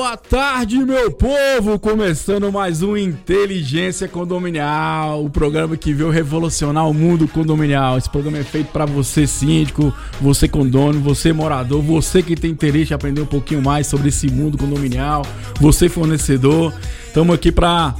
Boa 0.00 0.16
tarde, 0.16 0.78
meu 0.78 1.10
povo! 1.12 1.78
Começando 1.78 2.50
mais 2.50 2.82
um 2.82 2.96
Inteligência 2.96 4.08
Condominial, 4.08 5.22
o 5.22 5.28
programa 5.28 5.76
que 5.76 5.92
veio 5.92 6.08
revolucionar 6.08 6.88
o 6.88 6.94
mundo 6.94 7.28
condominial. 7.28 7.98
Esse 7.98 8.08
programa 8.08 8.38
é 8.38 8.42
feito 8.42 8.68
para 8.72 8.86
você, 8.86 9.26
síndico, 9.26 9.92
você 10.22 10.48
condômino, 10.48 11.02
você 11.02 11.34
morador, 11.34 11.82
você 11.82 12.22
que 12.22 12.34
tem 12.34 12.52
interesse 12.52 12.92
em 12.92 12.94
aprender 12.94 13.20
um 13.20 13.26
pouquinho 13.26 13.60
mais 13.60 13.86
sobre 13.86 14.08
esse 14.08 14.26
mundo 14.30 14.56
condominial, 14.56 15.20
você 15.60 15.86
fornecedor. 15.86 16.72
Estamos 17.08 17.34
aqui 17.34 17.52
para 17.52 17.94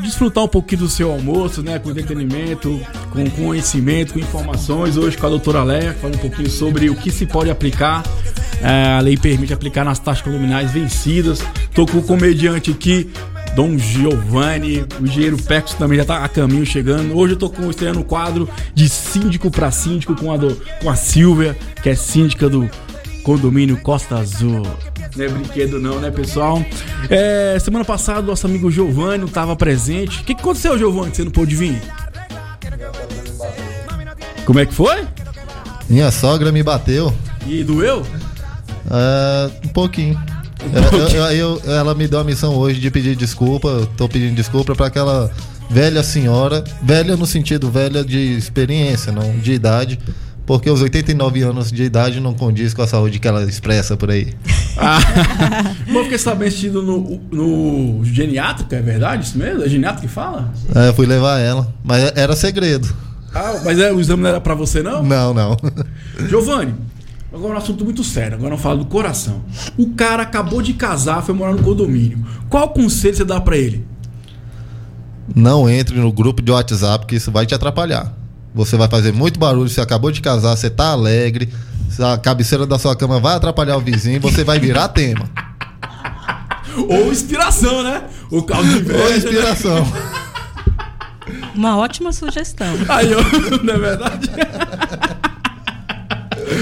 desfrutar 0.00 0.44
um 0.44 0.48
pouquinho 0.48 0.82
do 0.82 0.88
seu 0.88 1.10
almoço, 1.10 1.62
né? 1.62 1.78
Com 1.78 1.90
entretenimento, 1.90 2.80
com 3.10 3.28
conhecimento, 3.30 4.14
com 4.14 4.18
informações. 4.18 4.96
Hoje 4.96 5.16
com 5.16 5.26
a 5.26 5.30
doutora 5.30 5.62
Léa, 5.62 5.92
falando 5.94 6.16
um 6.16 6.20
pouquinho 6.20 6.50
sobre 6.50 6.88
o 6.88 6.96
que 6.96 7.10
se 7.10 7.26
pode 7.26 7.50
aplicar. 7.50 8.02
É, 8.62 8.96
a 8.96 9.00
lei 9.00 9.16
permite 9.16 9.52
aplicar 9.52 9.84
nas 9.84 9.98
taxas 9.98 10.22
condominais 10.22 10.70
vencidas. 10.70 11.42
Tô 11.74 11.84
com 11.84 11.98
o 11.98 12.02
comediante 12.02 12.70
aqui, 12.70 13.10
Dom 13.54 13.76
Giovanni, 13.76 14.84
o 15.00 15.04
engenheiro 15.04 15.36
Pecos 15.36 15.74
também 15.74 15.98
já 15.98 16.04
tá 16.04 16.24
a 16.24 16.28
caminho 16.28 16.64
chegando. 16.64 17.16
Hoje 17.16 17.34
eu 17.34 17.38
tô 17.38 17.50
com, 17.50 17.68
estreando 17.68 18.00
um 18.00 18.04
quadro 18.04 18.48
de 18.74 18.88
síndico 18.88 19.50
para 19.50 19.70
síndico 19.70 20.14
com 20.14 20.32
a, 20.32 20.36
do, 20.36 20.56
com 20.80 20.88
a 20.88 20.96
Silvia, 20.96 21.56
que 21.82 21.90
é 21.90 21.94
síndica 21.94 22.48
do 22.48 22.70
condomínio 23.24 23.76
Costa 23.82 24.16
Azul. 24.16 24.62
Não 25.16 25.24
é 25.24 25.28
brinquedo 25.28 25.78
não, 25.78 26.00
né, 26.00 26.10
pessoal? 26.10 26.64
É, 27.10 27.58
semana 27.60 27.84
passada, 27.84 28.22
nosso 28.22 28.46
amigo 28.46 28.70
Giovanni 28.70 29.18
não 29.18 29.26
estava 29.26 29.54
presente. 29.54 30.20
O 30.20 30.24
que, 30.24 30.34
que 30.34 30.40
aconteceu, 30.40 30.78
Giovanni, 30.78 31.10
que 31.10 31.16
você 31.18 31.24
não 31.24 31.30
pôde 31.30 31.54
vir? 31.54 31.80
Como 34.46 34.58
é 34.58 34.66
que 34.66 34.72
foi? 34.74 35.06
Minha 35.88 36.10
sogra 36.10 36.50
me 36.50 36.62
bateu. 36.62 37.14
E 37.46 37.62
doeu? 37.62 38.06
É, 38.90 39.50
um 39.64 39.68
pouquinho. 39.68 40.18
Eu, 40.92 41.08
eu, 41.08 41.58
eu, 41.64 41.72
ela 41.72 41.94
me 41.94 42.08
deu 42.08 42.20
a 42.20 42.24
missão 42.24 42.54
hoje 42.56 42.80
de 42.80 42.90
pedir 42.90 43.14
desculpa. 43.14 43.88
Tô 43.96 44.08
pedindo 44.08 44.34
desculpa 44.34 44.74
para 44.74 44.86
aquela 44.86 45.30
velha 45.68 46.02
senhora, 46.02 46.62
velha 46.82 47.16
no 47.16 47.26
sentido 47.26 47.70
velha 47.70 48.04
de 48.04 48.18
experiência, 48.36 49.10
não 49.10 49.38
de 49.38 49.52
idade, 49.52 49.98
porque 50.52 50.68
os 50.68 50.82
89 50.82 51.40
anos 51.40 51.72
de 51.72 51.82
idade 51.82 52.20
não 52.20 52.34
condiz 52.34 52.74
com 52.74 52.82
a 52.82 52.86
saúde 52.86 53.18
que 53.18 53.26
ela 53.26 53.42
expressa 53.44 53.96
por 53.96 54.10
aí. 54.10 54.34
Ah, 54.76 54.98
eu 55.88 56.02
fiquei 56.02 56.18
sabendo 56.18 56.82
no, 56.82 57.20
no 57.32 58.04
geniátrico, 58.04 58.74
é 58.74 58.82
verdade 58.82 59.24
isso 59.24 59.38
mesmo? 59.38 59.62
É 59.62 59.68
geniátrico 59.70 60.06
que 60.06 60.12
fala? 60.12 60.52
É, 60.74 60.88
eu 60.88 60.92
fui 60.92 61.06
levar 61.06 61.38
ela, 61.38 61.72
mas 61.82 62.12
era 62.14 62.36
segredo. 62.36 62.86
Ah, 63.34 63.62
mas 63.64 63.78
é, 63.78 63.90
o 63.94 63.98
exame 63.98 64.24
não 64.24 64.28
era 64.28 64.42
pra 64.42 64.54
você 64.54 64.82
não? 64.82 65.02
Não, 65.02 65.32
não. 65.32 65.56
Giovanni, 66.28 66.74
agora 67.32 67.54
um 67.54 67.56
assunto 67.56 67.82
muito 67.82 68.04
sério, 68.04 68.34
agora 68.34 68.50
não 68.50 68.58
falo 68.58 68.80
do 68.80 68.84
coração. 68.84 69.40
O 69.78 69.94
cara 69.94 70.22
acabou 70.22 70.60
de 70.60 70.74
casar, 70.74 71.22
foi 71.22 71.34
morar 71.34 71.54
no 71.54 71.62
condomínio. 71.62 72.22
Qual 72.50 72.68
conselho 72.68 73.16
você 73.16 73.24
dá 73.24 73.40
para 73.40 73.56
ele? 73.56 73.86
Não 75.34 75.70
entre 75.70 75.98
no 75.98 76.12
grupo 76.12 76.42
de 76.42 76.52
WhatsApp 76.52 77.06
que 77.06 77.16
isso 77.16 77.32
vai 77.32 77.46
te 77.46 77.54
atrapalhar. 77.54 78.20
Você 78.54 78.76
vai 78.76 78.88
fazer 78.88 79.12
muito 79.12 79.38
barulho, 79.38 79.68
você 79.68 79.80
acabou 79.80 80.10
de 80.10 80.20
casar, 80.20 80.56
você 80.56 80.68
tá 80.68 80.88
alegre, 80.88 81.48
a 81.98 82.18
cabeceira 82.18 82.66
da 82.66 82.78
sua 82.78 82.94
cama 82.94 83.18
vai 83.18 83.36
atrapalhar 83.36 83.76
o 83.76 83.80
vizinho, 83.80 84.20
você 84.20 84.44
vai 84.44 84.58
virar 84.58 84.88
tema. 84.88 85.28
Ou 86.88 87.10
inspiração, 87.10 87.82
né? 87.82 88.04
O 88.30 88.42
caldo 88.42 88.68
de 88.68 88.78
inveja, 88.78 89.04
Ou 89.04 89.16
inspiração. 89.16 89.84
Né? 89.84 90.22
Uma 91.54 91.76
ótima 91.76 92.12
sugestão. 92.12 92.74
Aí, 92.88 93.08
não 93.62 93.74
é 93.74 93.78
verdade? 93.78 94.30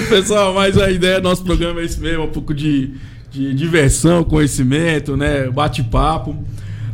Pessoal, 0.09 0.53
mas 0.55 0.77
a 0.77 0.91
ideia 0.91 1.21
do 1.21 1.29
nosso 1.29 1.45
programa 1.45 1.81
é 1.81 1.85
isso 1.85 2.01
mesmo, 2.01 2.25
um 2.25 2.31
pouco 2.31 2.53
de, 2.53 2.95
de 3.31 3.55
diversão, 3.55 4.25
conhecimento, 4.25 5.17
né? 5.17 5.49
Bate-papo. 5.49 6.37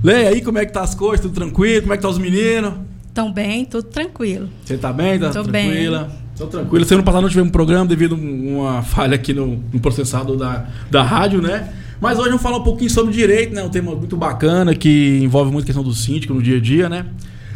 Leia 0.03 0.29
aí 0.29 0.43
como 0.43 0.59
é 0.59 0.67
que 0.67 0.73
tá 0.73 0.83
as 0.83 0.95
coisas, 0.95 1.21
tudo 1.21 1.35
tranquilo? 1.35 1.83
Como 1.83 1.95
é 1.95 1.97
que 1.97 2.03
tá 2.03 2.09
os 2.09 2.19
meninos? 2.19 2.75
Tão 3.17 3.33
bem, 3.33 3.65
tudo 3.65 3.85
tranquilo. 3.85 4.47
Você 4.63 4.77
tá 4.77 4.93
bem? 4.93 5.19
Tá 5.19 5.31
Tô 5.31 5.43
tranquila? 5.43 6.01
bem. 6.01 6.17
Tô 6.37 6.47
tranquila. 6.49 6.85
Semana 6.85 7.03
passada 7.03 7.23
não 7.23 7.31
tivemos 7.31 7.49
um 7.49 7.53
programa 7.53 7.87
devido 7.87 8.15
a 8.15 8.19
uma 8.19 8.83
falha 8.83 9.15
aqui 9.15 9.33
no, 9.33 9.59
no 9.73 9.81
processador 9.81 10.37
da, 10.37 10.67
da 10.91 11.03
rádio, 11.03 11.41
né? 11.41 11.73
Mas 11.99 12.19
hoje 12.19 12.29
vamos 12.29 12.43
falar 12.43 12.59
um 12.59 12.63
pouquinho 12.63 12.91
sobre 12.91 13.15
direito, 13.15 13.55
né? 13.55 13.63
Um 13.63 13.71
tema 13.71 13.95
muito 13.95 14.19
bacana 14.19 14.75
que 14.75 15.19
envolve 15.23 15.51
muito 15.51 15.65
a 15.65 15.67
questão 15.69 15.83
do 15.83 15.95
síndico 15.95 16.35
no 16.35 16.43
dia 16.43 16.59
a 16.59 16.61
dia, 16.61 16.91
né? 16.91 17.07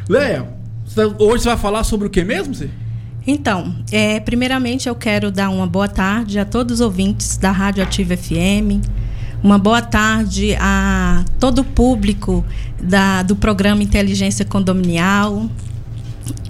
Leia, 0.09 0.49
hoje 1.19 1.43
você 1.43 1.51
vai 1.51 1.59
falar 1.59 1.85
sobre 1.85 2.07
o 2.07 2.11
que 2.11 2.25
mesmo, 2.25 2.55
você? 2.55 2.71
Então, 3.27 3.77
é, 3.93 4.19
primeiramente 4.19 4.89
eu 4.89 4.95
quero 4.95 5.31
dar 5.31 5.51
uma 5.51 5.67
boa 5.67 5.89
tarde 5.89 6.39
a 6.39 6.47
todos 6.47 6.77
os 6.77 6.81
ouvintes 6.81 7.37
da 7.37 7.51
Rádio 7.51 7.83
Ativa 7.83 8.17
FM. 8.17 8.81
Uma 9.43 9.57
boa 9.59 9.81
tarde 9.81 10.55
a 10.61 11.25
todo 11.39 11.61
o 11.61 11.65
público 11.65 12.45
da, 12.79 13.23
do 13.23 13.35
programa 13.35 13.83
Inteligência 13.83 14.45
Condominial. 14.45 15.49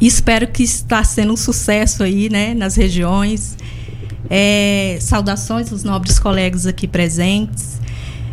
Espero 0.03 0.49
que 0.49 0.65
está 0.65 1.05
sendo 1.05 1.33
um 1.33 1.37
sucesso 1.37 2.03
aí, 2.03 2.29
né, 2.29 2.53
nas 2.53 2.75
regiões. 2.75 3.57
É, 4.29 4.99
saudações 5.01 5.71
aos 5.71 5.85
nobres 5.85 6.19
colegas 6.19 6.67
aqui 6.67 6.89
presentes. 6.89 7.81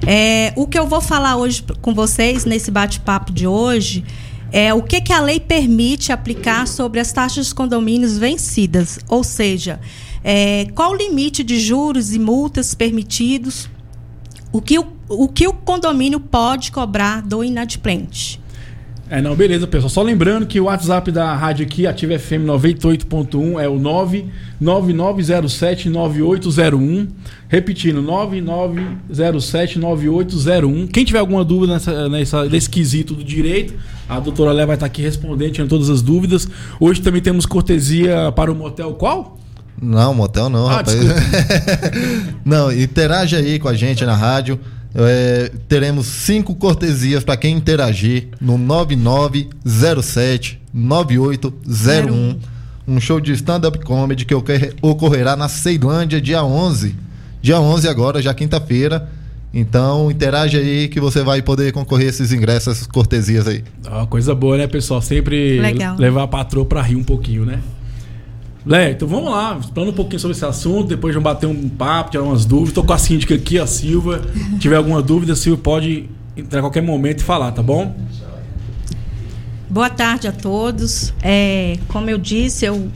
É, 0.08 0.54
o 0.56 0.66
que 0.66 0.78
eu 0.78 0.88
vou 0.88 1.02
falar 1.02 1.38
hoje 1.38 1.64
com 1.80 1.94
vocês 1.94 2.44
nesse 2.44 2.72
bate-papo 2.72 3.32
de 3.32 3.46
hoje 3.46 4.04
é 4.52 4.74
o 4.74 4.82
que, 4.82 5.02
que 5.02 5.14
a 5.14 5.20
lei 5.20 5.40
permite 5.40 6.12
aplicar 6.12 6.68
sobre 6.68 7.00
as 7.00 7.12
taxas 7.12 7.48
de 7.48 7.54
condomínios 7.54 8.18
vencidas, 8.18 8.98
ou 9.08 9.24
seja, 9.24 9.80
é, 10.24 10.66
qual 10.74 10.94
o 10.94 10.96
limite 10.96 11.44
de 11.44 11.60
juros 11.60 12.14
e 12.14 12.20
multas 12.20 12.74
permitidos, 12.74 13.70
o 14.52 14.62
que 14.62 14.80
o, 14.80 14.86
o 15.10 15.28
que 15.28 15.48
o 15.48 15.54
condomínio 15.54 16.20
pode 16.20 16.72
cobrar 16.72 17.22
do 17.22 17.44
inadimplente. 17.44 18.40
É, 19.10 19.22
não, 19.22 19.34
beleza, 19.36 19.66
pessoal. 19.66 19.90
Só 19.90 20.04
lembrando 20.04 20.46
que 20.46 20.60
o 20.60 20.66
WhatsApp 20.66 21.10
da 21.12 21.34
rádio 21.34 21.66
aqui, 21.66 21.88
Ativa 21.88 22.20
FM 22.20 22.44
98.1, 22.46 23.58
é 23.58 23.70
o 23.70 23.80
999079801. 24.62 27.08
Repetindo, 27.48 28.04
99079801. 28.04 30.90
Quem 30.92 31.06
tiver 31.06 31.20
alguma 31.20 31.46
dúvida 31.46 31.76
nessa, 31.76 32.10
nessa, 32.10 32.44
nesse 32.46 32.70
quesito 32.70 33.14
do 33.14 33.24
direito, 33.24 33.76
a 34.10 34.20
doutora 34.20 34.52
Lé 34.52 34.66
vai 34.66 34.76
estar 34.76 34.88
aqui 34.88 35.02
respondendo, 35.02 35.54
tirando 35.54 35.70
todas 35.70 35.90
as 35.90 36.02
dúvidas. 36.02 36.46
Hoje 36.78 37.02
também 37.02 37.22
temos 37.22 37.46
cortesia 37.46 38.34
para 38.36 38.52
o 38.52 38.56
motel 38.56 38.94
qual? 38.96 39.38
Não, 39.82 40.14
motel 40.14 40.50
não, 40.50 40.68
Ah, 40.68 40.78
rapaz. 40.78 40.98
não, 42.44 42.72
interage 42.72 43.36
aí 43.36 43.60
com 43.60 43.68
a 43.68 43.76
gente 43.76 44.04
na 44.06 44.16
rádio. 44.16 44.60
É, 44.96 45.52
teremos 45.68 46.08
cinco 46.08 46.56
cortesias 46.56 47.24
para 47.24 47.38
quem 47.38 47.56
interagir 47.56 48.30
no 48.42 48.58
9907 48.58 50.60
9801. 50.74 52.40
Um 52.88 53.00
show 53.02 53.20
de 53.20 53.34
stand-up 53.34 53.78
comedy 53.84 54.26
que 54.26 54.34
ocorre- 54.34 54.74
ocorrerá 54.82 55.36
na 55.36 55.50
Ceilândia 55.50 56.22
dia 56.22 56.44
11. 56.44 56.96
Dia 57.42 57.60
11 57.60 57.88
agora, 57.88 58.22
já 58.22 58.34
quinta-feira. 58.34 59.10
Então, 59.54 60.10
interage 60.12 60.58
aí 60.58 60.88
que 60.88 61.00
você 61.00 61.22
vai 61.24 61.42
poder 61.42 61.72
concorrer 61.74 62.08
a 62.08 62.10
esses 62.10 62.32
ingressos, 62.32 62.68
essas 62.78 62.88
cortesias 62.88 63.48
aí. 63.48 63.64
Ah, 63.86 64.06
coisa 64.06 64.34
boa, 64.36 64.58
né, 64.58 64.68
pessoal? 64.68 65.02
Sempre 65.02 65.60
Legal. 65.60 65.98
levar 65.98 66.24
a 66.24 66.28
patroa 66.28 66.66
para 66.66 66.82
rir 66.82 66.96
um 66.96 67.04
pouquinho, 67.04 67.46
né? 67.46 67.60
Lé, 68.66 68.92
então 68.92 69.08
vamos 69.08 69.32
lá, 69.32 69.60
falando 69.74 69.92
um 69.92 69.96
pouquinho 69.96 70.20
sobre 70.20 70.36
esse 70.36 70.46
assunto, 70.46 70.88
depois 70.90 71.14
vamos 71.14 71.24
bater 71.24 71.48
um 71.48 71.70
papo, 71.70 72.12
tirar 72.12 72.24
umas 72.24 72.46
dúvidas. 72.46 72.74
Tô 72.74 72.84
com 72.84 72.94
a 72.94 72.98
síndica 72.98 73.34
aqui, 73.36 73.58
a 73.58 73.66
Silva. 73.66 74.22
Se 74.34 74.60
tiver 74.60 74.76
alguma 74.76 75.02
dúvida, 75.02 75.34
a 75.34 75.36
Silva 75.36 75.62
pode 75.62 76.10
entrar 76.36 76.60
a 76.60 76.64
qualquer 76.64 76.84
momento 76.84 77.22
e 77.22 77.24
falar, 77.24 77.52
tá 77.52 77.64
bom? 77.64 77.96
Boa 79.70 79.90
tarde 79.90 80.28
a 80.28 80.32
todos. 80.32 81.14
É, 81.22 81.78
como 81.88 82.10
eu 82.10 82.18
disse, 82.18 82.66
eu 82.66 82.90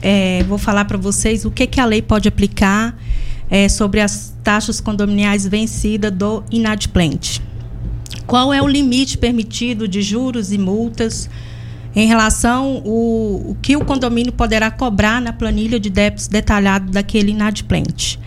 é, 0.00 0.44
vou 0.44 0.58
falar 0.58 0.84
para 0.84 0.98
vocês 0.98 1.44
o 1.44 1.50
que, 1.50 1.66
que 1.66 1.80
a 1.80 1.84
lei 1.84 2.02
pode 2.02 2.28
aplicar 2.28 2.96
é, 3.50 3.68
sobre 3.68 4.00
as 4.00 4.34
taxas 4.42 4.80
condominiais 4.80 5.46
vencidas 5.46 6.12
do 6.12 6.42
inadimplente. 6.50 7.42
Qual 8.26 8.52
é 8.52 8.60
o 8.60 8.66
limite 8.66 9.18
permitido 9.18 9.86
de 9.86 10.02
juros 10.02 10.52
e 10.52 10.58
multas 10.58 11.30
em 11.96 12.06
relação 12.06 12.82
o, 12.84 13.56
que 13.62 13.74
o 13.74 13.82
condomínio 13.82 14.30
poderá 14.30 14.70
cobrar 14.70 15.18
na 15.18 15.32
planilha 15.32 15.80
de 15.80 15.88
débitos 15.88 16.28
detalhado 16.28 16.92
daquele 16.92 17.30
inadimplente? 17.30 18.20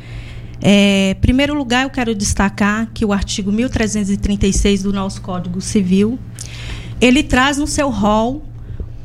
É, 0.60 1.12
em 1.12 1.22
primeiro 1.22 1.54
lugar, 1.54 1.84
eu 1.84 1.92
quero 1.92 2.16
destacar 2.16 2.90
que 2.92 3.06
o 3.06 3.14
artigo 3.14 3.52
1336 3.52 4.82
do 4.82 4.92
nosso 4.92 5.22
Código 5.22 5.62
Civil 5.62 6.18
ele 7.00 7.22
traz 7.22 7.58
no 7.58 7.68
seu 7.68 7.90
rol 7.90 8.44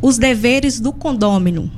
os 0.00 0.16
deveres 0.16 0.80
do 0.80 0.92
condômino. 0.92 1.70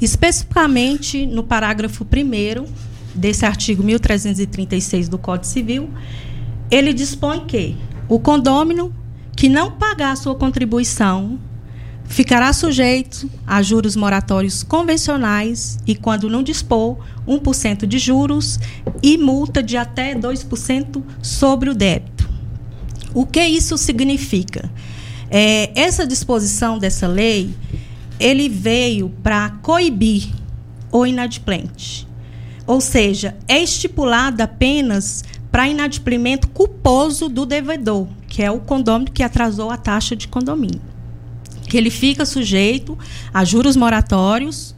Especificamente 0.00 1.24
no 1.24 1.42
parágrafo 1.42 2.04
1 2.04 2.66
desse 3.14 3.46
artigo 3.46 3.82
1336 3.82 5.08
do 5.08 5.16
Código 5.16 5.46
Civil, 5.46 5.88
ele 6.70 6.92
dispõe 6.92 7.40
que 7.46 7.74
o 8.06 8.20
condômino 8.20 8.94
que 9.34 9.48
não 9.48 9.70
pagar 9.70 10.12
a 10.12 10.16
sua 10.16 10.34
contribuição 10.34 11.38
ficará 12.06 12.52
sujeito 12.52 13.28
a 13.46 13.62
juros 13.62 13.96
moratórios 13.96 14.62
convencionais 14.62 15.78
e, 15.86 15.94
quando 15.94 16.30
não 16.30 16.42
dispor, 16.42 16.98
1% 17.26 17.86
de 17.86 17.98
juros 17.98 18.58
e 19.02 19.16
multa 19.16 19.62
de 19.62 19.76
até 19.76 20.14
2% 20.14 21.02
sobre 21.22 21.70
o 21.70 21.74
débito. 21.74 22.28
O 23.12 23.24
que 23.24 23.44
isso 23.44 23.78
significa? 23.78 24.70
É, 25.30 25.70
essa 25.74 26.06
disposição 26.06 26.78
dessa 26.78 27.06
lei, 27.06 27.54
ele 28.20 28.48
veio 28.48 29.10
para 29.22 29.50
coibir 29.62 30.28
o 30.92 31.06
inadimplente. 31.06 32.06
Ou 32.66 32.80
seja, 32.80 33.36
é 33.46 33.62
estipulada 33.62 34.44
apenas 34.44 35.24
para 35.50 35.68
inadimplimento 35.68 36.48
culposo 36.48 37.28
do 37.28 37.44
devedor, 37.44 38.08
que 38.28 38.42
é 38.42 38.50
o 38.50 38.60
condômino 38.60 39.10
que 39.10 39.22
atrasou 39.22 39.70
a 39.70 39.76
taxa 39.76 40.16
de 40.16 40.26
condomínio. 40.26 40.93
Que 41.74 41.78
ele 41.78 41.90
fica 41.90 42.24
sujeito 42.24 42.96
a 43.32 43.44
juros 43.44 43.74
moratórios, 43.74 44.76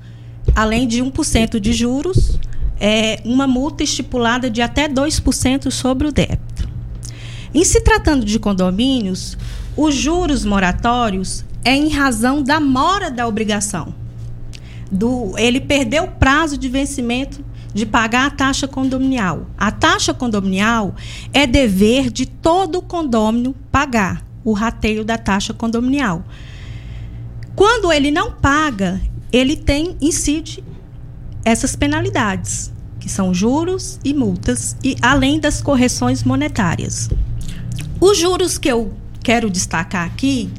além 0.54 0.88
de 0.88 1.02
1% 1.02 1.60
de 1.60 1.70
juros, 1.74 2.40
é, 2.80 3.20
uma 3.22 3.46
multa 3.46 3.84
estipulada 3.84 4.48
de 4.48 4.62
até 4.62 4.88
2% 4.88 5.70
sobre 5.70 6.08
o 6.08 6.10
débito. 6.10 6.66
Em 7.52 7.62
se 7.66 7.82
tratando 7.82 8.24
de 8.24 8.38
condomínios, 8.38 9.36
os 9.76 9.94
juros 9.94 10.42
moratórios 10.42 11.44
é 11.62 11.76
em 11.76 11.90
razão 11.90 12.42
da 12.42 12.58
mora 12.58 13.10
da 13.10 13.28
obrigação. 13.28 13.94
Do, 14.90 15.34
ele 15.36 15.60
perdeu 15.60 16.04
o 16.04 16.12
prazo 16.12 16.56
de 16.56 16.70
vencimento 16.70 17.44
de 17.74 17.84
pagar 17.84 18.24
a 18.24 18.30
taxa 18.30 18.66
condominial. 18.66 19.48
A 19.58 19.70
taxa 19.70 20.14
condominial 20.14 20.94
é 21.34 21.46
dever 21.46 22.10
de 22.10 22.24
todo 22.24 22.80
condomínio 22.80 23.54
pagar 23.70 24.24
o 24.42 24.54
rateio 24.54 25.04
da 25.04 25.18
taxa 25.18 25.52
condominial. 25.52 26.24
Quando 27.56 27.90
ele 27.90 28.10
não 28.10 28.30
paga, 28.30 29.00
ele 29.32 29.56
tem 29.56 29.96
incide 29.98 30.62
essas 31.42 31.74
penalidades, 31.74 32.70
que 33.00 33.08
são 33.08 33.32
juros 33.32 33.98
e 34.04 34.12
multas, 34.12 34.76
e 34.84 34.94
além 35.00 35.40
das 35.40 35.62
correções 35.62 36.22
monetárias. 36.22 37.08
Os 37.98 38.18
juros 38.18 38.58
que 38.58 38.70
eu 38.70 38.92
quero 39.24 39.48
destacar 39.48 40.06
aqui 40.06 40.50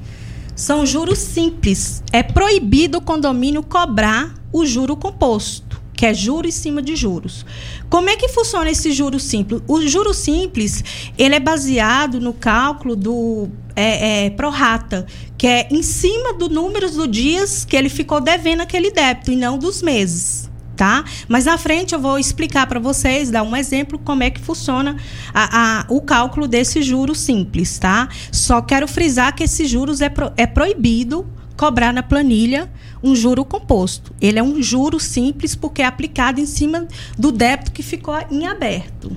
são 0.55 0.87
juros 0.87 1.19
simples. 1.19 2.03
É 2.11 2.23
proibido 2.23 2.97
o 2.97 3.01
condomínio 3.01 3.61
cobrar 3.61 4.33
o 4.51 4.65
juro 4.65 4.97
composto 4.97 5.67
que 5.97 6.05
é 6.05 6.13
juros 6.13 6.55
em 6.55 6.57
cima 6.57 6.81
de 6.81 6.95
juros. 6.95 7.43
Como 7.89 8.09
é 8.09 8.17
que 8.17 8.27
funciona 8.27 8.69
esse 8.69 8.91
juro 8.91 9.19
simples? 9.19 9.61
O 9.67 9.81
juro 9.81 10.13
simples 10.13 10.83
ele 11.17 11.35
é 11.35 11.39
baseado 11.39 12.19
no 12.19 12.33
cálculo 12.33 12.95
do 12.95 13.47
é, 13.75 14.25
é, 14.25 14.29
prorata, 14.31 15.05
que 15.37 15.47
é 15.47 15.67
em 15.71 15.81
cima 15.81 16.33
do 16.33 16.49
número 16.49 16.89
dos 16.89 17.09
dias 17.09 17.63
que 17.63 17.75
ele 17.75 17.89
ficou 17.89 18.19
devendo 18.19 18.61
aquele 18.61 18.91
débito 18.91 19.31
e 19.31 19.35
não 19.35 19.57
dos 19.57 19.81
meses. 19.81 20.49
Tá? 20.75 21.03
Mas 21.27 21.45
na 21.45 21.57
frente 21.57 21.95
eu 21.95 21.99
vou 21.99 22.19
explicar 22.19 22.67
para 22.67 22.79
vocês, 22.79 23.31
dar 23.31 23.41
um 23.41 23.55
exemplo 23.55 23.97
como 23.97 24.21
é 24.21 24.29
que 24.29 24.39
funciona 24.39 24.95
a, 25.33 25.79
a, 25.79 25.85
o 25.89 25.99
cálculo 26.01 26.47
desse 26.47 26.83
juro 26.83 27.15
simples, 27.15 27.79
tá? 27.79 28.07
Só 28.31 28.61
quero 28.61 28.87
frisar 28.87 29.33
que 29.33 29.43
esse 29.43 29.65
juros 29.65 30.01
é, 30.01 30.09
pro, 30.09 30.31
é 30.37 30.45
proibido 30.45 31.25
cobrar 31.57 31.91
na 31.91 32.03
planilha 32.03 32.69
um 33.03 33.15
juro 33.15 33.43
composto. 33.43 34.13
Ele 34.21 34.39
é 34.39 34.43
um 34.43 34.61
juro 34.61 34.99
simples 34.99 35.55
porque 35.55 35.81
é 35.81 35.85
aplicado 35.85 36.39
em 36.39 36.45
cima 36.45 36.87
do 37.17 37.31
débito 37.31 37.71
que 37.71 37.81
ficou 37.81 38.15
em 38.31 38.45
aberto. 38.47 39.11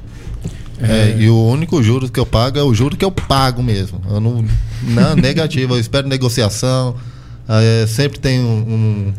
É, 0.83 1.15
e 1.19 1.29
o 1.29 1.37
único 1.37 1.83
juro 1.83 2.09
que 2.09 2.19
eu 2.19 2.25
pago 2.25 2.59
é 2.59 2.63
o 2.63 2.73
juro 2.73 2.97
que 2.97 3.05
eu 3.05 3.13
pago 3.13 3.63
mesmo. 3.63 4.01
Eu 4.09 4.19
não, 4.19 4.45
não 4.83 5.15
negativo, 5.15 5.75
eu 5.75 5.81
espero 5.81 6.09
negociação. 6.09 6.97
É, 7.47 7.87
sempre 7.87 8.19
tem 8.19 8.41
um, 8.41 8.45
um, 8.47 9.15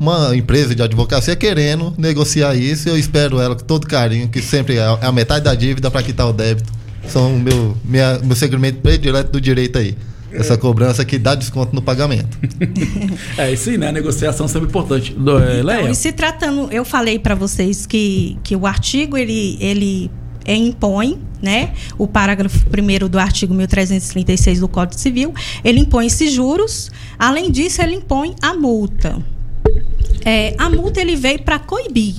uma 0.00 0.34
empresa 0.34 0.74
de 0.74 0.82
advocacia 0.82 1.36
querendo 1.36 1.92
negociar 1.98 2.54
isso. 2.54 2.88
Eu 2.88 2.98
espero 2.98 3.38
ela 3.38 3.54
com 3.54 3.64
todo 3.64 3.86
carinho, 3.86 4.28
que 4.28 4.40
sempre 4.40 4.78
é 4.78 4.98
a 5.02 5.12
metade 5.12 5.44
da 5.44 5.54
dívida 5.54 5.90
para 5.90 6.02
quitar 6.02 6.26
o 6.26 6.32
débito. 6.32 6.72
São 7.06 7.36
o 7.36 7.38
meu, 7.38 7.76
minha, 7.84 8.18
meu 8.20 8.34
segmento 8.34 8.78
predileto 8.78 9.30
do 9.30 9.40
direito 9.40 9.76
aí 9.76 9.94
essa 10.34 10.58
cobrança 10.58 11.04
que 11.04 11.18
dá 11.18 11.34
desconto 11.34 11.74
no 11.74 11.82
pagamento. 11.82 12.38
é 13.38 13.52
isso 13.52 13.70
aí, 13.70 13.78
né? 13.78 13.88
A 13.88 13.92
negociação 13.92 14.48
sempre 14.48 14.68
importante. 14.68 15.12
Do, 15.12 15.38
é, 15.38 15.60
então, 15.60 15.88
e 15.88 15.94
se 15.94 16.12
tratando, 16.12 16.68
eu 16.70 16.84
falei 16.84 17.18
para 17.18 17.34
vocês 17.34 17.86
que, 17.86 18.36
que 18.42 18.56
o 18.56 18.66
artigo 18.66 19.16
ele, 19.16 19.56
ele 19.60 20.10
impõe, 20.46 21.18
né, 21.40 21.72
o 21.98 22.06
parágrafo 22.06 22.58
1 22.66 23.08
do 23.08 23.18
artigo 23.18 23.54
1336 23.54 24.60
do 24.60 24.68
Código 24.68 24.98
Civil, 24.98 25.32
ele 25.62 25.80
impõe 25.80 26.06
esses 26.06 26.32
juros. 26.32 26.90
Além 27.18 27.50
disso, 27.50 27.82
ele 27.82 27.96
impõe 27.96 28.34
a 28.42 28.54
multa. 28.54 29.18
É, 30.24 30.54
a 30.58 30.70
multa 30.70 31.00
ele 31.00 31.16
veio 31.16 31.42
para 31.42 31.58
coibir 31.58 32.14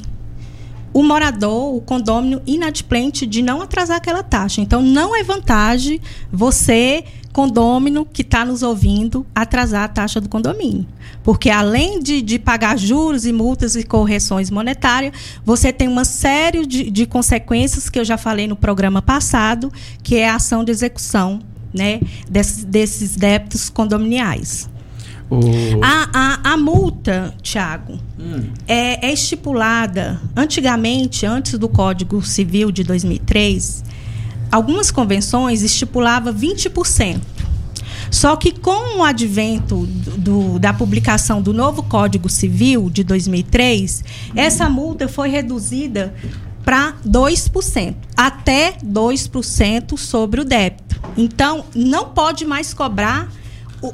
o 0.96 1.04
morador, 1.04 1.76
o 1.76 1.82
condômino 1.82 2.42
inadimplente 2.48 3.26
de 3.26 3.42
não 3.42 3.62
atrasar 3.62 3.98
aquela 3.98 4.24
taxa. 4.24 4.62
Então, 4.62 4.82
não 4.82 5.14
é 5.14 5.26
vantagem 5.26 6.00
você 6.32 7.04
condômino 7.34 8.06
que 8.06 8.22
está 8.22 8.46
nos 8.46 8.64
ouvindo 8.64 9.26
atrasar 9.36 9.84
a 9.84 9.88
taxa 9.90 10.22
do 10.22 10.30
condomínio. 10.30 10.88
Porque 11.22 11.50
além 11.50 12.00
de, 12.00 12.22
de, 12.22 12.40
pagar 12.40 12.78
juros 12.78 13.26
e 13.26 13.34
multas 13.34 13.76
e 13.76 13.84
correções 13.84 14.50
monetárias, 14.50 15.12
você 15.44 15.74
tem 15.74 15.90
uma 15.90 16.06
série 16.06 16.66
de, 16.66 16.90
de, 16.90 17.06
consequências 17.06 17.90
que 17.90 18.00
eu 18.00 18.06
já 18.06 18.18
falei 18.18 18.48
no 18.48 18.56
programa 18.56 19.02
passado, 19.02 19.70
que 20.02 20.16
é 20.16 20.30
a 20.30 20.36
ação 20.36 20.64
de 20.64 20.72
execução 20.72 21.42
né, 21.74 22.00
desses, 22.30 22.64
desses 22.64 23.18
débitos 23.18 23.70
condominiais. 23.70 24.70
O... 25.30 25.40
A, 25.82 26.10
a, 26.14 26.54
a, 26.54 26.58
multa, 26.58 27.34
Tiago, 27.42 28.00
hum. 28.20 28.50
é, 28.68 29.08
é 29.08 29.14
estipulada 29.14 30.22
antigamente, 30.36 31.26
antes 31.26 31.58
do 31.58 31.68
Código 31.68 32.22
Civil 32.22 32.72
de 32.72 32.84
2003, 32.84 33.84
algumas 34.52 34.92
convenções 34.92 35.64
estipulava 35.64 36.34
20%. 36.34 37.22
Só 38.12 38.36
que 38.36 38.52
com 38.52 39.00
o 39.00 39.04
advento 39.04 39.86
do, 40.18 40.60
da 40.60 40.74
publicação 40.74 41.42
do 41.42 41.54
novo 41.54 41.84
Código 41.84 42.30
Civil 42.30 42.90
de 42.90 43.04
2003, 43.04 44.04
essa 44.36 44.70
multa 44.70 45.08
foi 45.08 45.30
reduzida 45.30 46.14
para 46.64 46.94
2%, 47.06 47.96
até 48.16 48.74
2% 48.84 49.98
sobre 49.98 50.42
o 50.42 50.46
débito. 50.46 51.00
Então, 51.18 51.66
não 51.76 52.10
pode 52.10 52.46
mais 52.46 52.74
cobrar 52.74 53.30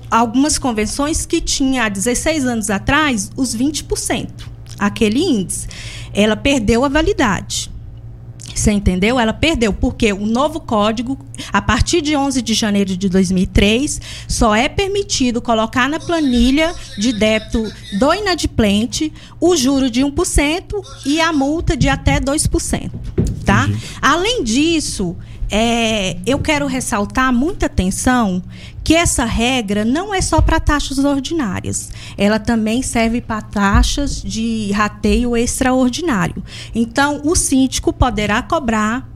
algumas 0.09 0.57
convenções 0.57 1.25
que 1.25 1.41
tinha 1.41 1.85
há 1.85 1.89
16 1.89 2.45
anos 2.45 2.69
atrás 2.69 3.31
os 3.35 3.55
20%, 3.55 4.29
aquele 4.77 5.19
índice. 5.19 5.67
Ela 6.13 6.35
perdeu 6.35 6.83
a 6.85 6.89
validade. 6.89 7.71
Você 8.53 8.71
entendeu? 8.71 9.19
Ela 9.19 9.33
perdeu, 9.33 9.73
porque 9.73 10.11
o 10.11 10.25
novo 10.25 10.59
código, 10.59 11.17
a 11.51 11.61
partir 11.61 12.01
de 12.01 12.15
11 12.15 12.41
de 12.41 12.53
janeiro 12.53 12.95
de 12.95 13.09
2003, 13.09 14.01
só 14.27 14.53
é 14.53 14.67
permitido 14.67 15.41
colocar 15.41 15.89
na 15.89 15.99
planilha 15.99 16.73
de 16.97 17.13
débito 17.13 17.71
do 17.97 18.13
inadimplente 18.13 19.11
o 19.39 19.55
juro 19.55 19.89
de 19.89 20.01
1% 20.01 20.83
e 21.05 21.19
a 21.21 21.31
multa 21.31 21.75
de 21.77 21.87
até 21.89 22.19
2%. 22.19 22.91
Tá? 23.45 23.67
Além 24.01 24.43
disso, 24.43 25.15
é, 25.49 26.15
eu 26.25 26.39
quero 26.39 26.65
ressaltar 26.65 27.33
muita 27.33 27.65
atenção 27.65 28.41
que 28.83 28.95
essa 28.95 29.25
regra 29.25 29.83
não 29.83 30.13
é 30.13 30.21
só 30.21 30.41
para 30.41 30.59
taxas 30.59 30.97
ordinárias, 30.99 31.91
ela 32.17 32.39
também 32.39 32.81
serve 32.81 33.19
para 33.21 33.41
taxas 33.41 34.21
de 34.21 34.71
rateio 34.71 35.35
extraordinário. 35.35 36.43
Então, 36.73 37.21
o 37.25 37.35
síndico 37.35 37.91
poderá 37.91 38.41
cobrar 38.41 39.09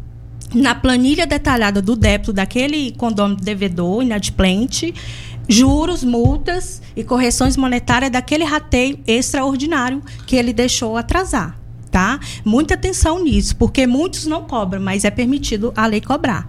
na 0.53 0.75
planilha 0.75 1.25
detalhada 1.25 1.82
do 1.82 1.96
débito 1.96 2.32
daquele 2.32 2.91
condomínio 2.91 3.44
devedor 3.44 4.03
inadimplente 4.03 4.94
juros, 5.48 6.03
multas 6.03 6.82
e 6.96 7.03
correções 7.03 7.55
monetárias 7.55 8.12
daquele 8.12 8.44
rateio 8.44 9.00
extraordinário 9.05 10.01
que 10.25 10.36
ele 10.36 10.51
deixou 10.51 10.98
atrasar. 10.98 11.64
Tá? 11.95 12.19
Muita 12.43 12.73
atenção 12.73 13.23
nisso, 13.23 13.55
porque 13.55 13.87
muitos 13.87 14.25
não 14.25 14.43
cobram, 14.43 14.81
mas 14.81 15.05
é 15.05 15.09
permitido 15.09 15.71
a 15.77 15.87
lei 15.87 16.01
cobrar. 16.01 16.45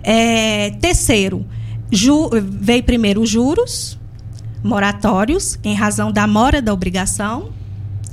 É, 0.00 0.70
terceiro, 0.80 1.44
Ju, 1.90 2.30
veio 2.40 2.84
primeiro 2.84 3.20
os 3.20 3.28
juros 3.28 3.98
moratórios, 4.62 5.58
em 5.64 5.74
razão 5.74 6.12
da 6.12 6.24
mora 6.28 6.62
da 6.62 6.72
obrigação. 6.72 7.50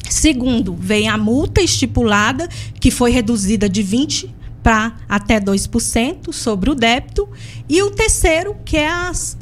Segundo, 0.10 0.74
vem 0.74 1.08
a 1.08 1.16
multa 1.16 1.62
estipulada, 1.62 2.50
que 2.80 2.90
foi 2.90 3.12
reduzida 3.12 3.70
de 3.70 3.84
20% 3.84 4.32
para 4.64 4.96
até 5.08 5.40
2% 5.40 6.34
sobre 6.34 6.72
o 6.72 6.74
débito. 6.74 7.30
E 7.70 7.84
o 7.84 7.92
terceiro, 7.92 8.56
que 8.66 8.78
é 8.78 8.90
as 8.90 9.38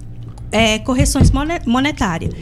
é, 0.51 0.79
correções 0.79 1.31
monetárias. 1.65 2.33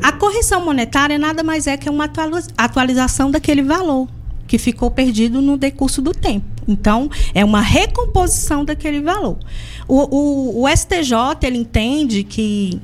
A 0.00 0.12
correção 0.12 0.64
monetária 0.64 1.18
nada 1.18 1.42
mais 1.42 1.66
é 1.66 1.76
que 1.76 1.90
uma 1.90 2.08
atualização 2.56 3.28
daquele 3.28 3.64
valor 3.64 4.06
que 4.46 4.58
ficou 4.58 4.90
perdido 4.90 5.40
no 5.42 5.56
decurso 5.56 6.00
do 6.00 6.12
tempo. 6.12 6.46
Então, 6.66 7.10
é 7.34 7.44
uma 7.44 7.60
recomposição 7.60 8.64
daquele 8.64 9.00
valor. 9.00 9.38
O, 9.86 10.16
o, 10.16 10.64
o 10.64 10.68
STJ 10.68 11.46
ele 11.46 11.58
entende 11.58 12.22
que 12.22 12.80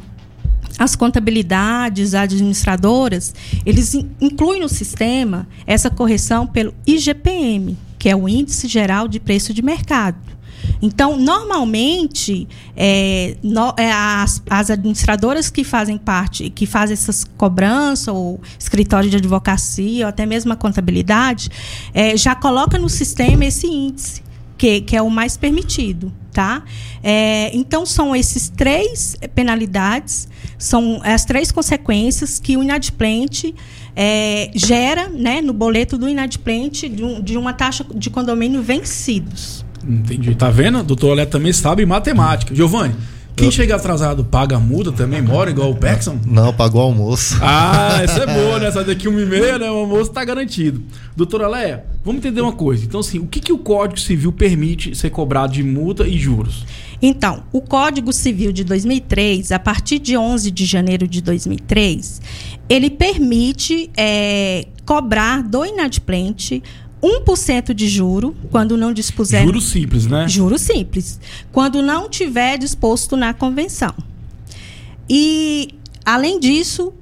as 0.78 0.96
contabilidades, 0.96 2.14
administradoras, 2.14 3.34
eles 3.64 3.94
incluem 4.20 4.60
no 4.60 4.68
sistema 4.68 5.46
essa 5.66 5.90
correção 5.90 6.46
pelo 6.46 6.74
IGPM, 6.86 7.76
que 7.98 8.08
é 8.08 8.16
o 8.16 8.28
Índice 8.28 8.66
Geral 8.68 9.06
de 9.06 9.20
Preço 9.20 9.52
de 9.52 9.62
Mercado. 9.62 10.16
Então, 10.82 11.16
normalmente, 11.16 12.48
é, 12.76 13.36
no, 13.40 13.72
é, 13.78 13.92
as, 13.92 14.42
as, 14.50 14.68
administradoras 14.68 15.48
que 15.48 15.62
fazem 15.62 15.96
parte, 15.96 16.50
que 16.50 16.66
fazem 16.66 16.94
essas 16.94 17.22
cobranças, 17.22 18.08
ou 18.08 18.40
escritório 18.58 19.08
de 19.08 19.16
advocacia, 19.16 20.06
ou 20.06 20.08
até 20.08 20.26
mesmo 20.26 20.52
a 20.52 20.56
contabilidade, 20.56 21.48
é, 21.94 22.16
já 22.16 22.34
coloca 22.34 22.80
no 22.80 22.88
sistema 22.88 23.44
esse 23.44 23.68
índice, 23.68 24.22
que, 24.58 24.80
que 24.80 24.96
é 24.96 25.00
o 25.00 25.08
mais 25.08 25.36
permitido. 25.36 26.12
Tá? 26.32 26.64
É, 27.02 27.54
então, 27.54 27.86
são 27.86 28.16
esses 28.16 28.48
três 28.48 29.14
penalidades, 29.34 30.26
são 30.58 31.00
as 31.04 31.24
três 31.24 31.52
consequências 31.52 32.40
que 32.40 32.56
o 32.56 32.62
inadimplente 32.62 33.54
é, 33.94 34.50
gera 34.54 35.08
né, 35.10 35.42
no 35.42 35.52
boleto 35.52 35.98
do 35.98 36.08
inadimplente 36.08 36.88
de, 36.88 37.04
um, 37.04 37.20
de 37.20 37.36
uma 37.36 37.52
taxa 37.52 37.84
de 37.94 38.08
condomínio 38.08 38.62
vencidos. 38.62 39.62
Entendi. 39.86 40.34
Tá 40.34 40.50
vendo? 40.50 40.82
Doutor 40.82 41.10
Olé 41.10 41.26
também 41.26 41.52
sabe 41.52 41.84
matemática. 41.84 42.54
Giovanni, 42.54 42.94
quem 43.34 43.46
eu... 43.46 43.52
chega 43.52 43.76
atrasado 43.76 44.24
paga 44.24 44.56
a 44.56 44.60
multa 44.60 44.92
também, 44.92 45.22
mora 45.22 45.50
igual 45.50 45.70
o 45.70 45.76
Pexon? 45.76 46.18
Não, 46.26 46.52
pagou 46.52 46.82
o 46.82 46.84
almoço. 46.84 47.38
Ah, 47.40 48.00
essa 48.02 48.20
é 48.20 48.26
boa, 48.26 48.58
né? 48.58 48.70
Sai 48.72 48.84
daqui 48.84 49.08
uma 49.08 49.20
e 49.20 49.26
meia, 49.26 49.58
né? 49.58 49.70
O 49.70 49.76
almoço 49.76 50.10
tá 50.10 50.24
garantido. 50.24 50.82
Doutora 51.16 51.48
Leia, 51.48 51.84
vamos 52.04 52.18
entender 52.18 52.40
uma 52.40 52.52
coisa. 52.52 52.84
Então, 52.84 53.00
assim, 53.00 53.18
o 53.18 53.26
que, 53.26 53.40
que 53.40 53.52
o 53.52 53.58
Código 53.58 53.98
Civil 53.98 54.32
permite 54.32 54.94
ser 54.94 55.10
cobrado 55.10 55.52
de 55.52 55.62
multa 55.62 56.06
e 56.06 56.18
juros? 56.18 56.66
Então, 57.00 57.42
o 57.52 57.60
Código 57.60 58.12
Civil 58.12 58.52
de 58.52 58.62
2003, 58.62 59.50
a 59.50 59.58
partir 59.58 59.98
de 59.98 60.16
11 60.16 60.50
de 60.52 60.64
janeiro 60.64 61.08
de 61.08 61.20
2003, 61.20 62.22
ele 62.68 62.90
permite 62.90 63.90
é, 63.96 64.68
cobrar 64.84 65.42
do 65.42 65.64
inadimplente 65.64 66.62
1% 67.02 67.74
de 67.74 67.88
juro 67.88 68.36
quando 68.50 68.76
não 68.76 68.92
dispuser. 68.92 69.44
Juro 69.44 69.60
simples, 69.60 70.06
né? 70.06 70.28
Juro 70.28 70.58
simples. 70.58 71.18
Quando 71.50 71.82
não 71.82 72.08
tiver 72.08 72.56
disposto 72.56 73.16
na 73.16 73.34
convenção. 73.34 73.92
E, 75.08 75.74
além 76.04 76.38
disso, 76.38 76.92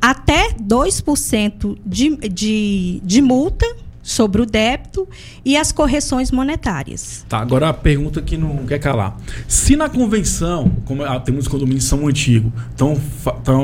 até 0.00 0.52
2% 0.54 1.78
de, 1.84 2.16
de, 2.28 3.00
de 3.04 3.22
multa 3.22 3.66
sobre 4.04 4.42
o 4.42 4.46
débito 4.46 5.08
e 5.42 5.56
as 5.56 5.72
correções 5.72 6.30
monetárias. 6.30 7.24
Tá, 7.26 7.38
agora 7.38 7.70
a 7.70 7.72
pergunta 7.72 8.20
que 8.20 8.36
não 8.36 8.66
quer 8.66 8.78
calar. 8.78 9.16
Se 9.48 9.74
na 9.74 9.88
convenção, 9.88 10.70
como 10.84 11.02
ah, 11.02 11.18
temos 11.18 11.48
condomínios 11.48 11.84
são 11.84 12.06
antigos, 12.06 12.52
então 12.74 13.00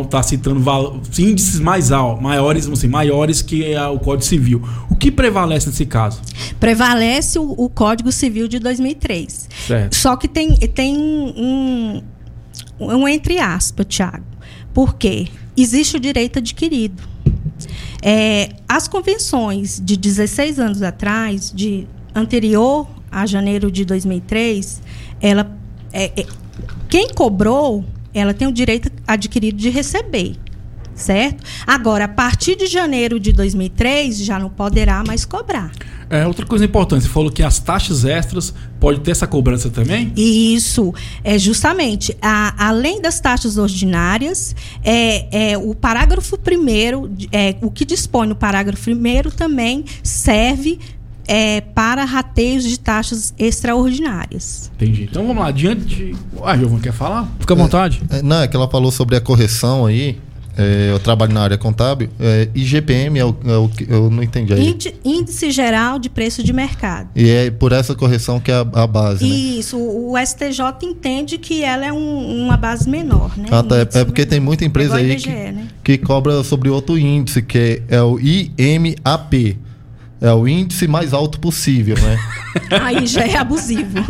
tá 0.04 0.22
citando 0.22 0.60
índices 1.18 1.60
mais 1.60 1.92
altos, 1.92 2.22
maiores, 2.22 2.66
assim, 2.66 2.88
maiores 2.88 3.42
que 3.42 3.76
o 3.76 3.98
Código 3.98 4.24
Civil. 4.24 4.62
O 4.88 4.96
que 4.96 5.10
prevalece 5.10 5.68
nesse 5.68 5.84
caso? 5.84 6.22
Prevalece 6.58 7.38
o, 7.38 7.52
o 7.52 7.68
Código 7.68 8.10
Civil 8.10 8.48
de 8.48 8.58
2003. 8.58 9.48
Certo. 9.66 9.94
Só 9.94 10.16
que 10.16 10.26
tem, 10.26 10.56
tem 10.56 10.96
um, 10.96 12.02
um 12.80 13.06
entre 13.06 13.38
aspas, 13.38 13.84
Tiago. 13.86 14.24
Por 14.72 14.94
quê? 14.94 15.28
Existe 15.54 15.98
o 15.98 16.00
direito 16.00 16.38
adquirido. 16.38 17.09
É, 18.02 18.50
as 18.68 18.88
convenções 18.88 19.80
de 19.82 19.96
16 19.96 20.58
anos 20.58 20.82
atrás, 20.82 21.52
de 21.54 21.86
anterior 22.14 22.88
a 23.10 23.26
janeiro 23.26 23.70
de 23.70 23.84
2003, 23.84 24.80
ela, 25.20 25.56
é, 25.92 26.20
é, 26.20 26.26
quem 26.88 27.08
cobrou, 27.08 27.84
ela 28.14 28.32
tem 28.32 28.46
o 28.48 28.52
direito 28.52 28.90
adquirido 29.06 29.56
de 29.56 29.68
receber 29.68 30.36
certo? 31.00 31.42
Agora, 31.66 32.04
a 32.04 32.08
partir 32.08 32.56
de 32.56 32.66
janeiro 32.66 33.18
de 33.18 33.32
2003, 33.32 34.18
já 34.18 34.38
não 34.38 34.50
poderá 34.50 35.02
mais 35.04 35.24
cobrar. 35.24 35.72
É, 36.10 36.26
outra 36.26 36.44
coisa 36.44 36.64
importante, 36.64 37.04
você 37.04 37.08
falou 37.08 37.30
que 37.30 37.40
as 37.40 37.60
taxas 37.60 38.04
extras 38.04 38.52
pode 38.80 38.98
ter 39.00 39.12
essa 39.12 39.28
cobrança 39.28 39.70
também? 39.70 40.12
Isso, 40.16 40.92
é 41.22 41.38
justamente. 41.38 42.16
A, 42.20 42.68
além 42.68 43.00
das 43.00 43.20
taxas 43.20 43.56
ordinárias, 43.56 44.54
é, 44.82 45.52
é 45.52 45.58
o 45.58 45.72
parágrafo 45.72 46.36
primeiro, 46.36 47.10
é, 47.30 47.54
o 47.62 47.70
que 47.70 47.84
dispõe 47.84 48.26
no 48.26 48.34
parágrafo 48.34 48.82
primeiro 48.82 49.30
também 49.30 49.84
serve 50.02 50.80
é, 51.28 51.60
para 51.60 52.04
rateios 52.04 52.64
de 52.64 52.76
taxas 52.76 53.32
extraordinárias. 53.38 54.68
Entendi. 54.74 55.04
Então 55.04 55.24
vamos 55.24 55.40
lá, 55.40 55.52
diante 55.52 55.84
de. 55.84 56.16
Ah, 56.42 56.56
Giovanni, 56.56 56.80
quer 56.80 56.92
falar? 56.92 57.32
Fica 57.38 57.54
à 57.54 57.56
é, 57.56 57.60
vontade. 57.60 58.02
É, 58.10 58.20
não, 58.20 58.42
é 58.42 58.48
que 58.48 58.56
ela 58.56 58.68
falou 58.68 58.90
sobre 58.90 59.14
a 59.14 59.20
correção 59.20 59.86
aí. 59.86 60.18
É, 60.60 60.92
eu 60.92 60.98
trabalho 60.98 61.32
na 61.32 61.40
área 61.40 61.56
contábil. 61.56 62.10
É, 62.20 62.48
IGPM 62.54 63.18
é 63.18 63.24
o, 63.24 63.34
é 63.46 63.56
o 63.56 63.66
que 63.66 63.86
eu 63.88 64.10
não 64.10 64.22
entendi 64.22 64.52
aí. 64.52 64.76
Índice 65.02 65.50
Geral 65.50 65.98
de 65.98 66.10
Preço 66.10 66.42
de 66.42 66.52
Mercado. 66.52 67.08
E 67.16 67.30
é 67.30 67.50
por 67.50 67.72
essa 67.72 67.94
correção 67.94 68.38
que 68.38 68.52
é 68.52 68.56
a, 68.56 68.60
a 68.60 68.86
base, 68.86 69.26
né? 69.26 69.34
Isso. 69.34 69.78
O 69.78 70.14
STJ 70.18 70.60
entende 70.82 71.38
que 71.38 71.64
ela 71.64 71.86
é 71.86 71.92
um, 71.92 72.44
uma 72.44 72.58
base 72.58 72.88
menor, 72.90 73.38
né? 73.38 73.48
Ah, 73.50 73.62
tá, 73.62 73.78
é, 73.78 73.80
é 73.80 74.04
porque 74.04 74.20
menor. 74.20 74.30
tem 74.30 74.40
muita 74.40 74.64
empresa 74.66 74.96
aí 74.96 75.12
IBGE, 75.12 75.28
que, 75.28 75.30
né? 75.30 75.68
que 75.82 75.96
cobra 75.96 76.44
sobre 76.44 76.68
outro 76.68 76.98
índice, 76.98 77.40
que 77.40 77.82
é, 77.88 77.96
é 77.96 78.02
o 78.02 78.18
IMAP. 78.20 79.56
É 80.20 80.30
o 80.34 80.46
índice 80.46 80.86
mais 80.86 81.14
alto 81.14 81.40
possível, 81.40 81.96
né? 81.98 82.18
aí 82.84 83.06
já 83.06 83.24
é 83.24 83.38
abusivo. 83.38 84.04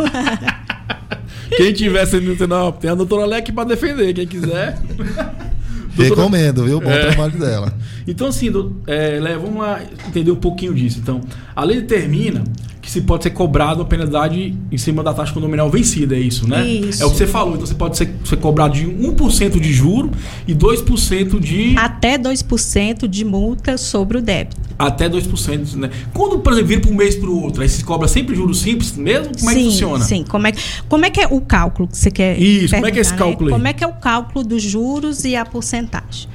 Quem 1.56 1.72
tivesse 1.72 2.20
não, 2.48 2.72
tem 2.72 2.90
a 2.90 2.94
doutora 2.96 3.24
Leque 3.24 3.52
para 3.52 3.68
defender, 3.68 4.12
quem 4.14 4.26
quiser. 4.26 4.76
Recomendo, 5.96 6.64
viu? 6.64 6.80
Bom 6.80 6.90
é. 6.90 7.06
trabalho 7.06 7.38
dela. 7.38 7.72
Então, 8.06 8.28
assim, 8.28 8.50
do, 8.50 8.80
é, 8.86 9.18
vamos 9.36 9.58
lá 9.58 9.80
entender 10.08 10.30
um 10.30 10.36
pouquinho 10.36 10.74
disso. 10.74 10.98
Então, 11.02 11.20
a 11.54 11.64
lei 11.64 11.80
determina 11.80 12.44
se 12.90 13.00
pode 13.02 13.22
ser 13.22 13.30
cobrado 13.30 13.82
a 13.82 13.84
penalidade 13.84 14.52
em 14.68 14.76
cima 14.76 15.00
da 15.00 15.14
taxa 15.14 15.32
condominial 15.32 15.70
vencida, 15.70 16.16
é 16.16 16.18
isso, 16.18 16.48
né? 16.48 16.66
Isso. 16.66 17.00
É 17.00 17.06
o 17.06 17.10
que 17.10 17.18
você 17.18 17.26
falou. 17.26 17.54
Então, 17.54 17.64
você 17.64 17.74
pode 17.74 17.96
ser, 17.96 18.12
ser 18.24 18.36
cobrado 18.38 18.74
de 18.74 18.84
1% 18.84 19.60
de 19.60 19.72
juro 19.72 20.10
e 20.44 20.52
2% 20.52 21.38
de... 21.38 21.76
Até 21.78 22.18
2% 22.18 23.06
de 23.06 23.24
multa 23.24 23.78
sobre 23.78 24.18
o 24.18 24.20
débito. 24.20 24.60
Até 24.76 25.08
2%, 25.08 25.76
né? 25.76 25.88
Quando, 26.12 26.40
por 26.40 26.52
exemplo, 26.52 26.68
vira 26.68 26.80
para 26.80 26.90
um 26.90 26.94
mês 26.96 27.14
para 27.14 27.30
o 27.30 27.44
outro, 27.44 27.62
aí 27.62 27.68
se 27.68 27.84
cobra 27.84 28.08
sempre 28.08 28.34
juros 28.34 28.58
simples 28.58 28.96
mesmo? 28.96 29.36
Como 29.38 29.38
sim, 29.38 29.46
é 29.50 29.54
que 29.54 29.64
funciona? 29.66 30.04
Sim, 30.04 30.24
como 30.28 30.48
é, 30.48 30.52
como 30.88 31.04
é 31.04 31.10
que 31.10 31.20
é 31.20 31.28
o 31.28 31.40
cálculo 31.40 31.86
que 31.86 31.96
você 31.96 32.10
quer 32.10 32.40
Isso, 32.40 32.74
como 32.74 32.86
é 32.88 32.90
que 32.90 32.98
é 32.98 33.02
esse 33.02 33.14
cálculo 33.14 33.50
né? 33.50 33.56
Como 33.56 33.68
é 33.68 33.72
que 33.72 33.84
é 33.84 33.86
o 33.86 33.92
cálculo 33.92 34.44
dos 34.44 34.64
juros 34.64 35.24
e 35.24 35.36
a 35.36 35.46
porcentagem? 35.46 36.28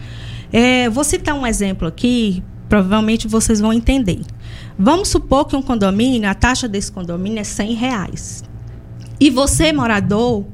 É, 0.54 0.90
vou 0.90 1.04
citar 1.04 1.36
um 1.36 1.46
exemplo 1.46 1.86
aqui, 1.86 2.42
provavelmente 2.70 3.28
vocês 3.28 3.60
vão 3.60 3.74
entender. 3.74 4.22
Vamos 4.78 5.08
supor 5.08 5.46
que 5.46 5.56
um 5.56 5.62
condomínio, 5.62 6.30
a 6.30 6.34
taxa 6.34 6.68
desse 6.68 6.92
condomínio 6.92 7.40
é 7.40 7.44
100 7.44 7.74
reais. 7.74 8.44
E 9.20 9.30
você, 9.30 9.72
morador, 9.72 10.46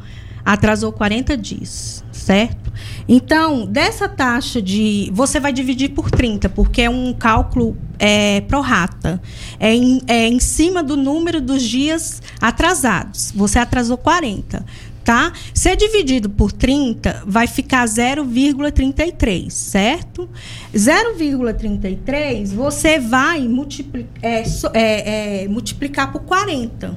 atrasou 0.46 0.92
40 0.92 1.36
dias, 1.36 2.04
certo? 2.12 2.72
Então, 3.08 3.66
dessa 3.66 4.08
taxa 4.08 4.62
de. 4.62 5.10
Você 5.14 5.40
vai 5.40 5.52
dividir 5.52 5.90
por 5.90 6.12
30, 6.12 6.50
porque 6.50 6.84
é 6.84 6.90
um 6.90 7.14
cálculo 7.14 7.76
é, 8.00 8.44
rata. 8.64 9.22
É 9.60 9.74
em, 9.74 10.02
é 10.08 10.28
em 10.28 10.40
cima 10.40 10.84
do 10.84 10.96
número 10.96 11.42
dos 11.42 11.64
dias 11.64 12.22
atrasados. 12.40 13.32
Você 13.36 13.60
atrasou 13.60 13.98
40 13.98 14.64
tá? 15.04 15.34
Ser 15.54 15.76
dividido 15.76 16.30
por 16.30 16.52
30 16.52 17.24
vai 17.26 17.48
ficar 17.48 17.86
0,33, 17.86 19.50
certo? 19.50 20.30
0,33 20.74 22.54
você 22.54 23.00
vai 23.00 23.48
multiplicar, 23.48 24.24
é, 24.24 24.44
é, 24.74 25.44
é, 25.44 25.48
multiplicar 25.48 26.12
por 26.12 26.22
40, 26.22 26.96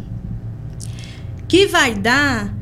que 1.49 1.67
vai 1.67 1.95
dar 1.95 2.55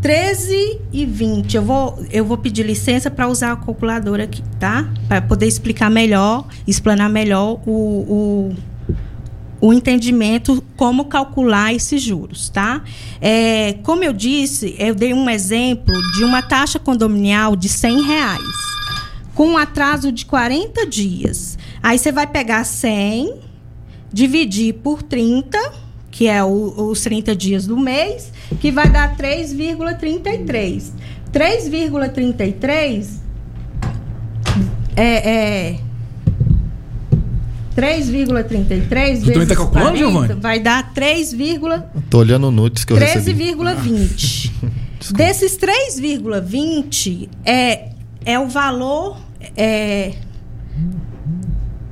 13 0.00 0.80
e 0.92 1.04
20. 1.04 1.54
Eu 1.54 1.62
vou, 1.62 2.04
eu 2.10 2.24
vou 2.24 2.38
pedir 2.38 2.64
licença 2.64 3.10
para 3.10 3.28
usar 3.28 3.52
a 3.52 3.56
calculadora 3.56 4.24
aqui, 4.24 4.42
tá? 4.58 4.88
Para 5.06 5.20
poder 5.20 5.46
explicar 5.46 5.90
melhor, 5.90 6.46
explanar 6.66 7.10
melhor 7.10 7.60
o, 7.66 7.70
o, 7.70 8.54
o 9.60 9.72
entendimento 9.72 10.64
como 10.76 11.04
calcular 11.04 11.74
esses 11.74 12.02
juros, 12.02 12.48
tá? 12.48 12.82
É, 13.20 13.74
como 13.82 14.02
eu 14.02 14.12
disse, 14.12 14.74
eu 14.78 14.94
dei 14.94 15.12
um 15.12 15.28
exemplo 15.28 15.94
de 16.12 16.24
uma 16.24 16.42
taxa 16.42 16.78
condominial 16.78 17.54
de 17.54 17.68
100 17.68 18.02
reais, 18.02 18.42
com 19.34 19.48
um 19.48 19.58
atraso 19.58 20.10
de 20.10 20.24
40 20.24 20.86
dias. 20.86 21.58
Aí 21.82 21.98
você 21.98 22.10
vai 22.10 22.26
pegar 22.26 22.64
100, 22.64 23.34
dividir 24.12 24.74
por 24.74 25.02
30 25.02 25.90
que 26.10 26.26
é 26.26 26.42
o, 26.42 26.90
os 26.90 27.00
30 27.02 27.34
dias 27.36 27.66
do 27.66 27.78
mês, 27.78 28.32
que 28.60 28.70
vai 28.70 28.90
dar 28.90 29.16
3,33. 29.16 30.90
3,33 31.32 33.20
é, 34.96 35.30
é 35.30 35.78
3,33 37.76 39.24
vezes 39.24 39.48
tá 39.48 39.56
calculando, 39.56 39.98
40 39.98 40.34
vai 40.36 40.58
dar 40.60 40.92
3, 40.92 41.34
Tô 42.08 42.18
olhando 42.18 42.48
o 42.48 42.50
nudes 42.50 42.84
que 42.84 42.92
eu 42.92 42.96
13,20. 42.96 44.50
Desses 45.14 45.56
3,20 45.56 47.28
é 47.44 47.90
é 48.24 48.38
o 48.38 48.48
valor 48.48 49.18
é 49.56 50.14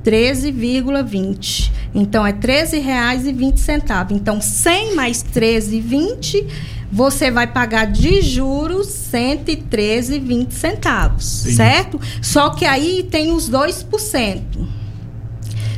13,20. 0.05 1.71
Então 1.93 2.25
é 2.25 2.31
R$ 2.31 2.37
13,20. 2.37 4.11
Então 4.11 4.39
100 4.39 4.95
mais 4.95 5.23
13,20 5.23 6.45
você 6.91 7.29
vai 7.29 7.45
pagar 7.45 7.85
de 7.85 8.21
juros 8.21 9.11
R$ 9.13 9.37
113,20 9.45 10.51
centavos, 10.51 11.25
certo? 11.25 11.99
Só 12.21 12.49
que 12.49 12.65
aí 12.65 13.07
tem 13.09 13.31
os 13.31 13.49
2%. 13.49 14.78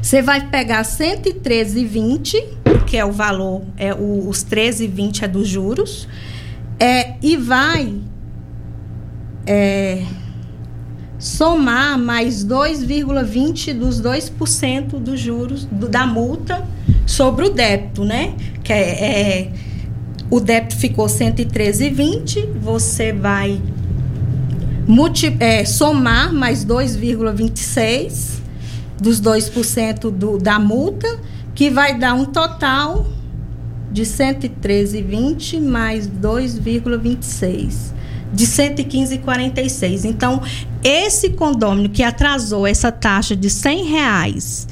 Você 0.01 0.21
vai 0.21 0.49
pegar 0.49 0.81
113,20, 0.81 2.43
que 2.87 2.97
é 2.97 3.05
o 3.05 3.11
valor, 3.11 3.61
é 3.77 3.93
o, 3.93 4.27
os 4.27 4.43
13,20 4.43 5.21
é 5.21 5.27
dos 5.27 5.47
juros, 5.47 6.07
é, 6.79 7.13
e 7.21 7.37
vai 7.37 7.93
é, 9.45 10.03
somar 11.19 11.99
mais 11.99 12.43
2,20 12.43 13.77
dos 13.77 14.01
2% 14.01 14.99
dos 14.99 15.19
juros 15.19 15.65
do, 15.65 15.87
da 15.87 16.07
multa 16.07 16.67
sobre 17.05 17.45
o 17.45 17.49
débito, 17.51 18.03
né? 18.03 18.33
Que 18.63 18.73
é, 18.73 19.41
é 19.43 19.51
o 20.31 20.39
débito 20.39 20.77
ficou 20.77 21.05
113,20, 21.05 22.53
você 22.59 23.13
vai 23.13 23.61
multi, 24.87 25.35
é, 25.39 25.63
somar 25.63 26.33
mais 26.33 26.65
2,26 26.65 28.40
dos 29.01 29.19
2% 29.19 30.11
do, 30.11 30.37
da 30.37 30.59
multa, 30.59 31.19
que 31.55 31.69
vai 31.71 31.97
dar 31.97 32.13
um 32.13 32.23
total 32.23 33.07
de 33.91 34.03
113,20 34.03 35.59
mais 35.59 36.07
2,26 36.07 37.91
de 38.31 38.45
115,46. 38.45 40.05
Então, 40.05 40.41
esse 40.83 41.31
condômino 41.31 41.89
que 41.89 42.03
atrasou 42.03 42.65
essa 42.65 42.91
taxa 42.91 43.35
de 43.35 43.49
100 43.49 43.85
reais 43.85 44.67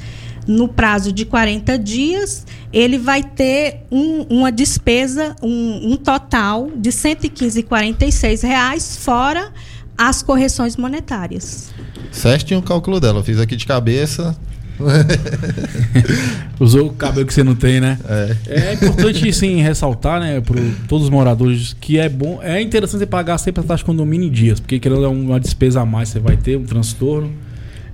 no 0.46 0.66
prazo 0.66 1.12
de 1.12 1.26
40 1.26 1.78
dias, 1.78 2.46
ele 2.72 2.98
vai 2.98 3.22
ter 3.22 3.82
um, 3.90 4.22
uma 4.30 4.50
despesa, 4.50 5.36
um, 5.42 5.92
um 5.92 5.96
total 5.96 6.70
de 6.74 6.90
115,46 6.90 8.42
reais, 8.42 8.96
fora 8.96 9.52
as 9.98 10.22
correções 10.22 10.76
monetárias. 10.76 11.70
Certinho 12.10 12.60
o 12.60 12.62
cálculo 12.62 13.00
dela, 13.00 13.20
eu 13.20 13.24
fiz 13.24 13.38
aqui 13.38 13.56
de 13.56 13.66
cabeça. 13.66 14.36
Usou 16.58 16.86
o 16.86 16.92
cabelo 16.92 17.26
que 17.26 17.34
você 17.34 17.44
não 17.44 17.54
tem, 17.54 17.80
né? 17.80 17.98
É, 18.08 18.36
é 18.70 18.72
importante 18.74 19.32
sim 19.32 19.60
ressaltar, 19.60 20.20
né, 20.20 20.40
para 20.40 20.60
todos 20.88 21.04
os 21.04 21.10
moradores 21.10 21.76
que 21.78 21.98
é 21.98 22.08
bom, 22.08 22.40
é 22.42 22.60
interessante 22.60 23.00
você 23.00 23.06
pagar 23.06 23.38
sempre 23.38 23.62
a 23.62 23.64
taxa 23.64 23.82
de 23.82 23.84
condomínio 23.84 24.28
em 24.28 24.30
dias, 24.30 24.58
porque 24.58 24.78
querendo 24.78 25.08
uma 25.10 25.38
despesa 25.38 25.82
a 25.82 25.86
mais 25.86 26.08
você 26.08 26.18
vai 26.18 26.36
ter, 26.36 26.56
um 26.56 26.64
transtorno. 26.64 27.32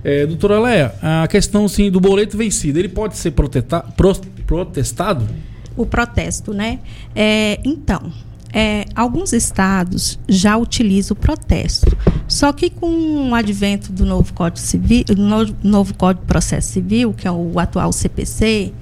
É, 0.03 0.25
doutora 0.25 0.59
Leia, 0.59 0.93
a 1.01 1.27
questão 1.27 1.67
sim, 1.67 1.91
do 1.91 1.99
boleto 1.99 2.37
vencido, 2.37 2.79
ele 2.79 2.87
pode 2.87 3.17
ser 3.17 3.31
proteta, 3.31 3.81
pro, 3.95 4.15
protestado? 4.45 5.27
O 5.75 5.85
protesto, 5.85 6.53
né? 6.53 6.79
É, 7.15 7.59
então, 7.63 8.11
é, 8.53 8.85
alguns 8.95 9.33
estados 9.33 10.19
já 10.27 10.57
utilizam 10.57 11.15
o 11.15 11.19
protesto. 11.19 11.97
Só 12.27 12.51
que 12.51 12.69
com 12.69 13.29
o 13.29 13.35
advento 13.35 13.91
do 13.91 14.05
novo 14.05 14.33
Código 14.33 14.59
Civil, 14.59 15.05
novo, 15.17 15.55
novo 15.63 15.93
Código 15.93 16.21
de 16.21 16.27
Processo 16.27 16.73
Civil, 16.73 17.13
que 17.13 17.27
é 17.27 17.31
o 17.31 17.59
atual 17.59 17.91
CPC, 17.91 18.73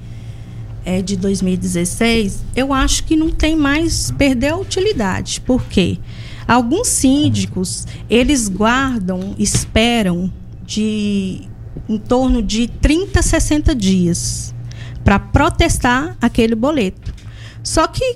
é, 0.85 1.01
de 1.01 1.17
2016, 1.17 2.43
eu 2.55 2.71
acho 2.71 3.03
que 3.03 3.15
não 3.15 3.31
tem 3.31 3.55
mais 3.55 4.11
perder 4.11 4.49
a 4.49 4.57
utilidade. 4.57 5.41
Por 5.41 5.63
quê? 5.65 5.97
Alguns 6.47 6.87
síndicos, 6.89 7.87
eles 8.07 8.47
guardam, 8.47 9.35
esperam 9.39 10.31
de 10.63 11.41
em 11.89 11.97
torno 11.97 12.41
de 12.41 12.67
30, 12.67 13.21
60 13.21 13.75
dias 13.75 14.55
para 15.03 15.19
protestar 15.19 16.15
aquele 16.21 16.55
boleto. 16.55 17.13
Só 17.63 17.87
que 17.87 18.15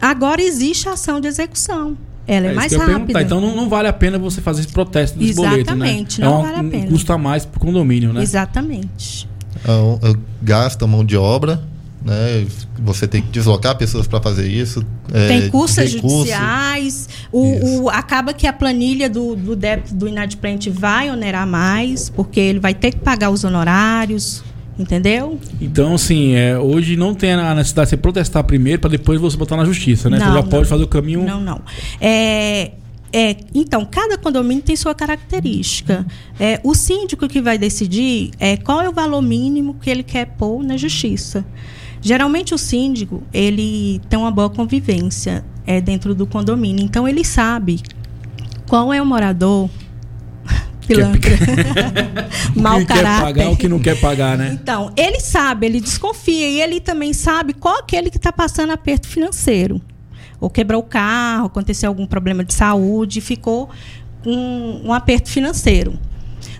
agora 0.00 0.42
existe 0.42 0.88
a 0.88 0.92
ação 0.92 1.20
de 1.20 1.28
execução. 1.28 1.96
Ela 2.26 2.48
é, 2.48 2.50
é 2.50 2.54
mais 2.54 2.72
rápida. 2.74 3.22
Então 3.22 3.40
não, 3.40 3.56
não, 3.56 3.68
vale 3.68 3.88
a 3.88 3.92
pena 3.92 4.18
você 4.18 4.40
fazer 4.42 4.60
esse 4.60 4.72
protesto 4.72 5.18
desse 5.18 5.30
Exatamente, 5.30 5.72
boleto, 5.74 6.20
né? 6.20 6.26
não 6.26 6.40
é 6.40 6.42
vale 6.42 6.66
a 6.66 6.70
pena. 6.70 6.84
Um 6.84 6.88
custo 6.88 7.12
a 7.12 7.18
mais 7.18 7.46
para 7.46 7.56
o 7.56 7.60
condomínio, 7.60 8.12
né? 8.12 8.22
Exatamente. 8.22 9.26
É, 9.64 10.10
é, 10.10 10.14
gasta 10.42 10.86
mão 10.86 11.02
de 11.02 11.16
obra, 11.16 11.62
né? 12.04 12.46
Você 12.80 13.08
tem 13.08 13.22
que 13.22 13.28
deslocar 13.28 13.76
pessoas 13.76 14.06
para 14.06 14.20
fazer 14.20 14.46
isso. 14.46 14.84
É, 15.12 15.28
tem 15.28 15.50
custas 15.50 15.90
judiciais. 15.90 17.08
O, 17.32 17.82
o, 17.84 17.90
acaba 17.90 18.32
que 18.32 18.46
a 18.46 18.52
planilha 18.52 19.08
do, 19.08 19.34
do 19.34 19.56
débito 19.56 19.94
do 19.94 20.06
inadimplente 20.06 20.70
vai 20.70 21.10
onerar 21.10 21.46
mais, 21.46 22.10
porque 22.10 22.38
ele 22.38 22.60
vai 22.60 22.74
ter 22.74 22.92
que 22.92 22.98
pagar 22.98 23.30
os 23.30 23.42
honorários. 23.42 24.44
Entendeu? 24.78 25.40
Então, 25.60 25.94
assim, 25.94 26.34
é, 26.34 26.56
hoje 26.56 26.96
não 26.96 27.12
tem 27.14 27.32
a 27.32 27.54
necessidade 27.54 27.86
de 27.86 27.90
você 27.90 27.96
protestar 27.96 28.44
primeiro 28.44 28.80
para 28.80 28.90
depois 28.90 29.20
você 29.20 29.36
botar 29.36 29.56
na 29.56 29.64
justiça, 29.64 30.08
né? 30.08 30.18
Não, 30.18 30.26
você 30.26 30.32
já 30.32 30.42
não, 30.42 30.48
pode 30.48 30.68
fazer 30.68 30.84
o 30.84 30.88
caminho. 30.88 31.24
Não, 31.24 31.40
não. 31.40 31.60
É, 32.00 32.72
é, 33.12 33.36
então, 33.54 33.84
cada 33.84 34.16
condomínio 34.16 34.62
tem 34.62 34.76
sua 34.76 34.94
característica. 34.94 36.06
É, 36.38 36.60
o 36.62 36.74
síndico 36.74 37.26
que 37.26 37.40
vai 37.40 37.58
decidir 37.58 38.30
é, 38.38 38.56
qual 38.56 38.80
é 38.80 38.88
o 38.88 38.92
valor 38.92 39.22
mínimo 39.22 39.74
que 39.74 39.90
ele 39.90 40.02
quer 40.02 40.26
pôr 40.26 40.62
na 40.62 40.76
justiça. 40.76 41.44
Geralmente 42.00 42.54
o 42.54 42.58
síndico, 42.58 43.22
ele 43.32 44.00
tem 44.08 44.18
uma 44.18 44.30
boa 44.30 44.48
convivência 44.48 45.44
é, 45.66 45.80
dentro 45.80 46.14
do 46.14 46.26
condomínio. 46.26 46.84
Então 46.84 47.08
ele 47.08 47.24
sabe 47.24 47.80
qual 48.68 48.92
é 48.92 49.02
o 49.02 49.06
morador 49.06 49.68
pilantra. 50.88 51.30
Mau 52.56 52.84
caráter. 52.84 53.04
Quer 53.04 53.20
pagar, 53.20 53.50
o 53.50 53.56
que 53.56 53.68
não 53.68 53.78
quer 53.78 54.00
pagar, 54.00 54.36
né? 54.38 54.58
Então, 54.60 54.92
ele 54.96 55.20
sabe, 55.20 55.66
ele 55.66 55.80
desconfia 55.80 56.48
e 56.48 56.60
ele 56.60 56.80
também 56.80 57.12
sabe 57.12 57.52
qual 57.52 57.76
é 57.76 57.78
aquele 57.80 58.10
que 58.10 58.16
está 58.16 58.32
passando 58.32 58.72
aperto 58.72 59.06
financeiro. 59.06 59.80
Ou 60.40 60.48
quebrou 60.48 60.80
o 60.80 60.84
carro, 60.84 61.46
aconteceu 61.46 61.88
algum 61.88 62.06
problema 62.06 62.44
de 62.44 62.54
saúde, 62.54 63.20
ficou 63.20 63.68
com 64.22 64.82
um 64.84 64.92
aperto 64.92 65.28
financeiro. 65.28 65.98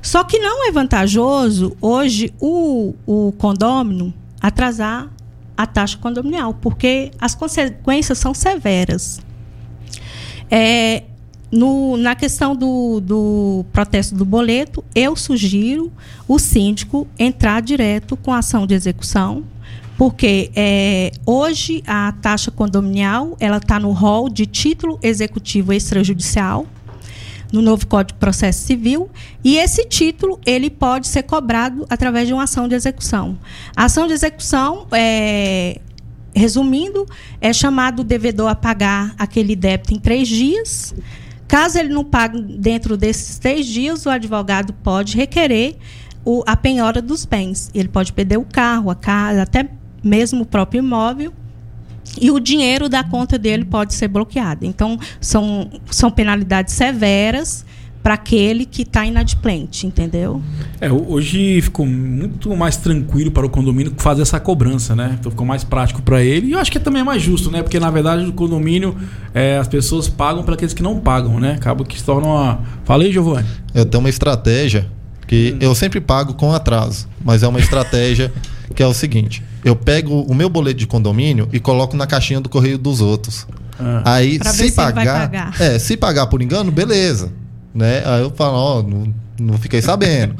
Só 0.02 0.24
que 0.24 0.38
não 0.38 0.68
é 0.68 0.72
vantajoso 0.72 1.76
hoje 1.80 2.32
o, 2.40 2.94
o 3.06 3.32
condômino 3.32 4.12
atrasar 4.40 5.10
a 5.56 5.66
taxa 5.66 5.98
condominial, 5.98 6.54
porque 6.54 7.10
as 7.20 7.34
consequências 7.34 8.18
são 8.18 8.32
severas. 8.32 9.20
É, 10.50 11.02
no, 11.50 11.96
na 11.96 12.14
questão 12.14 12.54
do, 12.54 13.00
do 13.00 13.64
protesto 13.72 14.14
do 14.14 14.24
boleto, 14.24 14.84
eu 14.94 15.16
sugiro 15.16 15.90
o 16.26 16.38
síndico 16.38 17.06
entrar 17.18 17.62
direto 17.62 18.16
com 18.16 18.32
a 18.32 18.38
ação 18.38 18.66
de 18.66 18.74
execução, 18.74 19.44
porque 19.96 20.50
é, 20.54 21.10
hoje 21.24 21.82
a 21.86 22.12
taxa 22.12 22.50
condominial 22.50 23.36
ela 23.40 23.56
está 23.56 23.80
no 23.80 23.92
rol 23.92 24.28
de 24.28 24.46
título 24.46 24.98
executivo 25.02 25.72
extrajudicial 25.72 26.66
no 27.50 27.62
novo 27.62 27.86
Código 27.86 28.12
de 28.12 28.18
Processo 28.20 28.66
Civil, 28.66 29.08
e 29.42 29.56
esse 29.56 29.86
título 29.86 30.38
ele 30.44 30.68
pode 30.68 31.08
ser 31.08 31.22
cobrado 31.22 31.86
através 31.88 32.28
de 32.28 32.34
uma 32.34 32.42
ação 32.42 32.68
de 32.68 32.74
execução. 32.74 33.38
A 33.74 33.84
ação 33.84 34.06
de 34.06 34.12
execução 34.12 34.86
é, 34.92 35.80
resumindo, 36.34 37.06
é 37.40 37.52
chamado 37.52 38.00
o 38.00 38.04
devedor 38.04 38.48
a 38.48 38.54
pagar 38.54 39.14
aquele 39.18 39.56
débito 39.56 39.94
em 39.94 39.98
três 39.98 40.28
dias. 40.28 40.94
Caso 41.48 41.78
ele 41.78 41.88
não 41.88 42.04
pague 42.04 42.40
dentro 42.40 42.96
desses 42.96 43.38
três 43.38 43.66
dias, 43.66 44.04
o 44.04 44.10
advogado 44.10 44.72
pode 44.74 45.16
requerer 45.16 45.76
o, 46.22 46.44
a 46.46 46.54
penhora 46.54 47.00
dos 47.00 47.24
bens. 47.24 47.70
Ele 47.74 47.88
pode 47.88 48.12
perder 48.12 48.36
o 48.36 48.44
carro, 48.44 48.90
a 48.90 48.94
casa, 48.94 49.42
até 49.42 49.66
mesmo 50.04 50.42
o 50.42 50.46
próprio 50.46 50.80
imóvel 50.80 51.32
e 52.20 52.30
o 52.30 52.38
dinheiro 52.38 52.88
da 52.88 53.02
conta 53.02 53.38
dele 53.38 53.64
pode 53.64 53.94
ser 53.94 54.08
bloqueado. 54.08 54.64
Então, 54.64 54.98
são, 55.20 55.70
são 55.90 56.10
penalidades 56.10 56.74
severas 56.74 57.64
para 58.08 58.14
aquele 58.14 58.64
que 58.64 58.80
está 58.80 59.04
inadimplente, 59.04 59.86
entendeu? 59.86 60.40
É, 60.80 60.90
hoje 60.90 61.60
ficou 61.60 61.84
muito 61.84 62.56
mais 62.56 62.74
tranquilo 62.78 63.30
para 63.30 63.44
o 63.44 63.50
condomínio 63.50 63.92
fazer 63.98 64.22
essa 64.22 64.40
cobrança, 64.40 64.96
né? 64.96 65.18
Então 65.20 65.30
ficou 65.30 65.46
mais 65.46 65.62
prático 65.62 66.00
para 66.00 66.24
ele. 66.24 66.46
E 66.46 66.52
eu 66.52 66.58
acho 66.58 66.72
que 66.72 66.80
também 66.80 67.02
é 67.02 67.04
mais 67.04 67.20
justo, 67.20 67.50
né? 67.50 67.62
Porque 67.62 67.78
na 67.78 67.90
verdade 67.90 68.24
o 68.24 68.32
condomínio 68.32 68.96
é, 69.34 69.58
as 69.58 69.68
pessoas 69.68 70.08
pagam 70.08 70.42
para 70.42 70.54
aqueles 70.54 70.72
que 70.72 70.82
não 70.82 70.98
pagam, 70.98 71.38
né? 71.38 71.52
Acaba 71.52 71.84
que 71.84 71.98
se 71.98 72.04
torna 72.04 72.26
uma. 72.26 72.60
Falei, 72.86 73.12
Giovanni. 73.12 73.46
Eu 73.74 73.84
tenho 73.84 74.02
uma 74.02 74.08
estratégia 74.08 74.90
que 75.26 75.52
hum. 75.52 75.58
eu 75.60 75.74
sempre 75.74 76.00
pago 76.00 76.32
com 76.32 76.50
atraso, 76.54 77.06
mas 77.22 77.42
é 77.42 77.46
uma 77.46 77.60
estratégia 77.60 78.32
que 78.74 78.82
é 78.82 78.86
o 78.86 78.94
seguinte: 78.94 79.42
eu 79.62 79.76
pego 79.76 80.22
o 80.22 80.34
meu 80.34 80.48
boleto 80.48 80.78
de 80.78 80.86
condomínio 80.86 81.46
e 81.52 81.60
coloco 81.60 81.94
na 81.94 82.06
caixinha 82.06 82.40
do 82.40 82.48
correio 82.48 82.78
dos 82.78 83.02
outros. 83.02 83.46
Ah. 83.78 84.14
Aí, 84.14 84.38
pra 84.38 84.50
se 84.50 84.72
pagar, 84.72 85.28
pagar, 85.28 85.60
É, 85.60 85.78
se 85.78 85.94
pagar 85.94 86.26
por 86.28 86.40
engano, 86.40 86.72
beleza. 86.72 87.30
Né? 87.74 88.02
Aí 88.04 88.22
eu 88.22 88.30
falo, 88.30 88.56
ó, 88.56 88.82
não, 88.82 89.12
não 89.38 89.58
fiquei 89.58 89.80
sabendo. 89.80 90.36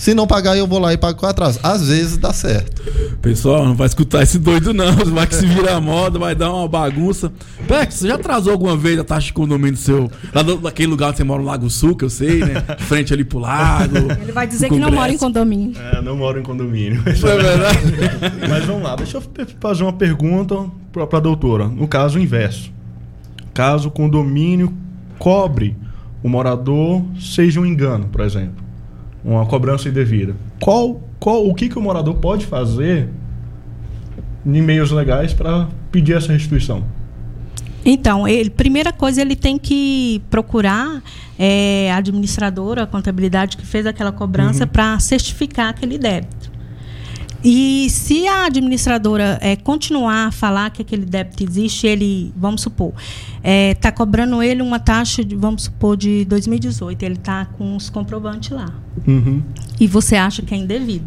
Se 0.00 0.14
não 0.14 0.26
pagar, 0.26 0.56
eu 0.56 0.66
vou 0.66 0.78
lá 0.78 0.94
e 0.94 0.96
pago 0.96 1.18
com 1.18 1.26
atraso. 1.26 1.60
Às 1.62 1.88
vezes 1.88 2.16
dá 2.16 2.32
certo. 2.32 2.82
Pessoal, 3.20 3.66
não 3.66 3.74
vai 3.74 3.86
escutar 3.86 4.22
esse 4.22 4.38
doido 4.38 4.72
não. 4.72 4.96
Vai 5.10 5.26
que 5.26 5.34
se 5.34 5.44
vira 5.44 5.78
moda, 5.78 6.18
vai 6.18 6.34
dar 6.34 6.54
uma 6.54 6.66
bagunça. 6.66 7.30
Pex, 7.68 7.96
você 7.96 8.08
já 8.08 8.14
atrasou 8.14 8.52
alguma 8.52 8.74
vez 8.78 8.98
a 8.98 9.04
taxa 9.04 9.26
de 9.26 9.34
condomínio 9.34 9.76
seu? 9.76 10.10
Lá 10.34 10.40
do, 10.40 10.56
daquele 10.56 10.88
lugar 10.88 11.08
onde 11.08 11.18
você 11.18 11.24
mora 11.24 11.42
no 11.42 11.46
Lago 11.46 11.68
Sul, 11.68 11.94
que 11.94 12.06
eu 12.06 12.08
sei, 12.08 12.40
né? 12.40 12.64
De 12.78 12.84
frente 12.84 13.12
ali 13.12 13.24
pro 13.24 13.40
lago. 13.40 13.94
Ele 14.22 14.32
vai 14.32 14.46
dizer 14.46 14.70
que 14.70 14.78
não 14.78 14.90
mora 14.90 15.12
em 15.12 15.18
condomínio. 15.18 15.78
É, 15.78 16.00
não 16.00 16.16
moro 16.16 16.40
em 16.40 16.42
condomínio. 16.42 17.02
Isso 17.12 17.26
é 17.26 17.36
verdade. 17.36 17.78
Mas 18.48 18.64
vamos 18.64 18.82
lá, 18.82 18.96
deixa 18.96 19.18
eu 19.18 19.22
fazer 19.60 19.82
uma 19.82 19.92
pergunta 19.92 20.64
para 20.90 21.18
a 21.18 21.20
doutora. 21.20 21.68
No 21.68 21.86
caso 21.86 22.18
inverso. 22.18 22.72
Caso 23.52 23.88
o 23.88 23.90
condomínio 23.90 24.72
cobre 25.18 25.76
o 26.22 26.28
morador, 26.28 27.02
seja 27.18 27.60
um 27.60 27.66
engano, 27.66 28.08
por 28.08 28.20
exemplo 28.20 28.70
uma 29.24 29.46
cobrança 29.46 29.88
indevida. 29.88 30.34
Qual, 30.60 31.02
qual, 31.18 31.46
o 31.46 31.54
que, 31.54 31.68
que 31.68 31.78
o 31.78 31.82
morador 31.82 32.14
pode 32.14 32.46
fazer 32.46 33.08
em 34.44 34.62
meios 34.62 34.90
legais 34.90 35.34
para 35.34 35.68
pedir 35.92 36.16
essa 36.16 36.32
restituição? 36.32 36.84
Então, 37.84 38.28
ele, 38.28 38.50
primeira 38.50 38.92
coisa, 38.92 39.22
ele 39.22 39.34
tem 39.34 39.58
que 39.58 40.22
procurar 40.28 41.02
é, 41.38 41.90
a 41.92 41.96
administradora, 41.96 42.82
a 42.82 42.86
contabilidade 42.86 43.56
que 43.56 43.66
fez 43.66 43.86
aquela 43.86 44.12
cobrança 44.12 44.64
uhum. 44.64 44.70
para 44.70 44.98
certificar 44.98 45.70
aquele 45.70 45.96
débito. 45.96 46.50
E 47.42 47.88
se 47.88 48.26
a 48.28 48.44
administradora 48.46 49.38
é, 49.40 49.56
continuar 49.56 50.26
a 50.26 50.30
falar 50.30 50.70
que 50.70 50.82
aquele 50.82 51.06
débito 51.06 51.42
existe, 51.42 51.86
ele, 51.86 52.32
vamos 52.36 52.60
supor, 52.60 52.92
está 53.36 53.38
é, 53.42 53.74
tá 53.74 53.90
cobrando 53.90 54.42
ele 54.42 54.60
uma 54.60 54.78
taxa, 54.78 55.24
de, 55.24 55.34
vamos 55.34 55.64
supor, 55.64 55.96
de 55.96 56.24
2018, 56.26 57.02
ele 57.02 57.14
está 57.14 57.46
com 57.46 57.76
os 57.76 57.88
comprovantes 57.88 58.50
lá. 58.50 58.70
Uhum. 59.06 59.42
E 59.80 59.86
você 59.86 60.16
acha 60.16 60.42
que 60.42 60.54
é 60.54 60.56
indevido. 60.58 61.06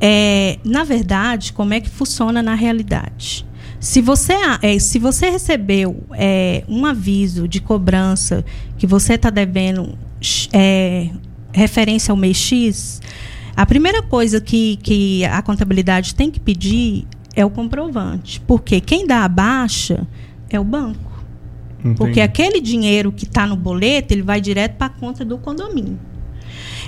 É, 0.00 0.58
na 0.64 0.84
verdade, 0.84 1.52
como 1.52 1.74
é 1.74 1.80
que 1.80 1.90
funciona 1.90 2.42
na 2.42 2.54
realidade? 2.54 3.44
Se 3.80 4.00
você, 4.00 4.34
é, 4.62 4.78
se 4.78 4.98
você 4.98 5.30
recebeu 5.30 6.04
é, 6.12 6.64
um 6.68 6.86
aviso 6.86 7.48
de 7.48 7.60
cobrança 7.60 8.44
que 8.78 8.86
você 8.86 9.14
está 9.14 9.30
devendo 9.30 9.98
é, 10.52 11.08
referência 11.52 12.12
ao 12.12 12.16
mês 12.16 12.36
X, 12.36 13.00
a 13.60 13.66
primeira 13.66 14.02
coisa 14.02 14.40
que, 14.40 14.76
que 14.76 15.22
a 15.26 15.42
contabilidade 15.42 16.14
tem 16.14 16.30
que 16.30 16.40
pedir 16.40 17.06
é 17.36 17.44
o 17.44 17.50
comprovante. 17.50 18.40
Porque 18.46 18.80
quem 18.80 19.06
dá 19.06 19.22
a 19.22 19.28
baixa 19.28 20.08
é 20.48 20.58
o 20.58 20.64
banco. 20.64 21.22
Entendi. 21.78 21.94
Porque 21.94 22.22
aquele 22.22 22.58
dinheiro 22.58 23.12
que 23.12 23.24
está 23.24 23.46
no 23.46 23.56
boleto, 23.56 24.14
ele 24.14 24.22
vai 24.22 24.40
direto 24.40 24.76
para 24.76 24.86
a 24.86 24.88
conta 24.88 25.26
do 25.26 25.36
condomínio. 25.36 26.00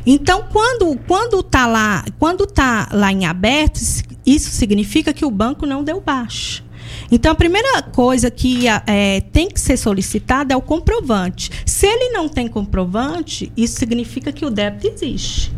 Então, 0.07 0.47
quando 0.51 0.99
quando 1.07 1.41
está 1.41 1.67
lá, 1.67 2.07
quando 2.19 2.47
tá 2.47 2.89
lá 2.91 3.13
em 3.13 3.27
aberto, 3.27 3.79
isso 4.25 4.51
significa 4.51 5.13
que 5.13 5.27
o 5.27 5.31
banco 5.31 5.67
não 5.67 5.85
deu 5.85 6.01
baixa. 6.01 6.65
Então, 7.11 7.33
a 7.33 7.35
primeira 7.35 7.83
coisa 7.83 8.31
que 8.31 8.65
é, 8.87 9.21
tem 9.31 9.51
que 9.51 9.61
ser 9.61 9.77
solicitada 9.77 10.55
é 10.55 10.57
o 10.57 10.63
comprovante. 10.63 11.51
Se 11.67 11.87
ele 11.87 12.15
não 12.15 12.31
tem 12.31 12.49
comprovante, 12.49 13.53
isso 13.55 13.79
significa 13.79 14.33
que 14.33 14.47
o 14.47 14.51
débito 14.51 14.87
existe 14.87 15.53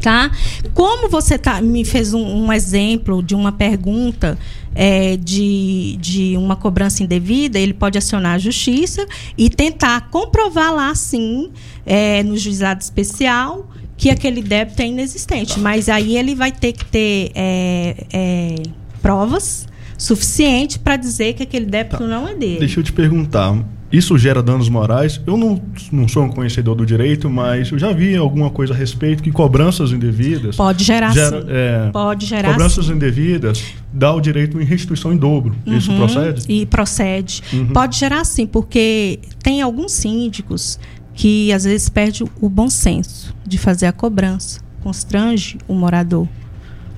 tá? 0.00 0.30
Como 0.74 1.08
você 1.08 1.38
tá, 1.38 1.60
me 1.60 1.84
fez 1.84 2.14
um, 2.14 2.24
um 2.24 2.52
exemplo 2.52 3.22
de 3.22 3.34
uma 3.34 3.52
pergunta 3.52 4.38
é, 4.74 5.16
de, 5.16 5.96
de 6.00 6.36
uma 6.36 6.56
cobrança 6.56 7.02
indevida, 7.02 7.58
ele 7.58 7.74
pode 7.74 7.98
acionar 7.98 8.34
a 8.34 8.38
justiça 8.38 9.06
e 9.36 9.50
tentar 9.50 10.08
comprovar 10.10 10.72
lá, 10.72 10.94
sim, 10.94 11.50
é, 11.84 12.22
no 12.22 12.36
juizado 12.36 12.80
especial, 12.80 13.68
que 13.96 14.10
aquele 14.10 14.42
débito 14.42 14.80
é 14.80 14.86
inexistente. 14.86 15.58
Mas 15.58 15.88
aí 15.88 16.16
ele 16.16 16.34
vai 16.34 16.52
ter 16.52 16.72
que 16.72 16.84
ter 16.84 17.32
é, 17.34 18.06
é 18.12 18.54
provas 19.02 19.66
suficientes 19.96 20.76
para 20.76 20.96
dizer 20.96 21.34
que 21.34 21.42
aquele 21.42 21.66
débito 21.66 21.98
tá. 21.98 22.06
não 22.06 22.28
é 22.28 22.34
dele. 22.34 22.60
Deixa 22.60 22.78
eu 22.78 22.84
te 22.84 22.92
perguntar 22.92 23.56
isso 23.90 24.18
gera 24.18 24.42
danos 24.42 24.68
morais. 24.68 25.20
Eu 25.26 25.36
não, 25.36 25.60
não 25.90 26.06
sou 26.06 26.24
um 26.24 26.28
conhecedor 26.28 26.74
do 26.74 26.84
direito, 26.84 27.28
mas 27.30 27.70
eu 27.70 27.78
já 27.78 27.92
vi 27.92 28.14
alguma 28.16 28.50
coisa 28.50 28.74
a 28.74 28.76
respeito 28.76 29.22
que 29.22 29.32
cobranças 29.32 29.92
indevidas. 29.92 30.56
Pode 30.56 30.84
gerar 30.84 31.12
gera, 31.12 31.40
sim. 31.40 31.46
É, 31.48 31.90
Pode 31.92 32.26
gerar 32.26 32.52
Cobranças 32.52 32.86
sim. 32.86 32.92
indevidas 32.92 33.64
dá 33.92 34.12
o 34.12 34.20
direito 34.20 34.60
em 34.60 34.64
restituição 34.64 35.12
em 35.12 35.16
dobro. 35.16 35.56
Uhum, 35.66 35.76
Isso 35.76 35.94
procede? 35.94 36.44
E 36.48 36.66
procede. 36.66 37.42
Uhum. 37.52 37.68
Pode 37.68 37.98
gerar 37.98 38.24
sim, 38.24 38.46
porque 38.46 39.18
tem 39.42 39.62
alguns 39.62 39.92
síndicos 39.92 40.78
que 41.14 41.52
às 41.52 41.64
vezes 41.64 41.88
perde 41.88 42.24
o 42.40 42.48
bom 42.48 42.68
senso 42.68 43.34
de 43.46 43.58
fazer 43.58 43.86
a 43.86 43.92
cobrança, 43.92 44.60
constrange 44.82 45.58
o 45.66 45.74
morador 45.74 46.28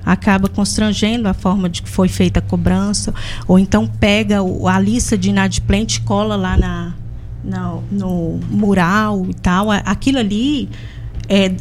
acaba 0.05 0.47
constrangendo 0.47 1.27
a 1.27 1.33
forma 1.33 1.69
de 1.69 1.81
que 1.81 1.89
foi 1.89 2.07
feita 2.07 2.39
a 2.39 2.41
cobrança, 2.41 3.13
ou 3.47 3.57
então 3.59 3.87
pega 3.87 4.39
a 4.41 4.79
lista 4.79 5.17
de 5.17 5.29
inadimplente 5.29 5.99
e 5.99 6.01
cola 6.01 6.35
lá 6.35 6.57
na, 6.57 6.93
na, 7.43 7.77
no 7.91 8.39
mural 8.49 9.25
e 9.29 9.33
tal. 9.33 9.71
Aquilo 9.71 10.19
ali 10.19 10.69
é, 11.27 11.53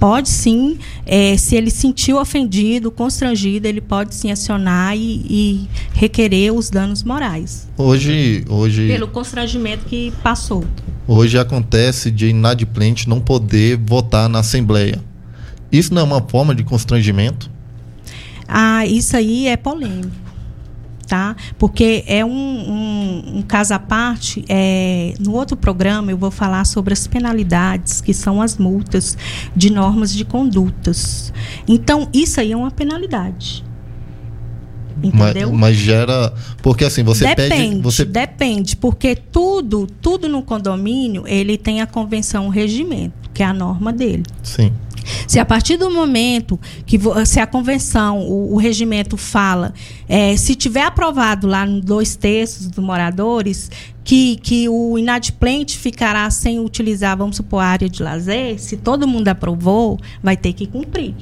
pode 0.00 0.30
sim, 0.30 0.78
é, 1.04 1.36
se 1.36 1.54
ele 1.54 1.70
sentiu 1.70 2.18
ofendido, 2.18 2.90
constrangido, 2.90 3.68
ele 3.68 3.82
pode 3.82 4.14
sim 4.14 4.32
acionar 4.32 4.96
e, 4.96 5.26
e, 5.28 5.68
requerer 5.92 6.54
os 6.54 6.70
danos 6.70 7.04
morais. 7.04 7.68
Hoje, 7.76 8.44
hoje. 8.48 8.88
Pelo 8.88 9.06
constrangimento 9.08 9.84
que 9.84 10.10
passou. 10.22 10.64
Hoje 11.06 11.38
acontece 11.38 12.10
de 12.10 12.28
inadimplente 12.28 13.08
não 13.08 13.20
poder 13.20 13.76
votar 13.76 14.28
na 14.28 14.38
Assembleia. 14.38 14.98
Isso 15.70 15.92
não 15.92 16.02
é 16.02 16.04
uma 16.04 16.22
forma 16.22 16.54
de 16.54 16.64
constrangimento? 16.64 17.50
Ah, 18.50 18.84
isso 18.84 19.16
aí 19.16 19.46
é 19.46 19.56
polêmico. 19.56 20.10
Tá? 21.06 21.34
Porque 21.58 22.04
é 22.06 22.24
um, 22.24 22.30
um, 22.30 23.38
um 23.38 23.42
caso 23.42 23.74
à 23.74 23.80
parte. 23.80 24.44
É, 24.48 25.14
no 25.18 25.32
outro 25.32 25.56
programa 25.56 26.12
eu 26.12 26.16
vou 26.16 26.30
falar 26.30 26.64
sobre 26.64 26.92
as 26.92 27.06
penalidades, 27.06 28.00
que 28.00 28.14
são 28.14 28.40
as 28.40 28.56
multas 28.56 29.18
de 29.56 29.70
normas 29.70 30.12
de 30.12 30.24
condutas. 30.24 31.32
Então, 31.66 32.08
isso 32.12 32.40
aí 32.40 32.52
é 32.52 32.56
uma 32.56 32.70
penalidade. 32.70 33.64
Entendeu? 35.02 35.50
Mas, 35.50 35.58
mas, 35.58 35.76
gera. 35.76 36.32
Porque 36.62 36.84
assim, 36.84 37.02
você 37.02 37.26
depende, 37.26 37.48
pede. 37.48 37.80
Você... 37.80 38.04
Depende, 38.04 38.76
porque 38.76 39.16
tudo, 39.16 39.86
tudo 40.00 40.28
no 40.28 40.42
condomínio, 40.42 41.24
ele 41.26 41.56
tem 41.56 41.80
a 41.80 41.86
convenção 41.86 42.46
o 42.46 42.50
regimento, 42.50 43.30
que 43.32 43.42
é 43.42 43.46
a 43.46 43.52
norma 43.52 43.92
dele. 43.92 44.24
Sim. 44.42 44.72
Se 45.26 45.38
a 45.38 45.44
partir 45.44 45.76
do 45.76 45.90
momento 45.90 46.58
que 46.86 46.98
se 47.26 47.40
a 47.40 47.46
convenção, 47.46 48.20
o, 48.20 48.54
o 48.54 48.56
regimento 48.56 49.16
fala, 49.16 49.72
é, 50.08 50.36
se 50.36 50.54
tiver 50.54 50.82
aprovado 50.82 51.46
lá 51.46 51.66
em 51.66 51.80
dois 51.80 52.16
terços 52.16 52.66
dos 52.66 52.84
moradores, 52.84 53.70
que, 54.04 54.36
que 54.36 54.68
o 54.68 54.98
inadimplente 54.98 55.78
ficará 55.78 56.28
sem 56.30 56.58
utilizar, 56.58 57.16
vamos 57.16 57.36
supor, 57.36 57.62
a 57.62 57.66
área 57.66 57.88
de 57.88 58.02
lazer, 58.02 58.58
se 58.58 58.76
todo 58.76 59.06
mundo 59.06 59.28
aprovou, 59.28 59.98
vai 60.22 60.36
ter 60.36 60.52
que 60.52 60.66
cumprir. 60.66 61.14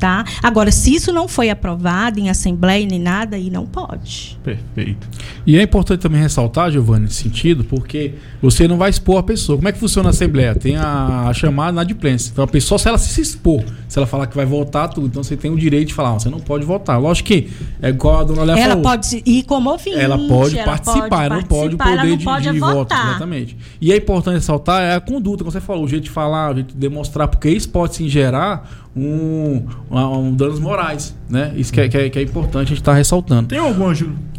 Tá? 0.00 0.24
Agora, 0.42 0.72
se 0.72 0.94
isso 0.94 1.12
não 1.12 1.28
foi 1.28 1.50
aprovado 1.50 2.18
em 2.18 2.30
assembleia 2.30 2.86
nem 2.86 2.98
nada, 2.98 3.36
aí 3.36 3.50
não 3.50 3.66
pode. 3.66 4.38
Perfeito. 4.42 5.06
E 5.46 5.58
é 5.58 5.62
importante 5.62 6.00
também 6.00 6.22
ressaltar, 6.22 6.70
Giovanni, 6.70 7.02
nesse 7.02 7.22
sentido, 7.22 7.64
porque 7.64 8.14
você 8.40 8.66
não 8.66 8.78
vai 8.78 8.88
expor 8.88 9.18
a 9.18 9.22
pessoa. 9.22 9.58
Como 9.58 9.68
é 9.68 9.72
que 9.72 9.78
funciona 9.78 10.08
a 10.08 10.10
assembleia? 10.10 10.54
Tem 10.54 10.76
a, 10.76 11.28
a 11.28 11.34
chamada 11.34 11.72
na 11.72 11.82
adimplência. 11.82 12.30
Então 12.32 12.42
a 12.42 12.48
pessoa, 12.48 12.78
se 12.78 12.88
ela 12.88 12.96
se 12.96 13.20
expor, 13.20 13.62
se 13.86 13.98
ela 13.98 14.06
falar 14.06 14.26
que 14.26 14.34
vai 14.34 14.46
votar 14.46 14.88
tudo, 14.88 15.06
então 15.06 15.22
você 15.22 15.36
tem 15.36 15.50
o 15.50 15.56
direito 15.56 15.88
de 15.88 15.94
falar, 15.94 16.14
você 16.14 16.30
não 16.30 16.40
pode 16.40 16.64
votar. 16.64 16.98
Lógico 16.98 17.28
que 17.28 17.50
é 17.82 17.90
igual 17.90 18.20
a 18.20 18.24
dona 18.24 18.42
Léa 18.42 18.58
Ela 18.58 18.68
falou. 18.68 18.82
pode 18.82 19.22
ir 19.26 19.42
como 19.42 19.70
ouvinte. 19.70 19.98
Ela 19.98 20.16
pode 20.16 20.58
ela 20.58 20.66
participar, 20.66 21.08
pode 21.08 21.24
ela 21.24 21.36
não 21.36 21.42
pode 21.42 21.74
o 21.74 21.78
poder 21.78 22.16
de, 22.16 22.24
pode 22.24 22.50
de 22.50 22.58
voto. 22.58 22.94
Exatamente. 22.94 23.56
E 23.78 23.92
é 23.92 23.96
importante 23.96 24.36
ressaltar 24.36 24.82
é 24.82 24.94
a 24.94 25.00
conduta, 25.00 25.44
como 25.44 25.52
você 25.52 25.60
falou, 25.60 25.84
o 25.84 25.88
jeito 25.88 26.04
de 26.04 26.10
falar, 26.10 26.52
o 26.52 26.54
jeito 26.54 26.72
de 26.72 26.78
demonstrar, 26.78 27.28
porque 27.28 27.50
isso 27.50 27.68
pode 27.68 27.96
se 27.96 28.08
gerar 28.08 28.89
um, 28.96 29.62
um, 29.90 30.34
danos 30.34 30.58
morais, 30.58 31.16
né? 31.28 31.52
Isso 31.56 31.72
que 31.72 31.80
é, 31.80 31.88
que 31.88 31.96
é, 31.96 32.10
que 32.10 32.18
é 32.18 32.22
importante 32.22 32.66
a 32.66 32.68
gente 32.68 32.78
estar 32.78 32.92
tá 32.92 32.98
ressaltando. 32.98 33.48
Tem 33.48 33.58
alguma, 33.58 33.94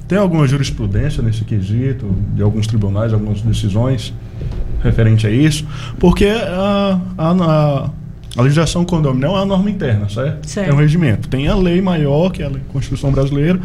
tem 0.07 0.17
alguma 0.17 0.47
jurisprudência 0.47 1.23
nesse 1.23 1.45
quesito, 1.45 2.13
de 2.35 2.41
alguns 2.41 2.67
tribunais, 2.67 3.13
algumas 3.13 3.41
decisões 3.41 4.13
referente 4.83 5.25
a 5.25 5.29
isso? 5.29 5.65
Porque 5.99 6.25
a, 6.25 6.99
a, 7.17 7.31
a, 7.31 7.89
a 8.35 8.41
legislação 8.41 8.83
condominial 8.83 9.35
é 9.35 9.39
uma 9.39 9.45
norma 9.45 9.69
interna, 9.69 10.09
certo? 10.09 10.47
certo? 10.47 10.69
É 10.69 10.73
um 10.73 10.77
regimento. 10.77 11.29
Tem 11.29 11.47
a 11.47 11.55
lei 11.55 11.81
maior, 11.81 12.31
que 12.31 12.43
é 12.43 12.47
a 12.47 12.51
Constituição 12.71 13.11
Brasileira, 13.11 13.59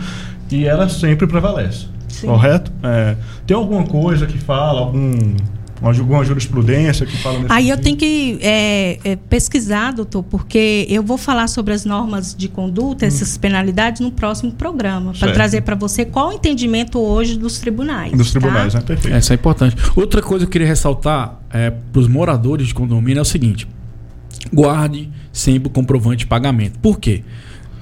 e 0.50 0.64
ela 0.64 0.88
sempre 0.88 1.26
prevalece. 1.26 1.86
Sim. 2.08 2.28
Correto? 2.28 2.72
É, 2.82 3.16
tem 3.46 3.56
alguma 3.56 3.84
coisa 3.84 4.26
que 4.26 4.38
fala, 4.38 4.80
algum 4.80 5.34
alguma 5.82 6.24
jurisprudência 6.24 7.06
que 7.06 7.16
fala 7.18 7.40
nesse 7.40 7.52
Aí 7.52 7.68
eu 7.68 7.76
tenho 7.76 7.96
que 7.96 8.38
é, 8.40 8.98
é, 9.04 9.16
pesquisar, 9.16 9.92
doutor, 9.92 10.22
porque 10.22 10.86
eu 10.88 11.02
vou 11.02 11.18
falar 11.18 11.48
sobre 11.48 11.74
as 11.74 11.84
normas 11.84 12.34
de 12.34 12.48
conduta, 12.48 13.06
essas 13.06 13.36
penalidades, 13.36 14.00
no 14.00 14.10
próximo 14.10 14.52
programa, 14.52 15.12
para 15.18 15.32
trazer 15.32 15.62
para 15.62 15.74
você 15.74 16.04
qual 16.04 16.30
o 16.30 16.32
entendimento 16.32 16.98
hoje 16.98 17.38
dos 17.38 17.58
tribunais. 17.58 18.12
Dos 18.12 18.30
tribunais, 18.30 18.72
tá? 18.72 18.80
né? 18.80 18.84
Perfeito. 18.86 19.16
Essa 19.16 19.34
é 19.34 19.36
importante. 19.36 19.76
Outra 19.94 20.22
coisa 20.22 20.44
que 20.44 20.48
eu 20.48 20.52
queria 20.52 20.66
ressaltar 20.66 21.40
é, 21.52 21.70
para 21.70 22.00
os 22.00 22.08
moradores 22.08 22.68
de 22.68 22.74
condomínio 22.74 23.18
é 23.18 23.22
o 23.22 23.24
seguinte: 23.24 23.68
guarde 24.52 25.10
sempre 25.32 25.68
o 25.68 25.70
comprovante 25.70 26.18
de 26.18 26.26
pagamento. 26.26 26.78
Por 26.78 26.98
quê? 26.98 27.22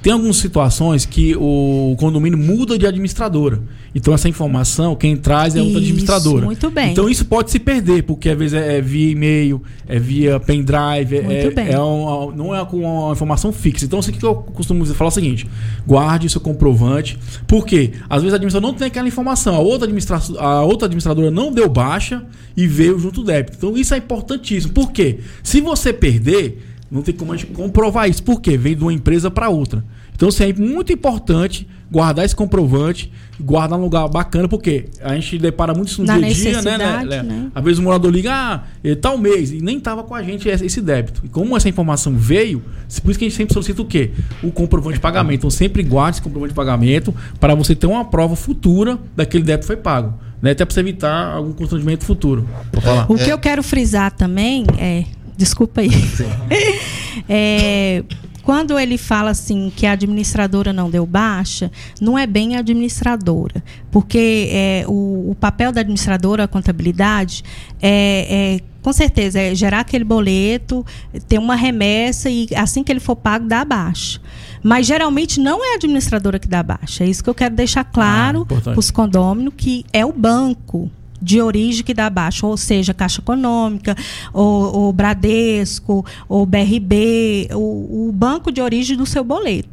Tem 0.05 0.12
algumas 0.12 0.37
situações 0.37 1.07
que 1.07 1.35
o 1.35 1.97
condomínio 1.99 2.38
muda 2.38 2.77
de 2.79 2.87
administradora. 2.87 3.59
Então, 3.95 4.12
essa 4.12 4.29
informação, 4.29 4.95
quem 4.95 5.17
traz 5.17 5.57
é 5.57 5.62
outra 5.62 5.79
Isso, 5.79 5.85
administradora. 5.88 6.45
muito 6.45 6.71
bem. 6.71 6.93
Então, 6.93 7.09
isso 7.09 7.25
pode 7.25 7.51
se 7.51 7.59
perder, 7.59 8.03
porque 8.03 8.29
às 8.29 8.37
vezes 8.38 8.53
é, 8.53 8.77
é 8.77 8.81
via 8.83 9.12
e-mail, 9.12 9.62
é 9.88 9.99
via 9.99 10.38
pendrive, 10.38 11.17
é, 11.17 11.73
é 11.73 11.81
um- 11.81 12.31
não 12.33 12.55
é 12.55 12.62
com 12.67 12.81
uma 12.81 13.12
informação 13.14 13.51
fixa. 13.51 13.87
Então, 13.87 13.99
o 13.99 14.03
que 14.03 14.23
eu 14.23 14.35
costumo 14.35 14.83
dizer, 14.83 14.93
falar 14.93 15.09
é 15.09 15.12
o 15.12 15.14
seguinte: 15.14 15.47
guarde 15.87 16.27
o 16.27 16.31
seu 16.31 16.40
comprovante. 16.43 17.19
Por 17.47 17.64
quê? 17.64 17.93
Às 18.11 18.21
vezes 18.21 18.35
a 18.35 18.37
administradora 18.37 18.71
não 18.73 18.79
tem 18.79 18.88
aquela 18.88 19.09
informação. 19.09 19.55
A 19.55 19.61
outra, 19.61 19.87
administra 19.87 20.21
a 20.38 20.62
outra 20.64 20.85
administradora 20.85 21.31
não 21.31 21.51
deu 21.51 21.67
baixa 21.71 22.23
e 22.55 22.67
veio 22.67 22.99
junto 22.99 23.23
o 23.23 23.25
débito. 23.25 23.57
Então, 23.57 23.75
isso 23.75 23.95
é 23.95 23.97
importantíssimo. 23.97 24.75
Por 24.75 24.93
quê? 24.93 25.21
Se 25.43 25.62
você 25.62 25.95
perder, 25.95 26.73
não 26.94 27.02
tem 27.02 27.12
como 27.12 27.33
a 27.33 27.37
gente 27.37 27.50
comprovar 27.52 28.09
isso. 28.09 28.22
Por 28.22 28.40
quê? 28.40 28.57
Vem 28.57 28.76
de 28.76 28.83
uma 28.83 28.92
empresa 28.92 29.28
para 29.28 29.48
outra. 29.48 29.85
Então, 30.14 30.28
assim, 30.28 30.44
é 30.44 30.52
muito 30.52 30.92
importante 30.92 31.66
guardar 31.90 32.24
esse 32.24 32.35
comprovante, 32.37 33.12
guardar 33.38 33.76
num 33.76 33.85
lugar 33.85 34.09
bacana, 34.09 34.46
porque 34.48 34.87
a 35.02 35.12
gente 35.14 35.37
depara 35.38 35.74
muito 35.74 35.88
isso 35.88 36.00
no 36.02 36.07
Na 36.07 36.18
dia 36.18 36.26
a 36.26 36.30
dia, 36.30 36.44
né, 36.44 36.78
necessidade, 36.78 37.09
né? 37.09 37.22
né? 37.22 37.50
Às 37.52 37.64
vezes 37.64 37.78
o 37.80 37.83
morador 37.83 38.12
liga, 38.12 38.30
ah, 38.33 38.62
é 38.83 38.94
tal 38.94 39.18
mês, 39.18 39.50
e 39.50 39.61
nem 39.61 39.80
tava 39.80 40.04
com 40.04 40.14
a 40.14 40.22
gente 40.22 40.48
esse 40.48 40.80
débito. 40.80 41.20
E 41.24 41.28
como 41.28 41.57
essa 41.57 41.68
informação 41.68 42.16
veio, 42.16 42.62
por 43.02 43.11
isso 43.11 43.18
que 43.18 43.24
a 43.24 43.28
gente 43.28 43.37
sempre 43.37 43.54
solicita 43.54 43.83
o 43.83 43.85
quê? 43.85 44.12
O 44.42 44.52
comprovante 44.52 44.94
de 44.94 45.00
pagamento. 45.00 45.40
Então 45.40 45.50
sempre 45.50 45.83
guarde 45.83 46.16
esse 46.16 46.22
comprovante 46.22 46.52
de 46.52 46.57
pagamento 46.57 47.12
para 47.40 47.54
você 47.57 47.74
ter 47.74 47.88
uma 47.88 48.04
prova 48.04 48.37
futura 48.37 48.98
daquele 49.16 49.42
débito 49.42 49.62
que 49.62 49.66
foi 49.66 49.76
pago. 49.76 50.14
Né? 50.40 50.52
Até 50.52 50.64
para 50.64 50.72
você 50.74 50.80
evitar 50.80 51.35
algum 51.35 51.52
constrangimento 51.52 52.04
futuro. 52.04 52.48
Vou 52.72 52.80
falar. 52.83 53.11
O 53.11 53.16
que 53.16 53.30
É. 53.30 53.33
eu 53.33 53.38
quero 53.38 53.62
frisar 53.64 54.12
também 54.12 54.64
é. 54.78 55.04
Desculpa 55.37 55.81
aí. 55.81 55.90
É, 57.29 58.03
quando 58.42 58.79
ele 58.79 58.99
fala 58.99 59.31
assim 59.31 59.73
que 59.75 59.87
a 59.87 59.92
administradora 59.92 60.73
não 60.73 60.90
deu 60.90 61.07
baixa, 61.07 61.70
não 62.01 62.18
é 62.18 62.27
bem 62.27 62.57
a 62.57 62.59
administradora. 62.59 63.62
Porque 63.90 64.49
é, 64.53 64.85
o, 64.87 65.31
o 65.31 65.37
papel 65.38 65.73
da 65.73 65.81
administradora, 65.81 66.44
a 66.44 66.49
contabilidade, 66.49 67.42
é, 67.81 68.59
é, 68.61 68.61
com 68.83 68.92
certeza 68.92 69.40
é 69.40 69.55
gerar 69.55 69.81
aquele 69.81 70.05
boleto, 70.05 70.85
ter 71.27 71.38
uma 71.38 71.55
remessa 71.55 72.29
e 72.29 72.47
assim 72.55 72.85
que 72.85 72.92
ele 72.92 73.01
for 73.01 73.16
pago, 73.16 73.47
dá 73.49 73.64
baixa. 73.64 74.20
Mas 74.62 74.87
geralmente 74.87 75.40
não 75.40 75.64
é 75.64 75.73
a 75.73 75.77
administradora 75.77 76.38
que 76.38 76.49
dá 76.49 76.62
baixa. 76.62 77.05
É 77.05 77.07
isso 77.07 77.25
que 77.25 77.31
eu 77.31 77.35
quero 77.35 77.55
deixar 77.55 77.81
Ah, 77.81 77.85
claro 77.85 78.40
importante. 78.42 78.75
para 78.75 78.79
os 78.81 78.90
condôminos, 78.90 79.55
que 79.57 79.87
é 79.92 80.05
o 80.05 80.12
banco 80.12 80.90
de 81.24 81.40
origem 81.40 81.82
que 81.82 81.94
dá 81.94 82.10
baixa, 82.10 82.46
ou 82.46 82.56
seja, 82.56 82.92
Caixa 82.92 83.20
Econômica, 83.20 83.96
ou, 84.32 84.92
Bradesco, 84.92 86.04
ou 86.28 86.44
BRB, 86.44 87.48
o, 87.52 88.08
o 88.08 88.12
banco 88.12 88.52
de 88.52 88.60
origem 88.60 88.96
do 88.96 89.06
seu 89.06 89.24
boleto. 89.24 89.68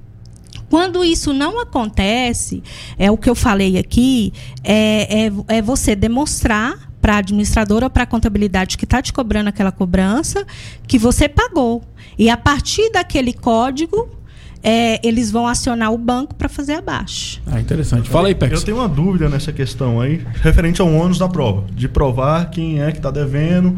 Quando 0.69 1.03
isso 1.03 1.33
não 1.33 1.59
acontece, 1.59 2.63
é 2.97 3.11
o 3.11 3.17
que 3.17 3.29
eu 3.29 3.35
falei 3.35 3.77
aqui, 3.77 4.31
é, 4.63 5.25
é, 5.25 5.57
é 5.57 5.61
você 5.61 5.95
demonstrar 5.95 6.89
para 7.01 7.15
a 7.15 7.17
administradora 7.17 7.87
ou 7.87 7.89
para 7.89 8.03
a 8.03 8.07
contabilidade 8.07 8.77
que 8.77 8.85
está 8.85 9.01
te 9.01 9.11
cobrando 9.11 9.49
aquela 9.49 9.71
cobrança 9.71 10.45
que 10.87 10.97
você 10.97 11.27
pagou. 11.27 11.83
E 12.17 12.29
a 12.29 12.37
partir 12.37 12.89
daquele 12.91 13.33
código, 13.33 14.07
é, 14.63 15.05
eles 15.05 15.31
vão 15.31 15.47
acionar 15.47 15.91
o 15.91 15.97
banco 15.97 16.35
para 16.35 16.47
fazer 16.47 16.73
a 16.73 16.81
baixa. 16.81 17.39
Ah, 17.47 17.59
interessante. 17.59 18.09
Fala 18.09 18.27
aí, 18.27 18.33
Eu 18.33 18.37
Pex. 18.37 18.63
tenho 18.63 18.77
uma 18.77 18.87
dúvida 18.87 19.27
nessa 19.27 19.51
questão 19.51 19.99
aí, 19.99 20.21
referente 20.41 20.81
ao 20.81 20.91
ônus 20.91 21.17
da 21.17 21.27
prova, 21.27 21.63
de 21.73 21.87
provar 21.87 22.49
quem 22.49 22.81
é 22.81 22.91
que 22.91 22.97
está 22.97 23.11
devendo. 23.11 23.77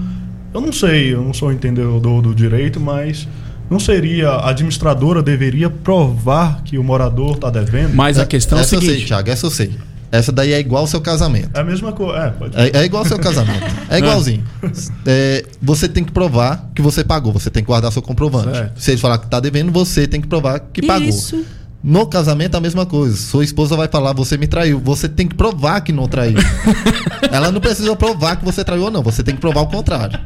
Eu 0.54 0.62
não 0.62 0.72
sei, 0.72 1.13
eu 1.13 1.22
não 1.24 1.34
sou 1.34 1.52
entendedor 1.52 2.22
do 2.22 2.34
direito, 2.36 2.80
mas 2.80 3.28
não 3.69 3.80
seria 3.80 4.30
a 4.30 4.50
administradora 4.50 5.24
deveria 5.24 5.69
provar 5.69 6.62
que 6.63 6.78
o 6.78 6.84
morador 6.84 7.36
está 7.36 7.50
devendo? 7.50 7.96
Mas 7.96 8.19
a 8.19 8.26
questão 8.26 8.58
é 8.58 8.62
a 8.62 8.63
essa 8.63 8.76
eu 8.76 8.82
sei, 8.82 8.89
seguinte. 8.89 9.08
Thiago, 9.08 9.30
essa 9.30 9.46
eu 9.46 9.52
sei. 9.52 9.72
Essa 10.13 10.32
daí 10.32 10.54
é 10.54 10.60
igual 10.60 10.82
ao 10.82 10.88
seu 10.88 11.02
casamento. 11.02 11.49
É 11.56 11.62
a 11.62 11.63
mesma 11.63 11.91
coisa. 11.91 12.19
É, 12.19 12.30
pode 12.30 12.56
É, 12.56 12.82
é 12.82 12.86
igual 12.86 13.02
ao 13.02 13.10
seu 13.10 13.17
casamento. 13.17 13.65
É 13.89 13.97
igualzinho. 13.97 14.43
É, 15.06 15.43
você 15.62 15.89
tem 15.89 16.04
que 16.04 16.12
provar 16.12 16.69
que 16.76 16.82
você 16.82 17.04
pagou. 17.04 17.34
Você 17.34 17.49
tem 17.49 17.63
que 17.63 17.67
guardar 17.67 17.91
seu 17.91 18.02
comprovante. 18.02 18.52
Certo. 18.52 18.80
Se 18.80 18.91
ele 18.91 18.99
falar 18.99 19.17
que 19.17 19.28
tá 19.28 19.39
devendo, 19.39 19.71
você 19.71 20.08
tem 20.08 20.21
que 20.21 20.28
provar 20.28 20.60
que 20.60 20.86
pagou. 20.86 21.10
Isso. 21.10 21.43
No 21.84 22.06
casamento, 22.06 22.56
a 22.56 22.62
mesma 22.62 22.86
coisa. 22.86 23.17
Sua 23.17 23.43
esposa 23.43 23.76
vai 23.76 23.88
falar, 23.88 24.13
você 24.13 24.38
me 24.38 24.45
traiu. 24.47 24.80
Você 24.80 25.10
tem 25.10 25.28
que 25.28 25.36
provar 25.36 25.82
que 25.82 25.91
não 25.91 26.08
traiu. 26.08 26.38
Ela 27.32 27.52
não 27.52 27.60
precisa 27.60 27.93
provar 27.95 28.38
que 28.38 28.45
você 28.45 28.63
traiu 28.63 28.84
ou 28.84 28.91
não. 28.91 29.02
Você 29.02 29.23
tem 29.23 29.34
que 29.34 29.41
provar 29.41 29.62
o 29.62 29.67
contrário. 29.67 30.19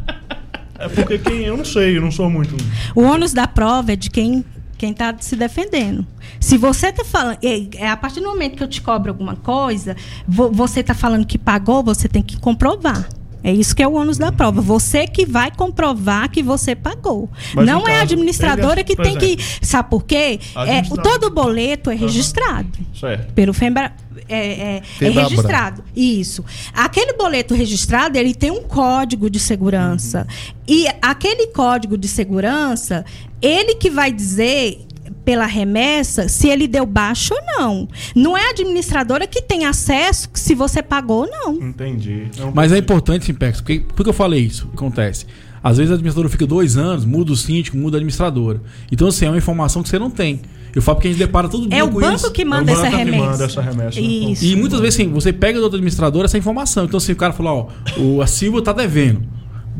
É 0.77 0.87
porque 0.89 1.17
quem. 1.17 1.43
Eu 1.45 1.57
não 1.57 1.65
sei, 1.65 1.97
eu 1.97 2.01
não 2.01 2.11
sou 2.11 2.29
muito. 2.29 2.55
O 2.93 3.03
ônus 3.03 3.33
da 3.33 3.47
prova 3.47 3.93
é 3.93 3.95
de 3.95 4.09
quem 4.09 4.43
quem 4.77 4.91
está 4.91 5.15
se 5.19 5.35
defendendo. 5.35 6.05
Se 6.39 6.57
você 6.57 6.87
está 6.87 7.03
falando, 7.03 7.37
é, 7.43 7.67
é 7.77 7.89
a 7.89 7.97
partir 7.97 8.19
do 8.19 8.27
momento 8.27 8.55
que 8.55 8.63
eu 8.63 8.67
te 8.67 8.81
cobro 8.81 9.11
alguma 9.11 9.35
coisa, 9.35 9.95
vo- 10.27 10.51
você 10.51 10.81
está 10.81 10.93
falando 10.93 11.25
que 11.25 11.37
pagou, 11.37 11.83
você 11.83 12.07
tem 12.07 12.21
que 12.21 12.37
comprovar. 12.37 13.09
É 13.43 13.53
isso 13.53 13.75
que 13.75 13.81
é 13.83 13.87
o 13.87 13.93
ônus 13.93 14.17
da 14.17 14.31
prova. 14.31 14.59
Você 14.61 15.07
que 15.07 15.25
vai 15.25 15.51
comprovar 15.51 16.29
que 16.29 16.43
você 16.43 16.75
pagou. 16.75 17.29
Mas, 17.53 17.65
Não 17.65 17.87
é 17.87 17.99
a 17.99 18.01
administradora 18.01 18.83
que 18.83 18.95
por 18.95 19.03
tem 19.05 19.15
que. 19.17 19.25
exemplo, 19.25 19.45
Sabe 19.61 19.89
por 19.89 20.03
quê? 20.03 20.39
É, 20.65 20.81
todo 20.81 21.29
boleto 21.29 21.89
é 21.89 21.95
registrado 21.95 22.67
Certo. 22.99 23.31
pelo 23.33 23.53
FEMBRA. 23.53 23.93
É, 24.27 24.35
é- 24.39 24.81
é 25.01 25.09
registrado. 25.09 25.83
Isso. 25.95 26.43
Aquele 26.73 27.13
boleto 27.13 27.53
registrado, 27.53 28.17
ele 28.17 28.33
tem 28.33 28.51
um 28.51 28.63
código 28.63 29.29
de 29.29 29.39
segurança. 29.39 30.27
E 30.67 30.85
aquele 31.01 31.47
código 31.47 31.97
de 31.97 32.07
segurança, 32.09 33.05
ele 33.41 33.75
que 33.75 33.89
vai 33.89 34.11
dizer 34.11 34.79
pela 35.23 35.45
remessa 35.45 36.29
se 36.29 36.47
ele 36.47 36.67
deu 36.67 36.85
baixo 36.85 37.33
ou 37.33 37.41
não. 37.59 37.87
Não 38.15 38.37
é 38.37 38.47
a 38.47 38.49
administradora 38.51 39.27
que 39.27 39.41
tem 39.41 39.65
acesso 39.65 40.29
se 40.33 40.55
você 40.55 40.81
pagou 40.81 41.25
ou 41.25 41.29
não. 41.29 41.53
Entendi. 41.67 42.27
Não 42.37 42.51
Mas 42.53 42.71
é 42.71 42.77
importante, 42.77 43.25
Simpex, 43.25 43.59
porque, 43.59 43.81
por 43.93 44.03
que 44.03 44.09
eu 44.09 44.13
falei 44.13 44.39
isso? 44.41 44.65
O 44.65 44.69
que 44.69 44.75
acontece? 44.75 45.25
Às 45.61 45.77
vezes 45.77 45.91
a 45.91 45.95
administradora 45.95 46.29
fica 46.29 46.45
dois 46.47 46.77
anos, 46.77 47.03
muda 47.03 47.31
o 47.31 47.35
síndico, 47.35 47.75
muda 47.75 47.97
a 47.97 47.99
administradora. 47.99 48.61
Então, 48.91 49.07
assim, 49.09 49.25
é 49.25 49.29
uma 49.29 49.37
informação 49.37 49.83
que 49.83 49.89
você 49.89 49.99
não 49.99 50.09
tem. 50.09 50.39
Eu 50.73 50.81
falo 50.81 50.97
porque 50.97 51.07
a 51.07 51.11
gente 51.11 51.19
depara 51.19 51.49
todo 51.49 51.67
dia 51.67 51.79
É 51.79 51.83
o 51.83 51.89
com 51.89 51.99
banco 51.99 52.15
isso. 52.15 52.31
que 52.31 52.43
É 52.43 52.45
o 52.45 52.49
manda 52.49 52.71
banco 52.73 52.85
essa 52.85 52.89
que 52.91 52.95
remessa. 53.03 53.25
manda 53.25 53.43
essa 53.43 53.61
remessa. 53.61 53.99
Isso. 53.99 54.45
E 54.45 54.55
muitas 54.55 54.79
vezes, 54.79 54.99
assim, 54.99 55.09
você 55.11 55.33
pega 55.33 55.57
do 55.57 55.63
outro 55.63 55.77
administrador 55.77 56.23
essa 56.23 56.37
informação. 56.37 56.85
Então, 56.85 56.97
assim, 56.99 57.11
o 57.11 57.15
cara 57.15 57.33
falou, 57.33 57.69
ó, 57.97 57.99
o, 58.01 58.21
a 58.21 58.27
Silva 58.27 58.61
tá 58.61 58.71
devendo. 58.71 59.23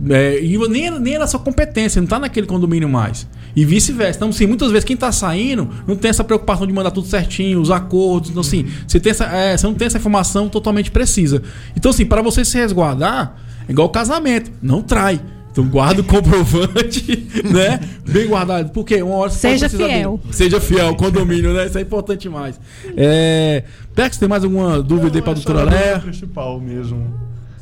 É, 0.10 0.44
e 0.44 0.58
nem, 0.68 1.00
nem 1.00 1.14
era 1.16 1.26
sua 1.28 1.40
competência, 1.40 2.02
não 2.02 2.08
tá 2.08 2.20
naquele 2.20 2.48
condomínio 2.48 2.90
mais. 2.90 3.28
E 3.58 3.66
vice-versa. 3.66 4.20
Então, 4.20 4.30
assim, 4.30 4.46
muitas 4.46 4.70
vezes 4.70 4.86
quem 4.86 4.96
tá 4.96 5.12
saindo 5.12 5.68
não 5.88 5.96
tem 5.96 6.10
essa 6.10 6.24
preocupação 6.24 6.68
de 6.68 6.72
mandar 6.72 6.92
tudo 6.92 7.08
certinho, 7.08 7.60
os 7.60 7.72
acordos. 7.72 8.30
Então, 8.30 8.42
assim, 8.42 8.68
você, 8.88 9.00
tem 9.00 9.10
essa, 9.10 9.26
é, 9.26 9.58
você 9.58 9.66
não 9.66 9.74
tem 9.74 9.88
essa 9.88 9.98
informação 9.98 10.48
totalmente 10.48 10.92
precisa. 10.92 11.42
Então, 11.76 11.90
assim, 11.90 12.06
para 12.06 12.22
você 12.22 12.46
se 12.46 12.56
resguardar, 12.56 13.36
é 13.68 13.72
igual 13.72 13.90
casamento, 13.90 14.52
não 14.62 14.84
trai. 14.84 15.20
Então 15.52 15.68
guarda 15.68 16.02
o 16.02 16.04
comprovante, 16.06 17.28
né? 17.52 17.80
Bem 18.08 18.28
guardado. 18.28 18.70
Porque 18.70 19.02
uma 19.02 19.16
hora 19.16 19.32
você 19.32 19.48
pode 19.48 19.60
Seja 19.60 19.70
fiel. 19.76 20.20
Seja 20.30 20.62
fiel, 20.62 20.96
condomínio, 20.96 21.52
né? 21.52 21.66
Isso 21.66 21.80
é 21.80 21.82
importante 21.82 22.22
demais. 22.22 22.60
É... 22.96 23.64
Pex, 23.96 24.18
tem 24.18 24.30
mais 24.30 24.44
alguma 24.44 24.84
dúvida 24.84 25.18
aí 25.18 25.22
pra 25.24 25.34
doutora 25.34 25.62
dúvida 25.62 25.76
Léa? 25.76 26.00
principal 26.00 26.62
mesmo. 26.62 27.12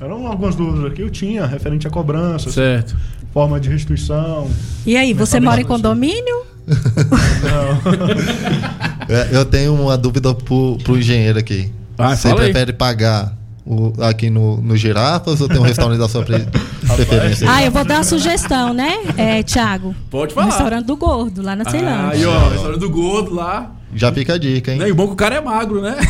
Eram 0.02 0.28
algumas 0.28 0.56
dúvidas 0.56 0.92
aqui, 0.92 1.04
eu 1.04 1.10
tinha, 1.10 1.46
referente 1.46 1.88
a 1.88 1.90
cobranças, 1.90 2.54
Certo. 2.54 2.98
Forma 3.36 3.60
de 3.60 3.68
restituição. 3.70 4.50
E 4.86 4.96
aí, 4.96 5.14
você 5.14 5.42
mora 5.42 5.60
em 5.60 5.66
condomínio? 5.66 6.46
Não. 6.66 6.76
É, 9.08 9.30
eu 9.38 9.46
tenho 9.46 9.76
uma 9.76 9.96
dúvida 9.96 10.34
pro, 10.34 10.80
pro 10.84 10.98
engenheiro 10.98 11.38
aqui. 11.38 11.72
Ah, 11.96 12.16
Você 12.16 12.28
aí. 12.30 12.34
prefere 12.34 12.74
pagar 12.74 13.38
o- 13.64 13.94
aqui 14.02 14.32
no, 14.32 14.58
no 14.60 14.76
Girafas 14.76 15.40
ou 15.42 15.48
tem 15.48 15.60
um 15.60 15.64
restaurante 15.64 16.00
da 16.00 16.10
sua 16.10 16.24
pre- 16.24 16.44
preferência? 16.96 17.48
Ah, 17.48 17.64
eu 17.64 17.72
vou 17.72 17.86
dar 17.86 17.98
uma 17.98 18.04
sugestão, 18.04 18.74
né, 18.74 18.98
é, 19.16 19.44
Tiago? 19.44 19.94
Pode 20.10 20.32
O 20.32 20.36
falar. 20.36 20.48
restaurante 20.48 20.86
do 20.88 20.98
Gordo, 20.98 21.44
lá 21.44 21.56
na 21.56 21.70
Ceilândia. 21.70 22.10
Aí, 22.14 22.26
ó, 22.26 22.52
história 22.56 22.78
do 22.80 22.90
gordo 22.90 23.36
lá. 23.36 23.74
Já 23.94 24.12
fica 24.12 24.34
a 24.34 24.38
dica, 24.40 24.74
hein? 24.74 24.82
E 24.88 24.92
o 24.92 24.96
bom 24.96 25.06
que 25.06 25.14
o 25.14 25.16
cara 25.16 25.36
é 25.36 25.42
magro, 25.42 25.80
né? 25.84 25.96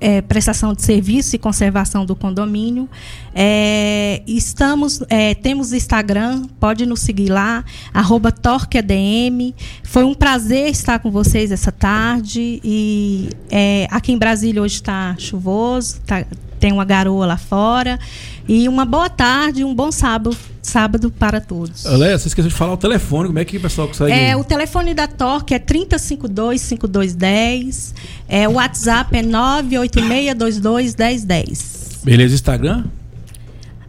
é, 0.00 0.22
prestação 0.22 0.72
de 0.72 0.82
serviço 0.82 1.36
e 1.36 1.38
conservação 1.38 2.06
do 2.06 2.16
condomínio. 2.16 2.88
É, 3.34 4.22
estamos, 4.26 5.02
é, 5.08 5.34
temos 5.34 5.72
Instagram, 5.72 6.46
pode 6.58 6.86
nos 6.86 7.00
seguir 7.00 7.28
lá, 7.28 7.64
arroba 7.92 8.32
TorqueADM. 8.32 9.54
Foi 9.84 10.04
um 10.04 10.14
prazer 10.14 10.70
estar 10.70 10.98
com 10.98 11.10
vocês 11.10 11.52
essa 11.52 11.70
tarde. 11.70 12.60
E 12.64 13.28
é, 13.50 13.86
aqui 13.90 14.12
em 14.12 14.18
Brasília 14.18 14.62
hoje 14.62 14.76
está 14.76 15.14
chuvoso, 15.18 16.00
tá, 16.06 16.24
tem 16.60 16.70
uma 16.72 16.84
garoa 16.84 17.26
lá 17.26 17.38
fora. 17.38 17.98
E 18.46 18.68
uma 18.68 18.84
boa 18.84 19.08
tarde, 19.08 19.64
um 19.64 19.74
bom 19.74 19.90
sábado, 19.90 20.36
sábado 20.62 21.10
para 21.10 21.40
todos. 21.40 21.84
Léa, 21.84 22.18
você 22.18 22.28
esqueceu 22.28 22.50
de 22.50 22.54
falar 22.54 22.74
o 22.74 22.76
telefone, 22.76 23.28
como 23.28 23.38
é 23.38 23.44
que 23.44 23.56
o 23.56 23.60
pessoal 23.60 23.88
consegue... 23.88 24.12
É, 24.12 24.36
o 24.36 24.44
telefone 24.44 24.92
da 24.92 25.08
Torque 25.08 25.54
é 25.54 25.58
3052-5210. 25.58 27.94
É, 28.28 28.46
o 28.48 28.52
WhatsApp 28.52 29.16
é 29.16 29.22
986221010. 29.22 32.04
Beleza, 32.04 32.34
Instagram? 32.34 32.84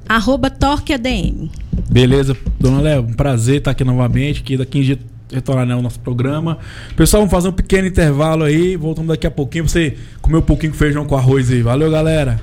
Arroba 0.07 0.49
Torque 0.49 0.93
ADM. 0.93 1.49
Beleza, 1.89 2.37
dona 2.59 2.81
Léa, 2.81 3.01
um 3.01 3.13
prazer 3.13 3.57
estar 3.57 3.71
aqui 3.71 3.83
novamente, 3.83 4.43
que 4.43 4.55
daqui 4.57 4.77
em 4.79 4.83
dia 4.83 4.99
retornar 5.31 5.65
no 5.65 5.81
nosso 5.81 5.99
programa. 5.99 6.57
Pessoal, 6.95 7.21
vamos 7.21 7.31
fazer 7.31 7.49
um 7.49 7.53
pequeno 7.53 7.87
intervalo 7.87 8.43
aí, 8.43 8.75
voltamos 8.75 9.09
daqui 9.09 9.25
a 9.25 9.31
pouquinho, 9.31 9.67
você 9.67 9.97
comer 10.21 10.37
um 10.37 10.41
pouquinho 10.41 10.71
de 10.71 10.77
feijão 10.77 11.05
com 11.05 11.15
arroz 11.15 11.51
aí. 11.51 11.61
Valeu, 11.61 11.89
galera! 11.89 12.39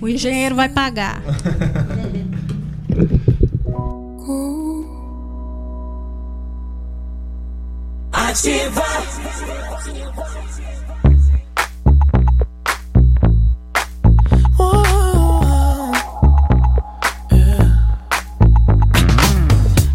O 0.00 0.08
engenheiro 0.08 0.54
vai 0.54 0.68
pagar. 0.68 1.22
Ativa. 8.12 8.82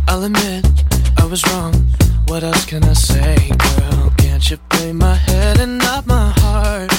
I'll 0.07 0.23
admit 0.23 0.64
I 1.25 1.27
was 1.27 1.43
wrong. 1.51 1.73
What 2.27 2.43
else 2.43 2.65
can 2.65 2.83
I 2.83 2.93
say, 2.93 3.49
girl? 3.49 4.13
Can't 4.15 4.47
you 4.47 4.57
play 4.69 4.93
my 4.93 5.15
head 5.15 5.59
and 5.59 5.79
not 5.79 6.05
my 6.05 6.31
heart? 6.37 6.91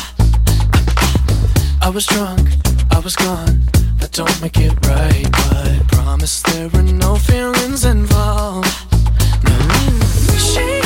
I 1.81 1.91
was 1.91 2.07
drunk 2.07 2.49
I 2.91 2.99
was 2.99 3.15
gone. 3.15 3.61
That 4.01 4.11
don't 4.11 4.43
make 4.43 4.59
it 4.59 4.75
right, 4.85 5.29
but 5.31 5.87
promise 5.93 6.43
there 6.43 6.69
were 6.71 6.83
no 6.83 7.15
feelings 7.15 7.85
involved. 7.85 8.67
Mm. 9.45 10.01
No. 10.27 10.37
She 10.51 10.86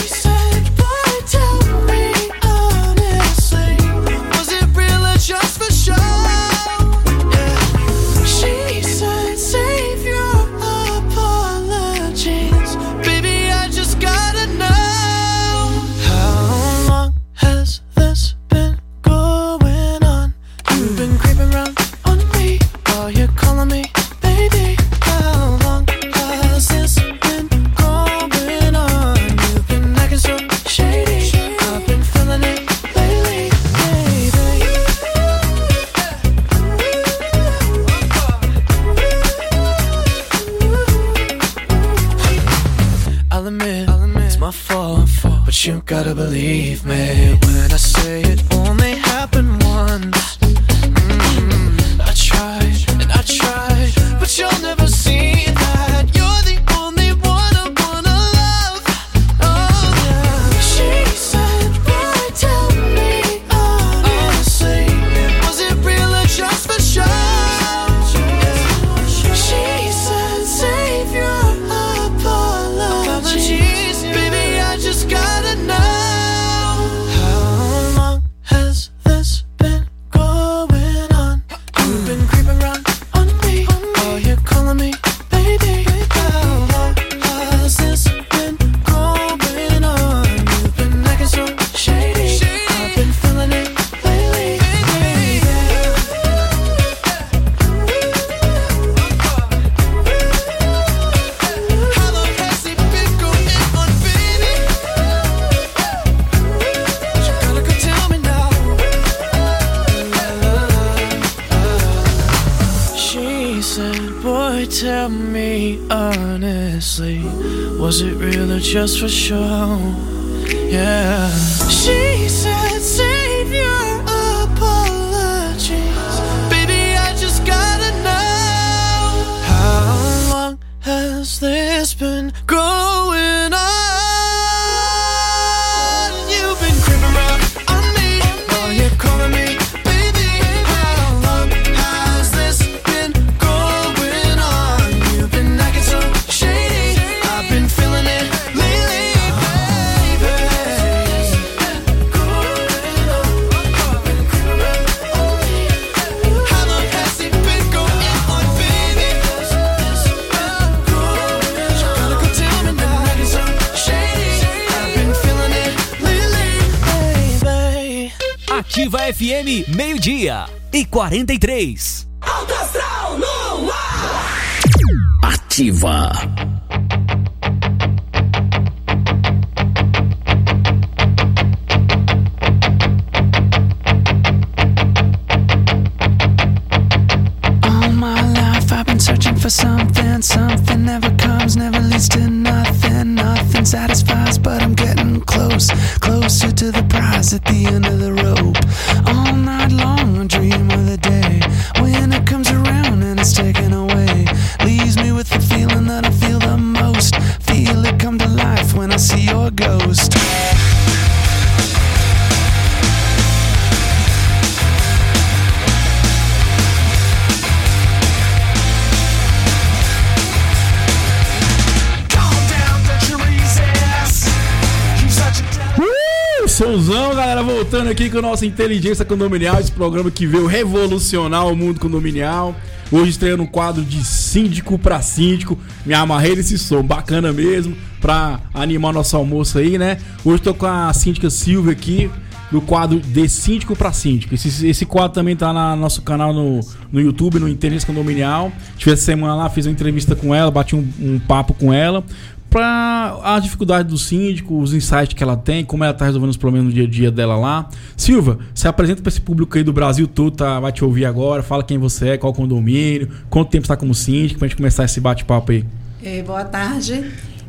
aqui 228.00 228.08
com 228.08 228.18
a 228.18 228.22
nossa 228.22 228.46
Inteligência 228.46 229.04
Condominial, 229.04 229.60
esse 229.60 229.70
programa 229.70 230.10
que 230.10 230.26
veio 230.26 230.46
revolucionar 230.46 231.46
o 231.46 231.54
mundo 231.54 231.78
condominial. 231.78 232.56
Hoje 232.90 233.10
estreando 233.10 233.42
um 233.42 233.46
quadro 233.46 233.84
de 233.84 234.02
síndico 234.02 234.78
pra 234.78 235.02
síndico. 235.02 235.58
Me 235.84 235.92
amarrei 235.92 236.34
nesse 236.34 236.56
som, 236.56 236.82
bacana 236.82 237.30
mesmo, 237.30 237.76
pra 238.00 238.40
animar 238.54 238.94
nosso 238.94 239.14
almoço 239.18 239.58
aí, 239.58 239.76
né? 239.76 239.98
Hoje 240.24 240.40
tô 240.40 240.54
com 240.54 240.64
a 240.64 240.90
síndica 240.94 241.28
Silvia 241.28 241.72
aqui, 241.72 242.10
no 242.50 242.62
quadro 242.62 242.98
de 242.98 243.28
síndico 243.28 243.76
pra 243.76 243.92
síndico. 243.92 244.34
Esse, 244.34 244.66
esse 244.66 244.86
quadro 244.86 245.12
também 245.12 245.36
tá 245.36 245.52
no 245.52 245.82
nosso 245.82 246.00
canal 246.00 246.32
no, 246.32 246.60
no 246.90 247.02
YouTube, 247.02 247.38
no 247.38 247.48
Inteligência 247.48 247.86
Condominial. 247.86 248.50
Tive 248.78 248.92
essa 248.92 249.04
semana 249.04 249.34
lá, 249.34 249.50
fiz 249.50 249.66
uma 249.66 249.72
entrevista 249.72 250.16
com 250.16 250.34
ela, 250.34 250.50
bati 250.50 250.74
um, 250.74 250.88
um 250.98 251.18
papo 251.18 251.52
com 251.52 251.70
ela 251.70 252.02
para 252.50 253.18
a 253.22 253.38
dificuldade 253.38 253.88
do 253.88 253.96
síndico, 253.96 254.60
os 254.60 254.74
insights 254.74 255.14
que 255.14 255.22
ela 255.22 255.36
tem, 255.36 255.64
como 255.64 255.84
ela 255.84 255.94
tá 255.94 256.04
resolvendo 256.04 256.30
os 256.30 256.36
problemas 256.36 256.66
no 256.66 256.74
dia 256.74 256.84
a 256.84 256.88
dia 256.88 257.10
dela 257.10 257.36
lá. 257.36 257.68
Silva, 257.96 258.38
se 258.52 258.66
apresenta 258.66 259.00
para 259.00 259.08
esse 259.08 259.20
público 259.20 259.56
aí 259.56 259.62
do 259.62 259.72
Brasil 259.72 260.06
todo, 260.08 260.36
tá, 260.36 260.58
vai 260.58 260.72
te 260.72 260.84
ouvir 260.84 261.04
agora, 261.04 261.42
fala 261.42 261.62
quem 261.62 261.78
você 261.78 262.10
é, 262.10 262.18
qual 262.18 262.34
condomínio, 262.34 263.08
quanto 263.30 263.50
tempo 263.50 263.64
está 263.64 263.76
como 263.76 263.94
síndico, 263.94 264.40
pra 264.40 264.48
gente 264.48 264.56
começar 264.56 264.84
esse 264.84 265.00
bate-papo 265.00 265.52
aí. 265.52 265.64
É, 266.02 266.22
boa 266.22 266.44
tarde. 266.44 267.04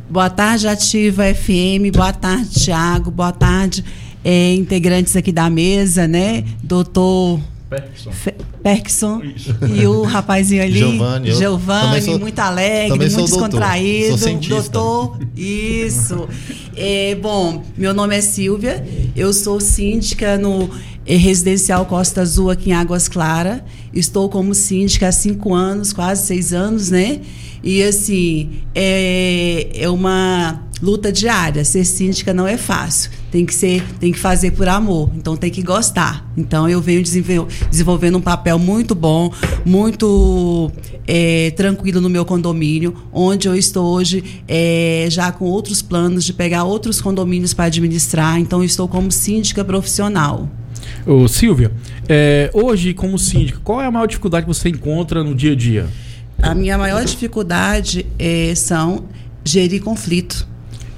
Boa 0.07 0.29
tarde, 0.29 0.67
Ativa 0.67 1.23
FM. 1.33 1.91
Boa 1.93 2.13
tarde, 2.13 2.49
Tiago. 2.51 3.09
Boa 3.09 3.31
tarde, 3.31 3.83
é, 4.23 4.53
integrantes 4.53 5.15
aqui 5.15 5.31
da 5.31 5.49
mesa, 5.49 6.07
né? 6.07 6.43
Doutor 6.61 7.39
Fe- 8.11 8.35
Perkson 8.61 9.21
Isso. 9.23 9.55
e 9.73 9.87
o 9.87 10.03
rapazinho 10.03 10.61
ali, 10.61 10.77
Giovanni, 10.77 11.29
eu 11.29 11.35
Giovanni, 11.35 12.01
sou- 12.01 12.19
muito 12.19 12.37
alegre, 12.39 12.89
muito 12.97 13.09
doutor, 13.15 13.25
descontraído. 13.25 14.17
Doutor, 14.49 15.19
isso. 15.35 16.27
É, 16.75 17.15
bom, 17.15 17.63
meu 17.77 17.93
nome 17.93 18.15
é 18.15 18.21
Silvia, 18.21 18.85
eu 19.15 19.31
sou 19.33 19.59
síndica 19.59 20.37
no 20.37 20.69
Residencial 21.05 21.85
Costa 21.85 22.21
Azul 22.21 22.49
aqui 22.49 22.69
em 22.69 22.73
Águas 22.73 23.07
Claras. 23.07 23.61
Estou 23.93 24.29
como 24.29 24.53
síndica 24.53 25.07
há 25.07 25.11
cinco 25.11 25.53
anos, 25.53 25.91
quase 25.91 26.25
seis 26.27 26.53
anos, 26.53 26.89
né? 26.89 27.21
E 27.63 27.83
assim, 27.83 28.49
é, 28.73 29.69
é 29.73 29.89
uma 29.89 30.63
luta 30.81 31.11
diária. 31.11 31.63
Ser 31.63 31.85
síndica 31.85 32.33
não 32.33 32.47
é 32.47 32.57
fácil. 32.57 33.11
Tem 33.29 33.45
que 33.45 33.53
ser, 33.53 33.83
tem 33.99 34.11
que 34.11 34.17
fazer 34.17 34.51
por 34.51 34.67
amor. 34.67 35.11
Então 35.15 35.35
tem 35.35 35.51
que 35.51 35.61
gostar. 35.61 36.31
Então 36.35 36.67
eu 36.67 36.81
venho 36.81 37.03
desenvol- 37.03 37.47
desenvolvendo 37.69 38.17
um 38.17 38.21
papel 38.21 38.57
muito 38.57 38.95
bom, 38.95 39.31
muito 39.65 40.71
é, 41.07 41.51
tranquilo 41.51 42.01
no 42.01 42.09
meu 42.09 42.25
condomínio, 42.25 42.95
onde 43.11 43.47
eu 43.47 43.55
estou 43.55 43.93
hoje 43.93 44.41
é, 44.47 45.07
já 45.09 45.31
com 45.31 45.45
outros 45.45 45.81
planos 45.81 46.23
de 46.23 46.33
pegar 46.33 46.63
outros 46.63 46.99
condomínios 47.01 47.53
para 47.53 47.65
administrar. 47.65 48.39
Então 48.39 48.63
estou 48.63 48.87
como 48.87 49.11
síndica 49.11 49.63
profissional. 49.63 50.49
Ô, 51.05 51.27
Silvia, 51.27 51.71
é, 52.07 52.49
hoje 52.53 52.93
como 52.93 53.17
síndico, 53.17 53.61
qual 53.61 53.81
é 53.81 53.85
a 53.85 53.91
maior 53.91 54.07
dificuldade 54.07 54.45
que 54.45 54.53
você 54.53 54.69
encontra 54.69 55.23
no 55.23 55.33
dia 55.35 55.53
a 55.53 55.55
dia? 55.55 55.87
A 56.41 56.55
minha 56.55 56.77
maior 56.77 57.03
dificuldade 57.05 58.05
é, 58.17 58.53
são 58.55 59.05
gerir 59.43 59.81
conflito, 59.81 60.47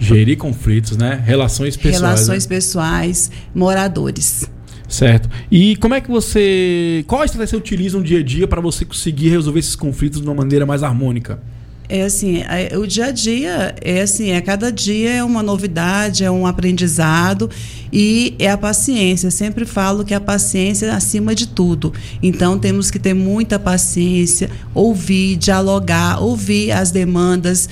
Gerir 0.03 0.37
conflitos, 0.37 0.97
né? 0.97 1.21
Relações 1.25 1.77
pessoais. 1.77 2.01
relações 2.01 2.45
né? 2.45 2.49
pessoais, 2.49 3.31
moradores. 3.55 4.49
Certo. 4.87 5.29
E 5.49 5.75
como 5.77 5.93
é 5.93 6.01
que 6.01 6.11
você. 6.11 7.05
Qual 7.07 7.23
estratégia 7.23 7.51
você 7.51 7.55
utiliza 7.55 7.97
no 7.97 8.03
dia 8.03 8.19
a 8.19 8.23
dia 8.23 8.47
para 8.47 8.59
você 8.59 8.83
conseguir 8.83 9.29
resolver 9.29 9.59
esses 9.59 9.75
conflitos 9.75 10.21
de 10.21 10.27
uma 10.27 10.35
maneira 10.35 10.65
mais 10.65 10.83
harmônica? 10.83 11.41
É 11.89 12.03
assim, 12.03 12.37
é- 12.37 12.77
o 12.77 12.87
dia 12.87 13.07
a 13.07 13.11
dia 13.11 13.75
é 13.81 14.01
assim, 14.01 14.31
é 14.31 14.39
cada 14.41 14.71
dia 14.71 15.11
é 15.11 15.23
uma 15.23 15.43
novidade, 15.43 16.23
é 16.23 16.31
um 16.31 16.47
aprendizado 16.47 17.49
e 17.91 18.35
é 18.39 18.49
a 18.49 18.57
paciência. 18.57 19.27
Eu 19.27 19.31
sempre 19.31 19.65
falo 19.65 20.03
que 20.05 20.13
a 20.13 20.19
paciência 20.19 20.87
é 20.87 20.89
acima 20.91 21.35
de 21.35 21.47
tudo. 21.47 21.93
Então 22.21 22.57
temos 22.57 22.89
que 22.89 22.97
ter 22.97 23.13
muita 23.13 23.59
paciência, 23.59 24.49
ouvir, 24.73 25.35
dialogar, 25.35 26.21
ouvir 26.23 26.71
as 26.71 26.89
demandas, 26.89 27.69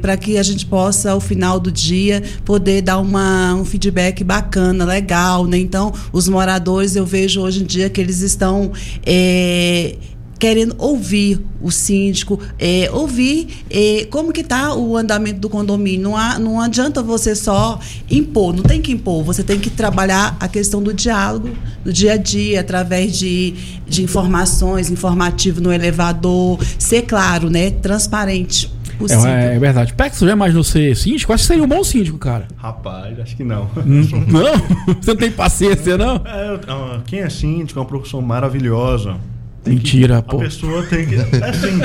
para 0.00 0.16
que 0.16 0.38
a 0.38 0.42
gente 0.42 0.66
possa, 0.66 1.12
ao 1.12 1.20
final 1.20 1.60
do 1.60 1.70
dia, 1.70 2.22
poder 2.44 2.82
dar 2.82 2.98
uma, 2.98 3.54
um 3.54 3.64
feedback 3.64 4.24
bacana, 4.24 4.84
legal. 4.84 5.46
Né? 5.46 5.58
Então, 5.58 5.92
os 6.12 6.28
moradores, 6.28 6.96
eu 6.96 7.04
vejo 7.06 7.40
hoje 7.42 7.62
em 7.62 7.66
dia 7.66 7.88
que 7.90 8.00
eles 8.00 8.20
estão. 8.20 8.72
é, 9.06 9.96
querendo 10.42 10.74
ouvir 10.76 11.40
o 11.60 11.70
síndico, 11.70 12.36
é, 12.58 12.90
ouvir 12.92 13.62
é, 13.70 14.08
como 14.10 14.32
que 14.32 14.40
está 14.40 14.74
o 14.74 14.96
andamento 14.96 15.38
do 15.38 15.48
condomínio. 15.48 16.02
Não, 16.02 16.16
há- 16.16 16.36
não 16.36 16.60
adianta 16.60 17.00
você 17.00 17.36
só 17.36 17.78
impor, 18.10 18.52
não 18.52 18.64
tem 18.64 18.82
que 18.82 18.90
impor, 18.90 19.22
você 19.22 19.44
tem 19.44 19.60
que 19.60 19.70
trabalhar 19.70 20.36
a 20.40 20.48
questão 20.48 20.82
do 20.82 20.92
diálogo 20.92 21.50
no 21.84 21.92
dia 21.92 22.14
a 22.14 22.16
dia, 22.16 22.58
através 22.58 23.16
de, 23.16 23.54
de 23.86 24.02
informações, 24.02 24.90
informativo 24.90 25.60
no 25.60 25.72
elevador, 25.72 26.58
ser 26.76 27.02
claro, 27.02 27.48
né, 27.48 27.70
transparente. 27.70 28.68
Possível. 28.98 29.26
É, 29.28 29.54
é 29.54 29.58
verdade. 29.60 29.94
Você 30.12 30.26
já 30.26 30.32
imaginou 30.32 30.64
ser 30.64 30.96
síndico? 30.96 31.32
Acho 31.32 31.44
que 31.44 31.46
seria 31.46 31.62
um 31.62 31.68
bom 31.68 31.84
síndico, 31.84 32.18
cara. 32.18 32.48
Rapaz, 32.56 33.16
acho 33.20 33.36
que 33.36 33.44
não. 33.44 33.70
Não? 33.86 34.52
Você 35.00 35.10
não 35.10 35.16
tem 35.16 35.30
paciência, 35.30 35.96
não? 35.96 36.16
É, 36.16 36.60
ah, 36.66 37.00
quem 37.06 37.20
é 37.20 37.30
síndico 37.30 37.78
é 37.78 37.82
uma 37.82 37.88
profissão 37.88 38.20
maravilhosa. 38.20 39.16
Mentira, 39.64 40.18
A 40.18 40.22
pô. 40.22 40.38
pessoa 40.38 40.82
tem 40.84 41.06
que. 41.06 41.14
É 41.14 41.48
assim, 41.48 41.80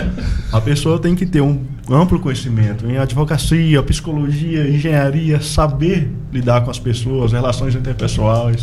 a 0.51 0.59
pessoa 0.61 0.99
tem 0.99 1.15
que 1.15 1.25
ter 1.25 1.41
um 1.41 1.61
amplo 1.89 2.19
conhecimento 2.19 2.85
em 2.87 2.97
advocacia, 2.97 3.81
psicologia, 3.83 4.67
engenharia, 4.67 5.39
saber 5.41 6.11
lidar 6.33 6.61
com 6.61 6.71
as 6.71 6.79
pessoas, 6.79 7.31
relações 7.31 7.75
interpessoais. 7.75 8.61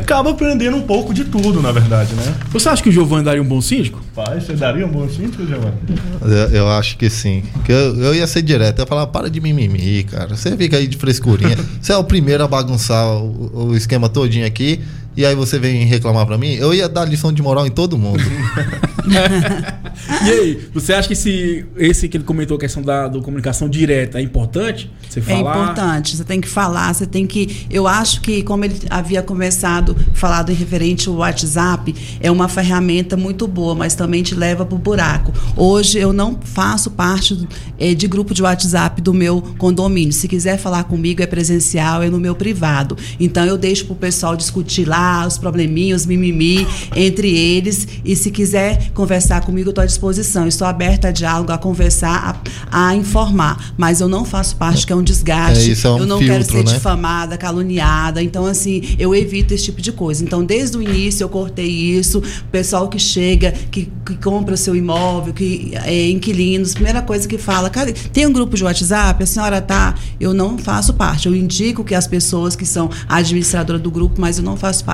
Acaba 0.00 0.30
aprendendo 0.30 0.76
um 0.76 0.82
pouco 0.82 1.12
de 1.12 1.24
tudo, 1.24 1.60
na 1.60 1.72
verdade, 1.72 2.14
né? 2.14 2.34
Você 2.52 2.68
acha 2.68 2.80
que 2.80 2.88
o 2.90 2.92
Giovanni 2.92 3.24
daria 3.24 3.42
um 3.42 3.46
bom 3.46 3.60
síndico? 3.60 4.00
Pai, 4.14 4.40
você 4.40 4.52
daria 4.52 4.86
um 4.86 4.90
bom 4.90 5.08
síndico, 5.08 5.44
Giovanni? 5.44 5.74
Eu, 6.22 6.28
eu 6.58 6.68
acho 6.70 6.96
que 6.96 7.10
sim. 7.10 7.42
Que 7.64 7.72
eu, 7.72 7.96
eu 8.00 8.14
ia 8.14 8.26
ser 8.28 8.42
direto. 8.42 8.78
Eu 8.78 8.82
ia 8.84 8.86
falar, 8.86 9.08
para 9.08 9.28
de 9.28 9.40
mimimi, 9.40 10.04
cara. 10.04 10.36
Você 10.36 10.56
fica 10.56 10.76
aí 10.76 10.86
de 10.86 10.96
frescurinha. 10.96 11.56
Você 11.82 11.92
é 11.92 11.96
o 11.96 12.04
primeiro 12.04 12.44
a 12.44 12.48
bagunçar 12.48 13.04
o, 13.16 13.68
o 13.70 13.76
esquema 13.76 14.08
todinho 14.08 14.46
aqui. 14.46 14.80
E 15.16 15.24
aí 15.24 15.34
você 15.34 15.58
vem 15.58 15.84
reclamar 15.84 16.26
pra 16.26 16.36
mim? 16.36 16.54
Eu 16.54 16.74
ia 16.74 16.88
dar 16.88 17.04
lição 17.04 17.32
de 17.32 17.40
moral 17.42 17.66
em 17.66 17.70
todo 17.70 17.96
mundo. 17.98 18.22
E 20.24 20.30
aí, 20.30 20.68
você 20.72 20.92
acha 20.92 21.06
que 21.06 21.12
esse, 21.12 21.64
esse 21.76 22.08
que 22.08 22.16
ele 22.16 22.24
comentou, 22.24 22.56
a 22.56 22.60
questão 22.60 22.82
da 22.82 23.06
do 23.06 23.22
comunicação 23.22 23.68
direta, 23.68 24.18
é 24.18 24.22
importante? 24.22 24.90
Você 25.08 25.20
É 25.20 25.22
falar? 25.22 25.38
importante, 25.62 26.16
você 26.16 26.24
tem 26.24 26.40
que 26.40 26.48
falar, 26.48 26.92
você 26.92 27.06
tem 27.06 27.26
que. 27.26 27.66
Eu 27.70 27.86
acho 27.86 28.20
que, 28.20 28.42
como 28.42 28.64
ele 28.64 28.76
havia 28.90 29.22
começado, 29.22 29.94
falado 30.14 30.50
em 30.50 30.54
referente 30.54 31.08
ao 31.08 31.16
WhatsApp, 31.16 31.94
é 32.20 32.30
uma 32.30 32.48
ferramenta 32.48 33.16
muito 33.16 33.46
boa, 33.46 33.74
mas 33.74 33.94
também 33.94 34.22
te 34.22 34.34
leva 34.34 34.64
para 34.64 34.74
o 34.74 34.78
buraco. 34.78 35.32
Hoje 35.56 35.98
eu 35.98 36.12
não 36.12 36.38
faço 36.42 36.90
parte 36.90 37.46
eh, 37.78 37.94
de 37.94 38.08
grupo 38.08 38.34
de 38.34 38.42
WhatsApp 38.42 39.00
do 39.00 39.14
meu 39.14 39.40
condomínio. 39.58 40.12
Se 40.12 40.26
quiser 40.26 40.58
falar 40.58 40.84
comigo, 40.84 41.22
é 41.22 41.26
presencial, 41.26 42.02
é 42.02 42.10
no 42.10 42.18
meu 42.18 42.34
privado. 42.34 42.96
Então 43.20 43.44
eu 43.44 43.56
deixo 43.56 43.84
para 43.84 43.92
o 43.92 43.96
pessoal 43.96 44.34
discutir 44.36 44.86
lá 44.88 45.03
os 45.26 45.38
probleminhas, 45.38 46.02
os 46.02 46.06
mimimi 46.06 46.66
entre 46.94 47.36
eles. 47.36 47.86
E 48.04 48.14
se 48.16 48.30
quiser 48.30 48.90
conversar 48.92 49.40
comigo, 49.42 49.68
eu 49.68 49.70
estou 49.70 49.82
à 49.82 49.86
disposição, 49.86 50.46
estou 50.46 50.66
aberta 50.66 51.08
a 51.08 51.12
diálogo, 51.12 51.52
a 51.52 51.58
conversar, 51.58 52.42
a, 52.70 52.88
a 52.88 52.94
informar, 52.94 53.74
mas 53.76 54.00
eu 54.00 54.08
não 54.08 54.24
faço 54.24 54.56
parte, 54.56 54.86
que 54.86 54.92
é 54.92 54.96
um 54.96 55.02
desgaste. 55.02 55.68
É, 55.68 55.72
isso 55.72 55.86
é 55.86 55.90
um 55.90 55.98
eu 55.98 56.06
não 56.06 56.18
quero 56.18 56.44
filtro, 56.44 56.58
ser 56.58 56.64
né? 56.64 56.72
difamada, 56.74 57.36
caluniada. 57.36 58.22
Então, 58.22 58.46
assim, 58.46 58.96
eu 58.98 59.14
evito 59.14 59.54
esse 59.54 59.64
tipo 59.64 59.80
de 59.80 59.92
coisa. 59.92 60.22
Então, 60.22 60.44
desde 60.44 60.76
o 60.76 60.82
início 60.82 61.24
eu 61.24 61.28
cortei 61.28 61.68
isso. 61.68 62.18
O 62.18 62.50
pessoal 62.50 62.88
que 62.88 62.98
chega, 62.98 63.52
que, 63.70 63.90
que 64.04 64.16
compra 64.16 64.54
o 64.54 64.56
seu 64.56 64.74
imóvel, 64.74 65.32
que 65.32 65.72
é 65.84 66.10
inquilinos, 66.10 66.74
primeira 66.74 67.02
coisa 67.02 67.26
que 67.26 67.38
fala, 67.38 67.70
cara, 67.70 67.92
tem 68.12 68.26
um 68.26 68.32
grupo 68.32 68.56
de 68.56 68.64
WhatsApp, 68.64 69.22
a 69.22 69.26
senhora 69.26 69.60
tá. 69.60 69.94
Eu 70.20 70.32
não 70.32 70.56
faço 70.58 70.94
parte. 70.94 71.26
Eu 71.26 71.34
indico 71.34 71.84
que 71.84 71.94
as 71.94 72.06
pessoas 72.06 72.56
que 72.56 72.66
são 72.66 72.90
administradoras 73.08 73.80
do 73.80 73.90
grupo, 73.90 74.20
mas 74.20 74.38
eu 74.38 74.44
não 74.44 74.56
faço 74.56 74.84
parte. 74.84 74.93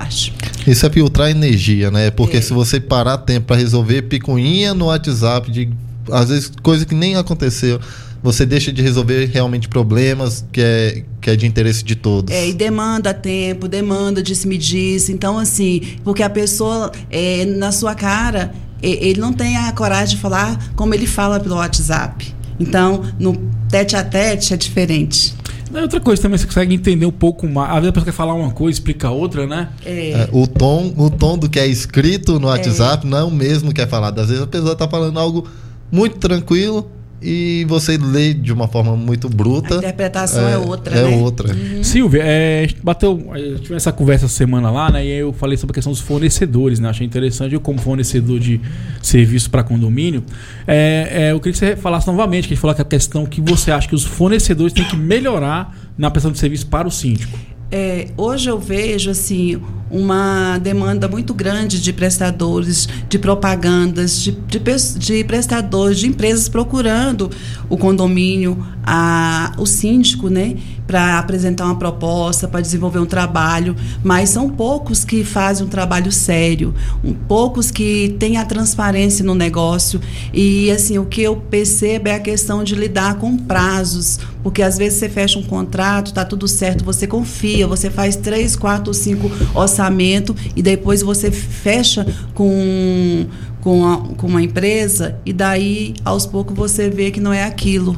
Isso 0.67 0.87
é 0.87 0.91
filtrar 0.91 1.31
energia, 1.31 1.91
né? 1.91 2.11
Porque 2.11 2.39
É. 2.39 2.41
se 2.41 2.53
você 2.53 2.81
parar 2.81 3.19
tempo 3.19 3.47
para 3.49 3.57
resolver 3.57 4.03
picuinha 4.03 4.75
no 4.75 4.87
WhatsApp, 4.87 5.51
de 5.51 5.71
às 6.11 6.29
vezes 6.29 6.53
coisa 6.63 6.85
que 6.85 6.95
nem 6.95 7.17
aconteceu, 7.17 7.81
você 8.23 8.45
deixa 8.45 8.73
de 8.73 8.83
resolver 8.83 9.27
realmente 9.27 9.69
problemas 9.69 10.45
que 10.53 10.61
é, 10.61 11.05
que 11.21 11.31
é 11.31 11.37
de 11.37 11.47
interesse 11.47 11.83
de 11.83 11.95
todos. 11.95 12.35
É, 12.35 12.49
e 12.49 12.53
demanda 12.53 13.15
tempo, 13.15 13.67
demanda 13.67 14.23
disse-me-disse. 14.23 15.13
Então, 15.13 15.39
assim, 15.39 15.81
porque 16.05 16.23
a 16.23 16.31
pessoa, 16.31 16.93
é, 17.11 17.45
na 17.47 17.73
sua 17.73 17.95
cara, 17.95 18.53
ele 18.83 19.21
não 19.21 19.33
tem 19.33 19.57
a 19.57 19.73
coragem 19.73 20.17
de 20.17 20.23
falar 20.23 20.73
como 20.75 20.95
ele 20.95 21.07
fala 21.07 21.41
pelo 21.41 21.57
WhatsApp. 21.57 22.35
Então, 22.59 23.05
no 23.19 23.35
tete 23.71 23.97
a 23.97 24.05
tete 24.05 24.53
é 24.53 24.57
diferente. 24.57 25.35
Não, 25.71 25.83
Outra 25.83 26.01
coisa 26.01 26.23
também, 26.23 26.37
você 26.39 26.47
consegue 26.47 26.75
entender 26.75 27.07
um 27.07 27.13
pouco 27.13 27.49
mais. 27.49 27.71
Às 27.71 27.77
vezes 27.77 27.89
a 27.89 27.93
pessoa 27.93 28.05
quer 28.07 28.13
falar 28.13 28.35
uma 28.35 28.51
coisa, 28.51 28.79
explica 28.79 29.11
outra, 29.11 29.47
né? 29.47 29.69
É, 29.85 30.11
É, 30.11 30.29
o, 30.33 30.47
tom, 30.47 30.93
o 30.97 31.11
tom 31.11 31.39
do 31.39 31.49
que 31.49 31.61
é 31.61 31.67
escrito 31.67 32.41
no 32.41 32.49
WhatsApp 32.49 33.07
não 33.07 33.19
é 33.19 33.25
o 33.25 33.31
mesmo 33.31 33.73
que 33.73 33.81
é 33.81 33.87
falado. 33.87 34.19
Às 34.19 34.29
vezes 34.29 34.43
a 34.43 34.47
pessoa 34.47 34.73
está 34.73 34.89
falando 34.89 35.19
algo 35.19 35.49
muito 35.91 36.19
tranquilo 36.19 36.91
e 37.23 37.65
você 37.69 37.99
lê 37.99 38.33
de 38.33 38.53
uma 38.53 38.67
forma 38.67 38.97
muito 38.97 39.29
bruta. 39.29 39.75
A 39.75 39.79
interpretação 39.79 40.49
é 40.49 40.57
outra, 40.57 40.97
É 40.97 41.03
né? 41.03 41.17
outra. 41.17 41.55
Silvia, 41.83 42.23
é, 42.25 42.65
a 42.65 42.67
gente 42.67 42.81
bateu. 42.83 43.29
a 43.33 43.39
gente 43.39 43.63
tivemos 43.63 43.83
essa 43.83 43.93
conversa 43.93 44.25
essa 44.27 44.35
semana 44.35 44.71
lá, 44.71 44.91
né? 44.91 45.05
E 45.05 45.13
aí 45.13 45.19
eu 45.19 45.33
falei 45.33 45.57
sobre 45.57 45.73
a 45.73 45.75
questão 45.75 45.93
dos 45.93 46.01
fornecedores, 46.01 46.79
né? 46.81 46.89
Achei 46.89 47.07
interessante. 47.07 47.55
Eu, 47.55 47.61
como 47.61 47.79
fornecedor 47.79 48.39
de 48.39 48.61
serviço 49.03 49.51
para 49.51 49.63
condomínio, 49.63 50.23
é, 50.67 51.09
é, 51.11 51.33
eu 51.33 51.41
queria 51.41 51.53
que 51.53 51.59
você 51.59 51.77
falasse 51.77 52.07
novamente, 52.07 52.49
que 52.49 52.55
a 52.55 52.57
gente 52.57 52.61
falou 52.63 52.75
que 52.75 52.83
a 52.83 52.85
questão 52.85 53.27
que 53.27 53.41
você 53.41 53.71
acha 53.71 53.89
que 53.89 53.95
os 53.95 54.05
fornecedores 54.05 54.73
têm 54.73 54.85
que 54.85 54.97
melhorar 54.97 55.77
na 55.99 56.11
prestação 56.11 56.33
de 56.33 56.39
serviço 56.39 56.67
para 56.67 56.89
o 56.89 56.91
síndico. 56.91 57.39
É, 57.73 58.09
hoje 58.17 58.51
eu 58.51 58.59
vejo 58.59 59.11
assim 59.11 59.61
uma 59.91 60.59
demanda 60.59 61.09
muito 61.09 61.35
grande 61.35 61.81
de 61.81 61.93
prestadores, 61.93 62.89
de 63.09 63.19
propagandas, 63.19 64.21
de, 64.21 64.33
de, 64.33 64.61
de 64.99 65.25
prestadores, 65.25 65.99
de 65.99 66.07
empresas 66.07 66.49
procurando 66.49 67.31
o 67.69 67.77
condomínio, 67.77 68.65
a, 68.85 69.53
o 69.59 69.67
síndico, 69.67 70.29
né, 70.29 70.57
para 70.87 71.19
apresentar 71.19 71.67
uma 71.67 71.77
proposta, 71.77 72.49
para 72.49 72.61
desenvolver 72.61 72.99
um 72.99 73.07
trabalho, 73.07 73.77
mas 74.03 74.31
são 74.31 74.51
poucos 74.51 75.05
que 75.05 75.23
fazem 75.23 75.65
um 75.65 75.69
trabalho 75.69 76.11
sério, 76.11 76.75
um, 77.05 77.13
poucos 77.13 77.71
que 77.71 78.17
têm 78.19 78.37
a 78.37 78.45
transparência 78.45 79.25
no 79.25 79.35
negócio. 79.35 80.01
E 80.35 80.71
assim 80.71 80.99
o 80.99 81.05
que 81.05 81.23
eu 81.23 81.37
percebo 81.37 82.09
é 82.09 82.15
a 82.15 82.21
questão 82.21 82.65
de 82.65 82.75
lidar 82.75 83.15
com 83.19 83.37
prazos, 83.37 84.19
porque 84.43 84.63
às 84.63 84.77
vezes 84.77 84.99
você 84.99 85.09
fecha 85.09 85.39
um 85.39 85.45
contrato, 85.45 86.13
tá 86.13 86.25
tudo 86.25 86.49
certo, 86.49 86.85
você 86.85 87.07
confia, 87.07 87.67
você 87.69 87.89
faz 87.89 88.17
três, 88.17 88.57
quatro, 88.57 88.93
cinco 88.93 89.31
orçamento 89.55 90.35
e 90.57 90.63
depois 90.63 91.03
você 91.03 91.31
fecha 91.31 92.07
com 92.35 93.27
com, 93.61 93.85
a- 93.87 93.99
com 94.17 94.27
uma 94.27 94.43
empresa 94.43 95.19
e 95.25 95.33
daí 95.33 95.95
aos 96.05 96.25
poucos 96.27 96.57
você 96.57 96.89
vê 96.89 97.11
que 97.11 97.21
não 97.21 97.33
é 97.33 97.45
aquilo. 97.45 97.97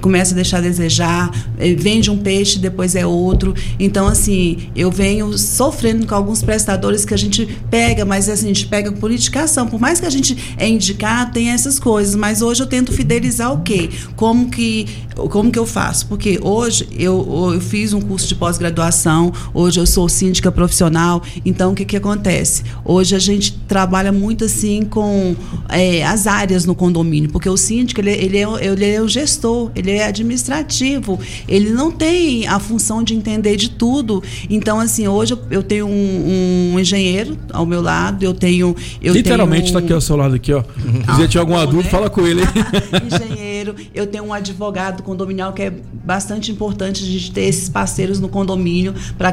Começa 0.00 0.32
a 0.32 0.36
deixar 0.36 0.58
a 0.58 0.60
desejar 0.60 1.30
eh, 1.58 1.74
vende 1.74 2.10
um 2.10 2.18
peixe 2.18 2.58
depois 2.58 2.94
é 2.94 3.04
outro. 3.06 3.54
Então 3.78 4.06
assim 4.06 4.70
eu 4.76 4.90
venho 4.90 5.36
sofrendo 5.36 6.06
com 6.06 6.14
alguns 6.14 6.42
prestadores 6.42 7.04
que 7.04 7.14
a 7.14 7.16
gente 7.16 7.46
pega 7.70 8.04
mas 8.04 8.28
assim, 8.28 8.46
a 8.46 8.48
gente 8.48 8.66
pega 8.68 8.92
por 8.92 9.10
indicação. 9.10 9.66
Por 9.66 9.80
mais 9.80 9.98
que 10.00 10.06
a 10.06 10.10
gente 10.10 10.54
é 10.56 10.68
indicado 10.68 11.32
tem 11.32 11.50
essas 11.50 11.78
coisas. 11.78 12.14
Mas 12.14 12.42
hoje 12.42 12.62
eu 12.62 12.66
tento 12.66 12.92
fidelizar 12.92 13.52
o 13.52 13.62
quê? 13.62 13.88
Como 14.16 14.48
que 14.50 14.86
como 15.30 15.50
que 15.50 15.58
eu 15.58 15.66
faço? 15.66 16.06
Porque 16.06 16.38
hoje 16.40 16.86
eu, 16.96 17.50
eu 17.54 17.60
fiz 17.60 17.92
um 17.92 18.00
curso 18.00 18.28
de 18.28 18.36
pós-graduação 18.36 19.32
hoje 19.52 19.80
eu 19.80 19.86
sou 19.86 20.08
síndica 20.08 20.52
profissional. 20.52 21.22
Então 21.44 21.72
o 21.72 21.74
que 21.74 21.84
que 21.84 21.96
acontece? 21.96 22.62
Hoje 22.84 23.16
a 23.16 23.18
gente 23.18 23.52
trabalha 23.66 24.12
muito 24.12 24.44
assim 24.44 24.67
com 24.84 25.34
é, 25.68 26.04
as 26.04 26.26
áreas 26.26 26.64
no 26.64 26.74
condomínio 26.74 27.30
porque 27.30 27.48
o 27.48 27.56
síndico 27.56 28.00
ele, 28.00 28.10
ele, 28.10 28.38
é, 28.38 28.46
ele 28.64 28.84
é 28.84 29.00
o 29.02 29.08
gestor 29.08 29.70
ele 29.74 29.92
é 29.92 30.06
administrativo 30.06 31.18
ele 31.46 31.70
não 31.70 31.90
tem 31.90 32.46
a 32.46 32.58
função 32.58 33.02
de 33.02 33.14
entender 33.14 33.56
de 33.56 33.70
tudo 33.70 34.22
então 34.48 34.78
assim 34.78 35.06
hoje 35.08 35.36
eu, 35.50 35.62
tenho 35.62 35.86
um, 35.86 36.72
um 36.74 36.80
engenheiro 36.80 37.36
ao 37.52 37.66
meu 37.66 37.80
lado 37.80 38.24
eu 38.24 38.34
tenho 38.34 38.74
eu 39.02 39.14
Literalmente 39.14 39.66
tenho 39.66 39.74
tá 39.74 39.78
aqui 39.80 39.92
ao 39.92 40.00
seu 40.00 40.16
lado 40.16 40.34
aqui, 40.34 40.52
ó. 40.52 40.62
Se 40.62 41.06
você 41.06 41.28
tiver 41.28 41.40
alguma 41.40 41.64
bom, 41.64 41.72
dúvida, 41.72 41.84
né? 41.84 41.90
fala 41.90 42.10
com 42.10 42.26
ele. 42.26 42.42
engenheiro, 43.06 43.47
eu 43.94 44.06
tenho 44.06 44.24
um 44.24 44.32
advogado 44.32 45.02
condominial 45.02 45.52
que 45.52 45.62
é 45.62 45.70
bastante 46.04 46.50
importante 46.50 47.02
a 47.02 47.06
gente 47.06 47.30
ter 47.32 47.42
esses 47.42 47.68
parceiros 47.68 48.18
no 48.20 48.28
condomínio 48.28 48.94
para 49.16 49.32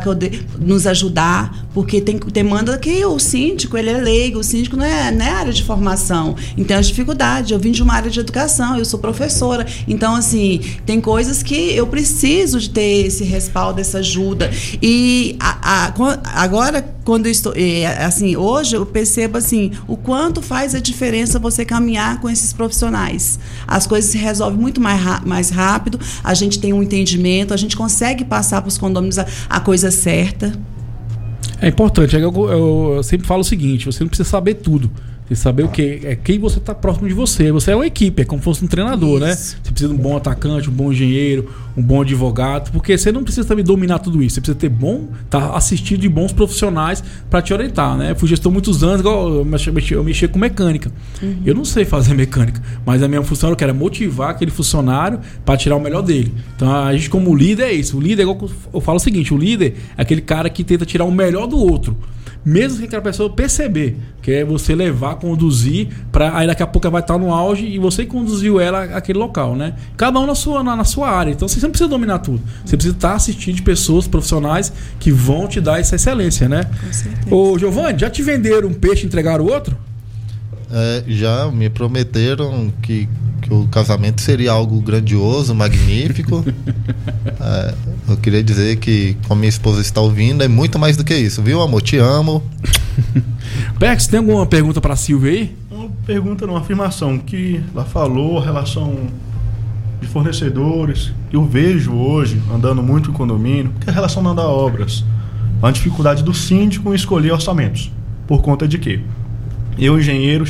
nos 0.60 0.86
ajudar, 0.88 1.66
porque 1.74 2.02
tem 2.02 2.18
demanda 2.18 2.78
que 2.78 3.04
o 3.06 3.20
síndico, 3.20 3.78
ele 3.78 3.90
é 3.90 3.98
leigo, 3.98 4.40
o 4.40 4.44
síndico 4.44 4.76
não 4.78 4.86
é, 4.86 5.12
não 5.12 5.26
é 5.26 5.30
área 5.30 5.54
de 5.54 5.64
formação. 5.64 6.36
Então, 6.58 6.78
as 6.78 6.88
dificuldades, 6.88 7.52
eu 7.52 7.60
vim 7.60 7.72
de 7.72 7.82
uma 7.84 7.94
área 7.94 8.10
de 8.12 8.20
educação, 8.20 8.78
eu 8.78 8.86
sou 8.86 9.00
professora. 9.00 9.66
Então, 9.88 10.16
assim, 10.16 10.60
tem 10.86 11.00
coisas 11.02 11.42
que 11.44 11.74
eu 11.76 11.88
preciso 11.88 12.60
de 12.60 12.70
ter 12.70 13.06
esse 13.06 13.24
respaldo, 13.24 13.80
essa 13.82 14.00
ajuda. 14.00 14.50
E 14.82 15.36
a- 15.40 15.90
a- 15.90 15.94
agora, 16.42 16.82
quando 17.04 17.28
eu 17.28 17.32
estou. 17.32 17.54
é, 17.56 18.04
assim, 18.04 18.36
hoje 18.36 18.76
eu 18.76 18.86
percebo 18.86 19.38
assim, 19.38 19.72
o 19.88 19.96
quanto 19.96 20.42
faz 20.42 20.74
a 20.74 20.80
diferença 20.80 21.38
você 21.38 21.64
caminhar 21.64 22.20
com 22.20 22.30
esses 22.30 22.52
profissionais. 22.52 23.38
As 23.68 23.86
coisas 23.86 24.12
se 24.26 24.28
resolvem 24.28 24.60
muito 24.60 24.82
mais, 24.82 25.24
mais 25.24 25.50
rápido, 25.50 26.00
a 26.24 26.34
gente 26.34 26.60
tem 26.60 26.74
um 26.74 26.82
entendimento, 26.82 27.54
a 27.54 27.58
gente 27.58 27.78
consegue 27.78 28.26
passar 28.26 28.62
para 28.62 28.70
os 28.70 28.78
condomínios 28.78 29.20
a, 29.20 29.26
a 29.50 29.60
coisa 29.60 29.92
certa. 29.92 30.54
É 31.62 31.68
importante. 31.70 32.16
é 32.16 32.20
Eu, 32.20 32.34
eu- 32.34 32.94
eu 32.98 33.04
sempre 33.04 33.28
falo 33.28 33.42
o 33.42 33.44
seguinte: 33.44 33.86
você 33.86 34.04
não 34.04 34.10
precisa 34.10 34.28
saber 34.28 34.56
tudo. 34.56 34.90
Você 35.28 35.36
saber 35.36 35.64
o 35.64 35.70
que 35.70 36.02
é 36.04 36.16
quem 36.16 36.38
você 36.38 36.60
está 36.60 36.76
próximo 36.76 37.08
de 37.08 37.14
você. 37.16 37.52
Você 37.52 37.72
é 37.72 37.76
uma 37.76 37.88
equipe, 37.88 38.22
é 38.22 38.26
como 38.26 38.40
se 38.40 38.46
fosse 38.46 38.64
um 38.64 38.68
treinador, 38.68 39.20
né? 39.20 39.32
Isso. 39.32 39.58
Você 39.64 39.72
precisa 39.72 39.92
de 39.94 40.00
um 40.00 40.02
bom 40.02 40.16
atacante, 40.16 40.70
um 40.70 40.74
bom 40.74 40.92
engenheiro, 40.92 41.50
um 41.78 41.82
bom 41.82 42.02
advogado, 42.02 42.72
porque 42.72 42.98
você 42.98 43.12
não 43.12 43.24
precisa 43.24 43.48
também 43.48 43.64
dominar 43.66 44.00
tudo 44.00 44.24
isso. 44.24 44.36
Você 44.36 44.42
precisa 44.42 44.58
ter 44.58 44.70
bom, 44.70 45.10
tá 45.30 45.56
assistido 45.56 46.00
de 46.02 46.08
bons 46.10 46.32
profissionais 46.32 47.04
para 47.30 47.42
te 47.42 47.54
orientar, 47.54 47.98
né? 47.98 48.12
Eu 48.12 48.16
fui 48.16 48.28
gestor 48.30 48.52
muitos 48.52 48.84
anos, 48.84 49.02
igual 49.02 49.28
eu 49.34 49.46
mexi, 49.46 49.72
mexi- 49.72 49.94
eu 49.94 50.04
mexia 50.04 50.28
com 50.28 50.40
mecânica. 50.40 50.92
Eu 51.46 51.54
não 51.54 51.66
sei 51.66 51.84
fazer 51.84 52.14
mecânica, 52.16 52.62
mas 52.86 53.04
a 53.04 53.08
minha 53.08 53.22
função 53.24 53.54
é 53.58 53.74
motivar 53.74 54.30
aquele 54.30 54.52
funcionário 54.52 55.20
para 55.44 55.58
tirar 55.58 55.76
o 55.76 55.80
melhor 55.82 56.02
dele. 56.02 56.34
Então 56.56 56.74
a 56.74 56.94
gente 56.94 57.10
como 57.10 57.36
líder 57.36 57.64
é 57.64 57.74
isso. 57.74 57.98
O 57.98 58.02
líder, 58.02 58.22
igual 58.24 58.38
que 58.38 58.46
eu 58.74 58.80
falo 58.82 58.98
o 58.98 59.00
seguinte, 59.00 59.34
o 59.34 59.38
líder 59.38 59.76
é 59.98 60.02
aquele 60.02 60.22
cara 60.22 60.50
que 60.50 60.64
tenta 60.64 60.86
tirar 60.86 61.04
o 61.06 61.12
melhor 61.12 61.48
do 61.48 61.58
outro. 61.58 61.98
Mesmo 62.44 62.78
que 62.78 62.86
aquela 62.86 63.02
pessoa 63.02 63.28
perceber, 63.28 63.98
que 64.22 64.32
é 64.32 64.46
você 64.46 64.76
levar, 64.76 65.16
conduzir, 65.16 65.88
para 66.12 66.38
aí 66.38 66.46
daqui 66.46 66.62
a 66.62 66.68
pouco 66.68 66.86
ela 66.86 66.92
vai 66.92 67.02
estar 67.02 67.18
no 67.18 67.34
auge 67.34 67.66
e 67.66 67.80
você 67.80 68.06
conduziu 68.06 68.60
ela 68.60 68.84
àquele 68.84 69.18
local, 69.18 69.56
né? 69.56 69.74
Cada 69.98 70.20
um 70.20 70.28
na 70.28 70.36
sua, 70.36 70.64
na, 70.64 70.76
na 70.76 70.84
sua 70.84 71.10
área. 71.10 71.32
Então 71.32 71.48
você 71.66 71.68
não 71.68 71.72
precisa 71.72 71.90
dominar 71.90 72.20
tudo. 72.20 72.42
Você 72.64 72.78
precisa 72.78 72.96
estar 72.96 73.14
assistindo 73.14 73.56
de 73.56 73.62
pessoas 73.62 74.08
profissionais 74.08 74.72
que 75.00 75.12
vão 75.12 75.48
te 75.48 75.60
dar 75.60 75.80
essa 75.80 75.96
excelência, 75.96 76.48
né? 76.48 76.64
Com 76.64 76.94
certeza. 76.94 77.36
Ô, 77.36 77.58
Giovanni, 77.58 78.00
já 78.00 78.10
te 78.10 78.22
venderam 78.22 78.70
um 78.70 78.74
peixe 78.74 79.04
e 79.04 79.08
entregaram 79.08 79.46
o 79.46 79.52
outro? 79.52 79.76
É, 80.72 81.04
já 81.08 81.50
me 81.52 81.70
prometeram 81.70 82.72
que, 82.82 83.08
que 83.42 83.54
o 83.54 83.68
casamento 83.68 84.22
seria 84.22 84.52
algo 84.52 84.80
grandioso, 84.82 85.54
magnífico. 85.54 86.44
É, 87.38 87.74
eu 88.08 88.18
queria 88.18 88.42
dizer 88.42 88.78
que, 88.78 89.16
como 89.28 89.40
minha 89.40 89.50
esposa 89.50 89.82
está 89.82 90.02
ouvindo, 90.02 90.44
é 90.44 90.48
muito 90.48 90.80
mais 90.80 90.98
do 90.98 91.04
que 91.04 91.14
isso, 91.14 91.44
viu, 91.44 91.62
amor? 91.62 91.82
Te 91.82 91.98
amo. 91.98 92.42
Pex, 93.78 94.08
tem 94.08 94.20
alguma 94.20 94.46
pergunta 94.46 94.82
pra 94.82 94.96
Silvia 94.96 95.32
aí? 95.32 95.56
Uma 95.70 95.90
pergunta, 96.06 96.48
não, 96.48 96.54
uma 96.54 96.62
afirmação 96.62 97.20
que 97.20 97.62
ela 97.74 97.84
falou, 97.84 98.40
a 98.40 98.44
relação 98.44 99.08
de 100.02 100.08
fornecedores. 100.08 101.12
Eu 101.32 101.46
vejo 101.46 101.94
hoje, 101.94 102.42
andando 102.54 102.82
muito 102.82 103.10
em 103.10 103.14
condomínio, 103.14 103.72
que 103.80 103.90
é 103.90 103.94
relacionada 103.94 104.42
a 104.42 104.48
obras. 104.48 105.04
A 105.62 105.72
dificuldade 105.72 106.24
do 106.24 106.34
síndico 106.34 106.92
em 106.92 106.96
escolher 106.96 107.32
orçamentos. 107.32 107.92
Por 108.28 108.42
conta 108.42 108.68
de 108.68 108.78
quê? 108.78 109.00
Eu, 109.78 110.00
engenheiro, 110.00 110.46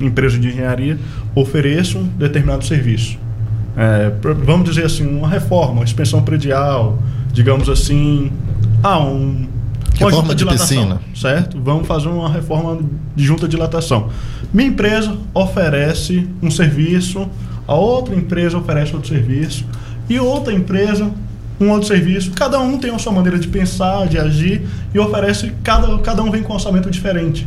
empresa 0.00 0.38
de 0.38 0.48
engenharia, 0.48 0.98
ofereço 1.34 1.98
um 1.98 2.04
determinado 2.04 2.64
serviço. 2.64 3.18
É, 3.76 4.12
vamos 4.44 4.68
dizer 4.68 4.86
assim, 4.86 5.06
uma 5.06 5.28
reforma, 5.28 5.74
uma 5.74 5.84
expansão 5.84 6.22
predial, 6.22 6.98
digamos 7.32 7.68
assim, 7.68 8.32
ah, 8.82 8.98
um 8.98 9.46
Que 9.92 10.00
Com 10.00 10.08
a 10.08 10.10
forma 10.10 10.22
junta 10.22 10.34
de 10.34 10.38
dilatação, 10.38 10.66
piscina? 10.66 11.00
Certo? 11.14 11.60
Vamos 11.62 11.86
fazer 11.86 12.08
uma 12.08 12.28
reforma 12.28 12.78
de 13.14 13.24
junta 13.24 13.46
de 13.46 13.52
dilatação. 13.52 14.10
Minha 14.52 14.68
empresa 14.68 15.16
oferece 15.34 16.28
um 16.42 16.50
serviço, 16.50 17.28
a 17.68 17.74
outra 17.74 18.16
empresa 18.16 18.58
oferece 18.58 18.94
outro 18.94 19.10
serviço, 19.10 19.64
e 20.08 20.18
outra 20.18 20.54
empresa 20.54 21.12
um 21.60 21.70
outro 21.70 21.88
serviço. 21.88 22.30
Cada 22.32 22.58
um 22.60 22.78
tem 22.78 22.94
a 22.94 22.98
sua 22.98 23.12
maneira 23.12 23.38
de 23.38 23.48
pensar, 23.48 24.06
de 24.06 24.18
agir, 24.18 24.62
e 24.94 24.98
oferece, 24.98 25.52
cada, 25.62 25.98
cada 25.98 26.22
um 26.22 26.30
vem 26.30 26.42
com 26.42 26.52
um 26.52 26.56
orçamento 26.56 26.90
diferente, 26.90 27.46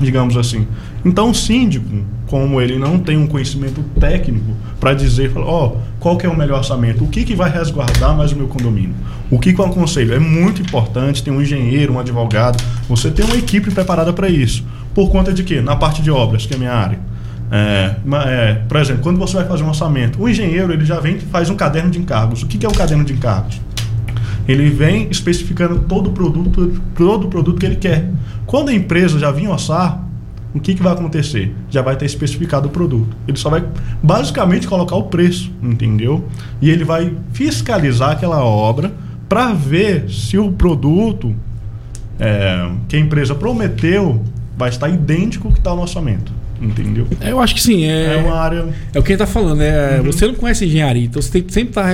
digamos 0.00 0.36
assim. 0.36 0.66
Então 1.04 1.30
o 1.30 1.34
síndico, 1.34 1.86
como 2.26 2.60
ele 2.60 2.78
não 2.78 2.98
tem 2.98 3.16
um 3.16 3.26
conhecimento 3.26 3.82
técnico 3.98 4.52
para 4.78 4.94
dizer, 4.94 5.32
ó, 5.36 5.76
qual 5.98 6.16
que 6.16 6.24
é 6.24 6.28
o 6.28 6.36
melhor 6.36 6.58
orçamento, 6.58 7.04
o 7.04 7.08
que, 7.08 7.24
que 7.24 7.34
vai 7.34 7.50
resguardar 7.50 8.16
mais 8.16 8.32
o 8.32 8.36
meu 8.36 8.46
condomínio, 8.46 8.94
o 9.30 9.38
que, 9.38 9.52
que 9.52 9.60
eu 9.60 9.64
aconselho, 9.64 10.14
é 10.14 10.18
muito 10.18 10.62
importante 10.62 11.22
ter 11.22 11.30
um 11.30 11.42
engenheiro, 11.42 11.94
um 11.94 11.98
advogado, 11.98 12.62
você 12.88 13.10
tem 13.10 13.24
uma 13.24 13.36
equipe 13.36 13.70
preparada 13.70 14.12
para 14.12 14.28
isso. 14.28 14.64
Por 14.94 15.10
conta 15.10 15.32
de 15.32 15.42
quê? 15.42 15.60
Na 15.60 15.76
parte 15.76 16.00
de 16.00 16.10
obras, 16.10 16.46
que 16.46 16.54
é 16.54 16.56
a 16.56 16.58
minha 16.58 16.72
área. 16.72 16.98
É, 17.50 17.96
é, 18.26 18.54
por 18.68 18.76
exemplo, 18.78 19.02
quando 19.02 19.18
você 19.18 19.36
vai 19.36 19.46
fazer 19.46 19.62
um 19.62 19.68
orçamento, 19.68 20.22
o 20.22 20.28
engenheiro 20.28 20.72
ele 20.72 20.84
já 20.84 21.00
vem 21.00 21.16
e 21.16 21.20
faz 21.20 21.48
um 21.48 21.56
caderno 21.56 21.90
de 21.90 21.98
encargos. 21.98 22.42
O 22.42 22.46
que, 22.46 22.58
que 22.58 22.66
é 22.66 22.68
um 22.68 22.72
caderno 22.72 23.04
de 23.04 23.12
encargos? 23.12 23.60
Ele 24.46 24.70
vem 24.70 25.08
especificando 25.10 25.80
todo 25.80 26.08
o 26.08 26.12
produto, 26.12 26.80
todo 26.94 27.26
o 27.26 27.28
produto 27.28 27.58
que 27.58 27.66
ele 27.66 27.76
quer. 27.76 28.10
Quando 28.46 28.70
a 28.70 28.74
empresa 28.74 29.18
já 29.18 29.30
vir 29.30 29.48
orçar, 29.48 30.08
o 30.54 30.60
que, 30.60 30.74
que 30.74 30.82
vai 30.82 30.92
acontecer? 30.92 31.54
Já 31.68 31.82
vai 31.82 31.96
ter 31.96 32.06
especificado 32.06 32.68
o 32.68 32.70
produto. 32.70 33.14
Ele 33.26 33.36
só 33.36 33.50
vai 33.50 33.64
basicamente 34.02 34.66
colocar 34.66 34.96
o 34.96 35.04
preço, 35.04 35.52
entendeu? 35.62 36.26
E 36.60 36.70
ele 36.70 36.84
vai 36.84 37.14
fiscalizar 37.32 38.12
aquela 38.12 38.42
obra 38.42 38.92
para 39.28 39.52
ver 39.52 40.08
se 40.10 40.38
o 40.38 40.50
produto 40.50 41.34
é, 42.18 42.70
que 42.88 42.96
a 42.96 42.98
empresa 42.98 43.34
prometeu 43.34 44.24
vai 44.56 44.70
estar 44.70 44.88
idêntico 44.88 45.48
ao 45.48 45.52
que 45.52 45.60
está 45.60 45.74
no 45.74 45.82
orçamento, 45.82 46.32
entendeu? 46.60 47.06
É, 47.20 47.30
Eu 47.30 47.40
acho 47.40 47.54
que 47.54 47.62
sim. 47.62 47.84
É, 47.84 48.14
É 48.14 48.16
uma 48.16 48.36
área 48.36 48.68
É 48.92 48.98
o 48.98 49.02
que 49.02 49.12
ele 49.12 49.18
tá 49.18 49.26
falando, 49.26 49.58
né? 49.58 50.00
Você 50.02 50.26
não 50.26 50.34
conhece 50.34 50.64
engenharia, 50.64 51.04
então 51.04 51.20
você 51.20 51.30
tem 51.30 51.42
que 51.42 51.52
sempre 51.52 51.70
estar 51.70 51.88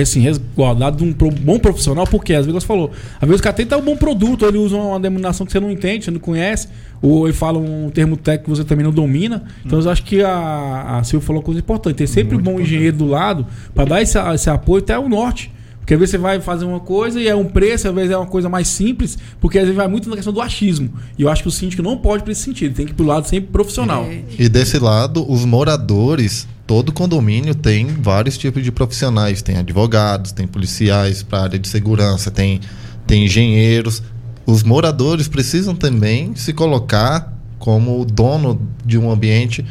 assim, 0.00 0.20
resguardado 0.20 0.96
de 0.96 1.04
um 1.04 1.12
bom 1.30 1.58
profissional, 1.58 2.06
porque 2.06 2.34
às 2.34 2.46
vezes 2.46 2.62
você 2.62 2.66
falou, 2.66 2.90
às 3.20 3.26
vezes 3.28 3.40
o 3.40 3.42
cara 3.42 3.54
tenta 3.54 3.76
um 3.76 3.82
bom 3.82 3.96
produto, 3.96 4.44
ele 4.46 4.58
usa 4.58 4.76
uma 4.76 5.00
denominação 5.00 5.46
que 5.46 5.52
você 5.52 5.60
não 5.60 5.70
entende, 5.70 6.04
você 6.04 6.10
não 6.10 6.20
conhece, 6.20 6.68
ou 7.02 7.26
ele 7.26 7.34
fala 7.36 7.58
um 7.58 7.90
termo 7.90 8.16
técnico 8.16 8.50
que 8.50 8.56
você 8.56 8.64
também 8.64 8.84
não 8.84 8.92
domina. 8.92 9.44
Então 9.64 9.80
eu 9.80 9.90
acho 9.90 10.02
que 10.02 10.22
a, 10.22 10.98
a 10.98 11.04
Silvia 11.04 11.26
falou 11.26 11.40
uma 11.40 11.44
coisa 11.44 11.60
importante, 11.60 11.96
ter 11.96 12.06
sempre 12.06 12.36
um 12.36 12.40
bom 12.40 12.60
engenheiro 12.60 12.96
do 12.96 13.06
lado 13.06 13.46
para 13.74 13.84
dar 13.84 14.02
esse, 14.02 14.18
esse 14.34 14.48
apoio 14.50 14.82
até 14.82 14.98
o 14.98 15.08
norte. 15.08 15.50
Porque 15.86 15.94
às 15.94 16.00
vezes 16.00 16.10
você 16.10 16.18
vai 16.18 16.40
fazer 16.40 16.64
uma 16.64 16.80
coisa 16.80 17.20
e 17.20 17.28
é 17.28 17.36
um 17.36 17.44
preço, 17.44 17.86
às 17.86 17.94
vezes 17.94 18.10
é 18.10 18.16
uma 18.16 18.26
coisa 18.26 18.48
mais 18.48 18.66
simples, 18.66 19.16
porque 19.40 19.56
às 19.56 19.62
vezes 19.62 19.76
vai 19.76 19.86
muito 19.86 20.10
na 20.10 20.16
questão 20.16 20.32
do 20.32 20.40
achismo. 20.40 20.90
E 21.16 21.22
eu 21.22 21.28
acho 21.28 21.42
que 21.42 21.48
o 21.48 21.52
síndico 21.52 21.80
não 21.80 21.96
pode 21.96 22.24
para 22.24 22.32
esse 22.32 22.42
sentido, 22.42 22.74
tem 22.74 22.86
que 22.86 22.90
ir 22.90 22.94
pro 22.96 23.06
lado 23.06 23.28
sempre 23.28 23.52
profissional. 23.52 24.02
É, 24.02 24.24
E 24.36 24.48
desse 24.48 24.80
lado, 24.80 25.24
os 25.30 25.44
moradores, 25.44 26.48
todo 26.66 26.90
condomínio 26.90 27.54
tem 27.54 27.86
vários 27.86 28.36
tipos 28.36 28.64
de 28.64 28.72
profissionais. 28.72 29.42
Tem 29.42 29.58
advogados, 29.58 30.32
tem 30.32 30.44
policiais 30.48 31.22
para 31.22 31.42
área 31.42 31.58
de 31.58 31.68
segurança, 31.68 32.32
tem, 32.32 32.60
tem 33.06 33.24
engenheiros. 33.24 34.02
Os 34.44 34.64
moradores 34.64 35.28
precisam 35.28 35.72
também 35.72 36.34
se 36.34 36.52
colocar 36.52 37.32
como 37.60 38.04
dono 38.04 38.60
de 38.84 38.98
um 38.98 39.08
ambiente 39.08 39.64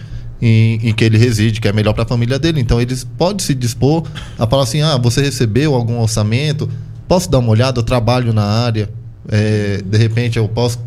em, 0.45 0.89
em 0.89 0.93
que 0.93 1.03
ele 1.03 1.17
reside, 1.17 1.59
que 1.59 1.67
é 1.67 1.73
melhor 1.73 1.93
para 1.93 2.03
a 2.03 2.07
família 2.07 2.37
dele. 2.37 2.61
Então 2.61 2.79
eles 2.79 3.03
podem 3.03 3.43
se 3.43 3.55
dispor 3.55 4.03
a 4.37 4.45
falar 4.45 4.63
assim: 4.63 4.81
ah, 4.81 4.95
você 4.97 5.21
recebeu 5.21 5.73
algum 5.73 5.99
orçamento? 5.99 6.69
Posso 7.07 7.29
dar 7.29 7.39
uma 7.39 7.49
olhada? 7.49 7.79
Eu 7.79 7.83
trabalho 7.83 8.31
na 8.31 8.43
área. 8.43 8.89
É, 9.27 9.81
de 9.83 9.97
repente 9.97 10.37
eu 10.37 10.47
posso 10.47 10.79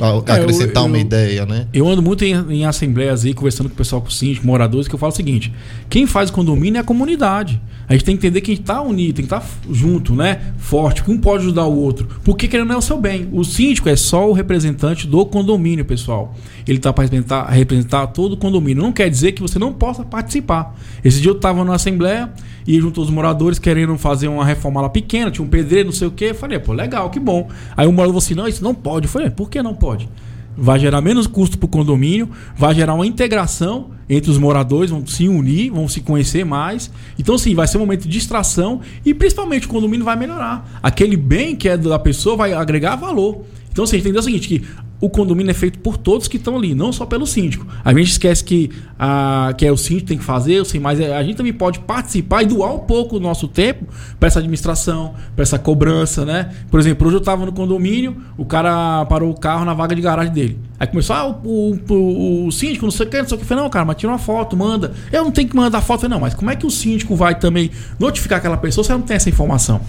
a- 0.00 0.06
É, 0.06 0.10
eu- 0.10 0.18
acrescentar 0.42 0.84
uma 0.84 0.96
eu- 0.96 1.00
ideia, 1.00 1.46
né? 1.46 1.66
Eu 1.72 1.88
ando 1.88 2.02
muito 2.02 2.24
em, 2.24 2.32
em 2.52 2.64
assembleias 2.64 3.24
aí, 3.24 3.32
conversando 3.34 3.68
com 3.68 3.74
o 3.74 3.76
pessoal, 3.78 4.00
com 4.02 4.08
os 4.08 4.18
síndicos, 4.18 4.44
moradores, 4.44 4.88
que 4.88 4.94
eu 4.94 4.98
falo 4.98 5.12
o 5.12 5.16
seguinte: 5.16 5.52
quem 5.88 6.06
faz 6.06 6.30
condomínio 6.30 6.78
é 6.78 6.80
a 6.80 6.84
comunidade. 6.84 7.60
A 7.88 7.92
gente 7.92 8.04
tem 8.04 8.16
que 8.16 8.26
entender 8.26 8.40
que 8.40 8.50
a 8.50 8.54
gente 8.56 8.64
tá 8.64 8.82
unido, 8.82 9.14
tem 9.14 9.24
que 9.24 9.32
estar 9.32 9.48
junto, 9.70 10.12
né? 10.12 10.40
Forte, 10.58 11.04
que 11.04 11.10
um 11.10 11.18
pode 11.18 11.44
ajudar 11.44 11.66
o 11.66 11.76
outro. 11.76 12.08
Porque 12.24 12.48
querendo 12.48 12.66
não 12.66 12.74
é 12.74 12.78
o 12.78 12.82
seu 12.82 12.98
bem. 13.00 13.28
O 13.32 13.44
síndico 13.44 13.88
é 13.88 13.94
só 13.94 14.28
o 14.28 14.32
representante 14.32 15.06
do 15.06 15.24
condomínio, 15.24 15.84
pessoal. 15.84 16.34
Ele 16.66 16.78
tá 16.80 16.92
para 16.92 17.04
representar, 17.04 17.48
representar 17.48 18.08
todo 18.08 18.32
o 18.32 18.36
condomínio. 18.36 18.82
Não 18.82 18.90
quer 18.90 19.08
dizer 19.08 19.32
que 19.32 19.40
você 19.40 19.56
não 19.56 19.72
possa 19.72 20.02
participar. 20.04 20.74
Esse 21.04 21.20
dia 21.20 21.30
eu 21.30 21.36
tava 21.36 21.64
na 21.64 21.74
assembleia 21.74 22.28
e 22.66 22.80
juntou 22.80 23.04
os 23.04 23.10
moradores 23.10 23.58
querendo 23.58 23.96
fazer 23.96 24.28
uma 24.28 24.44
reforma 24.44 24.80
lá 24.80 24.88
pequena, 24.88 25.30
tinha 25.30 25.44
um 25.44 25.48
pedreiro, 25.48 25.86
não 25.86 25.94
sei 25.94 26.08
o 26.08 26.10
quê. 26.10 26.26
Eu 26.26 26.34
falei, 26.34 26.58
pô, 26.58 26.72
legal, 26.72 27.10
que 27.10 27.20
bom. 27.20 27.48
Aí 27.76 27.86
o 27.86 27.92
morador 27.92 28.14
falou 28.14 28.18
assim: 28.18 28.34
não, 28.34 28.48
isso 28.48 28.62
não 28.62 28.74
pode. 28.74 29.06
Eu 29.06 29.10
falei, 29.10 29.30
por 29.30 29.48
que 29.48 29.62
não 29.62 29.74
pode? 29.74 30.08
vai 30.56 30.78
gerar 30.78 31.00
menos 31.00 31.26
custo 31.26 31.58
para 31.58 31.66
o 31.66 31.68
condomínio, 31.68 32.30
vai 32.56 32.74
gerar 32.74 32.94
uma 32.94 33.06
integração 33.06 33.90
entre 34.08 34.30
os 34.30 34.38
moradores, 34.38 34.90
vão 34.90 35.04
se 35.06 35.28
unir, 35.28 35.70
vão 35.70 35.88
se 35.88 36.00
conhecer 36.00 36.44
mais. 36.44 36.90
Então, 37.18 37.36
sim, 37.36 37.54
vai 37.54 37.66
ser 37.66 37.76
um 37.76 37.80
momento 37.80 38.02
de 38.02 38.08
distração 38.08 38.80
e 39.04 39.12
principalmente 39.12 39.66
o 39.66 39.68
condomínio 39.68 40.04
vai 40.04 40.16
melhorar. 40.16 40.80
Aquele 40.82 41.16
bem 41.16 41.54
que 41.54 41.68
é 41.68 41.76
da 41.76 41.98
pessoa 41.98 42.36
vai 42.36 42.52
agregar 42.52 42.96
valor. 42.96 43.42
Então, 43.70 43.84
assim, 43.84 43.98
entendeu 43.98 44.20
o 44.20 44.24
seguinte, 44.24 44.48
que 44.48 44.64
o 45.00 45.10
condomínio 45.10 45.50
é 45.50 45.54
feito 45.54 45.78
por 45.78 45.96
todos 45.96 46.26
que 46.26 46.36
estão 46.36 46.56
ali, 46.56 46.74
não 46.74 46.92
só 46.92 47.04
pelo 47.04 47.26
síndico. 47.26 47.66
A 47.84 47.92
gente 47.92 48.12
esquece 48.12 48.42
que, 48.42 48.70
a, 48.98 49.54
que 49.56 49.66
é 49.66 49.72
o 49.72 49.76
síndico 49.76 50.02
que 50.02 50.08
tem 50.08 50.18
que 50.18 50.24
fazer, 50.24 50.60
assim, 50.60 50.78
mas 50.78 51.00
a 51.00 51.22
gente 51.22 51.36
também 51.36 51.52
pode 51.52 51.80
participar 51.80 52.42
e 52.42 52.46
doar 52.46 52.74
um 52.74 52.80
pouco 52.80 53.16
o 53.16 53.20
nosso 53.20 53.48
tempo 53.48 53.86
para 54.18 54.26
essa 54.26 54.38
administração, 54.38 55.14
para 55.34 55.42
essa 55.42 55.58
cobrança, 55.58 56.24
né? 56.24 56.50
Por 56.70 56.80
exemplo, 56.80 57.06
hoje 57.06 57.16
eu 57.16 57.20
estava 57.20 57.44
no 57.44 57.52
condomínio, 57.52 58.16
o 58.38 58.44
cara 58.44 59.04
parou 59.06 59.30
o 59.30 59.38
carro 59.38 59.64
na 59.64 59.74
vaga 59.74 59.94
de 59.94 60.00
garagem 60.00 60.32
dele. 60.32 60.58
Aí 60.78 60.86
começou, 60.86 61.16
ah, 61.16 61.26
o, 61.26 61.78
o, 61.88 62.46
o 62.46 62.52
síndico, 62.52 62.84
não 62.84 62.92
sei 62.92 63.06
o 63.06 63.10
que, 63.10 63.18
não 63.18 63.28
sei 63.28 63.36
o 63.36 63.40
que. 63.40 63.46
Falei, 63.46 63.62
não, 63.62 63.70
cara, 63.70 63.84
mas 63.84 63.96
tira 63.96 64.12
uma 64.12 64.18
foto, 64.18 64.56
manda. 64.56 64.92
Eu 65.12 65.24
não 65.24 65.30
tenho 65.30 65.48
que 65.48 65.56
mandar 65.56 65.80
foto, 65.80 66.00
falei, 66.00 66.14
não, 66.14 66.20
mas 66.20 66.34
como 66.34 66.50
é 66.50 66.56
que 66.56 66.66
o 66.66 66.70
síndico 66.70 67.14
vai 67.14 67.38
também 67.38 67.70
notificar 67.98 68.38
aquela 68.38 68.56
pessoa 68.56 68.84
se 68.84 68.90
ela 68.90 68.98
não 68.98 69.06
tem 69.06 69.16
essa 69.16 69.28
informação? 69.28 69.80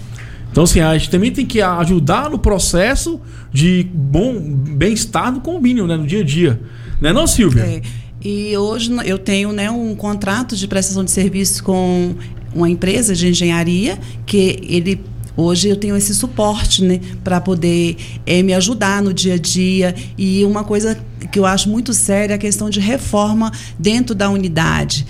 Então, 0.50 0.64
assim, 0.64 0.80
a 0.80 0.96
gente 0.96 1.10
também 1.10 1.30
tem 1.30 1.46
que 1.46 1.60
ajudar 1.60 2.30
no 2.30 2.38
processo 2.38 3.20
de 3.52 3.86
bom 3.92 4.40
bem-estar 4.40 5.32
do 5.32 5.40
condomínio, 5.40 5.86
né? 5.86 5.96
No 5.96 6.06
dia 6.06 6.20
a 6.20 6.24
dia. 6.24 6.60
Né 7.00 7.12
não, 7.12 7.26
Silvia? 7.26 7.62
É. 7.62 7.82
E 8.22 8.56
hoje 8.56 8.90
eu 9.04 9.18
tenho 9.18 9.52
né, 9.52 9.70
um 9.70 9.94
contrato 9.94 10.56
de 10.56 10.66
prestação 10.66 11.04
de 11.04 11.10
serviço 11.10 11.62
com 11.62 12.14
uma 12.52 12.68
empresa 12.68 13.14
de 13.14 13.28
engenharia 13.28 13.98
que 14.26 14.58
ele 14.62 15.00
Hoje 15.40 15.68
eu 15.68 15.76
tenho 15.76 15.96
esse 15.96 16.12
suporte, 16.16 16.82
né, 16.82 17.00
para 17.22 17.40
poder 17.40 17.96
eh, 18.26 18.42
me 18.42 18.52
ajudar 18.54 19.00
no 19.00 19.14
dia 19.14 19.34
a 19.34 19.38
dia. 19.38 19.94
E 20.18 20.44
uma 20.44 20.64
coisa 20.64 20.98
que 21.30 21.38
eu 21.38 21.46
acho 21.46 21.68
muito 21.68 21.94
séria 21.94 22.34
é 22.34 22.36
a 22.36 22.38
questão 22.38 22.68
de 22.68 22.80
reforma 22.80 23.52
dentro 23.78 24.16
da 24.16 24.28
unidade. 24.28 25.06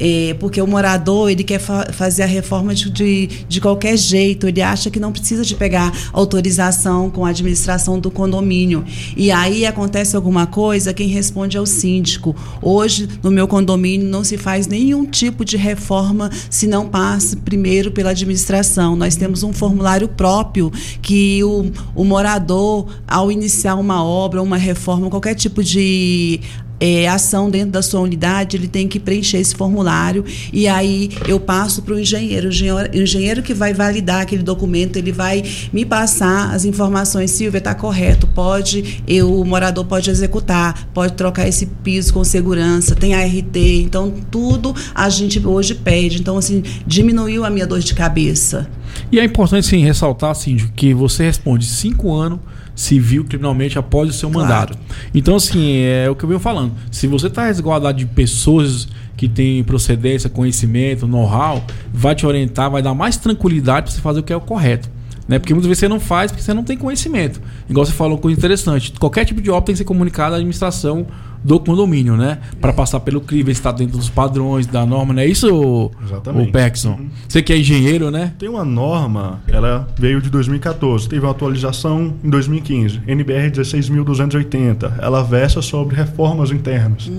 É, 0.00 0.34
porque 0.40 0.62
o 0.62 0.66
morador 0.66 1.30
ele 1.30 1.44
quer 1.44 1.58
fa- 1.58 1.88
fazer 1.92 2.22
a 2.22 2.26
reforma 2.26 2.74
de, 2.74 2.88
de, 2.90 3.26
de 3.46 3.60
qualquer 3.60 3.98
jeito, 3.98 4.48
ele 4.48 4.62
acha 4.62 4.90
que 4.90 4.98
não 4.98 5.12
precisa 5.12 5.44
de 5.44 5.54
pegar 5.54 5.92
autorização 6.12 7.10
com 7.10 7.26
a 7.26 7.28
administração 7.28 8.00
do 8.00 8.10
condomínio. 8.10 8.82
E 9.14 9.30
aí 9.30 9.66
acontece 9.66 10.16
alguma 10.16 10.46
coisa, 10.46 10.94
quem 10.94 11.08
responde 11.08 11.58
é 11.58 11.60
o 11.60 11.66
síndico. 11.66 12.34
Hoje, 12.62 13.08
no 13.22 13.30
meu 13.30 13.46
condomínio, 13.46 14.08
não 14.08 14.24
se 14.24 14.38
faz 14.38 14.66
nenhum 14.66 15.04
tipo 15.04 15.44
de 15.44 15.58
reforma 15.58 16.30
se 16.48 16.66
não 16.66 16.88
passe 16.88 17.36
primeiro 17.36 17.90
pela 17.90 18.10
administração. 18.10 18.96
Nós 18.96 19.16
temos 19.16 19.42
um 19.42 19.52
formulário 19.52 20.08
próprio 20.08 20.72
que 21.02 21.44
o, 21.44 21.70
o 21.94 22.04
morador, 22.04 22.86
ao 23.06 23.30
iniciar 23.30 23.74
uma 23.74 24.02
obra, 24.02 24.42
uma 24.42 24.56
reforma, 24.56 25.10
qualquer 25.10 25.34
tipo 25.34 25.62
de 25.62 26.40
é, 26.80 27.06
ação 27.06 27.50
dentro 27.50 27.72
da 27.72 27.82
sua 27.82 28.00
unidade, 28.00 28.56
ele 28.56 28.66
tem 28.66 28.88
que 28.88 28.98
preencher 28.98 29.36
esse 29.36 29.54
formulário 29.54 30.24
e 30.52 30.66
aí 30.66 31.10
eu 31.28 31.38
passo 31.38 31.82
para 31.82 31.94
o 31.94 32.00
engenheiro. 32.00 32.48
O 32.48 32.96
engenheiro, 32.96 33.42
que 33.42 33.52
vai 33.52 33.74
validar 33.74 34.22
aquele 34.22 34.42
documento, 34.42 34.96
ele 34.96 35.12
vai 35.12 35.44
me 35.72 35.84
passar 35.84 36.54
as 36.54 36.64
informações. 36.64 37.30
Silvia, 37.30 37.58
está 37.58 37.74
correto, 37.74 38.26
pode, 38.26 39.02
eu, 39.06 39.40
o 39.40 39.44
morador 39.44 39.84
pode 39.84 40.10
executar, 40.10 40.88
pode 40.94 41.12
trocar 41.12 41.46
esse 41.46 41.66
piso 41.66 42.14
com 42.14 42.24
segurança, 42.24 42.94
tem 42.94 43.14
ART, 43.14 43.56
então 43.56 44.12
tudo 44.30 44.74
a 44.94 45.08
gente 45.10 45.44
hoje 45.46 45.74
pede. 45.74 46.20
Então, 46.20 46.38
assim, 46.38 46.62
diminuiu 46.86 47.44
a 47.44 47.50
minha 47.50 47.66
dor 47.66 47.80
de 47.80 47.94
cabeça. 47.94 48.68
E 49.12 49.18
é 49.18 49.24
importante, 49.24 49.66
sim, 49.66 49.84
ressaltar, 49.84 50.34
síndico, 50.34 50.72
que 50.72 50.94
você 50.94 51.24
responde 51.24 51.66
cinco 51.66 52.12
anos 52.12 52.40
civil 52.80 53.24
criminalmente 53.24 53.78
após 53.78 54.08
o 54.08 54.12
seu 54.12 54.30
Claro. 54.30 54.48
mandato. 54.48 54.78
Então, 55.14 55.36
assim, 55.36 55.82
é 55.82 56.08
o 56.08 56.14
que 56.14 56.24
eu 56.24 56.28
venho 56.28 56.40
falando. 56.40 56.72
Se 56.90 57.06
você 57.06 57.26
está 57.26 57.44
resguardado 57.46 57.98
de 57.98 58.06
pessoas 58.06 58.88
que 59.16 59.28
têm 59.28 59.62
procedência, 59.62 60.30
conhecimento, 60.30 61.06
know-how, 61.06 61.62
vai 61.92 62.14
te 62.14 62.26
orientar, 62.26 62.70
vai 62.70 62.82
dar 62.82 62.94
mais 62.94 63.18
tranquilidade 63.18 63.84
para 63.84 63.92
você 63.94 64.00
fazer 64.00 64.20
o 64.20 64.22
que 64.22 64.32
é 64.32 64.36
o 64.36 64.40
correto. 64.40 64.88
Né? 65.28 65.38
Porque 65.38 65.52
muitas 65.52 65.68
vezes 65.68 65.78
você 65.80 65.88
não 65.88 66.00
faz 66.00 66.32
porque 66.32 66.42
você 66.42 66.54
não 66.54 66.64
tem 66.64 66.76
conhecimento. 66.76 67.40
Igual 67.68 67.84
você 67.86 67.92
falou, 67.92 68.18
coisa 68.18 68.36
interessante. 68.36 68.92
Qualquer 68.98 69.24
tipo 69.24 69.40
de 69.40 69.50
obra 69.50 69.66
tem 69.66 69.74
que 69.74 69.78
ser 69.78 69.84
comunicado 69.84 70.32
à 70.34 70.36
administração 70.38 71.06
do 71.42 71.58
condomínio, 71.60 72.16
né? 72.16 72.38
Para 72.60 72.72
passar 72.72 73.00
pelo 73.00 73.20
CRI, 73.20 73.42
ver 73.42 73.54
se 73.54 73.60
está 73.60 73.72
dentro 73.72 73.96
dos 73.96 74.08
padrões 74.08 74.66
da 74.66 74.84
norma, 74.84 75.14
não 75.14 75.22
é 75.22 75.26
isso, 75.26 75.90
Exatamente. 76.04 76.48
o 76.48 76.52
Perkson? 76.52 76.90
Uhum. 76.90 77.08
Você 77.28 77.42
que 77.42 77.52
é 77.52 77.58
engenheiro, 77.58 78.10
né? 78.10 78.32
Tem 78.38 78.48
uma 78.48 78.64
norma, 78.64 79.40
ela 79.48 79.88
veio 79.98 80.20
de 80.20 80.30
2014, 80.30 81.08
teve 81.08 81.24
uma 81.24 81.32
atualização 81.32 82.14
em 82.22 82.30
2015, 82.30 83.02
NBR 83.06 83.50
16.280. 83.50 84.92
Ela 85.00 85.22
versa 85.22 85.62
sobre 85.62 85.96
reformas 85.96 86.50
internas. 86.50 87.10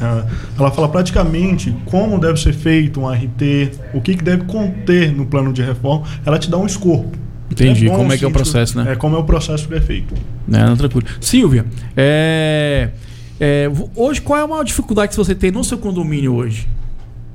Ah, 0.00 0.24
Ela 0.58 0.70
fala 0.70 0.88
praticamente 0.88 1.74
como 1.86 2.18
deve 2.18 2.38
ser 2.40 2.52
feito 2.52 3.00
um 3.00 3.08
RT, 3.08 3.70
o 3.92 4.00
que, 4.00 4.16
que 4.16 4.24
deve 4.24 4.44
conter 4.44 5.12
no 5.12 5.26
plano 5.26 5.52
de 5.52 5.62
reforma. 5.62 6.04
Ela 6.24 6.38
te 6.38 6.50
dá 6.50 6.58
um 6.58 6.66
escopo. 6.66 7.24
Entendi, 7.50 7.86
bom 7.86 7.96
como 7.96 8.12
é 8.12 8.18
que 8.18 8.24
é 8.24 8.28
o 8.28 8.30
processo, 8.30 8.76
né? 8.76 8.92
É 8.92 8.96
como 8.96 9.16
é 9.16 9.18
o 9.18 9.24
processo 9.24 9.68
que 9.68 9.74
é 9.74 9.80
feito. 9.80 10.14
Né, 10.46 10.64
não, 10.64 10.76
tranquilo. 10.76 11.06
Silvia, 11.20 11.64
é, 11.96 12.90
é, 13.40 13.70
hoje 13.94 14.20
qual 14.20 14.38
é 14.38 14.42
a 14.42 14.46
maior 14.46 14.62
dificuldade 14.64 15.10
que 15.10 15.16
você 15.16 15.34
tem 15.34 15.50
no 15.50 15.64
seu 15.64 15.78
condomínio 15.78 16.34
hoje? 16.34 16.68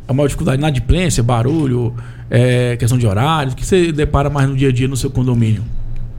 A 0.08 0.14
maior 0.14 0.28
dificuldade? 0.28 0.58
Inadimplência, 0.58 1.22
barulho, 1.22 1.94
é, 2.30 2.76
questão 2.78 2.98
de 2.98 3.06
horário? 3.06 3.52
O 3.54 3.56
que 3.56 3.66
você 3.66 3.92
depara 3.92 4.30
mais 4.30 4.50
no 4.50 4.56
dia 4.56 4.70
a 4.70 4.72
dia 4.72 4.88
no 4.88 4.98
seu 4.98 5.10
condomínio? 5.10 5.64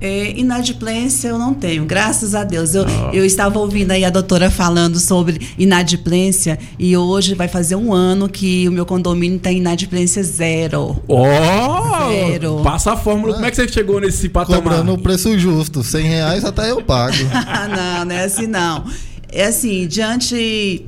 É, 0.02 0.30
inadimplência 0.38 1.28
eu 1.28 1.38
não 1.38 1.52
tenho, 1.52 1.84
graças 1.84 2.34
a 2.34 2.42
Deus. 2.42 2.74
Eu, 2.74 2.86
Ah. 2.86 3.10
eu 3.12 3.22
estava 3.22 3.58
ouvindo 3.58 3.90
aí 3.90 4.02
a 4.02 4.08
doutora 4.08 4.50
falando 4.50 4.98
sobre 4.98 5.38
inadimplência 5.58 6.58
e 6.78 6.96
hoje 6.96 7.34
vai 7.34 7.48
fazer 7.48 7.74
um 7.76 7.92
ano 7.92 8.26
que 8.26 8.66
o 8.66 8.72
meu 8.72 8.86
condomínio 8.86 9.38
tem 9.38 9.58
inadimplência 9.58 10.22
zero. 10.22 11.02
Ó! 11.06 12.08
Zero. 12.08 12.60
Passa 12.62 12.92
a 12.92 12.96
fórmula. 12.96 13.34
Como 13.34 13.44
é 13.44 13.50
que 13.50 13.56
você 13.56 13.68
chegou 13.68 14.00
nesse 14.00 14.28
patamar? 14.30 14.62
Cobrando 14.62 14.94
o 14.94 14.98
preço 14.98 15.38
justo, 15.38 15.82
100 15.82 16.02
reais 16.06 16.44
até 16.46 16.70
eu 16.70 16.80
pago. 16.82 17.16
Ah, 17.32 17.68
não, 17.68 18.04
não 18.06 18.14
é 18.14 18.24
assim 18.24 18.46
não. 18.46 18.84
É 19.32 19.46
assim, 19.46 19.86
diante 19.86 20.84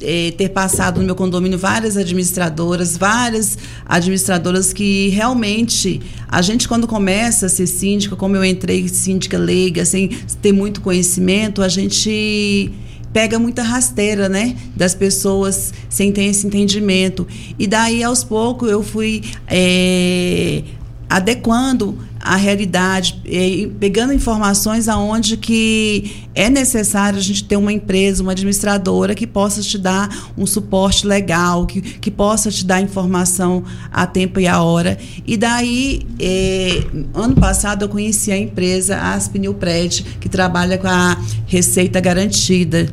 eh, 0.00 0.32
ter 0.36 0.50
passado 0.50 1.00
no 1.00 1.06
meu 1.06 1.14
condomínio 1.14 1.58
várias 1.58 1.96
administradoras, 1.96 2.96
várias 2.96 3.56
administradoras 3.86 4.72
que 4.72 5.08
realmente 5.08 6.02
a 6.28 6.42
gente 6.42 6.68
quando 6.68 6.86
começa 6.86 7.46
a 7.46 7.48
ser 7.48 7.66
síndica, 7.66 8.14
como 8.14 8.36
eu 8.36 8.44
entrei 8.44 8.88
síndica 8.88 9.38
leiga, 9.38 9.84
sem 9.84 10.08
ter 10.42 10.52
muito 10.52 10.80
conhecimento, 10.80 11.62
a 11.62 11.68
gente 11.68 12.70
pega 13.12 13.38
muita 13.38 13.62
rasteira, 13.62 14.28
né, 14.28 14.54
das 14.76 14.94
pessoas 14.94 15.72
sem 15.88 16.12
ter 16.12 16.24
esse 16.24 16.46
entendimento. 16.46 17.26
E 17.58 17.66
daí 17.66 18.04
aos 18.04 18.22
poucos 18.22 18.70
eu 18.70 18.82
fui 18.82 19.22
eh, 19.48 20.62
adequando 21.08 21.98
a 22.26 22.34
realidade, 22.34 23.22
eh, 23.24 23.68
pegando 23.78 24.12
informações 24.12 24.88
aonde 24.88 25.36
que 25.36 26.26
é 26.34 26.50
necessário 26.50 27.18
a 27.18 27.22
gente 27.22 27.44
ter 27.44 27.56
uma 27.56 27.72
empresa, 27.72 28.20
uma 28.22 28.32
administradora 28.32 29.14
que 29.14 29.26
possa 29.26 29.62
te 29.62 29.78
dar 29.78 30.08
um 30.36 30.44
suporte 30.44 31.06
legal, 31.06 31.66
que, 31.66 31.80
que 31.80 32.10
possa 32.10 32.50
te 32.50 32.66
dar 32.66 32.80
informação 32.80 33.62
a 33.92 34.06
tempo 34.06 34.40
e 34.40 34.48
a 34.48 34.60
hora. 34.60 34.98
E 35.24 35.36
daí, 35.36 36.04
eh, 36.18 36.84
ano 37.14 37.36
passado 37.36 37.84
eu 37.84 37.88
conheci 37.88 38.32
a 38.32 38.36
empresa 38.36 38.96
Aspinilpred, 38.96 40.04
que 40.20 40.28
trabalha 40.28 40.76
com 40.78 40.88
a 40.88 41.16
receita 41.46 42.00
garantida. 42.00 42.92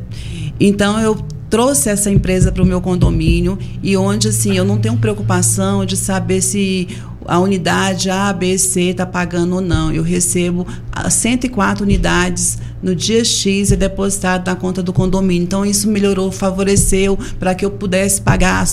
Então 0.59 0.99
eu 0.99 1.32
trouxe 1.53 1.87
essa 1.87 2.09
empresa 2.09 2.51
para 2.51 2.63
o 2.63 2.65
meu 2.65 2.81
condomínio 2.81 3.59
e 3.83 3.95
onde 3.95 4.29
assim 4.29 4.57
eu 4.57 4.65
não 4.65 4.79
tenho 4.79 4.97
preocupação 4.97 5.85
de 5.85 5.95
saber 5.95 6.41
se 6.41 6.87
a 7.27 7.37
unidade 7.37 8.09
A, 8.09 8.33
B, 8.33 8.57
C 8.57 8.85
está 8.85 9.05
pagando 9.05 9.53
ou 9.53 9.61
não. 9.61 9.91
Eu 9.93 10.01
recebo 10.01 10.65
ah, 10.91 11.11
104 11.11 11.83
unidades 11.83 12.57
no 12.81 12.95
dia 12.95 13.23
X 13.23 13.71
é 13.71 13.75
depositado 13.75 14.47
na 14.47 14.55
conta 14.55 14.81
do 14.81 14.91
condomínio. 14.91 15.43
Então 15.43 15.63
isso 15.63 15.87
melhorou, 15.87 16.31
favoreceu 16.31 17.19
para 17.37 17.53
que 17.53 17.63
eu 17.63 17.69
pudesse 17.69 18.19
pagar 18.19 18.67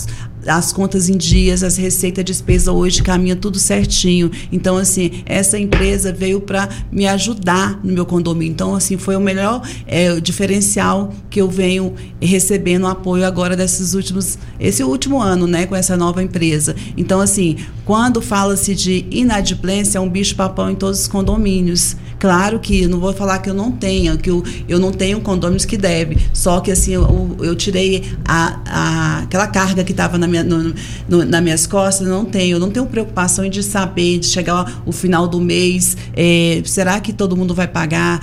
as, 0.47 0.70
as 0.70 0.72
contas 0.72 1.09
em 1.09 1.16
dias, 1.16 1.62
as 1.62 1.76
receitas 1.76 2.24
de 2.24 2.32
despesa 2.32 2.72
hoje 2.72 3.03
caminha 3.03 3.36
tudo 3.36 3.59
certinho. 3.59 4.30
Então 4.53 4.76
assim, 4.76 5.22
essa 5.26 5.59
empresa 5.59 6.12
veio 6.12 6.41
para 6.41 6.68
me 6.91 7.07
ajudar 7.07 7.80
no 7.82 7.93
meu 7.93 8.07
condomínio. 8.07 8.53
Então 8.53 8.74
assim, 8.74 8.97
foi 8.97 9.16
o 9.16 9.20
melhor 9.20 9.62
é, 9.86 10.20
diferencial 10.20 11.12
que 11.28 11.41
eu 11.41 11.49
venho 11.49 11.95
recebendo 12.20 12.86
apoio 12.86 13.26
agora 13.26 13.57
desses 13.57 13.95
últimos 13.95 14.38
esse 14.59 14.84
último 14.84 15.20
ano, 15.20 15.47
né, 15.47 15.66
com 15.66 15.74
essa 15.74 15.97
nova 15.97 16.22
empresa. 16.22 16.74
Então 16.97 17.20
assim, 17.20 17.57
quando 17.84 18.20
fala-se 18.20 18.74
de 18.74 19.07
inadimplência, 19.11 19.99
é 19.99 20.01
um 20.01 20.09
bicho 20.09 20.36
papão 20.36 20.70
em 20.70 20.74
todos 20.74 21.01
os 21.01 21.09
condomínios. 21.09 21.97
Claro 22.18 22.61
que 22.61 22.86
não 22.86 23.01
vou 23.01 23.14
falar 23.14 23.38
que 23.38 23.49
eu 23.49 23.55
não 23.55 23.72
tenha, 23.72 24.16
que 24.16 24.30
eu, 24.30 24.45
eu 24.68 24.78
não 24.78 24.93
tenho 24.93 25.20
condomínios 25.20 25.64
que 25.64 25.76
deve. 25.76 26.18
Só 26.32 26.61
que 26.61 26.70
assim, 26.70 26.93
eu, 26.93 27.36
eu 27.41 27.57
tirei 27.57 28.12
a, 28.28 28.61
a, 28.66 29.18
aquela 29.20 29.47
carga 29.47 29.82
que 29.82 29.93
estava 29.93 30.18
na 30.18 30.28
minha, 30.31 30.45
no, 30.45 30.74
no, 31.09 31.24
nas 31.24 31.43
minhas 31.43 31.66
costas, 31.66 32.07
não 32.07 32.24
tenho. 32.24 32.57
Eu 32.57 32.61
não 32.61 32.70
tenho 32.70 32.87
preocupação 32.87 33.49
de 33.49 33.62
saber, 33.62 34.18
de 34.18 34.26
chegar 34.26 34.83
o 34.87 34.93
final 34.93 35.28
do 35.28 35.41
mês, 35.41 35.97
é, 36.14 36.62
será 36.64 37.01
que 37.01 37.12
todo 37.12 37.37
mundo 37.37 37.55
vai 37.55 37.68
pagar? 37.68 38.20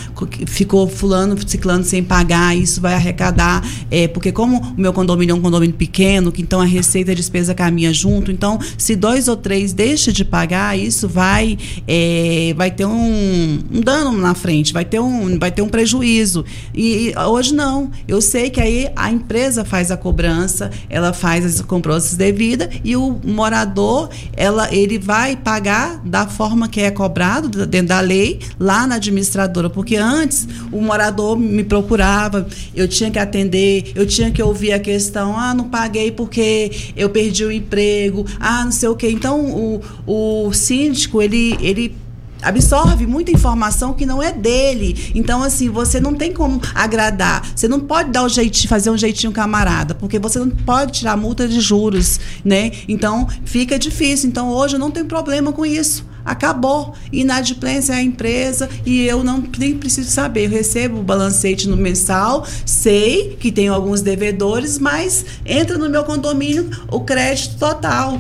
Ficou 0.47 0.88
fulano, 0.88 1.38
ciclano 1.47 1.84
sem 1.84 2.03
pagar, 2.03 2.55
isso 2.55 2.82
vai 2.82 2.93
arrecadar. 2.93 3.64
É, 3.91 4.08
porque 4.08 4.32
como 4.32 4.60
o 4.60 4.82
meu 4.82 4.93
condomínio 4.93 5.34
é 5.34 5.36
um 5.36 5.41
condomínio 5.41 5.76
pequeno, 5.76 6.32
que 6.32 6.41
então 6.41 6.62
a 6.62 6.66
receita 6.66 7.12
e 7.12 7.14
a 7.14 7.16
despesa 7.16 7.53
caminha 7.53 7.93
junto, 7.93 8.32
então 8.32 8.60
se 8.78 8.95
dois 8.95 9.28
ou 9.28 9.36
três 9.36 9.74
deixam 9.74 10.14
de 10.14 10.24
pagar, 10.24 10.78
isso 10.78 11.08
vai, 11.08 11.58
é, 11.88 12.53
vai 12.55 12.72
ter 12.72 12.86
um, 12.86 13.60
um 13.72 13.82
dano 13.82 14.12
na 14.14 14.34
frente, 14.34 14.74
vai 14.74 14.86
ter 14.86 14.99
um, 14.99 15.38
vai 15.38 15.51
ter 15.51 15.62
um 15.62 15.70
prejuízo. 15.70 16.45
E, 16.74 17.10
e 17.10 17.18
hoje 17.18 17.53
não. 17.53 17.91
Eu 18.08 18.22
sei 18.22 18.49
que 18.49 18.62
aí 18.62 18.89
a 18.95 19.12
empresa 19.12 19.66
faz 19.66 19.91
a 19.91 19.97
cobrança, 19.97 20.72
ela 20.89 21.14
faz 21.14 21.45
as 21.45 21.62
cobranças 21.98 22.16
devidas 22.16 22.70
e 22.84 22.95
o 22.95 23.20
morador, 23.24 24.10
ela, 24.34 24.74
ele 24.74 24.98
vai 24.98 25.36
pagar 25.36 26.00
da 26.06 26.28
forma 26.28 26.68
que 26.68 26.82
é 26.82 26.91
cobrado 26.91 27.66
dentro 27.66 27.88
da 27.88 28.00
lei 28.00 28.39
lá 28.60 28.86
na 28.86 28.95
administradora, 28.95 29.70
porque 29.70 29.95
antes 29.95 30.48
o 30.72 30.80
morador 30.82 31.38
me 31.38 31.64
procurava, 31.64 32.48
eu 32.76 32.88
tinha 32.88 33.10
que 33.10 33.20
atender, 33.20 33.91
eu 33.95 34.06
tinha 34.06 34.32
que 34.32 34.41
ouvir 34.41 34.74
a 34.74 34.80
questão, 34.80 35.38
ah, 35.38 35.54
não 35.54 35.70
paguei 35.70 36.12
porque 36.12 36.72
eu 36.95 37.10
perdi 37.10 37.43
o 37.43 37.52
emprego, 37.52 38.26
ah, 38.39 38.64
não 38.64 38.72
sei 38.72 38.89
o 38.89 38.95
quê. 38.95 39.10
Então 39.10 39.41
o, 39.45 39.82
o 40.06 40.54
síndico, 40.54 41.22
ele, 41.22 41.58
ele 41.62 41.95
absorve 42.42 43.06
muita 43.06 43.32
informação 43.32 43.94
que 43.94 44.06
não 44.06 44.22
é 44.22 44.32
dele. 44.32 45.12
Então, 45.16 45.44
assim, 45.44 45.70
você 45.70 46.00
não 46.00 46.14
tem 46.14 46.32
como 46.32 46.62
agradar. 46.74 47.48
Você 47.56 47.68
não 47.68 47.80
pode 47.80 48.12
dar 48.12 48.24
o 48.24 48.30
jeitinho, 48.30 48.70
fazer 48.70 48.90
um 48.90 48.98
jeitinho 48.98 49.32
camarada, 49.32 49.94
porque 49.96 50.20
você 50.20 50.40
não 50.40 50.50
pode 50.50 50.94
tirar 50.94 51.18
multa 51.18 51.48
de 51.48 51.60
juros, 51.60 52.20
né? 52.44 52.72
Então, 52.88 53.28
fica 53.46 53.78
difícil. 53.78 54.30
Então, 54.30 54.50
hoje 54.50 54.78
não 54.78 54.92
tenho 54.92 55.06
problema 55.06 55.52
com 55.52 55.66
isso. 55.66 56.06
Acabou. 56.28 56.94
Inadimplência 57.12 57.94
é 57.94 57.96
a 57.98 58.04
empresa 58.04 58.70
e 58.86 59.02
eu 59.04 59.24
não 59.24 59.42
nem 59.58 59.78
preciso 59.78 60.12
saber. 60.12 60.46
Eu 60.46 60.50
recebo 60.50 61.00
o 61.00 61.04
balancete 61.04 61.70
no 61.70 61.78
mensal, 61.78 62.46
sei 62.66 63.38
que 63.40 63.50
tenho 63.50 63.74
alguns 63.74 64.02
devedores, 64.02 64.78
mas 64.78 65.26
entra 65.46 65.78
no 65.78 65.90
meu 65.90 66.04
condomínio 66.04 66.70
o 66.90 67.00
crédito 67.00 67.58
total. 67.58 68.20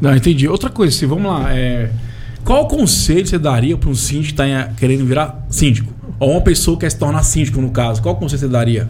Não, 0.00 0.16
entendi. 0.16 0.48
Outra 0.48 0.70
coisa, 0.70 0.96
se 0.96 1.04
vamos 1.04 1.30
lá, 1.30 1.52
é, 1.54 1.90
qual 2.48 2.66
conselho 2.66 3.26
você 3.26 3.38
daria 3.38 3.76
para 3.76 3.90
um 3.90 3.94
síndico 3.94 4.34
que 4.34 4.42
está 4.42 4.72
querendo 4.78 5.04
virar 5.04 5.46
síndico? 5.50 5.92
Ou 6.18 6.30
uma 6.30 6.40
pessoa 6.40 6.78
que 6.78 6.80
quer 6.80 6.90
se 6.90 6.96
tornar 6.96 7.22
síndico, 7.22 7.60
no 7.60 7.68
caso? 7.68 8.00
Qual 8.00 8.16
conselho 8.16 8.40
você 8.40 8.48
daria? 8.48 8.88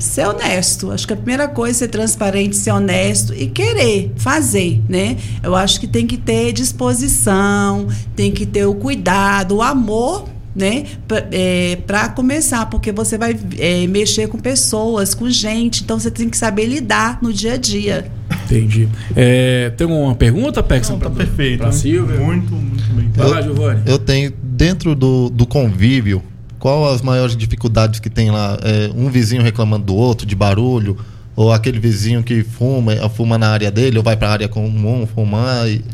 Ser 0.00 0.26
honesto. 0.26 0.90
Acho 0.90 1.06
que 1.06 1.12
a 1.12 1.16
primeira 1.16 1.46
coisa 1.46 1.70
é 1.70 1.78
ser 1.78 1.88
transparente, 1.88 2.56
ser 2.56 2.72
honesto 2.72 3.32
e 3.32 3.46
querer 3.46 4.12
fazer, 4.16 4.82
né? 4.88 5.16
Eu 5.40 5.54
acho 5.54 5.78
que 5.78 5.86
tem 5.86 6.04
que 6.04 6.16
ter 6.16 6.52
disposição, 6.52 7.86
tem 8.16 8.32
que 8.32 8.44
ter 8.44 8.66
o 8.66 8.74
cuidado, 8.74 9.58
o 9.58 9.62
amor 9.62 10.28
né, 10.54 10.84
para 11.86 12.08
começar, 12.08 12.66
porque 12.66 12.92
você 12.92 13.18
vai 13.18 13.36
é, 13.58 13.86
mexer 13.86 14.28
com 14.28 14.38
pessoas, 14.38 15.14
com 15.14 15.28
gente, 15.28 15.82
então 15.82 15.98
você 15.98 16.10
tem 16.10 16.28
que 16.28 16.36
saber 16.36 16.66
lidar 16.66 17.18
no 17.20 17.32
dia 17.32 17.54
a 17.54 17.56
dia. 17.56 18.10
Entendi. 18.56 18.88
É, 19.16 19.70
tem 19.76 19.86
uma 19.86 20.14
pergunta, 20.14 20.62
Pex? 20.62 20.88
Não, 20.88 20.98
tá 20.98 21.10
perfeito. 21.10 21.58
Pra 21.58 21.66
né? 21.68 21.72
Silvia? 21.72 22.18
Muito, 22.20 22.54
muito 22.54 22.92
bem. 22.94 23.10
Vai 23.14 23.28
lá, 23.28 23.42
Giovanni. 23.42 23.82
Eu 23.86 23.98
tenho, 23.98 24.32
dentro 24.42 24.94
do, 24.94 25.28
do 25.28 25.46
convívio, 25.46 26.22
qual 26.58 26.88
as 26.92 27.02
maiores 27.02 27.36
dificuldades 27.36 28.00
que 28.00 28.08
tem 28.08 28.30
lá? 28.30 28.58
É, 28.62 28.90
um 28.94 29.08
vizinho 29.10 29.42
reclamando 29.42 29.84
do 29.86 29.94
outro, 29.94 30.26
de 30.26 30.34
barulho, 30.34 30.96
ou 31.36 31.52
aquele 31.52 31.78
vizinho 31.78 32.22
que 32.22 32.42
fuma, 32.44 32.94
fuma 33.10 33.36
na 33.36 33.48
área 33.48 33.70
dele, 33.70 33.98
ou 33.98 34.04
vai 34.04 34.16
para 34.16 34.28
a 34.28 34.32
área 34.32 34.48
comum 34.48 35.06
fumar 35.06 35.68
e- 35.68 35.84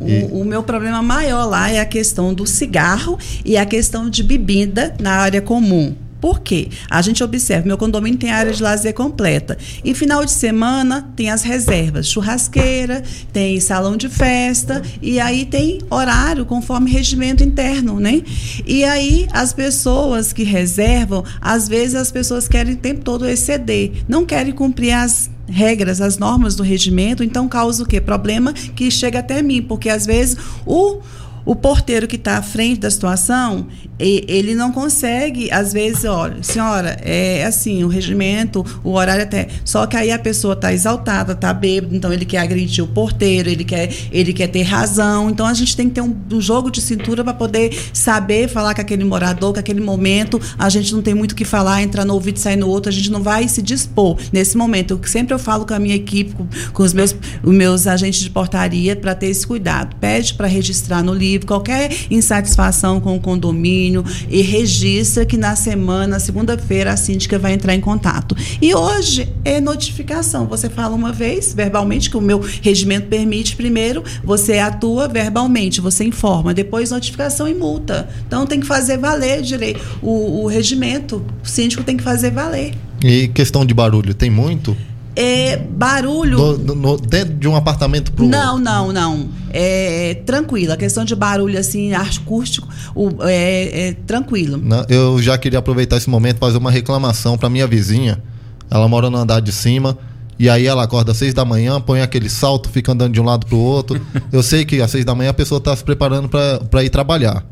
O, 0.00 0.40
o 0.40 0.44
meu 0.44 0.62
problema 0.62 1.02
maior 1.02 1.44
lá 1.44 1.70
é 1.70 1.80
a 1.80 1.84
questão 1.86 2.34
do 2.34 2.46
cigarro 2.46 3.18
e 3.44 3.56
a 3.56 3.64
questão 3.64 4.08
de 4.10 4.22
bebida 4.22 4.94
na 5.00 5.12
área 5.12 5.40
comum. 5.40 5.94
Por 6.20 6.40
quê? 6.40 6.68
A 6.90 7.00
gente 7.00 7.22
observa, 7.22 7.66
meu 7.66 7.78
condomínio 7.78 8.18
tem 8.18 8.30
área 8.30 8.52
de 8.52 8.62
lazer 8.62 8.92
completa. 8.92 9.56
E 9.84 9.94
final 9.94 10.24
de 10.24 10.32
semana 10.32 11.08
tem 11.14 11.30
as 11.30 11.42
reservas, 11.42 12.08
churrasqueira, 12.08 13.02
tem 13.32 13.60
salão 13.60 13.96
de 13.96 14.08
festa, 14.08 14.82
e 15.00 15.20
aí 15.20 15.44
tem 15.44 15.78
horário 15.90 16.44
conforme 16.44 16.90
regimento 16.90 17.44
interno, 17.44 18.00
né? 18.00 18.22
E 18.66 18.84
aí 18.84 19.28
as 19.32 19.52
pessoas 19.52 20.32
que 20.32 20.42
reservam, 20.42 21.24
às 21.40 21.68
vezes 21.68 21.94
as 21.94 22.10
pessoas 22.10 22.48
querem 22.48 22.74
o 22.74 22.78
tempo 22.78 23.02
todo 23.02 23.28
exceder, 23.28 23.92
não 24.08 24.26
querem 24.26 24.52
cumprir 24.52 24.92
as 24.92 25.30
regras, 25.46 26.00
as 26.00 26.18
normas 26.18 26.54
do 26.54 26.62
regimento, 26.62 27.24
então 27.24 27.48
causa 27.48 27.82
o 27.82 27.86
quê? 27.86 28.00
Problema 28.00 28.52
que 28.52 28.90
chega 28.90 29.20
até 29.20 29.40
mim, 29.40 29.62
porque 29.62 29.88
às 29.88 30.04
vezes 30.04 30.36
o 30.66 31.00
o 31.48 31.56
porteiro 31.56 32.06
que 32.06 32.16
está 32.16 32.36
à 32.36 32.42
frente 32.42 32.80
da 32.80 32.90
situação, 32.90 33.68
e- 33.98 34.24
ele 34.28 34.54
não 34.54 34.70
consegue, 34.72 35.50
às 35.50 35.72
vezes, 35.72 36.04
olha, 36.04 36.42
senhora, 36.42 36.96
é 37.02 37.44
assim, 37.44 37.82
o 37.84 37.88
regimento, 37.88 38.64
o 38.84 38.92
horário 38.92 39.22
até. 39.24 39.48
Só 39.64 39.86
que 39.86 39.96
aí 39.96 40.10
a 40.10 40.18
pessoa 40.18 40.54
está 40.54 40.72
exaltada, 40.72 41.32
está 41.32 41.52
bêbada, 41.52 41.94
então 41.94 42.12
ele 42.12 42.24
quer 42.24 42.38
agredir 42.38 42.84
o 42.84 42.86
porteiro, 42.86 43.48
ele 43.48 43.64
quer, 43.64 43.92
ele 44.12 44.32
quer 44.32 44.48
ter 44.48 44.62
razão. 44.62 45.30
Então 45.30 45.46
a 45.46 45.54
gente 45.54 45.76
tem 45.76 45.88
que 45.88 45.96
ter 45.96 46.00
um, 46.00 46.14
um 46.32 46.40
jogo 46.40 46.70
de 46.70 46.80
cintura 46.80 47.24
para 47.24 47.34
poder 47.34 47.76
saber 47.92 48.48
falar 48.48 48.74
com 48.74 48.80
aquele 48.80 49.04
morador, 49.04 49.52
que 49.52 49.60
aquele 49.60 49.80
momento 49.80 50.40
a 50.58 50.68
gente 50.68 50.94
não 50.94 51.02
tem 51.02 51.14
muito 51.14 51.32
o 51.32 51.34
que 51.34 51.44
falar, 51.44 51.82
entrar 51.82 52.04
no 52.04 52.14
ouvido 52.14 52.36
e 52.36 52.40
sair 52.40 52.56
no 52.56 52.68
outro, 52.68 52.90
a 52.90 52.92
gente 52.92 53.10
não 53.10 53.22
vai 53.22 53.48
se 53.48 53.62
dispor 53.62 54.16
nesse 54.32 54.56
momento. 54.56 54.92
Eu, 54.92 55.00
sempre 55.08 55.34
eu 55.34 55.38
falo 55.38 55.66
com 55.66 55.74
a 55.74 55.78
minha 55.78 55.94
equipe, 55.96 56.34
com, 56.34 56.46
com 56.72 56.82
os, 56.82 56.92
meus, 56.92 57.14
os 57.42 57.54
meus 57.54 57.86
agentes 57.86 58.20
de 58.20 58.30
portaria, 58.30 58.94
para 58.94 59.14
ter 59.14 59.26
esse 59.26 59.46
cuidado. 59.46 59.96
Pede 59.96 60.34
para 60.34 60.46
registrar 60.46 61.02
no 61.02 61.12
livro 61.12 61.46
qualquer 61.46 61.90
insatisfação 62.10 63.00
com 63.00 63.16
o 63.16 63.20
condomínio 63.20 63.87
e 64.28 64.42
registra 64.42 65.24
que 65.24 65.36
na 65.36 65.56
semana, 65.56 66.06
na 66.08 66.18
segunda-feira, 66.18 66.92
a 66.92 66.96
síndica 66.96 67.38
vai 67.38 67.52
entrar 67.52 67.74
em 67.74 67.80
contato. 67.80 68.36
E 68.60 68.74
hoje 68.74 69.28
é 69.44 69.60
notificação. 69.60 70.46
Você 70.46 70.68
fala 70.68 70.94
uma 70.94 71.12
vez, 71.12 71.52
verbalmente, 71.54 72.10
que 72.10 72.16
o 72.16 72.20
meu 72.20 72.40
regimento 72.62 73.08
permite, 73.08 73.56
primeiro, 73.56 74.02
você 74.24 74.58
atua 74.58 75.08
verbalmente, 75.08 75.80
você 75.80 76.04
informa, 76.04 76.52
depois 76.52 76.90
notificação 76.90 77.48
e 77.48 77.54
multa. 77.54 78.08
Então 78.26 78.46
tem 78.46 78.60
que 78.60 78.66
fazer 78.66 78.98
valer 78.98 79.42
direito. 79.42 79.80
O, 80.02 80.42
o 80.42 80.46
regimento, 80.46 81.24
o 81.42 81.48
síndico 81.48 81.82
tem 81.82 81.96
que 81.96 82.02
fazer 82.02 82.30
valer. 82.30 82.74
E 83.02 83.28
questão 83.28 83.64
de 83.64 83.72
barulho, 83.72 84.12
tem 84.14 84.30
muito? 84.30 84.76
É, 85.20 85.56
barulho. 85.56 86.38
No- 86.38 86.58
no- 86.58 86.74
no- 86.76 86.96
dentro 86.96 87.34
de 87.34 87.48
um 87.48 87.56
apartamento 87.56 88.12
pro 88.12 88.24
Não, 88.24 88.56
não, 88.56 88.92
não. 88.92 89.28
É 89.50 90.14
tranquilo. 90.24 90.72
A 90.72 90.76
questão 90.76 91.04
de 91.04 91.16
barulho 91.16 91.58
assim, 91.58 91.92
acústico, 91.92 92.68
o- 92.94 93.10
é, 93.24 93.88
é 93.88 93.92
tranquilo. 94.06 94.60
Não, 94.62 94.84
eu 94.88 95.20
já 95.20 95.36
queria 95.36 95.58
aproveitar 95.58 95.96
esse 95.96 96.08
momento 96.08 96.36
para 96.38 96.46
fazer 96.46 96.58
uma 96.58 96.70
reclamação 96.70 97.36
para 97.36 97.48
minha 97.50 97.66
vizinha. 97.66 98.22
Ela 98.70 98.86
mora 98.86 99.10
no 99.10 99.16
andar 99.18 99.40
de 99.40 99.50
cima. 99.50 99.98
E 100.38 100.48
aí 100.48 100.68
ela 100.68 100.84
acorda 100.84 101.10
às 101.10 101.18
seis 101.18 101.34
da 101.34 101.44
manhã, 101.44 101.80
põe 101.80 102.00
aquele 102.00 102.28
salto, 102.30 102.68
fica 102.68 102.92
andando 102.92 103.12
de 103.12 103.20
um 103.20 103.24
lado 103.24 103.44
pro 103.44 103.56
outro. 103.56 104.00
Eu 104.30 104.40
sei 104.40 104.64
que 104.64 104.80
às 104.80 104.88
seis 104.92 105.04
da 105.04 105.12
manhã 105.16 105.30
a 105.30 105.34
pessoa 105.34 105.60
tá 105.60 105.74
se 105.74 105.82
preparando 105.82 106.28
pra 106.28 106.84
ir 106.84 106.90
trabalhar. 106.90 107.44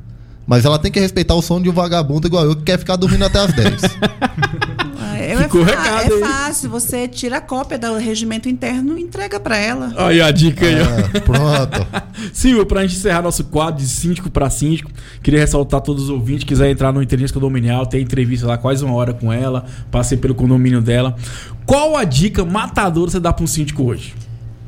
Mas 0.46 0.64
ela 0.64 0.78
tem 0.78 0.92
que 0.92 1.00
respeitar 1.00 1.34
o 1.34 1.42
som 1.42 1.60
de 1.60 1.68
um 1.68 1.72
vagabundo 1.72 2.28
igual 2.28 2.44
eu 2.44 2.54
que 2.54 2.62
quer 2.62 2.78
ficar 2.78 2.94
dormindo 2.94 3.24
até 3.24 3.40
às 3.40 3.52
10. 3.52 3.82
Ah, 5.27 5.33
É, 5.33 5.43
Ficou 5.45 5.62
é, 5.62 5.64
recado 5.64 6.12
é 6.12 6.14
aí. 6.14 6.20
fácil. 6.20 6.70
Você 6.70 7.09
tira 7.09 7.39
a 7.39 7.41
cópia 7.41 7.79
do 7.79 7.97
regimento 7.99 8.49
interno 8.49 8.97
e 8.99 9.03
entrega 9.03 9.39
para 9.41 9.57
ela. 9.57 9.93
Aí 9.97 10.20
a 10.20 10.31
dica 10.31 10.64
aí, 10.66 10.77
ó. 10.81 11.16
É, 11.16 11.20
pronto. 11.20 11.87
Silvio, 12.33 12.64
pra 12.66 12.83
gente 12.83 12.97
encerrar 12.97 13.22
nosso 13.22 13.45
quadro 13.45 13.81
de 13.83 13.89
síndico 13.89 14.31
pra 14.31 14.49
síndico, 14.51 14.91
queria 15.22 15.41
ressaltar 15.41 15.81
todos 15.81 16.05
os 16.05 16.11
ouvintes 16.11 16.45
que 16.45 16.49
quiserem 16.49 16.72
entrar 16.72 16.93
no 16.93 17.03
Inteligência 17.03 17.35
Condominial, 17.35 17.87
tem 17.87 18.03
entrevista 18.03 18.47
lá 18.47 18.57
quase 18.59 18.85
uma 18.85 18.95
hora 18.95 19.12
com 19.12 19.33
ela, 19.33 19.64
passei 19.91 20.16
pelo 20.18 20.35
condomínio 20.35 20.81
dela. 20.81 21.16
Qual 21.64 21.97
a 21.97 22.05
dica 22.05 22.45
matadora 22.45 23.11
você 23.11 23.18
dá 23.20 23.33
pra 23.33 23.43
um 23.45 23.47
síndico 23.47 23.83
hoje? 23.85 24.14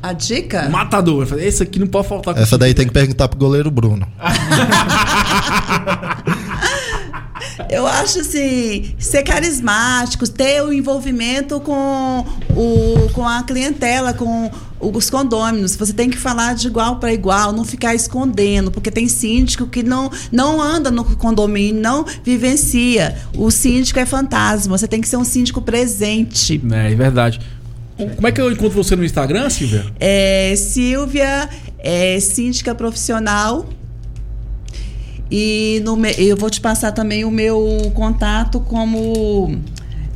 A 0.01 0.13
dica? 0.13 0.69
Matador. 0.69 1.27
Esse 1.39 1.61
aqui 1.63 1.77
não 1.77 1.87
pode 1.87 2.07
faltar 2.07 2.33
com 2.33 2.39
Essa 2.39 2.57
daí 2.57 2.73
tem 2.73 2.85
que 2.87 2.93
perguntar 2.93 3.27
pro 3.27 3.37
goleiro 3.37 3.69
Bruno. 3.69 4.07
Eu 7.69 7.85
acho 7.85 8.19
assim, 8.19 8.93
ser 8.97 9.23
carismático, 9.23 10.27
ter 10.29 10.61
o 10.63 10.71
envolvimento 10.71 11.59
com, 11.59 12.25
o, 12.55 13.09
com 13.13 13.27
a 13.27 13.43
clientela, 13.43 14.13
com 14.13 14.49
os 14.79 15.09
condôminos. 15.09 15.75
Você 15.75 15.93
tem 15.93 16.09
que 16.09 16.17
falar 16.17 16.55
de 16.55 16.67
igual 16.67 16.97
para 16.97 17.13
igual, 17.13 17.51
não 17.51 17.65
ficar 17.65 17.93
escondendo, 17.93 18.71
porque 18.71 18.89
tem 18.89 19.07
síndico 19.07 19.67
que 19.67 19.83
não, 19.83 20.11
não 20.31 20.61
anda 20.61 20.89
no 20.89 21.03
condomínio, 21.17 21.81
não 21.81 22.05
vivencia. 22.23 23.17
O 23.35 23.51
síndico 23.51 23.99
é 23.99 24.05
fantasma, 24.05 24.77
você 24.77 24.87
tem 24.87 25.01
que 25.01 25.07
ser 25.07 25.17
um 25.17 25.25
síndico 25.25 25.61
presente. 25.61 26.61
É, 26.71 26.91
é 26.91 26.95
verdade. 26.95 27.39
Como 28.15 28.27
é 28.27 28.31
que 28.31 28.39
eu 28.39 28.49
encontro 28.49 28.81
você 28.81 28.95
no 28.95 29.03
Instagram, 29.03 29.49
Silvia? 29.49 29.85
É, 29.99 30.53
Silvia, 30.55 31.49
é, 31.79 32.17
síndica 32.21 32.73
profissional. 32.73 33.67
E 35.31 35.81
no, 35.85 35.95
me- 35.95 36.13
eu 36.17 36.35
vou 36.35 36.49
te 36.49 36.59
passar 36.61 36.91
também 36.91 37.23
o 37.25 37.31
meu 37.31 37.91
contato 37.93 38.59
como 38.59 39.55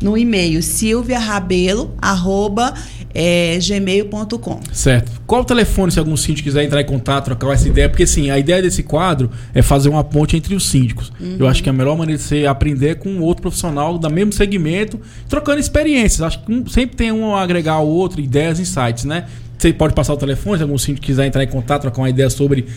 no 0.01 0.17
e-mail 0.17 0.61
silviarabelo, 0.61 1.93
arroba, 2.01 2.73
é, 3.13 3.57
gmail.com. 3.59 4.59
Certo. 4.73 5.21
Qual 5.25 5.41
o 5.41 5.45
telefone 5.45 5.91
se 5.91 5.99
algum 5.99 6.17
síndico 6.17 6.45
quiser 6.47 6.63
entrar 6.63 6.81
em 6.81 6.85
contato, 6.85 7.25
trocar 7.25 7.53
essa 7.53 7.67
ideia? 7.67 7.87
Porque 7.87 8.03
assim, 8.03 8.29
a 8.31 8.37
ideia 8.39 8.61
desse 8.61 8.83
quadro 8.83 9.29
é 9.53 9.61
fazer 9.61 9.89
uma 9.89 10.03
ponte 10.03 10.35
entre 10.35 10.55
os 10.55 10.67
síndicos. 10.67 11.11
Eu 11.39 11.47
acho 11.47 11.61
que 11.63 11.69
a 11.69 11.73
melhor 11.73 11.95
maneira 11.97 12.17
de 12.17 12.23
você 12.27 12.45
aprender 12.45 12.95
com 12.95 13.19
outro 13.21 13.43
profissional 13.43 13.97
do 13.97 14.09
mesmo 14.09 14.33
segmento, 14.33 14.99
trocando 15.29 15.59
experiências. 15.59 16.21
Acho 16.21 16.39
que 16.43 16.71
sempre 16.71 16.95
tem 16.97 17.11
um 17.11 17.35
a 17.35 17.41
agregar 17.41 17.73
ao 17.73 17.87
outro, 17.87 18.19
ideias, 18.19 18.59
insights, 18.59 19.05
né? 19.05 19.25
Você 19.57 19.71
pode 19.71 19.93
passar 19.93 20.13
o 20.13 20.17
telefone 20.17 20.57
se 20.57 20.63
algum 20.63 20.77
síndico 20.77 21.05
quiser 21.05 21.25
entrar 21.25 21.43
em 21.43 21.47
contato, 21.47 21.83
trocar 21.83 22.01
uma 22.01 22.09
ideia 22.09 22.29
sobre 22.29 22.67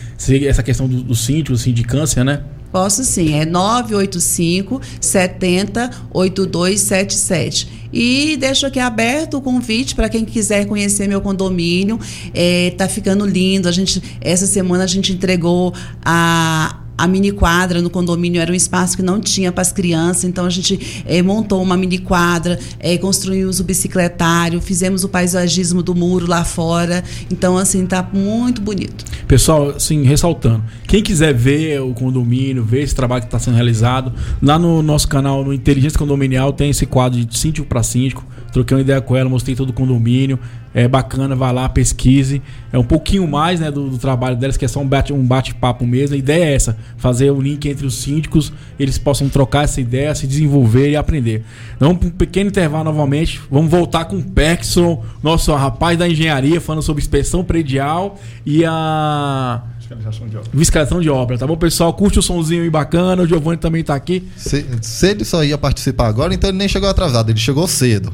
essa 0.47 0.63
questão 0.63 0.87
do, 0.87 1.03
do 1.03 1.15
síndico, 1.15 1.57
sindicância, 1.57 2.23
né? 2.23 2.43
Posso 2.71 3.05
sim, 3.05 3.35
é 3.35 3.47
985 3.47 4.81
70 5.01 5.91
8277. 6.13 7.89
E 7.93 8.37
deixo 8.37 8.67
aqui 8.67 8.79
aberto 8.79 9.39
o 9.39 9.41
convite 9.41 9.95
para 9.95 10.09
quem 10.09 10.25
quiser 10.25 10.67
conhecer 10.67 11.09
meu 11.09 11.21
condomínio. 11.21 11.99
É, 12.35 12.75
tá 12.77 12.89
ficando 12.89 13.25
lindo. 13.25 13.69
A 13.69 13.73
gente, 13.73 14.03
essa 14.21 14.47
semana 14.47 14.85
a 14.85 14.87
gente 14.87 15.13
entregou 15.13 15.73
a. 16.05 16.81
A 16.99 17.07
mini 17.07 17.31
quadra 17.31 17.83
no 17.83 17.91
condomínio 17.91 18.41
era 18.41 18.51
um 18.51 18.55
espaço 18.55 18.97
que 18.97 19.03
não 19.03 19.21
tinha 19.21 19.53
para 19.53 19.63
as 19.63 19.73
crianças, 19.73 20.25
então 20.25 20.47
a 20.47 20.51
gente 20.51 21.05
eh, 21.07 21.23
montou 21.23 21.63
uma 21.63 21.77
mini 21.77 21.99
quadra, 21.99 22.59
eh, 22.81 22.97
construímos 22.97 23.61
o 23.61 23.65
bicicletário, 23.65 24.61
fizemos 24.61 25.05
o 25.05 25.09
paisagismo 25.09 25.83
do 25.83 25.95
muro 25.95 26.27
lá 26.27 26.45
fora. 26.45 27.05
Então, 27.31 27.59
assim, 27.59 27.85
tá 27.87 28.09
muito 28.13 28.63
bonito. 28.63 29.05
Pessoal, 29.29 29.71
assim, 29.71 30.05
ressaltando, 30.05 30.63
quem 30.87 31.03
quiser 31.03 31.35
ver 31.35 31.83
o 31.83 31.93
condomínio, 31.93 32.65
ver 32.65 32.83
esse 32.83 32.95
trabalho 32.95 33.23
que 33.23 33.29
está 33.29 33.39
sendo 33.39 33.55
realizado, 33.55 34.13
lá 34.41 34.59
no 34.59 34.83
nosso 34.83 35.09
canal, 35.09 35.45
no 35.45 35.53
Inteligência 35.53 35.99
Condominial, 35.99 36.53
tem 36.53 36.71
esse 36.71 36.87
quadro 36.87 37.23
de 37.23 37.39
síndico 37.39 37.67
para 37.67 37.83
síndico. 37.83 38.25
Troquei 38.53 38.77
uma 38.77 38.81
ideia 38.81 39.01
com 39.01 39.15
ela, 39.17 39.29
mostrei 39.29 39.55
todo 39.55 39.71
o 39.71 39.73
condomínio. 39.73 40.39
É 40.75 40.87
bacana, 40.87 41.35
vai 41.35 41.53
lá, 41.55 41.67
pesquise. 41.71 42.43
É 42.71 42.79
um 42.79 42.85
pouquinho 42.85 43.27
mais 43.27 43.61
né, 43.61 43.71
do, 43.71 43.89
do 43.89 43.97
trabalho 43.97 44.37
delas, 44.37 44.59
que 44.59 44.65
é 44.65 44.69
só 44.69 44.81
um 44.81 44.87
bate- 44.87 45.13
um 45.13 45.25
bate-papo 45.25 45.87
mesmo. 45.87 46.15
A 46.15 46.19
ideia 46.19 46.45
é 46.45 46.55
essa: 46.55 46.77
fazer 46.99 47.31
o 47.31 47.41
link 47.41 47.67
entre 47.67 47.87
os 47.87 47.95
síndicos, 47.95 48.53
eles 48.79 48.99
possam 48.99 49.29
trocar 49.29 49.65
essa 49.65 49.81
ideia, 49.81 50.15
se 50.15 50.27
desenvolver 50.27 50.91
e 50.91 50.97
aprender. 50.97 51.45
Vamos 51.81 51.97
para 51.99 52.09
um 52.09 52.11
pequeno 52.11 52.51
intervalo 52.51 52.85
novamente. 52.85 53.41
Vamos 53.51 53.71
voltar 53.71 54.05
com 54.05 54.17
o 54.17 54.23
Perkson, 54.23 55.03
nosso 55.23 55.55
rapaz 55.55 55.99
da 55.99 56.07
engenharia, 56.07 56.61
falando 56.61 56.83
sobre 56.83 57.03
inspeção 57.03 57.43
predial 57.43 58.19
e 58.45 58.63
a 58.65 59.63
Fiscalização 59.79 60.27
de 60.29 60.37
obra. 60.37 60.51
fiscalização 60.59 61.01
de 61.01 61.09
obra, 61.09 61.39
tá 61.39 61.47
bom, 61.47 61.57
pessoal? 61.57 61.93
Curte 61.95 62.19
o 62.19 62.23
sonzinho 62.23 62.63
aí 62.65 62.71
bacana, 62.71 63.23
o 63.23 63.27
Giovanni 63.27 63.57
também 63.57 63.85
tá 63.85 63.95
aqui. 63.95 64.27
Se, 64.37 64.67
se 64.83 65.11
ele 65.11 65.25
só 65.25 65.45
ia 65.45 65.57
participar 65.57 66.09
agora, 66.09 66.35
então 66.35 66.51
ele 66.51 66.59
nem 66.59 66.69
chegou 66.69 66.89
atrasado, 66.89 67.31
ele 67.31 67.39
chegou 67.39 67.67
cedo. 67.69 68.13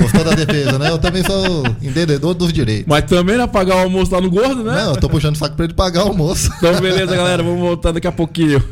Gostou 0.00 0.24
da 0.24 0.32
defesa, 0.32 0.78
né? 0.78 0.90
Eu 0.90 0.98
também 0.98 1.24
sou 1.24 1.64
entendedor 1.82 2.34
dos 2.34 2.52
direitos. 2.52 2.86
Mas 2.86 3.04
também 3.04 3.36
não 3.36 3.48
pagar 3.48 3.76
o 3.76 3.80
almoço 3.80 4.12
lá 4.12 4.20
no 4.20 4.30
gordo, 4.30 4.62
né? 4.64 4.74
Não, 4.74 4.94
eu 4.94 4.96
tô 4.96 5.08
puxando 5.08 5.34
o 5.34 5.38
saco 5.38 5.56
pra 5.56 5.64
ele 5.64 5.74
pagar 5.74 6.04
o 6.04 6.08
almoço. 6.08 6.50
Então, 6.56 6.80
beleza, 6.80 7.14
galera, 7.14 7.42
vamos 7.42 7.60
voltar 7.60 7.92
daqui 7.92 8.06
a 8.06 8.12
pouquinho. 8.12 8.62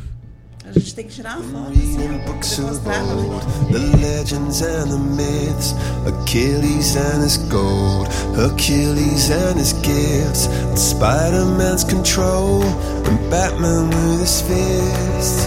A 0.74 0.78
gente 0.78 0.94
tem 0.94 1.04
que 1.06 1.14
tirar 1.16 1.36
uma 1.38 1.66
foto. 1.66 1.72
assim, 2.40 2.62
mostrar, 2.62 3.02
né? 3.02 3.40
the 3.70 3.78
legends 3.98 4.62
and 4.62 4.88
the 4.88 4.96
myths, 4.96 5.74
Achilles 6.06 6.96
and 6.96 7.22
his 7.22 7.36
gold, 7.36 8.08
Achilles 8.38 9.30
and 9.30 9.58
his 9.58 9.74
gifts, 9.82 10.48
Spider-Man's 10.74 11.84
control, 11.84 12.62
and 12.62 13.30
Batman 13.30 13.90
with 13.90 14.22
his 14.22 14.40
fists. 14.40 15.46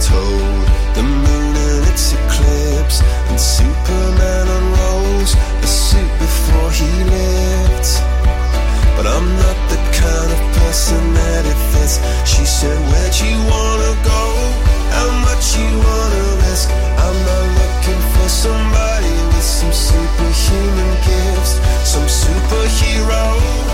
Told, 0.00 0.64
the 0.94 1.02
moon 1.02 1.56
and 1.56 1.82
its 1.92 2.12
eclipse, 2.12 3.02
and 3.28 3.40
Superman 3.40 4.46
unrolls 4.58 5.34
the 5.60 5.66
suit 5.66 6.12
before 6.18 6.70
he. 6.70 7.04
But 8.96 9.06
I'm 9.08 9.28
not 9.36 9.58
the 9.68 9.80
kind 10.00 10.30
of 10.32 10.40
person 10.56 11.14
that. 11.14 11.44
She 12.24 12.44
said, 12.46 12.78
Where'd 12.88 13.16
you 13.20 13.36
wanna 13.52 13.92
go? 14.00 14.22
How 14.96 15.10
much 15.26 15.56
you 15.58 15.68
wanna 15.76 16.24
risk? 16.48 16.70
I'm 16.72 17.18
not 17.28 17.46
looking 17.60 18.00
for 18.14 18.28
somebody 18.28 19.12
with 19.28 19.44
some 19.44 19.72
superhuman 19.72 20.92
gifts, 21.04 21.60
some 21.84 22.08
superhero, 22.08 23.73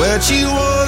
Where'd 0.00 0.26
you 0.30 0.46
wanna 0.50 0.79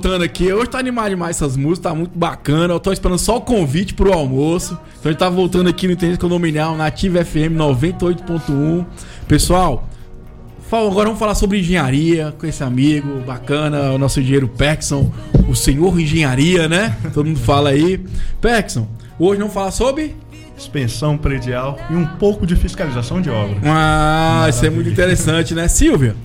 voltando 0.00 0.24
aqui. 0.24 0.50
Hoje 0.50 0.70
tá 0.70 0.78
animado 0.78 1.10
demais 1.10 1.36
essas 1.36 1.58
músicas, 1.58 1.92
tá 1.92 1.94
muito 1.94 2.18
bacana. 2.18 2.72
Eu 2.72 2.80
tô 2.80 2.90
esperando 2.90 3.18
só 3.18 3.36
o 3.36 3.40
convite 3.42 3.92
pro 3.92 4.14
almoço. 4.14 4.72
Então 4.98 5.10
a 5.10 5.12
gente 5.12 5.18
tá 5.18 5.28
voltando 5.28 5.68
aqui 5.68 5.86
no 5.86 5.92
Internet 5.92 6.18
Condominial, 6.18 6.74
na 6.74 6.86
Ativa 6.86 7.22
FM 7.22 7.52
98.1. 7.54 8.86
Pessoal, 9.28 9.86
agora 10.72 11.04
vamos 11.04 11.18
falar 11.18 11.34
sobre 11.34 11.58
engenharia 11.58 12.34
com 12.38 12.46
esse 12.46 12.64
amigo 12.64 13.20
bacana, 13.26 13.92
o 13.92 13.98
nosso 13.98 14.20
engenheiro 14.20 14.48
Pexon, 14.48 15.12
o 15.46 15.54
senhor 15.54 16.00
engenharia, 16.00 16.66
né? 16.66 16.96
Todo 17.12 17.26
mundo 17.26 17.40
fala 17.40 17.68
aí. 17.68 18.02
Pexon, 18.40 18.88
hoje 19.18 19.38
não 19.38 19.50
fala 19.50 19.70
sobre. 19.70 20.16
Suspensão 20.56 21.18
predial 21.18 21.78
e 21.90 21.94
um 21.94 22.06
pouco 22.06 22.46
de 22.46 22.56
fiscalização 22.56 23.20
de 23.20 23.28
obra. 23.28 23.58
Ah, 23.66 24.46
isso 24.48 24.64
é 24.64 24.70
muito 24.70 24.88
interessante, 24.88 25.54
né? 25.54 25.68
Silvia, 25.68 26.16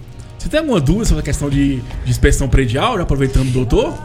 você 0.46 0.50
tem 0.50 0.60
alguma 0.60 0.80
dúvida 0.80 1.06
sobre 1.06 1.22
a 1.22 1.24
questão 1.24 1.50
de, 1.50 1.78
de 1.78 2.12
inspeção 2.12 2.48
predial, 2.48 2.98
já 2.98 3.02
aproveitando 3.02 3.48
o 3.48 3.52
doutor? 3.52 3.98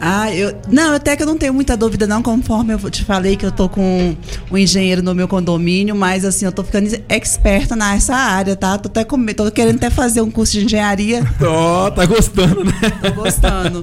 Ah, 0.00 0.34
eu. 0.34 0.56
Não, 0.70 0.94
até 0.94 1.14
que 1.14 1.22
eu 1.22 1.26
não 1.26 1.36
tenho 1.36 1.52
muita 1.52 1.76
dúvida, 1.76 2.06
não, 2.06 2.22
conforme 2.22 2.72
eu 2.72 2.90
te 2.90 3.04
falei 3.04 3.36
que 3.36 3.44
eu 3.44 3.52
tô 3.52 3.68
com 3.68 4.16
um 4.50 4.56
engenheiro 4.56 5.02
no 5.02 5.14
meu 5.14 5.28
condomínio, 5.28 5.94
mas 5.94 6.24
assim, 6.24 6.46
eu 6.46 6.52
tô 6.52 6.64
ficando 6.64 6.88
experta 7.10 7.76
nessa 7.76 8.14
área, 8.14 8.56
tá? 8.56 8.78
Tô, 8.78 8.88
até 8.88 9.04
com, 9.04 9.22
tô 9.26 9.50
querendo 9.50 9.76
até 9.76 9.90
fazer 9.90 10.22
um 10.22 10.30
curso 10.30 10.54
de 10.54 10.64
engenharia. 10.64 11.22
Ó, 11.42 11.90
tá 11.90 12.06
gostando, 12.06 12.64
né? 12.64 12.72
Tô 13.02 13.12
gostando. 13.12 13.82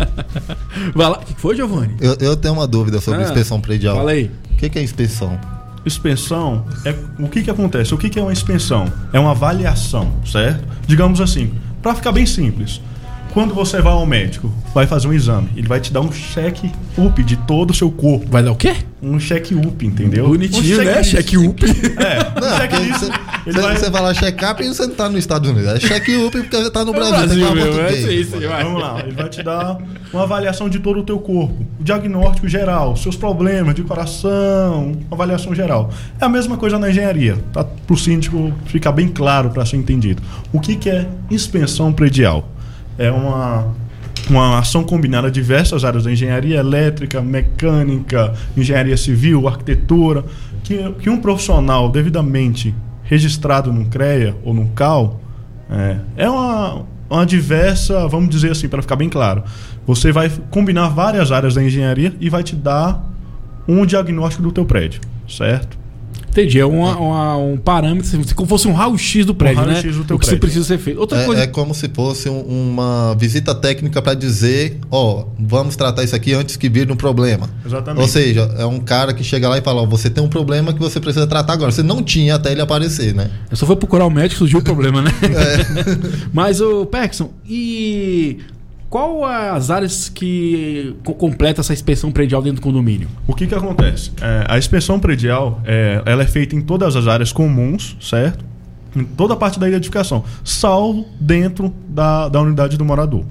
Vai 0.95 1.09
lá. 1.09 1.19
O 1.19 1.25
que 1.25 1.39
foi, 1.39 1.55
Giovanni? 1.55 1.95
Eu, 2.01 2.17
eu 2.19 2.35
tenho 2.35 2.55
uma 2.55 2.65
dúvida 2.65 2.99
sobre 2.99 3.19
Ah, 3.21 3.23
inspeção 3.23 3.61
predial. 3.61 3.97
Fala 3.97 4.11
aí. 4.11 4.31
O 4.53 4.55
que, 4.55 4.67
que 4.67 4.79
é 4.79 4.81
inspeção? 4.81 5.39
Inspeção 5.85 6.65
é 6.85 6.95
o 7.19 7.27
que 7.27 7.43
que 7.43 7.51
acontece? 7.51 7.93
O 7.93 7.97
que 7.97 8.09
que 8.09 8.19
é 8.19 8.21
uma 8.21 8.31
inspeção? 8.31 8.91
É 9.11 9.19
uma 9.19 9.31
avaliação, 9.31 10.13
certo? 10.25 10.65
Digamos 10.87 11.19
assim, 11.19 11.53
para 11.81 11.93
ficar 11.95 12.11
bem 12.11 12.25
simples. 12.25 12.81
Quando 13.33 13.53
você 13.55 13.81
vai 13.81 13.91
ao 13.91 14.05
médico, 14.05 14.53
vai 14.75 14.85
fazer 14.85 15.07
um 15.07 15.13
exame, 15.13 15.49
ele 15.55 15.67
vai 15.67 15.81
te 15.81 15.91
dar 15.91 16.01
um 16.01 16.11
check-up 16.11 17.23
de 17.23 17.35
todo 17.35 17.71
o 17.71 17.73
seu 17.73 17.89
corpo. 17.89 18.27
Vai 18.29 18.43
dar 18.43 18.51
o 18.51 18.55
quê? 18.55 18.75
Um 19.01 19.19
check-up, 19.19 19.85
entendeu? 19.85 20.27
Bonitinho, 20.27 20.79
um 20.79 20.83
né? 20.83 21.03
Check-up. 21.03 21.65
É, 21.97 22.19
um 22.39 22.57
check-list. 22.59 23.11
Você, 23.43 23.49
Ele 23.49 23.57
você, 23.59 23.61
vai- 23.61 23.77
você 23.77 23.89
lá 23.89 24.13
check-up 24.13 24.63
e 24.63 24.67
você 24.67 24.87
não 24.87 24.95
tá 24.95 25.09
nos 25.09 25.19
Estados 25.19 25.49
Unidos. 25.49 25.69
É 25.69 25.79
check-up 25.79 26.31
porque 26.31 26.55
você 26.55 26.71
tá 26.71 26.83
no 26.85 26.91
Brasil, 26.91 27.15
Brasil, 27.17 27.39
falar 27.47 27.55
meu, 27.55 27.85
é 27.85 27.93
isso 27.93 28.35
aí, 28.37 28.45
vai. 28.45 28.63
Vamos 28.63 28.81
lá, 28.81 28.99
ele 28.99 29.11
vai 29.11 29.29
te 29.29 29.43
dar 29.43 29.77
uma 30.13 30.23
avaliação 30.23 30.69
de 30.69 30.79
todo 30.79 30.99
o 30.99 31.03
teu 31.03 31.19
corpo, 31.19 31.65
o 31.79 31.83
diagnóstico 31.83 32.47
geral, 32.47 32.95
seus 32.95 33.15
problemas 33.15 33.75
de 33.75 33.83
coração, 33.83 34.93
avaliação 35.11 35.53
geral. 35.55 35.89
É 36.19 36.25
a 36.25 36.29
mesma 36.29 36.55
coisa 36.57 36.77
na 36.79 36.89
engenharia, 36.89 37.37
tá? 37.51 37.63
Para 37.63 37.93
o 37.93 37.97
síndico 37.97 38.53
ficar 38.65 38.91
bem 38.91 39.07
claro 39.07 39.49
para 39.49 39.65
ser 39.65 39.77
entendido. 39.77 40.21
O 40.51 40.59
que, 40.59 40.75
que 40.75 40.89
é 40.89 41.07
inspeção 41.29 41.91
predial? 41.91 42.47
É 42.97 43.11
uma 43.11 43.73
uma 44.29 44.59
ação 44.59 44.85
combinada 44.85 45.29
de 45.29 45.33
diversas 45.33 45.83
áreas 45.83 46.05
da 46.05 46.11
engenharia 46.11 46.57
elétrica, 46.57 47.21
mecânica, 47.21 48.33
engenharia 48.55 48.95
civil, 48.95 49.49
arquitetura, 49.49 50.23
que, 50.63 50.77
que 51.01 51.09
um 51.09 51.17
profissional 51.17 51.89
devidamente 51.89 52.73
registrado 53.03 53.71
no 53.71 53.85
CREA 53.85 54.35
ou 54.43 54.53
no 54.53 54.69
CAL 54.69 55.19
é, 55.69 55.97
é 56.17 56.29
uma, 56.29 56.85
uma 57.09 57.25
diversa, 57.25 58.07
vamos 58.07 58.29
dizer 58.29 58.51
assim, 58.51 58.67
para 58.67 58.81
ficar 58.81 58.95
bem 58.95 59.09
claro. 59.09 59.43
Você 59.85 60.11
vai 60.11 60.29
combinar 60.49 60.89
várias 60.89 61.31
áreas 61.31 61.55
da 61.55 61.63
engenharia 61.63 62.13
e 62.19 62.29
vai 62.29 62.43
te 62.43 62.55
dar 62.55 63.03
um 63.67 63.85
diagnóstico 63.85 64.43
do 64.43 64.51
teu 64.51 64.65
prédio, 64.65 65.01
certo? 65.27 65.77
Entendi, 66.33 66.59
é 66.59 66.65
uma- 66.65 66.97
uma- 66.97 67.37
um 67.37 67.57
parâmetro, 67.57 68.07
se 68.07 68.33
como 68.33 68.47
fosse 68.49 68.67
um 68.67 68.73
raio-x 68.73 69.23
do 69.23 69.35
prédio, 69.35 69.61
né? 69.65 69.73
raio-x 69.73 69.95
do 69.97 70.03
teu 70.03 70.15
o 70.15 70.19
que 70.19 70.25
prédio. 70.25 70.41
precisa 70.41 70.65
ser 70.65 70.79
feito. 70.79 70.99
Outra 70.99 71.23
coisa. 71.25 71.41
É, 71.41 71.43
é 71.45 71.47
como 71.47 71.75
se 71.75 71.87
fosse 71.89 72.27
um- 72.27 72.41
uma 72.41 73.15
visita 73.19 73.53
técnica 73.53 74.01
para 74.01 74.15
dizer, 74.15 74.79
ó, 74.89 75.25
vamos 75.39 75.75
tratar 75.75 76.03
isso 76.03 76.15
aqui 76.15 76.33
antes 76.33 76.57
que 76.57 76.67
vire 76.67 76.91
um 76.91 76.95
problema. 76.95 77.47
Exatamente. 77.63 78.01
Ou 78.01 78.07
seja, 78.07 78.51
é 78.57 78.65
um 78.65 78.79
cara 78.79 79.13
que 79.13 79.23
chega 79.23 79.47
lá 79.47 79.59
e 79.59 79.61
fala, 79.61 79.83
ó, 79.83 79.85
você 79.85 80.09
tem 80.09 80.23
um 80.23 80.27
problema 80.27 80.73
que 80.73 80.79
você 80.79 80.99
precisa 80.99 81.27
tratar 81.27 81.53
agora. 81.53 81.71
Você 81.71 81.83
não 81.83 82.01
tinha 82.01 82.33
até 82.33 82.51
ele 82.51 82.61
aparecer, 82.61 83.13
né? 83.13 83.29
Eu 83.51 83.55
só 83.55 83.67
fui 83.67 83.75
procurar 83.75 84.05
o 84.07 84.09
médico 84.09 84.39
surgiu 84.39 84.57
o 84.57 84.63
problema, 84.63 85.03
né? 85.03 85.11
É. 85.21 85.63
Mas, 86.33 86.59
o 86.61 86.83
Perkson, 86.87 87.29
e 87.47 88.39
qual 88.93 89.25
as 89.25 89.71
áreas 89.71 90.07
que 90.07 90.95
co- 91.03 91.15
completa 91.15 91.61
essa 91.61 91.73
inspeção 91.73 92.11
predial 92.11 92.43
dentro 92.43 92.61
do 92.61 92.63
condomínio? 92.63 93.07
O 93.25 93.33
que 93.33 93.47
que 93.47 93.55
acontece? 93.55 94.11
É, 94.21 94.45
a 94.47 94.55
inspeção 94.55 94.99
predial, 94.99 95.59
é, 95.65 95.99
ela 96.05 96.21
é 96.21 96.27
feita 96.27 96.55
em 96.55 96.61
todas 96.61 96.95
as 96.95 97.07
áreas 97.07 97.31
comuns, 97.31 97.97
certo? 97.99 98.45
Em 98.95 99.03
toda 99.03 99.33
a 99.33 99.35
parte 99.35 99.59
da 99.59 99.67
edificação, 99.67 100.23
salvo 100.43 101.07
dentro 101.19 101.73
da, 101.89 102.29
da 102.29 102.39
unidade 102.39 102.77
do 102.77 102.85
morador. 102.85 103.25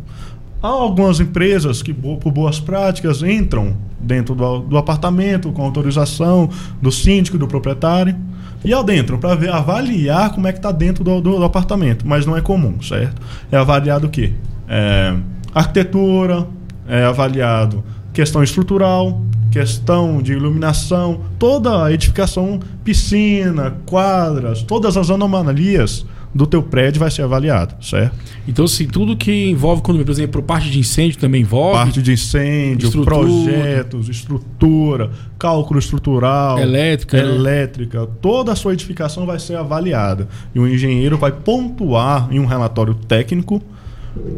Há 0.60 0.66
algumas 0.66 1.20
empresas 1.20 1.80
que, 1.80 1.94
por 1.94 2.32
boas 2.32 2.58
práticas, 2.58 3.22
entram 3.22 3.76
dentro 4.00 4.34
do, 4.34 4.58
do 4.62 4.76
apartamento 4.76 5.52
com 5.52 5.62
autorização 5.62 6.50
do 6.80 6.90
síndico 6.90 7.38
do 7.38 7.46
proprietário 7.46 8.16
e 8.64 8.74
adentram 8.74 9.16
para 9.16 9.36
ver, 9.36 9.50
avaliar 9.50 10.32
como 10.34 10.48
é 10.48 10.52
que 10.52 10.58
está 10.58 10.72
dentro 10.72 11.04
do, 11.04 11.20
do- 11.20 11.36
do 11.38 11.44
apartamento, 11.44 12.04
mas 12.04 12.26
não 12.26 12.36
é 12.36 12.40
comum, 12.40 12.82
certo? 12.82 13.22
É 13.52 13.56
avaliado 13.56 14.08
o 14.08 14.10
quê? 14.10 14.32
É, 14.68 15.14
arquitetura, 15.54 16.46
é 16.86 17.04
avaliado 17.04 17.84
questão 18.12 18.42
estrutural, 18.42 19.22
questão 19.50 20.22
de 20.22 20.32
iluminação, 20.32 21.20
toda 21.38 21.84
a 21.84 21.92
edificação, 21.92 22.60
piscina, 22.84 23.76
quadras, 23.86 24.62
todas 24.62 24.96
as 24.96 25.10
anomalias 25.10 26.06
do 26.34 26.46
teu 26.46 26.62
prédio 26.62 26.98
vai 26.98 27.10
ser 27.10 27.22
avaliado, 27.22 27.74
certo? 27.84 28.16
Então, 28.48 28.64
assim, 28.64 28.86
tudo 28.86 29.14
que 29.14 29.50
envolve 29.50 29.82
condomínio, 29.82 30.06
por 30.06 30.12
exemplo, 30.12 30.42
parte 30.42 30.70
de 30.70 30.78
incêndio 30.78 31.18
também 31.18 31.42
envolve. 31.42 31.76
Parte 31.76 32.00
de 32.00 32.12
incêndio, 32.12 32.86
Estrutura. 32.86 33.16
projetos, 33.16 34.08
estrutura, 34.08 35.10
cálculo 35.38 35.78
estrutural, 35.78 36.58
Elétrica, 36.58 37.22
né? 37.22 37.28
elétrica, 37.28 38.06
toda 38.20 38.52
a 38.52 38.56
sua 38.56 38.72
edificação 38.72 39.26
vai 39.26 39.38
ser 39.38 39.56
avaliada. 39.56 40.26
E 40.54 40.58
o 40.58 40.66
engenheiro 40.66 41.18
vai 41.18 41.32
pontuar 41.32 42.28
em 42.30 42.40
um 42.40 42.46
relatório 42.46 42.94
técnico 42.94 43.62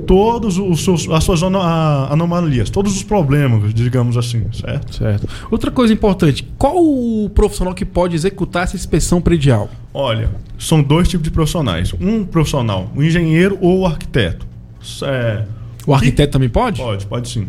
todos 0.06 0.58
os 0.58 0.84
seus, 0.84 1.08
as 1.08 1.24
suas 1.24 1.42
anomalias, 1.42 2.70
todos 2.70 2.94
os 2.94 3.02
problemas, 3.02 3.74
digamos 3.74 4.16
assim, 4.16 4.44
certo? 4.52 4.94
Certo. 4.94 5.28
Outra 5.50 5.70
coisa 5.70 5.92
importante, 5.92 6.46
qual 6.56 6.76
o 6.76 7.28
profissional 7.30 7.74
que 7.74 7.84
pode 7.84 8.14
executar 8.14 8.64
essa 8.64 8.76
inspeção 8.76 9.20
predial? 9.20 9.68
Olha, 9.92 10.30
são 10.58 10.82
dois 10.82 11.08
tipos 11.08 11.24
de 11.24 11.30
profissionais. 11.30 11.92
Um 12.00 12.24
profissional, 12.24 12.90
o 12.94 13.02
engenheiro 13.02 13.58
ou 13.60 13.80
o 13.80 13.86
arquiteto. 13.86 14.46
É, 15.02 15.44
O 15.86 15.94
arquiteto 15.94 16.32
também 16.32 16.48
pode? 16.48 16.80
Pode, 16.80 17.06
pode 17.06 17.28
sim. 17.28 17.46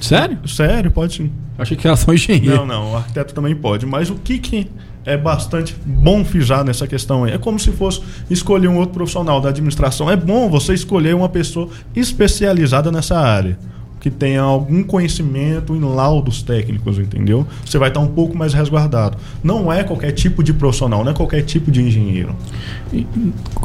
Sério? 0.00 0.46
Sério, 0.48 0.90
pode 0.90 1.14
sim. 1.14 1.30
Achei 1.56 1.76
que 1.76 1.86
era 1.86 1.96
só 1.96 2.12
engenheiro. 2.12 2.56
Não, 2.58 2.66
não, 2.66 2.92
o 2.92 2.96
arquiteto 2.96 3.32
também 3.34 3.54
pode. 3.54 3.86
Mas 3.86 4.10
o 4.10 4.16
que, 4.16 4.38
que 4.38 4.66
é 5.04 5.16
bastante 5.16 5.76
bom 5.84 6.24
frisar 6.24 6.64
nessa 6.64 6.86
questão 6.86 7.24
aí? 7.24 7.32
É 7.32 7.38
como 7.38 7.58
se 7.58 7.70
fosse 7.72 8.00
escolher 8.30 8.68
um 8.68 8.76
outro 8.76 8.94
profissional 8.94 9.40
da 9.40 9.50
administração. 9.50 10.10
É 10.10 10.16
bom 10.16 10.48
você 10.48 10.74
escolher 10.74 11.14
uma 11.14 11.28
pessoa 11.28 11.68
especializada 11.94 12.90
nessa 12.90 13.18
área. 13.18 13.58
Que 14.04 14.10
tenha 14.10 14.42
algum 14.42 14.82
conhecimento 14.84 15.74
em 15.74 15.80
laudos 15.80 16.42
técnicos, 16.42 16.98
entendeu? 16.98 17.46
Você 17.64 17.78
vai 17.78 17.88
estar 17.88 18.00
um 18.00 18.06
pouco 18.08 18.36
mais 18.36 18.52
resguardado. 18.52 19.16
Não 19.42 19.72
é 19.72 19.82
qualquer 19.82 20.12
tipo 20.12 20.44
de 20.44 20.52
profissional, 20.52 21.02
não 21.02 21.12
é 21.12 21.14
qualquer 21.14 21.40
tipo 21.40 21.70
de 21.70 21.80
engenheiro. 21.80 22.36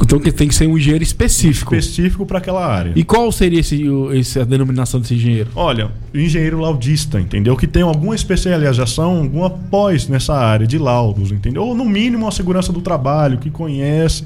Então 0.02 0.18
que 0.18 0.32
tem 0.32 0.48
que 0.48 0.56
ser 0.56 0.66
um 0.68 0.78
engenheiro 0.78 1.04
específico. 1.04 1.76
Específico 1.76 2.26
para 2.26 2.38
aquela 2.38 2.66
área. 2.66 2.94
E 2.96 3.04
qual 3.04 3.30
seria 3.34 3.60
esse, 3.60 3.84
esse- 4.14 4.40
a 4.40 4.46
denominação 4.46 5.02
desse 5.02 5.14
engenheiro? 5.14 5.50
Olha, 5.56 5.90
engenheiro 6.14 6.60
laudista, 6.62 7.20
entendeu? 7.20 7.58
Que 7.58 7.68
tem 7.68 7.82
alguma 7.84 8.16
especialização, 8.16 9.18
alguma 9.18 9.50
pós 9.50 10.08
nessa 10.08 10.34
área 10.36 10.66
de 10.66 10.78
laudos, 10.78 11.32
entendeu? 11.34 11.64
Ou 11.66 11.76
no 11.76 11.84
mínimo 11.84 12.30
a 12.30 12.32
segurança 12.32 12.72
do 12.72 12.80
trabalho, 12.80 13.38
que 13.40 13.50
conhece, 13.50 14.24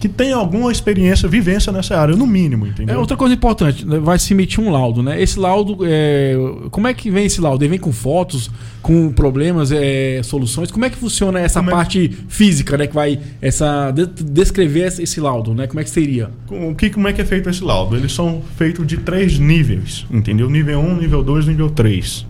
que 0.00 0.08
tem 0.08 0.32
alguma 0.32 0.72
experiência, 0.72 1.28
vivência 1.28 1.70
nessa 1.70 1.96
área, 1.96 2.16
no 2.16 2.26
mínimo, 2.26 2.66
entendeu? 2.66 2.94
É 2.94 2.98
outra 2.98 3.16
coisa 3.18 3.34
importante, 3.34 3.86
né? 3.86 3.98
vai 3.98 4.18
se 4.18 4.32
emitir 4.32 4.58
um 4.64 4.70
laudo, 4.70 5.02
né? 5.02 5.20
Esse 5.22 5.38
laudo, 5.38 5.78
é, 5.82 6.34
como 6.70 6.88
é 6.88 6.94
que 6.94 7.10
vem 7.10 7.26
esse 7.26 7.38
laudo? 7.40 7.62
Ele 7.62 7.68
vem 7.72 7.78
com 7.78 7.92
fotos, 7.92 8.50
com 8.80 9.12
problemas, 9.12 9.70
é, 9.70 10.22
soluções? 10.24 10.70
Como 10.70 10.86
é 10.86 10.90
que 10.90 10.96
funciona 10.96 11.38
essa 11.38 11.60
Como 11.60 11.70
é- 11.70 11.74
parte 11.74 12.10
física, 12.28 12.78
né? 12.78 12.86
Que 12.86 12.94
vai 12.94 13.20
essa 13.42 13.90
de- 13.90 14.06
descrever 14.24 14.86
esse- 14.86 15.02
esse 15.02 15.20
laudo, 15.20 15.52
né? 15.54 15.66
Como 15.66 15.78
é 15.80 15.84
que 15.84 15.90
seria? 15.90 16.30
O 16.48 16.74
que, 16.74 16.88
como 16.88 17.06
é 17.06 17.12
que 17.12 17.20
é 17.20 17.24
feito 17.26 17.50
esse 17.50 17.62
laudo? 17.62 17.94
Eles 17.94 18.12
são 18.12 18.42
feitos 18.56 18.86
de 18.86 18.96
três 18.96 19.38
níveis, 19.38 20.06
entendeu? 20.10 20.48
Nível 20.48 20.80
1, 20.80 20.96
nível 20.96 21.22
2, 21.22 21.46
nível 21.46 21.68
3. 21.68 22.24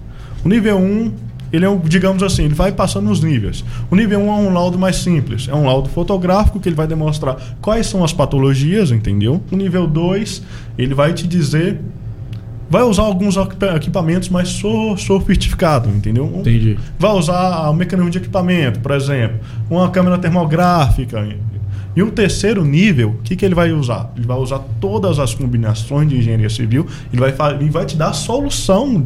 O 0.45 0.49
nível 0.49 0.77
1, 0.77 1.13
ele 1.53 1.65
é, 1.65 1.69
um, 1.69 1.79
digamos 1.79 2.23
assim, 2.23 2.45
ele 2.45 2.55
vai 2.55 2.73
passando 2.73 3.11
os 3.11 3.23
níveis. 3.23 3.65
O 3.91 3.97
nível 3.97 4.21
1 4.21 4.29
é 4.29 4.33
um 4.49 4.53
laudo 4.53 4.79
mais 4.79 4.97
simples, 4.97 5.49
é 5.49 5.55
um 5.55 5.65
laudo 5.67 5.89
fotográfico 5.89 6.61
que 6.61 6.69
ele 6.69 6.77
vai 6.77 6.87
demonstrar 6.87 7.37
quais 7.61 7.87
são 7.87 8.05
as 8.05 8.13
patologias, 8.13 8.91
entendeu? 8.91 9.43
O 9.51 9.57
nível 9.57 9.87
2, 9.87 10.43
ele 10.79 10.95
vai 10.95 11.13
te 11.13 11.27
dizer 11.27 11.81
vai 12.69 12.83
usar 12.85 13.03
alguns 13.03 13.37
equipa- 13.37 13.75
equipamentos 13.75 14.29
mais 14.29 14.49
so- 14.49 14.97
sofisticados, 14.97 15.93
entendeu? 15.93 16.33
Entendi. 16.37 16.79
Vai 16.97 17.11
usar 17.11 17.69
o 17.69 17.75
mecanismo 17.75 18.11
de 18.11 18.19
equipamento, 18.19 18.79
por 18.79 18.93
exemplo, 18.93 19.41
uma 19.69 19.91
câmera 19.91 20.17
termográfica. 20.19 21.27
E 21.97 22.01
o 22.05 22.13
terceiro 22.13 22.65
nível, 22.65 23.11
o 23.19 23.23
que, 23.25 23.35
que 23.35 23.45
ele 23.45 23.57
vai 23.57 23.73
usar? 23.73 24.13
Ele 24.17 24.25
vai 24.25 24.37
usar 24.39 24.61
todas 24.81 25.19
as 25.19 25.35
combinações 25.35 26.09
de 26.09 26.17
engenharia 26.19 26.49
civil, 26.49 26.87
ele 27.13 27.21
vai, 27.21 27.33
vai 27.69 27.85
te 27.85 27.97
dar 27.97 28.11
a 28.11 28.13
solução 28.13 29.05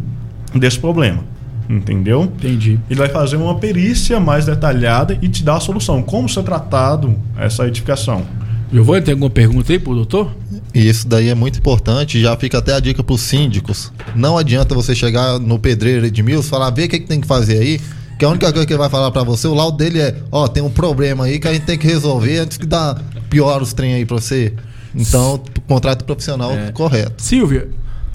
desse 0.54 0.78
problema. 0.78 1.20
Entendeu? 1.68 2.24
Entendi. 2.24 2.78
Ele 2.90 2.98
vai 2.98 3.08
fazer 3.08 3.36
uma 3.36 3.56
perícia 3.56 4.20
mais 4.20 4.46
detalhada 4.46 5.18
e 5.22 5.28
te 5.28 5.42
dar 5.42 5.56
a 5.56 5.60
solução. 5.60 6.02
Como 6.02 6.28
ser 6.28 6.42
tratado 6.42 7.16
essa 7.36 7.66
edificação. 7.66 8.24
Giovanni, 8.72 9.02
tem 9.02 9.12
alguma 9.12 9.30
pergunta 9.30 9.72
aí 9.72 9.78
pro 9.78 9.94
doutor? 9.94 10.34
E 10.74 10.88
isso 10.88 11.06
daí 11.06 11.28
é 11.28 11.34
muito 11.34 11.58
importante, 11.58 12.20
já 12.20 12.36
fica 12.36 12.58
até 12.58 12.74
a 12.74 12.80
dica 12.80 13.04
para 13.04 13.14
os 13.14 13.20
síndicos. 13.20 13.92
Não 14.16 14.36
adianta 14.36 14.74
você 14.74 14.94
chegar 14.94 15.38
no 15.38 15.58
pedreiro 15.58 16.04
Edmilson 16.04 16.46
e 16.46 16.50
falar, 16.50 16.70
vê 16.70 16.84
o 16.84 16.88
que, 16.88 16.98
que 16.98 17.06
tem 17.06 17.20
que 17.20 17.26
fazer 17.26 17.58
aí, 17.58 17.80
que 18.18 18.24
a 18.24 18.28
única 18.28 18.50
coisa 18.50 18.66
que 18.66 18.72
ele 18.72 18.78
vai 18.80 18.90
falar 18.90 19.12
para 19.12 19.22
você, 19.22 19.46
o 19.46 19.54
laudo 19.54 19.76
dele 19.76 20.00
é, 20.00 20.16
ó, 20.32 20.48
tem 20.48 20.62
um 20.62 20.70
problema 20.70 21.24
aí 21.24 21.38
que 21.38 21.46
a 21.46 21.52
gente 21.52 21.64
tem 21.64 21.78
que 21.78 21.86
resolver 21.86 22.38
antes 22.38 22.58
que 22.58 22.66
dá 22.66 22.96
pior 23.30 23.62
os 23.62 23.72
trem 23.72 23.94
aí 23.94 24.04
para 24.04 24.16
você. 24.16 24.52
Então, 24.92 25.40
contrato 25.68 26.04
profissional 26.04 26.50
correto. 26.72 27.22
Silvia, 27.22 27.68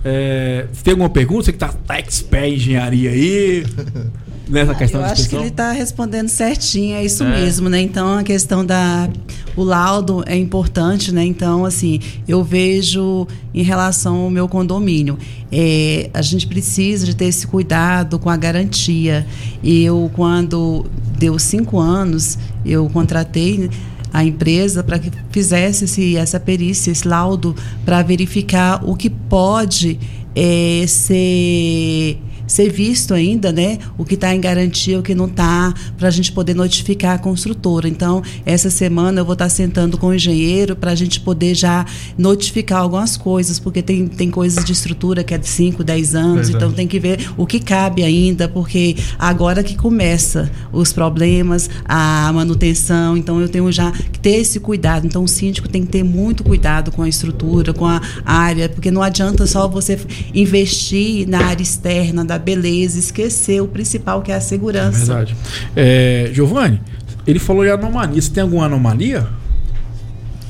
é, 0.03 0.67
você 0.71 0.83
tem 0.83 0.91
alguma 0.91 1.09
pergunta? 1.09 1.45
Você 1.45 1.51
que 1.51 1.57
tá, 1.57 1.69
tá 1.69 1.99
expert 1.99 2.45
em 2.45 2.55
engenharia 2.55 3.09
aí. 3.11 3.65
nessa 4.49 4.73
questão 4.73 5.01
Eu 5.01 5.05
acho 5.05 5.29
que 5.29 5.35
ele 5.35 5.47
está 5.47 5.71
respondendo 5.71 6.27
certinho, 6.27 6.95
é 6.95 7.05
isso 7.05 7.23
É. 7.23 7.41
mesmo, 7.41 7.69
né? 7.69 7.79
Então 7.81 8.17
a 8.17 8.23
questão 8.23 8.65
da 8.65 9.07
o 9.55 9.63
laudo 9.63 10.23
é 10.25 10.35
importante, 10.35 11.11
né? 11.11 11.23
Então 11.23 11.65
assim, 11.65 11.99
eu 12.27 12.43
vejo 12.43 13.27
em 13.53 13.61
relação 13.61 14.17
ao 14.17 14.29
meu 14.29 14.47
condomínio, 14.47 15.17
é, 15.51 16.09
a 16.13 16.21
gente 16.21 16.47
precisa 16.47 17.05
de 17.05 17.15
ter 17.15 17.25
esse 17.25 17.45
cuidado 17.45 18.17
com 18.17 18.29
a 18.29 18.35
garantia. 18.35 19.25
Eu 19.63 20.09
quando 20.15 20.85
deu 21.17 21.37
cinco 21.37 21.79
anos, 21.79 22.37
eu 22.65 22.89
contratei 22.89 23.69
a 24.11 24.23
empresa 24.23 24.83
para 24.83 24.99
que 24.99 25.11
fizesse 25.31 25.85
esse, 25.85 26.17
essa 26.17 26.39
perícia, 26.39 26.91
esse 26.91 27.07
laudo, 27.07 27.55
para 27.85 28.01
verificar 28.01 28.83
o 28.83 28.95
que 28.95 29.09
pode 29.09 29.99
é, 30.35 30.85
ser 30.87 32.17
ser 32.49 32.69
visto 32.69 33.13
ainda, 33.13 33.51
né? 33.51 33.77
O 33.97 34.03
que 34.03 34.15
está 34.15 34.33
em 34.35 34.41
garantia, 34.41 34.99
o 34.99 35.03
que 35.03 35.13
não 35.13 35.27
está, 35.27 35.73
para 35.97 36.07
a 36.07 36.11
gente 36.11 36.31
poder 36.31 36.55
notificar 36.55 37.15
a 37.15 37.17
construtora. 37.19 37.87
Então, 37.87 38.23
essa 38.45 38.69
semana 38.69 39.21
eu 39.21 39.25
vou 39.25 39.33
estar 39.33 39.47
sentando 39.49 39.97
com 39.97 40.07
o 40.07 40.13
engenheiro 40.13 40.75
para 40.75 40.91
a 40.91 40.95
gente 40.95 41.19
poder 41.19 41.53
já 41.53 41.85
notificar 42.17 42.81
algumas 42.81 43.15
coisas, 43.15 43.59
porque 43.59 43.81
tem, 43.83 44.07
tem 44.07 44.31
coisas 44.31 44.65
de 44.65 44.71
estrutura 44.71 45.23
que 45.23 45.33
é 45.33 45.37
de 45.37 45.47
5, 45.47 45.83
10 45.83 46.15
anos, 46.15 46.47
Dez 46.47 46.49
então 46.49 46.71
tem 46.71 46.87
que 46.87 46.99
ver 46.99 47.29
o 47.37 47.45
que 47.45 47.59
cabe 47.59 48.03
ainda, 48.03 48.47
porque 48.47 48.95
agora 49.17 49.63
que 49.63 49.75
começa 49.75 50.51
os 50.73 50.91
problemas, 50.91 51.69
a 51.85 52.31
manutenção, 52.33 53.15
então 53.15 53.39
eu 53.39 53.47
tenho 53.47 53.71
já 53.71 53.91
que 53.91 54.19
ter 54.19 54.37
esse 54.37 54.59
cuidado. 54.59 55.05
Então 55.05 55.23
o 55.23 55.27
síndico 55.27 55.69
tem 55.69 55.83
que 55.83 55.89
ter 55.89 56.03
muito 56.03 56.43
cuidado 56.43 56.91
com 56.91 57.03
a 57.03 57.09
estrutura, 57.09 57.73
com 57.73 57.85
a 57.85 58.01
área, 58.25 58.67
porque 58.67 58.89
não 58.89 59.03
adianta 59.03 59.45
só 59.45 59.67
você 59.67 59.99
investir 60.33 61.27
na 61.27 61.45
área 61.45 61.61
externa 61.61 62.25
da 62.25 62.38
beleza, 62.39 62.97
esquecer 62.97 63.61
o 63.61 63.67
principal 63.67 64.21
que 64.21 64.31
é 64.31 64.35
a 64.35 64.41
segurança. 64.41 65.05
Verdade. 65.05 65.35
É, 65.75 66.29
Giovanni, 66.33 66.81
ele 67.27 67.39
falou 67.39 67.63
de 67.63 67.69
anomalia. 67.69 68.21
Você 68.21 68.31
tem 68.31 68.43
alguma 68.43 68.65
anomalia? 68.65 69.27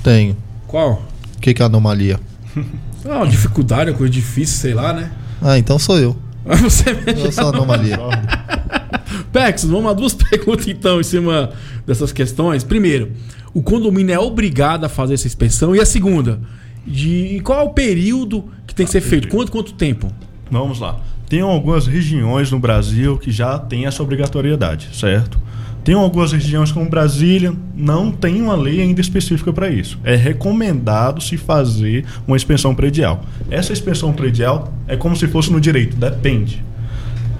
Tenho. 0.03 0.37
Qual? 0.67 1.03
O 1.35 1.39
que, 1.41 1.53
que 1.53 1.61
é 1.61 1.65
anomalia? 1.65 2.19
Ah, 3.05 3.19
uma 3.19 3.27
dificuldade, 3.27 3.89
uma 3.89 3.97
coisa 3.97 4.11
difícil, 4.11 4.57
sei 4.57 4.73
lá, 4.73 4.91
né? 4.91 5.09
Ah, 5.41 5.57
então 5.57 5.79
sou 5.79 5.97
eu. 5.97 6.17
Você 6.45 6.89
Eu 7.07 7.31
sou 7.31 7.47
anomalia. 7.47 7.97
Pex, 9.31 9.63
vamos 9.63 9.89
a 9.89 9.93
duas 9.93 10.13
perguntas 10.15 10.67
então 10.67 10.99
em 10.99 11.03
cima 11.03 11.51
dessas 11.87 12.11
questões. 12.11 12.63
Primeiro, 12.63 13.11
o 13.53 13.61
condomínio 13.61 14.13
é 14.13 14.19
obrigado 14.19 14.83
a 14.83 14.89
fazer 14.89 15.13
essa 15.13 15.27
inspeção? 15.27 15.75
E 15.75 15.79
a 15.79 15.85
segunda, 15.85 16.41
de 16.85 17.39
qual 17.43 17.61
é 17.61 17.63
o 17.63 17.69
período 17.69 18.45
que 18.67 18.75
tem 18.75 18.85
que 18.85 18.91
ser 18.91 19.01
feito? 19.01 19.27
Quanto, 19.27 19.51
quanto 19.51 19.73
tempo? 19.73 20.11
Vamos 20.51 20.79
lá. 20.79 20.99
Tem 21.29 21.41
algumas 21.41 21.85
regiões 21.85 22.51
no 22.51 22.57
Brasil 22.57 23.15
que 23.19 23.29
já 23.29 23.59
tem 23.59 23.85
essa 23.85 24.01
obrigatoriedade, 24.01 24.89
certo? 24.93 25.39
Tem 25.83 25.93
algumas 25.93 26.31
regiões 26.31 26.71
como 26.71 26.89
Brasília, 26.89 27.53
não 27.75 28.11
tem 28.11 28.41
uma 28.41 28.55
lei 28.55 28.81
ainda 28.81 28.99
específica 28.99 29.53
para 29.53 29.69
isso. 29.69 29.99
É 30.03 30.15
recomendado 30.15 31.21
se 31.21 31.37
fazer 31.37 32.03
uma 32.27 32.35
inspeção 32.35 32.73
predial. 32.73 33.23
Essa 33.49 33.71
inspeção 33.71 34.11
predial 34.11 34.73
é 34.87 34.97
como 34.97 35.15
se 35.15 35.27
fosse 35.27 35.51
no 35.51 35.61
direito, 35.61 35.95
depende. 35.95 36.63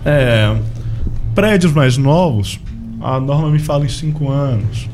É, 0.06 0.56
prédios 1.34 1.74
mais 1.74 1.98
novos, 1.98 2.60
a 3.02 3.20
norma 3.20 3.50
me 3.50 3.60
fala 3.60 3.86
em 3.86 3.90
5 3.90 4.30
anos. 4.30 4.88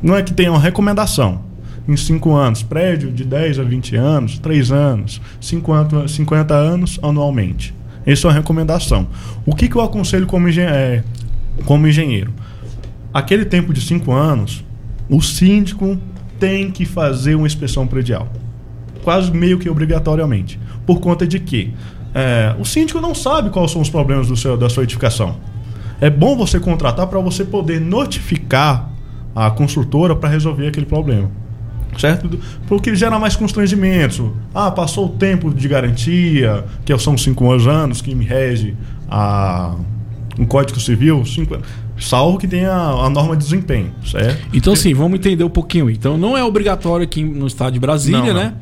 Não 0.00 0.16
é 0.16 0.22
que 0.22 0.32
tenha 0.32 0.52
uma 0.52 0.60
recomendação. 0.60 1.42
Em 1.86 1.96
5 1.96 2.32
anos, 2.32 2.62
prédio 2.62 3.10
de 3.10 3.24
10 3.24 3.58
a 3.58 3.62
20 3.64 3.96
anos, 3.96 4.38
3 4.38 4.70
anos, 4.70 5.20
50, 5.40 6.08
50 6.08 6.54
anos 6.54 6.98
anualmente. 7.02 7.74
Isso 8.06 8.26
é 8.26 8.30
uma 8.30 8.36
recomendação. 8.36 9.06
O 9.46 9.54
que, 9.54 9.68
que 9.68 9.76
eu 9.76 9.80
aconselho 9.80 10.26
como, 10.26 10.48
engen 10.48 10.64
é, 10.64 11.02
como 11.64 11.86
engenheiro? 11.86 12.32
Aquele 13.12 13.44
tempo 13.44 13.72
de 13.72 13.80
5 13.80 14.12
anos, 14.12 14.64
o 15.08 15.22
síndico 15.22 15.98
tem 16.38 16.70
que 16.70 16.84
fazer 16.84 17.34
uma 17.34 17.46
inspeção 17.46 17.86
predial. 17.86 18.28
Quase 19.02 19.30
meio 19.32 19.58
que 19.58 19.70
obrigatoriamente. 19.70 20.58
Por 20.86 21.00
conta 21.00 21.26
de 21.26 21.38
que 21.38 21.72
é, 22.14 22.54
o 22.58 22.64
síndico 22.64 23.00
não 23.00 23.14
sabe 23.14 23.50
quais 23.50 23.70
são 23.70 23.80
os 23.80 23.90
problemas 23.90 24.28
do 24.28 24.36
seu, 24.36 24.56
da 24.56 24.68
sua 24.68 24.82
edificação. 24.82 25.36
É 26.00 26.10
bom 26.10 26.36
você 26.36 26.60
contratar 26.60 27.06
para 27.06 27.18
você 27.20 27.44
poder 27.44 27.80
notificar 27.80 28.90
a 29.34 29.50
construtora 29.50 30.14
para 30.14 30.28
resolver 30.28 30.68
aquele 30.68 30.86
problema. 30.86 31.30
Certo? 31.98 32.38
Porque 32.66 32.94
gera 32.94 33.18
mais 33.18 33.36
constrangimentos. 33.36 34.20
Ah, 34.54 34.70
passou 34.70 35.06
o 35.06 35.08
tempo 35.10 35.52
de 35.52 35.68
garantia, 35.68 36.64
que 36.84 36.96
são 36.98 37.16
cinco 37.16 37.50
anos 37.52 38.00
que 38.00 38.14
me 38.14 38.24
rege 38.24 38.74
a, 39.08 39.74
um 40.38 40.44
Código 40.44 40.80
Civil, 40.80 41.24
cinco, 41.24 41.56
salvo 41.98 42.38
que 42.38 42.48
tenha 42.48 42.72
a, 42.72 43.08
norma 43.08 43.36
de 43.36 43.44
desempenho, 43.44 43.92
certo? 44.04 44.46
Então, 44.52 44.72
assim, 44.72 44.92
vamos 44.94 45.18
entender 45.18 45.44
um 45.44 45.50
pouquinho. 45.50 45.88
Então, 45.90 46.16
não 46.18 46.36
é 46.36 46.42
obrigatório 46.42 47.04
aqui 47.04 47.22
no 47.22 47.46
estado 47.46 47.72
de 47.72 47.78
Brasília, 47.78 48.20
Não, 48.20 48.26
não. 48.26 48.34
né? 48.34 48.54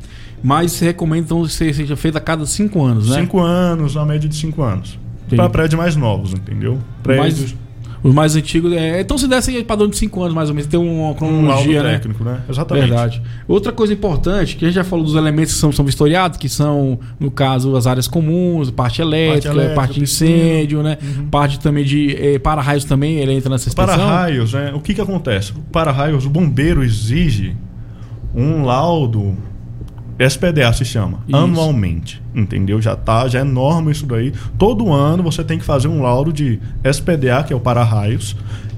Mas 0.43 0.73
se 0.73 0.83
recomenda 0.83 1.25
então 1.25 1.41
que 1.43 1.53
seja 1.53 1.95
feito 1.95 2.17
a 2.17 2.21
cada 2.21 2.45
cinco 2.45 2.83
anos, 2.83 3.09
né? 3.09 3.21
Cinco 3.21 3.39
anos, 3.39 3.95
a 3.95 4.05
média 4.05 4.27
de 4.27 4.35
cinco 4.35 4.61
anos. 4.61 4.99
Para 5.29 5.49
prédios 5.49 5.79
mais 5.79 5.95
novos, 5.95 6.33
entendeu? 6.33 6.79
Prédios. 7.01 7.39
Mais- 7.39 7.62
Os 8.03 8.13
mais 8.13 8.35
antigos. 8.35 8.73
É, 8.73 8.99
então, 8.99 9.17
se 9.17 9.27
desse 9.27 9.55
aí 9.55 9.63
padrão 9.63 9.87
de 9.87 9.95
5 9.95 10.21
anos, 10.21 10.33
mais 10.35 10.49
ou 10.49 10.55
menos, 10.55 10.69
tem 10.69 10.79
uma 10.79 11.11
Um 11.11 11.13
cronologia, 11.13 11.81
né? 11.81 11.93
técnico, 11.93 12.23
né? 12.23 12.41
Exatamente. 12.49 12.87
Verdade. 12.89 13.21
Outra 13.47 13.71
coisa 13.71 13.93
importante, 13.93 14.57
que 14.57 14.65
a 14.65 14.67
gente 14.67 14.75
já 14.75 14.83
falou 14.83 15.05
dos 15.05 15.15
elementos 15.15 15.53
que 15.53 15.59
são, 15.59 15.71
são 15.71 15.85
vistoriados, 15.85 16.37
que 16.37 16.49
são, 16.49 16.99
no 17.19 17.31
caso, 17.31 17.75
as 17.77 17.87
áreas 17.87 18.07
comuns, 18.07 18.69
parte 18.69 19.01
elétrica, 19.01 19.53
parte, 19.53 19.57
elétrica, 19.57 19.93
de 19.93 19.99
piscina. 20.01 20.29
incêndio, 20.29 20.83
né? 20.83 20.97
Parte 21.31 21.59
também 21.59 21.85
de 21.85 22.15
eh, 22.19 22.39
para-raios 22.39 22.83
também, 22.83 23.19
ele 23.19 23.31
entra 23.33 23.49
nessa 23.49 23.69
inspeção. 23.69 23.95
Para-raios, 23.95 24.53
né? 24.53 24.73
O 24.75 24.81
que 24.81 24.93
que 24.93 25.01
acontece? 25.01 25.53
Para-raios, 25.71 26.25
o 26.25 26.29
bombeiro 26.29 26.83
exige 26.83 27.55
um 28.35 28.63
laudo 28.65 29.37
SPDA 30.19 30.71
se 30.73 30.85
chama, 30.85 31.19
Isso. 31.27 31.35
anualmente, 31.37 32.21
entendeu? 32.35 32.81
Já 32.81 32.95
tá, 32.95 33.27
já 33.27 33.39
é 33.39 33.43
norma 33.43 33.91
isso 33.91 34.05
daí. 34.05 34.31
Todo 34.57 34.91
ano 34.93 35.23
você 35.23 35.43
tem 35.43 35.57
que 35.57 35.65
fazer 35.65 35.87
um 35.87 36.01
laudo 36.01 36.31
de 36.31 36.59
SPDA, 36.83 37.43
que 37.43 37.51
é 37.53 37.55
o 37.55 37.59
para-raios, 37.59 38.35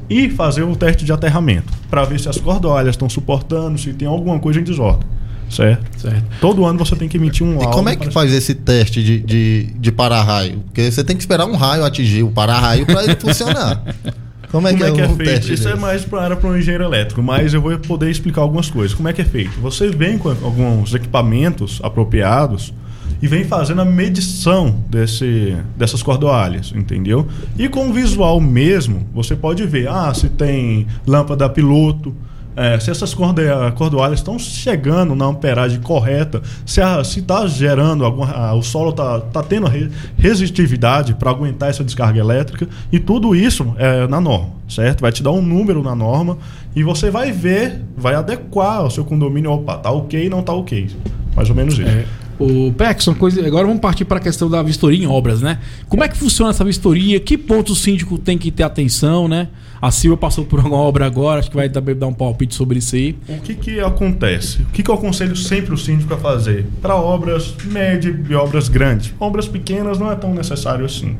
e 0.09 0.29
fazer 0.29 0.63
o 0.63 0.75
teste 0.75 1.03
de 1.03 1.11
aterramento, 1.11 1.71
para 1.89 2.03
ver 2.05 2.19
se 2.19 2.29
as 2.29 2.37
cordolhas 2.37 2.89
estão 2.91 3.09
suportando, 3.09 3.77
se 3.77 3.91
tem 3.93 4.07
alguma 4.07 4.39
coisa 4.39 4.59
em 4.59 4.63
desordem, 4.63 5.07
certo? 5.49 5.99
Certo. 5.99 6.23
Todo 6.39 6.63
ano 6.65 6.77
você 6.79 6.95
tem 6.95 7.09
que 7.09 7.17
emitir 7.17 7.45
um 7.45 7.53
E 7.53 7.57
laudo. 7.57 7.71
como 7.71 7.89
é 7.89 7.95
que 7.95 8.09
faz 8.11 8.31
esse 8.31 8.53
teste 8.53 9.03
de, 9.03 9.19
de, 9.19 9.63
de 9.79 9.91
para-raio? 9.91 10.59
Porque 10.65 10.89
você 10.91 11.03
tem 11.03 11.15
que 11.17 11.23
esperar 11.23 11.45
um 11.45 11.55
raio 11.55 11.83
atingir 11.83 12.23
o 12.23 12.29
para-raio 12.29 12.85
para 12.85 13.03
ele 13.03 13.15
funcionar. 13.15 13.83
Como 14.55 14.69
é 14.69 14.71
Como 14.71 14.83
que 14.85 14.89
é 14.89 14.91
que 14.93 15.01
é, 15.01 15.03
é 15.03 15.09
feito? 15.09 15.53
Isso 15.53 15.67
é 15.67 15.75
mais 15.75 16.05
para 16.05 16.33
para 16.37 16.49
um 16.49 16.57
engenheiro 16.57 16.85
elétrico, 16.85 17.21
mas 17.21 17.53
eu 17.53 17.61
vou 17.61 17.77
poder 17.77 18.09
explicar 18.09 18.41
algumas 18.41 18.69
coisas. 18.69 18.93
Como 18.95 19.09
é 19.09 19.11
que 19.11 19.21
é 19.21 19.25
feito? 19.25 19.59
Você 19.59 19.89
vem 19.89 20.17
com 20.17 20.29
alguns 20.29 20.93
equipamentos 20.93 21.81
apropriados 21.83 22.73
e 23.21 23.27
vem 23.27 23.43
fazendo 23.43 23.81
a 23.81 23.85
medição 23.85 24.81
desse, 24.89 25.57
dessas 25.75 26.01
cordoalhas, 26.01 26.71
entendeu? 26.73 27.27
E 27.59 27.67
com 27.67 27.89
o 27.89 27.93
visual 27.93 28.39
mesmo, 28.39 29.05
você 29.13 29.35
pode 29.35 29.65
ver 29.65 29.89
ah, 29.89 30.13
se 30.13 30.29
tem 30.29 30.87
lâmpada 31.05 31.49
piloto, 31.49 32.15
é, 32.55 32.79
se 32.79 32.89
essas 32.89 33.13
cordoalhas 33.13 34.19
estão 34.19 34.39
chegando 34.39 35.15
na 35.15 35.25
amperagem 35.25 35.79
correta, 35.81 36.41
se 36.65 36.81
está 37.19 37.45
gerando 37.47 38.05
alguma, 38.05 38.31
ah, 38.31 38.53
o 38.53 38.61
solo 38.61 38.91
está 38.91 39.19
tá 39.19 39.43
tendo 39.43 39.67
re- 39.67 39.89
resistividade 40.17 41.13
para 41.13 41.31
aguentar 41.31 41.69
essa 41.69 41.83
descarga 41.83 42.19
elétrica 42.19 42.67
e 42.91 42.99
tudo 42.99 43.35
isso 43.35 43.73
é 43.77 44.07
na 44.07 44.19
norma, 44.21 44.49
certo? 44.69 45.01
Vai 45.01 45.11
te 45.11 45.21
dar 45.23 45.31
um 45.31 45.41
número 45.41 45.81
na 45.83 45.95
norma 45.95 46.37
e 46.75 46.83
você 46.83 47.09
vai 47.09 47.31
ver, 47.31 47.81
vai 47.97 48.15
adequar 48.15 48.85
o 48.85 48.91
seu 48.91 49.05
condomínio, 49.05 49.51
opa, 49.51 49.77
tá 49.77 49.91
ok, 49.91 50.29
não 50.29 50.41
tá 50.41 50.53
ok, 50.53 50.89
mais 51.35 51.49
ou 51.49 51.55
menos 51.55 51.73
isso. 51.77 51.87
É, 51.87 52.05
o 52.39 52.73
Pex, 52.73 53.07
uma 53.07 53.15
coisa, 53.15 53.45
agora 53.45 53.65
vamos 53.65 53.81
partir 53.81 54.05
para 54.05 54.17
a 54.17 54.21
questão 54.21 54.49
da 54.49 54.61
vistoria 54.61 55.03
em 55.03 55.07
obras, 55.07 55.41
né? 55.41 55.59
Como 55.87 56.03
é 56.03 56.07
que 56.07 56.17
funciona 56.17 56.51
essa 56.51 56.63
vistoria? 56.63 57.19
Que 57.19 57.37
pontos 57.37 57.77
o 57.77 57.81
síndico 57.81 58.17
tem 58.17 58.37
que 58.37 58.51
ter 58.51 58.63
atenção, 58.63 59.27
né? 59.27 59.47
A 59.81 59.91
Silvia 59.91 60.17
passou 60.17 60.45
por 60.45 60.59
uma 60.59 60.77
obra 60.77 61.05
agora, 61.05 61.39
acho 61.39 61.49
que 61.49 61.55
vai 61.55 61.69
dar, 61.69 62.07
um 62.07 62.13
palpite 62.13 62.55
sobre 62.55 62.79
isso 62.79 62.95
aí. 62.95 63.15
O 63.27 63.39
que, 63.41 63.53
que 63.53 63.79
acontece? 63.79 64.61
O 64.63 64.65
que, 64.65 64.81
que 64.81 64.89
eu 64.89 64.95
aconselho 64.95 65.35
sempre 65.35 65.73
o 65.73 65.77
síndico 65.77 66.13
a 66.13 66.17
fazer? 66.17 66.65
Para 66.81 66.95
obras 66.95 67.55
médias 67.65 68.15
e 68.27 68.33
obras 68.33 68.67
grandes. 68.67 69.13
Obras 69.19 69.47
pequenas 69.47 69.99
não 69.99 70.11
é 70.11 70.15
tão 70.15 70.33
necessário 70.33 70.85
assim. 70.85 71.17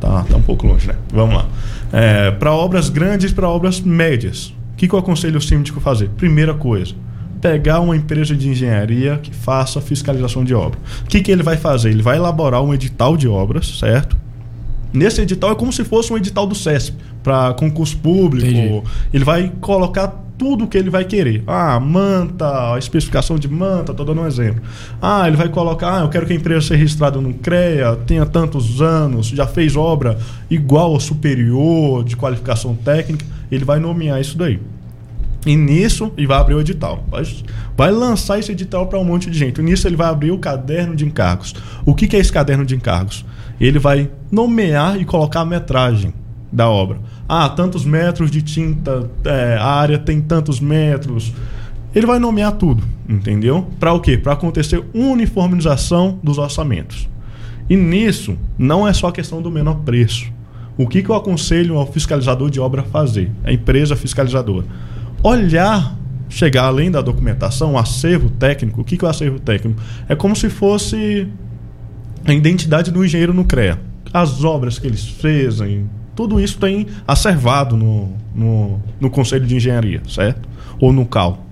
Tá, 0.00 0.22
tá 0.22 0.36
um 0.36 0.42
pouco 0.42 0.66
longe, 0.66 0.86
né? 0.86 0.94
Vamos 1.12 1.34
lá. 1.34 1.48
para 2.38 2.52
obras 2.52 2.88
grandes 2.88 3.32
para 3.32 3.48
obras 3.48 3.80
médias. 3.80 4.54
O 4.72 4.76
que, 4.76 4.86
que 4.86 4.94
eu 4.94 4.98
aconselho 4.98 5.38
o 5.38 5.42
síndico 5.42 5.80
a 5.80 5.82
fazer? 5.82 6.08
Primeira 6.10 6.54
coisa, 6.54 6.94
pegar 7.40 7.80
uma 7.80 7.96
empresa 7.96 8.34
de 8.34 8.48
engenharia 8.48 9.18
que 9.22 9.32
faça 9.32 9.80
fiscalização 9.80 10.44
de 10.44 10.54
obra. 10.54 10.78
O 11.04 11.08
que, 11.08 11.20
que 11.20 11.30
ele 11.30 11.42
vai 11.42 11.56
fazer? 11.56 11.90
Ele 11.90 12.02
vai 12.02 12.16
elaborar 12.16 12.62
um 12.62 12.74
edital 12.74 13.16
de 13.16 13.28
obras, 13.28 13.78
certo? 13.78 14.16
Nesse 14.92 15.20
edital 15.20 15.52
é 15.52 15.54
como 15.54 15.72
se 15.72 15.84
fosse 15.84 16.12
um 16.12 16.16
edital 16.16 16.46
do 16.46 16.54
CESP 16.54 16.96
para 17.22 17.52
concurso 17.54 17.96
público. 17.98 18.48
Entendi. 18.48 18.82
Ele 19.12 19.24
vai 19.24 19.52
colocar 19.60 20.08
tudo 20.38 20.64
o 20.64 20.68
que 20.68 20.78
ele 20.78 20.88
vai 20.88 21.04
querer. 21.04 21.42
Ah, 21.46 21.78
manta, 21.80 22.74
a 22.74 22.78
especificação 22.78 23.36
de 23.38 23.48
manta, 23.48 23.92
tô 23.92 24.04
dando 24.04 24.22
um 24.22 24.26
exemplo. 24.26 24.62
Ah, 25.02 25.26
ele 25.26 25.36
vai 25.36 25.48
colocar, 25.48 25.98
ah, 25.98 26.00
eu 26.04 26.08
quero 26.08 26.24
que 26.26 26.32
a 26.32 26.36
empresa 26.36 26.60
seja 26.60 26.76
registrada 26.76 27.20
no 27.20 27.34
CREA, 27.34 27.96
tenha 28.06 28.24
tantos 28.24 28.80
anos, 28.80 29.26
já 29.28 29.46
fez 29.46 29.74
obra 29.74 30.16
igual 30.48 30.92
ou 30.92 31.00
superior 31.00 32.04
de 32.04 32.16
qualificação 32.16 32.74
técnica. 32.74 33.26
Ele 33.50 33.64
vai 33.64 33.80
nomear 33.80 34.20
isso 34.20 34.38
daí. 34.38 34.60
E 35.48 35.56
nisso 35.56 36.12
ele 36.14 36.26
vai 36.26 36.38
abrir 36.38 36.52
o 36.52 36.60
edital. 36.60 37.02
Vai, 37.08 37.26
vai 37.74 37.90
lançar 37.90 38.38
esse 38.38 38.52
edital 38.52 38.86
para 38.86 38.98
um 38.98 39.04
monte 39.04 39.30
de 39.30 39.38
gente. 39.38 39.62
E 39.62 39.64
nisso 39.64 39.88
ele 39.88 39.96
vai 39.96 40.06
abrir 40.06 40.30
o 40.30 40.36
caderno 40.36 40.94
de 40.94 41.06
encargos. 41.06 41.54
O 41.86 41.94
que, 41.94 42.06
que 42.06 42.16
é 42.16 42.18
esse 42.18 42.30
caderno 42.30 42.66
de 42.66 42.76
encargos? 42.76 43.24
Ele 43.58 43.78
vai 43.78 44.10
nomear 44.30 45.00
e 45.00 45.06
colocar 45.06 45.40
a 45.40 45.44
metragem 45.46 46.12
da 46.52 46.68
obra. 46.68 46.98
Ah, 47.26 47.48
tantos 47.48 47.86
metros 47.86 48.30
de 48.30 48.42
tinta, 48.42 49.10
é, 49.24 49.56
a 49.58 49.64
área 49.64 49.98
tem 49.98 50.20
tantos 50.20 50.60
metros. 50.60 51.32
Ele 51.94 52.04
vai 52.04 52.18
nomear 52.18 52.52
tudo, 52.52 52.84
entendeu? 53.08 53.68
Para 53.80 53.94
o 53.94 54.00
quê? 54.00 54.18
Para 54.18 54.34
acontecer 54.34 54.84
uniformização 54.92 56.18
dos 56.22 56.36
orçamentos. 56.36 57.08
E 57.70 57.74
nisso 57.74 58.36
não 58.58 58.86
é 58.86 58.92
só 58.92 59.06
a 59.06 59.12
questão 59.12 59.40
do 59.40 59.50
menor 59.50 59.76
preço. 59.76 60.30
O 60.76 60.86
que, 60.86 61.02
que 61.02 61.08
eu 61.08 61.14
aconselho 61.14 61.78
ao 61.78 61.90
fiscalizador 61.90 62.50
de 62.50 62.60
obra 62.60 62.82
fazer? 62.82 63.32
A 63.42 63.50
empresa 63.50 63.96
fiscalizadora 63.96 64.66
olhar, 65.22 65.96
chegar 66.28 66.64
além 66.64 66.90
da 66.90 67.00
documentação, 67.00 67.72
o 67.74 67.78
acervo 67.78 68.30
técnico. 68.30 68.80
O 68.80 68.84
que, 68.84 68.96
que 68.96 69.04
é 69.04 69.08
o 69.08 69.10
acervo 69.10 69.38
técnico? 69.38 69.80
É 70.08 70.14
como 70.14 70.34
se 70.36 70.48
fosse 70.48 71.28
a 72.24 72.32
identidade 72.32 72.90
do 72.90 73.04
engenheiro 73.04 73.32
no 73.32 73.44
CREA. 73.44 73.80
As 74.12 74.42
obras 74.42 74.78
que 74.78 74.86
eles 74.86 75.06
fezem, 75.06 75.88
tudo 76.14 76.40
isso 76.40 76.58
tem 76.58 76.86
acervado 77.06 77.76
no, 77.76 78.12
no, 78.34 78.80
no 79.00 79.10
Conselho 79.10 79.46
de 79.46 79.54
Engenharia, 79.54 80.02
certo? 80.08 80.48
Ou 80.80 80.92
no 80.92 81.04
CAL. 81.04 81.46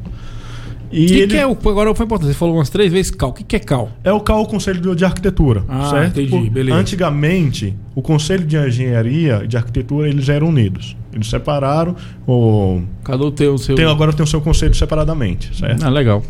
E 0.90 1.04
o 1.04 1.08
que, 1.08 1.14
ele... 1.14 1.26
que, 1.28 1.36
é 1.36 1.46
o. 1.46 1.50
Agora 1.50 1.94
foi 1.94 2.06
importante, 2.06 2.28
você 2.28 2.34
falou 2.34 2.56
umas 2.56 2.70
três 2.70 2.92
vezes 2.92 3.10
CAL. 3.10 3.30
O 3.30 3.32
que, 3.32 3.44
que 3.44 3.56
é 3.56 3.58
CAL? 3.58 3.90
É 4.04 4.12
o 4.12 4.20
CAL, 4.20 4.42
o 4.42 4.46
Conselho 4.46 4.94
de 4.94 5.04
Arquitetura. 5.04 5.64
Ah, 5.68 5.90
certo? 5.90 6.20
entendi, 6.20 6.48
beleza. 6.48 6.78
Antigamente, 6.78 7.76
o 7.94 8.02
Conselho 8.02 8.46
de 8.46 8.56
Engenharia 8.56 9.42
e 9.44 9.46
de 9.46 9.56
Arquitetura 9.56 10.08
eles 10.08 10.28
eram 10.28 10.48
unidos. 10.48 10.96
Eles 11.16 11.28
separaram. 11.28 11.96
O... 12.26 12.82
Cada 13.02 13.24
um 13.24 13.30
tem 13.30 13.48
o 13.48 13.56
seu. 13.56 13.74
Tem, 13.74 13.86
agora 13.86 14.12
tem 14.12 14.22
o 14.22 14.26
seu 14.26 14.40
conselho 14.40 14.74
separadamente, 14.74 15.56
certo? 15.56 15.82
Ah, 15.82 15.88
legal. 15.88 16.22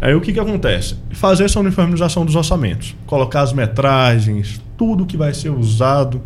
Aí 0.00 0.14
o 0.14 0.20
que, 0.20 0.32
que 0.32 0.40
acontece? 0.40 0.96
Fazer 1.10 1.44
essa 1.44 1.60
uniformização 1.60 2.26
dos 2.26 2.34
orçamentos. 2.34 2.96
Colocar 3.06 3.42
as 3.42 3.52
metragens, 3.52 4.60
tudo 4.76 5.06
que 5.06 5.16
vai 5.16 5.32
ser 5.32 5.50
usado, 5.50 6.20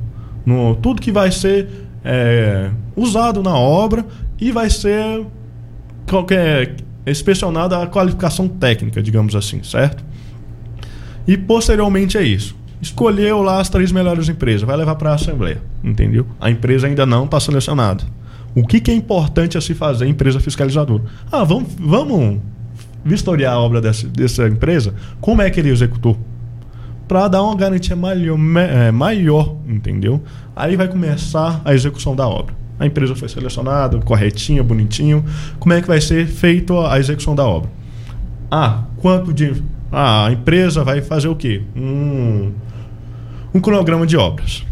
no, 0.45 0.75
tudo 0.77 1.01
que 1.01 1.13
vai 1.13 1.31
ser 1.31 1.69
é, 2.03 2.71
usado 2.97 3.43
na 3.43 3.57
obra 3.57 4.05
e 4.41 4.51
vai 4.51 4.71
ser 4.71 5.25
qualquer 6.09 6.77
inspecionada 7.07 7.83
a 7.83 7.87
qualificação 7.87 8.49
técnica, 8.49 9.03
digamos 9.03 9.37
assim, 9.37 9.63
certo? 9.63 10.03
E 11.27 11.37
posteriormente 11.37 12.17
é 12.17 12.23
isso. 12.23 12.57
Escolheu 12.83 13.41
lá 13.43 13.61
as 13.61 13.69
três 13.69 13.93
melhores 13.93 14.29
empresas, 14.29 14.63
vai 14.63 14.77
levar 14.77 14.97
para 14.97 15.13
a 15.13 15.15
Assembleia, 15.15 15.63
entendeu? 15.83 16.27
A 16.41 16.51
empresa 16.51 16.87
ainda 16.87 17.07
não 17.07 17.25
está 17.25 17.39
selecionada. 17.39 18.05
O 18.55 18.67
que, 18.67 18.81
que 18.81 18.91
é 18.91 18.95
importante 18.95 19.57
a 19.57 19.61
se 19.61 19.73
fazer 19.73 20.07
empresa 20.07 20.41
fiscalizadora? 20.41 21.05
Ah, 21.31 21.45
vamos, 21.45 21.73
vamos 21.79 22.41
vistoriar 23.05 23.55
a 23.55 23.59
obra 23.59 23.81
dessa, 23.81 24.07
dessa 24.09 24.49
empresa? 24.49 24.95
Como 25.21 25.41
é 25.41 25.49
que 25.49 25.61
ele 25.61 25.71
executou? 25.71 26.19
Para 27.07 27.29
dar 27.29 27.43
uma 27.43 27.55
garantia 27.55 27.95
maior, 27.95 28.37
maior, 28.93 29.57
entendeu? 29.67 30.21
Aí 30.55 30.77
vai 30.77 30.89
começar 30.89 31.63
a 31.65 31.73
execução 31.73 32.17
da 32.17 32.27
obra 32.27 32.63
a 32.83 32.87
empresa 32.87 33.15
foi 33.15 33.29
selecionada, 33.29 33.97
corretinha, 33.99 34.61
bonitinho. 34.61 35.25
Como 35.61 35.73
é 35.73 35.81
que 35.81 35.87
vai 35.87 36.01
ser 36.01 36.27
feita 36.27 36.75
a 36.91 36.99
execução 36.99 37.33
da 37.33 37.47
obra? 37.47 37.71
Ah, 38.51 38.83
quanto 38.97 39.33
de. 39.33 39.63
Ah, 39.91 40.27
a 40.27 40.33
empresa 40.33 40.83
vai 40.83 41.01
fazer 41.01 41.29
o 41.29 41.37
quê? 41.37 41.63
Um, 41.77 42.51
um 43.55 43.61
cronograma 43.61 44.07
de 44.07 44.17
obras. 44.17 44.65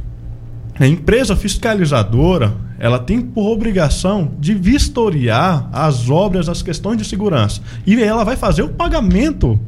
A 0.79 0.87
empresa 0.87 1.37
fiscalizadora 1.37 2.55
ela 2.79 2.99
tem 2.99 3.21
por 3.21 3.47
obrigação 3.51 4.33
de 4.41 4.55
vistoriar 4.55 5.69
as 5.71 6.09
obras, 6.09 6.49
as 6.49 6.63
questões 6.63 6.97
de 6.97 7.05
segurança. 7.05 7.61
E 7.87 8.03
ela 8.03 8.25
vai 8.25 8.37
fazer 8.37 8.63
o 8.63 8.71
pagamento 8.71 9.61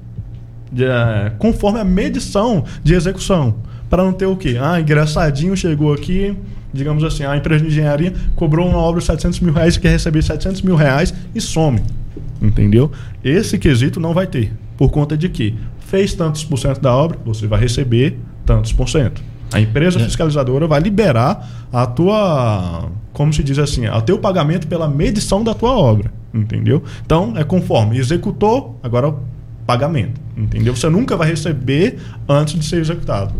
de, 0.72 0.86
é, 0.86 1.30
conforme 1.38 1.78
a 1.78 1.84
medição 1.84 2.64
de 2.82 2.94
execução. 2.94 3.56
Para 3.90 4.02
não 4.02 4.14
ter 4.14 4.24
o 4.24 4.34
quê? 4.34 4.56
Ah, 4.58 4.80
engraçadinho 4.80 5.54
chegou 5.54 5.92
aqui, 5.92 6.34
digamos 6.72 7.04
assim, 7.04 7.24
a 7.24 7.36
empresa 7.36 7.62
de 7.62 7.70
engenharia 7.70 8.14
cobrou 8.34 8.66
uma 8.66 8.78
obra 8.78 9.00
de 9.00 9.06
700 9.06 9.40
mil 9.40 9.52
reais, 9.52 9.76
quer 9.76 9.90
receber 9.90 10.22
700 10.22 10.62
mil 10.62 10.74
reais 10.74 11.12
e 11.34 11.40
some. 11.40 11.82
Entendeu? 12.40 12.90
Esse 13.22 13.58
quesito 13.58 14.00
não 14.00 14.14
vai 14.14 14.26
ter. 14.26 14.54
Por 14.78 14.90
conta 14.90 15.18
de 15.18 15.28
que 15.28 15.54
fez 15.80 16.14
tantos 16.14 16.42
por 16.42 16.56
cento 16.56 16.80
da 16.80 16.96
obra, 16.96 17.18
você 17.22 17.46
vai 17.46 17.60
receber 17.60 18.18
tantos 18.44 18.72
por 18.72 18.88
cento. 18.88 19.22
A 19.52 19.60
empresa 19.60 20.00
é. 20.00 20.04
fiscalizadora 20.04 20.66
vai 20.66 20.80
liberar 20.80 21.66
a 21.72 21.86
tua, 21.86 22.90
como 23.12 23.32
se 23.32 23.42
diz 23.42 23.58
assim, 23.58 23.86
o 23.86 24.02
teu 24.02 24.18
pagamento 24.18 24.66
pela 24.66 24.88
medição 24.88 25.44
da 25.44 25.54
tua 25.54 25.76
obra, 25.76 26.12
entendeu? 26.32 26.82
Então 27.04 27.34
é 27.36 27.44
conforme 27.44 27.98
executou, 27.98 28.78
agora 28.82 29.14
pagamento, 29.66 30.20
entendeu? 30.36 30.74
Você 30.74 30.88
nunca 30.88 31.16
vai 31.16 31.28
receber 31.28 31.98
antes 32.28 32.58
de 32.58 32.64
ser 32.64 32.80
executado. 32.80 33.34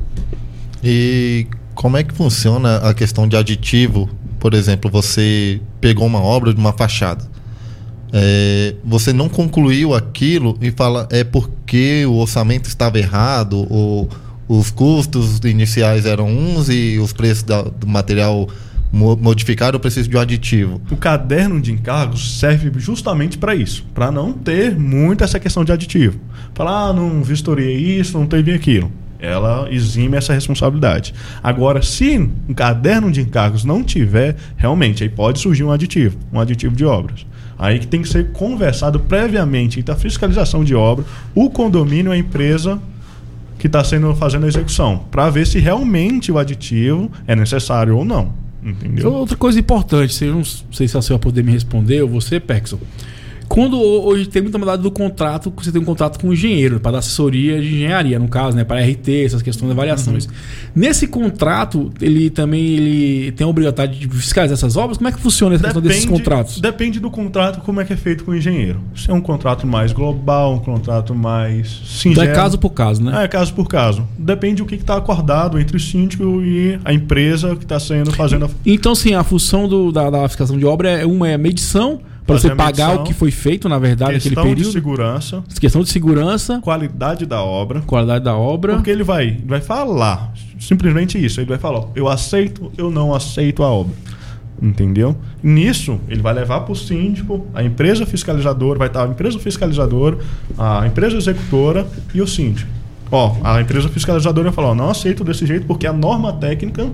E 0.84 1.46
como 1.74 1.96
é 1.96 2.02
que 2.02 2.12
funciona 2.14 2.76
a 2.78 2.92
questão 2.94 3.26
de 3.26 3.36
aditivo? 3.36 4.08
Por 4.38 4.54
exemplo, 4.54 4.90
você 4.90 5.60
pegou 5.80 6.06
uma 6.06 6.20
obra 6.20 6.52
de 6.52 6.60
uma 6.60 6.72
fachada. 6.72 7.24
É, 8.12 8.74
você 8.84 9.12
não 9.12 9.28
concluiu 9.28 9.94
aquilo 9.94 10.58
e 10.60 10.70
fala 10.70 11.08
é 11.10 11.24
porque 11.24 12.04
o 12.04 12.16
orçamento 12.16 12.68
estava 12.68 12.98
errado 12.98 13.66
ou 13.70 14.06
os 14.58 14.70
custos 14.70 15.38
iniciais 15.44 16.04
eram 16.04 16.28
uns 16.28 16.68
e 16.68 16.98
os 16.98 17.12
preços 17.12 17.42
da, 17.42 17.62
do 17.62 17.86
material 17.86 18.48
modificaram, 18.92 19.76
eu 19.76 19.80
preciso 19.80 20.06
de 20.06 20.16
um 20.18 20.20
aditivo. 20.20 20.78
O 20.90 20.96
caderno 20.98 21.58
de 21.58 21.72
encargos 21.72 22.38
serve 22.38 22.70
justamente 22.78 23.38
para 23.38 23.54
isso, 23.54 23.86
para 23.94 24.12
não 24.12 24.34
ter 24.34 24.78
muito 24.78 25.24
essa 25.24 25.40
questão 25.40 25.64
de 25.64 25.72
aditivo. 25.72 26.20
Falar, 26.52 26.88
ah, 26.88 26.92
não 26.92 27.22
vistoriei 27.22 27.98
isso, 27.98 28.18
não 28.18 28.26
teve 28.26 28.52
aquilo 28.52 28.92
ela 29.22 29.68
exime 29.70 30.16
essa 30.16 30.34
responsabilidade. 30.34 31.14
Agora, 31.40 31.80
se 31.80 32.18
um 32.18 32.52
caderno 32.52 33.08
de 33.08 33.20
encargos 33.20 33.62
não 33.62 33.84
tiver, 33.84 34.34
realmente 34.56 35.04
aí 35.04 35.08
pode 35.08 35.38
surgir 35.38 35.62
um 35.62 35.70
aditivo, 35.70 36.18
um 36.32 36.40
aditivo 36.40 36.74
de 36.74 36.84
obras. 36.84 37.24
Aí 37.56 37.78
que 37.78 37.86
tem 37.86 38.02
que 38.02 38.08
ser 38.08 38.32
conversado 38.32 38.98
previamente 38.98 39.78
entre 39.78 39.92
a 39.92 39.96
fiscalização 39.96 40.64
de 40.64 40.74
obra, 40.74 41.04
o 41.36 41.48
condomínio, 41.48 42.10
a 42.10 42.18
empresa 42.18 42.80
que 43.62 43.68
está 43.68 43.84
sendo 43.84 44.12
fazendo 44.16 44.44
a 44.44 44.48
execução, 44.48 45.04
para 45.08 45.30
ver 45.30 45.46
se 45.46 45.60
realmente 45.60 46.32
o 46.32 46.36
aditivo 46.36 47.08
é 47.28 47.36
necessário 47.36 47.96
ou 47.96 48.04
não. 48.04 48.32
Entendeu? 48.60 49.12
Outra 49.12 49.36
coisa 49.36 49.60
importante, 49.60 50.24
não 50.24 50.42
sei 50.42 50.88
se 50.88 50.98
a 50.98 51.00
senhora 51.00 51.20
poder 51.22 51.44
me 51.44 51.52
responder, 51.52 52.02
ou 52.02 52.08
você, 52.08 52.40
Pexel. 52.40 52.80
Quando 53.48 53.80
hoje 53.80 54.26
tem 54.26 54.42
muita 54.42 54.58
modalidade 54.58 54.82
do 54.82 54.90
contrato, 54.90 55.52
você 55.56 55.70
tem 55.70 55.80
um 55.80 55.84
contrato 55.84 56.18
com 56.18 56.28
o 56.28 56.32
engenheiro, 56.32 56.80
para 56.80 56.92
dar 56.92 56.98
assessoria 56.98 57.60
de 57.60 57.74
engenharia, 57.74 58.18
no 58.18 58.28
caso, 58.28 58.56
né? 58.56 58.64
Para 58.64 58.80
RT, 58.80 59.24
essas 59.24 59.42
questões 59.42 59.66
de 59.68 59.72
avaliações. 59.72 60.26
Uhum. 60.26 60.32
Nesse 60.74 61.06
contrato, 61.06 61.92
ele 62.00 62.30
também 62.30 62.62
ele 62.64 63.32
tem 63.32 63.44
a 63.44 63.48
obrigatoriedade 63.48 63.98
de 63.98 64.08
fiscalizar 64.08 64.54
essas 64.54 64.76
obras? 64.76 64.98
Como 64.98 65.08
é 65.08 65.12
que 65.12 65.20
funciona 65.20 65.54
essa 65.54 65.64
questão 65.64 65.82
desses 65.82 66.04
contratos? 66.04 66.60
Depende 66.60 67.00
do 67.00 67.10
contrato, 67.10 67.60
como 67.60 67.80
é 67.80 67.84
que 67.84 67.92
é 67.92 67.96
feito 67.96 68.24
com 68.24 68.30
o 68.30 68.36
engenheiro. 68.36 68.80
Se 68.94 69.10
é 69.10 69.14
um 69.14 69.20
contrato 69.20 69.66
mais 69.66 69.92
global, 69.92 70.54
um 70.54 70.58
contrato 70.58 71.14
mais 71.14 71.68
singelo. 71.84 72.12
Então 72.12 72.24
é 72.24 72.34
caso 72.34 72.58
por 72.58 72.70
caso, 72.70 73.02
né? 73.02 73.24
É, 73.24 73.28
caso 73.28 73.52
por 73.54 73.68
caso. 73.68 74.06
Depende 74.18 74.62
do 74.62 74.66
que 74.66 74.74
está 74.74 74.96
acordado 74.96 75.58
entre 75.58 75.76
o 75.76 75.80
síndico 75.80 76.42
e 76.42 76.78
a 76.84 76.92
empresa 76.92 77.54
que 77.56 77.64
está 77.64 77.78
sendo 77.78 78.12
fazendo 78.12 78.46
a... 78.46 78.48
Então, 78.64 78.94
sim, 78.94 79.14
a 79.14 79.24
função 79.24 79.68
do, 79.68 79.92
da, 79.92 80.10
da 80.10 80.28
fiscalização 80.28 80.58
de 80.58 80.66
obra 80.66 80.90
é 80.90 81.06
uma 81.06 81.28
é 81.28 81.36
medição 81.36 82.00
para 82.26 82.38
você 82.38 82.54
pagar 82.54 82.88
medição, 82.88 83.02
o 83.02 83.04
que 83.04 83.14
foi 83.14 83.30
feito, 83.30 83.68
na 83.68 83.78
verdade, 83.78 84.14
naquele 84.14 84.34
período. 84.36 84.56
Questão 84.56 84.70
de 84.70 84.72
segurança. 84.72 85.44
Questão 85.60 85.82
de 85.82 85.90
segurança. 85.90 86.60
Qualidade 86.60 87.26
da 87.26 87.42
obra. 87.42 87.80
Qualidade 87.82 88.24
da 88.24 88.36
obra. 88.36 88.74
Porque 88.74 88.90
ele 88.90 89.02
vai, 89.02 89.28
ele 89.28 89.46
vai 89.46 89.60
falar 89.60 90.32
simplesmente 90.60 91.22
isso. 91.22 91.40
Ele 91.40 91.48
vai 91.48 91.58
falar: 91.58 91.84
eu 91.94 92.08
aceito, 92.08 92.70
eu 92.76 92.90
não 92.90 93.14
aceito 93.14 93.62
a 93.62 93.68
obra. 93.68 93.94
Entendeu? 94.60 95.16
Nisso, 95.42 95.98
ele 96.08 96.22
vai 96.22 96.32
levar 96.32 96.60
para 96.60 96.72
o 96.72 96.76
síndico, 96.76 97.44
a 97.52 97.64
empresa 97.64 98.06
fiscalizadora, 98.06 98.78
vai 98.78 98.86
estar 98.86 99.04
a 99.04 99.08
empresa 99.08 99.36
fiscalizadora, 99.40 100.18
a 100.56 100.86
empresa 100.86 101.16
executora 101.16 101.84
e 102.14 102.22
o 102.22 102.28
síndico. 102.28 102.70
Ó, 103.10 103.36
a 103.42 103.60
empresa 103.60 103.88
fiscalizadora 103.88 104.50
vai 104.50 104.54
falar: 104.54 104.68
ó, 104.68 104.74
não 104.74 104.90
aceito 104.90 105.24
desse 105.24 105.44
jeito 105.44 105.66
porque 105.66 105.86
a 105.86 105.92
norma 105.92 106.32
técnica 106.34 106.88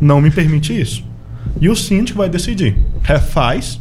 não 0.00 0.20
me 0.20 0.30
permite 0.30 0.78
isso. 0.78 1.04
E 1.60 1.68
o 1.68 1.74
síndico 1.74 2.18
vai 2.18 2.28
decidir: 2.28 2.76
refaz 3.02 3.80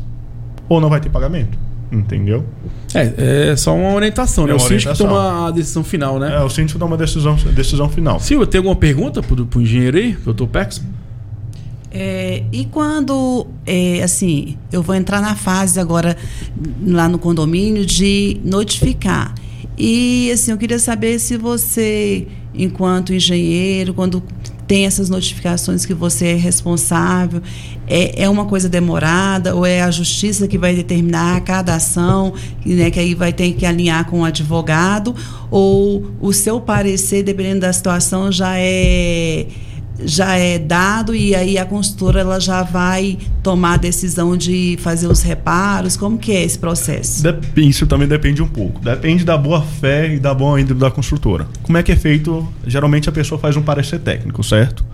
ou 0.72 0.80
não 0.80 0.90
vai 0.90 1.02
ter 1.02 1.10
pagamento. 1.10 1.58
Entendeu? 1.92 2.46
É, 2.94 3.50
é 3.52 3.56
só 3.58 3.76
uma 3.76 3.94
orientação, 3.94 4.46
né? 4.46 4.54
É 4.54 4.56
o 4.56 4.60
síndico 4.60 4.92
orientação. 4.92 5.08
toma 5.08 5.48
a 5.48 5.52
decisão 5.52 5.84
final, 5.84 6.18
né? 6.18 6.34
É, 6.34 6.40
o 6.40 6.50
síndico 6.50 6.80
dá 6.80 6.86
uma 6.86 6.96
decisão, 6.96 7.36
decisão 7.54 7.90
final. 7.90 8.18
Silvia, 8.22 8.48
tem 8.48 8.60
alguma 8.60 8.78
pergunta 8.78 9.22
pro, 9.22 9.46
pro 9.46 9.62
engenheiro 9.62 9.98
aí, 9.98 10.14
doutor 10.14 10.48
Pex? 10.48 10.82
É, 11.92 12.44
e 12.54 12.64
quando, 12.64 13.46
é, 13.66 14.02
assim, 14.02 14.58
eu 14.72 14.82
vou 14.82 14.96
entrar 14.96 15.22
na 15.22 15.36
fase 15.36 15.78
agora 15.82 16.16
lá 16.88 17.10
no 17.10 17.20
condomínio 17.20 17.86
de 17.86 18.40
notificar. 18.46 19.36
E, 19.78 20.32
assim, 20.32 20.52
eu 20.52 20.58
queria 20.58 20.80
saber 20.80 21.20
se 21.20 21.36
você, 21.36 22.26
enquanto 22.54 23.14
engenheiro, 23.14 23.94
quando 23.94 24.24
tem 24.72 24.86
essas 24.86 25.10
notificações 25.10 25.86
que 25.86 25.94
você 25.94 26.28
é 26.28 26.36
responsável, 26.36 27.42
é, 27.86 28.24
é 28.24 28.30
uma 28.30 28.46
coisa 28.46 28.70
demorada 28.70 29.54
ou 29.54 29.66
é 29.66 29.82
a 29.82 29.92
justiça 29.92 30.48
que 30.48 30.58
vai 30.58 30.74
determinar 30.74 31.42
cada 31.42 31.76
ação, 31.76 32.34
né, 32.66 32.90
que 32.90 32.98
aí 32.98 33.14
vai 33.14 33.34
ter 33.34 33.52
que 33.52 33.66
alinhar 33.66 34.10
com 34.10 34.22
o 34.22 34.24
advogado, 34.24 35.14
ou 35.50 36.10
o 36.22 36.32
seu 36.32 36.62
parecer, 36.62 37.22
dependendo 37.22 37.60
da 37.60 37.74
situação, 37.74 38.32
já 38.32 38.54
é 38.58 39.46
já 40.04 40.36
é 40.36 40.60
dado 40.60 41.16
e 41.16 41.36
aí 41.36 41.58
a 41.58 41.66
construtora 41.66 42.22
ela 42.22 42.40
já 42.40 42.64
vai 42.64 43.18
tomar 43.44 43.74
a 43.74 43.78
decisão 43.78 44.36
de 44.36 44.78
fazer 44.82 45.08
os 45.08 45.22
reparos? 45.22 45.98
Como 45.98 46.18
que 46.18 46.32
é 46.32 46.44
esse 46.44 46.58
processo? 46.58 47.24
Isso 47.56 47.88
também 47.88 48.08
depende 48.08 48.42
um 48.42 48.48
pouco. 48.48 48.80
Depende 48.82 49.24
da 49.24 49.38
boa 49.38 49.62
fé 49.62 50.14
e 50.14 50.20
da 50.20 50.34
boa 50.34 50.60
índole 50.60 50.80
da 50.80 50.92
construtora. 50.92 51.48
Como 51.62 51.78
é 51.78 51.84
que 51.84 51.92
é 51.92 51.96
feito? 51.96 52.48
Geralmente 52.66 53.10
a 53.10 53.12
pessoa 53.12 53.40
faz 53.40 53.56
um 53.56 53.62
parecer 53.62 54.00
técnico, 54.00 54.44
certo? 54.44 54.86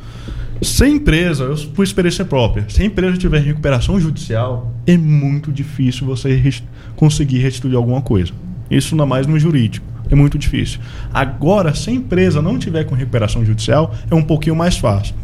Se 0.62 0.84
a 0.84 0.90
empresa, 0.90 1.44
eu 1.44 1.56
por 1.76 1.84
experiência 1.84 2.26
própria, 2.26 2.66
se 2.68 2.82
a 2.82 2.86
empresa 2.86 3.18
tiver 3.18 3.40
recuperação 3.40 4.00
judicial, 4.00 4.74
é 4.88 4.98
muito 4.98 5.52
difícil 5.52 6.08
você 6.08 6.54
conseguir 6.96 7.40
restituir 7.40 7.76
alguma 7.76 8.02
coisa. 8.02 8.32
Isso 8.70 8.96
ainda 8.96 9.06
mais 9.06 9.28
no 9.28 9.40
jurídico. 9.40 9.86
É 10.10 10.16
muito 10.16 10.38
difícil. 10.38 10.80
Agora, 11.14 11.74
se 11.74 11.90
a 11.90 11.94
empresa 11.94 12.42
não 12.42 12.58
tiver 12.58 12.84
com 12.86 12.96
recuperação 12.96 13.46
judicial, 13.46 13.94
é 14.10 14.16
um 14.16 14.24
pouquinho 14.24 14.56
mais 14.56 14.78
fácil. 14.78 15.16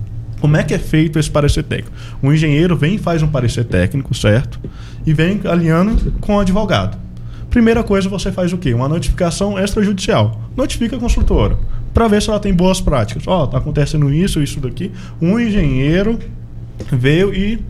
Como 0.42 0.58
é 0.58 0.64
que 0.64 0.74
é 0.74 0.80
feito 0.80 1.18
esse 1.18 1.32
parecer 1.32 1.64
técnico? 1.64 1.96
O 2.22 2.34
engenheiro 2.34 2.76
vem 2.76 2.96
e 2.96 2.98
faz 2.98 3.24
um 3.24 3.28
parecer 3.28 3.64
técnico, 3.64 4.14
certo? 4.14 4.60
E 5.06 5.14
vem 5.14 5.40
alinhando 5.46 6.12
com 6.20 6.36
o 6.36 6.40
advogado. 6.40 6.98
Primeira 7.50 7.84
coisa, 7.84 8.10
você 8.10 8.32
faz 8.32 8.52
o 8.52 8.58
quê? 8.58 8.74
Uma 8.74 8.90
notificação 8.90 9.58
extrajudicial. 9.58 10.42
Notifica 10.58 10.98
a 10.98 11.00
construtora 11.00 11.58
para 11.94 12.08
ver 12.08 12.22
se 12.22 12.30
ela 12.30 12.40
tem 12.40 12.54
boas 12.54 12.82
práticas. 12.82 13.24
Ó, 13.28 13.46
tá 13.48 13.60
acontecendo 13.60 14.12
isso, 14.12 14.42
isso 14.42 14.60
daqui. 14.60 14.92
Um 15.22 15.40
engenheiro 15.40 16.20
veio 16.92 17.34
e, 17.34 17.64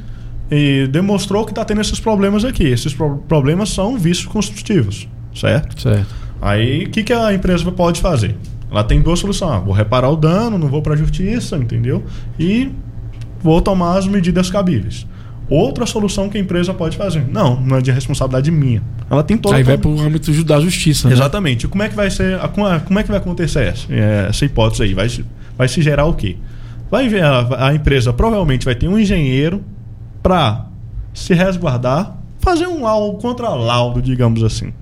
e 0.49 0.88
demonstrou 0.88 1.45
que 1.45 1.52
está 1.52 1.65
tendo 1.65 1.81
esses 1.81 1.99
problemas 1.99 2.45
aqui. 2.45 2.64
Esses 2.64 2.94
pro- 2.94 3.18
problemas 3.27 3.69
são 3.69 3.98
vícios 3.98 4.26
construtivos, 4.26 5.07
certo? 5.35 5.80
Certo. 5.81 6.22
Aí, 6.43 6.83
o 6.85 6.89
que, 6.89 7.03
que 7.03 7.13
a 7.13 7.33
empresa 7.33 7.71
pode 7.71 8.01
fazer? 8.01 8.35
Ela 8.69 8.83
tem 8.83 9.01
duas 9.01 9.19
soluções. 9.19 9.51
Ah, 9.51 9.59
vou 9.59 9.73
reparar 9.73 10.09
o 10.09 10.15
dano, 10.15 10.57
não 10.57 10.67
vou 10.67 10.81
para 10.81 10.93
a 10.93 10.97
justiça, 10.97 11.55
entendeu? 11.57 12.03
E 12.39 12.69
vou 13.41 13.61
tomar 13.61 13.97
as 13.97 14.07
medidas 14.07 14.49
cabíveis. 14.49 15.05
Outra 15.49 15.85
solução 15.85 16.29
que 16.29 16.37
a 16.37 16.41
empresa 16.41 16.73
pode 16.73 16.97
fazer. 16.97 17.25
Não, 17.29 17.59
não 17.61 17.77
é 17.77 17.81
de 17.81 17.91
responsabilidade 17.91 18.49
minha. 18.49 18.81
Ela 19.09 19.21
tem 19.23 19.37
toda 19.37 19.55
Aí 19.57 19.63
vai 19.63 19.77
pro 19.77 19.99
âmbito 19.99 20.33
ju- 20.33 20.43
da 20.43 20.59
justiça, 20.59 21.07
né? 21.07 21.13
Exatamente. 21.13 21.67
Como 21.67 21.83
é 21.83 21.89
que 21.89 21.95
vai 21.95 22.09
ser? 22.09 22.39
Como 22.49 22.67
é, 22.67 22.79
como 22.79 22.97
é 22.99 23.03
que 23.03 23.09
vai 23.09 23.17
acontecer 23.19 23.65
essa, 23.67 23.93
é, 23.93 24.27
essa 24.29 24.45
hipótese 24.45 24.83
aí? 24.83 24.93
Vai, 24.93 25.09
se- 25.09 25.25
vai 25.57 25.67
se 25.67 25.81
gerar 25.81 26.05
o 26.05 26.13
quê? 26.13 26.37
Vai 26.89 27.07
ver 27.09 27.23
a, 27.23 27.67
a 27.67 27.73
empresa 27.75 28.11
provavelmente 28.13 28.65
vai 28.65 28.73
ter 28.75 28.87
um 28.87 28.97
engenheiro 28.97 29.61
para 30.23 30.65
se 31.13 31.33
resguardar, 31.33 32.17
fazer 32.39 32.67
um 32.67 32.83
laudo 32.83 33.17
contra 33.19 33.49
laudo, 33.49 34.01
digamos 34.01 34.43
assim. 34.43 34.73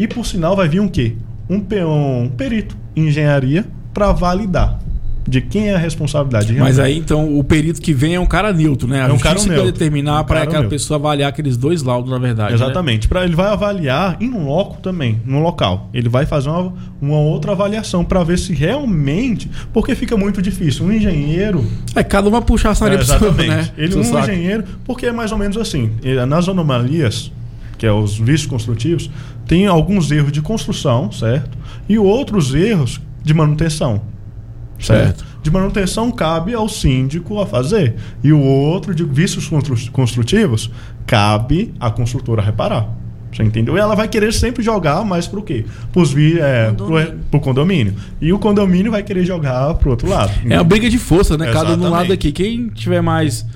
E 0.00 0.08
por 0.08 0.24
sinal 0.24 0.56
vai 0.56 0.68
vir 0.68 0.80
um 0.80 0.88
quê? 0.88 1.14
Um, 1.48 1.60
pe- 1.60 1.84
um 1.84 2.30
perito 2.36 2.76
em 2.96 3.08
engenharia 3.08 3.66
para 3.92 4.12
validar 4.12 4.80
de 5.28 5.40
quem 5.40 5.68
é 5.68 5.74
a 5.74 5.78
responsabilidade. 5.78 6.52
Mas 6.54 6.78
aí, 6.78 6.96
então, 6.96 7.38
o 7.38 7.44
perito 7.44 7.80
que 7.80 7.92
vem 7.92 8.14
é 8.14 8.20
um 8.20 8.24
cara 8.26 8.52
neutro, 8.52 8.88
né? 8.88 9.02
A 9.02 9.08
É 9.08 9.12
um 9.12 9.18
cara 9.18 9.38
vai 9.38 9.48
neutro. 9.48 9.70
determinar 9.72 10.22
Um 10.22 10.24
para 10.24 10.38
aquela 10.38 10.60
neutro. 10.60 10.70
pessoa 10.70 10.96
avaliar 10.98 11.28
aqueles 11.28 11.56
dois 11.56 11.82
laudos, 11.82 12.10
na 12.10 12.18
verdade. 12.18 12.50
né? 12.50 12.54
Exatamente. 12.56 13.06
Pra, 13.06 13.24
ele 13.24 13.36
vai 13.36 13.46
avaliar 13.48 14.16
em 14.20 14.28
um 14.30 14.46
loco 14.46 14.80
também, 14.80 15.20
no 15.24 15.40
local. 15.40 15.88
Ele 15.92 16.08
vai 16.08 16.24
fazer 16.26 16.48
uma, 16.48 16.72
uma 17.00 17.18
outra 17.18 17.52
avaliação 17.52 18.02
para 18.04 18.24
ver 18.24 18.38
se 18.38 18.52
realmente. 18.54 19.48
Porque 19.72 19.94
fica 19.94 20.16
muito 20.16 20.40
difícil. 20.42 20.86
Um 20.86 20.90
engenheiro. 20.92 21.64
É, 21.94 22.02
cada 22.02 22.28
uma 22.28 22.40
puxar 22.42 22.70
a 22.70 22.74
sardinha 22.74 23.00
É, 23.00 23.02
exatamente. 23.02 23.48
né? 23.50 23.68
Ele, 23.76 23.96
um 23.98 24.02
saco. 24.02 24.24
engenheiro. 24.30 24.64
Porque 24.84 25.06
é 25.06 25.12
mais 25.12 25.30
ou 25.30 25.38
menos 25.38 25.56
assim. 25.58 25.90
ele- 26.02 26.24
Nas 26.26 26.48
anomalias, 26.48 27.30
que 27.80 27.86
é 27.86 27.92
os 27.92 28.18
vícios 28.18 28.44
construtivos, 28.44 29.10
tem 29.46 29.66
alguns 29.66 30.10
erros 30.10 30.30
de 30.30 30.42
construção, 30.42 31.10
certo? 31.10 31.56
E 31.88 31.98
outros 31.98 32.54
erros 32.54 33.00
de 33.24 33.32
manutenção. 33.32 34.02
Certo? 34.78 35.20
Certo. 35.20 35.24
De 35.42 35.50
manutenção 35.50 36.10
cabe 36.10 36.52
ao 36.52 36.68
síndico 36.68 37.40
a 37.40 37.46
fazer. 37.46 37.94
E 38.22 38.34
o 38.34 38.38
outro 38.38 38.94
de 38.94 39.02
vícios 39.02 39.48
constru- 39.48 39.90
construtivos 39.92 40.70
cabe 41.06 41.72
à 41.80 41.90
construtora 41.90 42.42
reparar. 42.42 42.86
Você 43.32 43.42
entendeu? 43.44 43.76
E 43.76 43.80
ela 43.80 43.94
vai 43.94 44.08
querer 44.08 44.34
sempre 44.34 44.62
jogar 44.62 45.02
mais 45.02 45.26
pro 45.26 45.42
quê? 45.42 45.64
Pros 45.90 46.12
vi, 46.12 46.38
é, 46.38 46.72
pro, 46.72 46.86
Condomínio. 46.86 47.18
pro 47.30 47.40
condomínio. 47.40 47.94
E 48.20 48.32
o 48.34 48.38
condomínio 48.38 48.90
vai 48.92 49.02
querer 49.02 49.24
jogar 49.24 49.72
pro 49.76 49.90
outro 49.90 50.06
lado. 50.06 50.32
É 50.50 50.56
uma 50.58 50.64
briga 50.64 50.90
de 50.90 50.98
força, 50.98 51.38
né? 51.38 51.46
Cada 51.46 51.70
um 51.70 51.76
lado 51.84 51.84
Exatamente. 51.84 52.12
aqui. 52.12 52.32
Quem 52.32 52.68
tiver 52.68 53.00
mais 53.00 53.46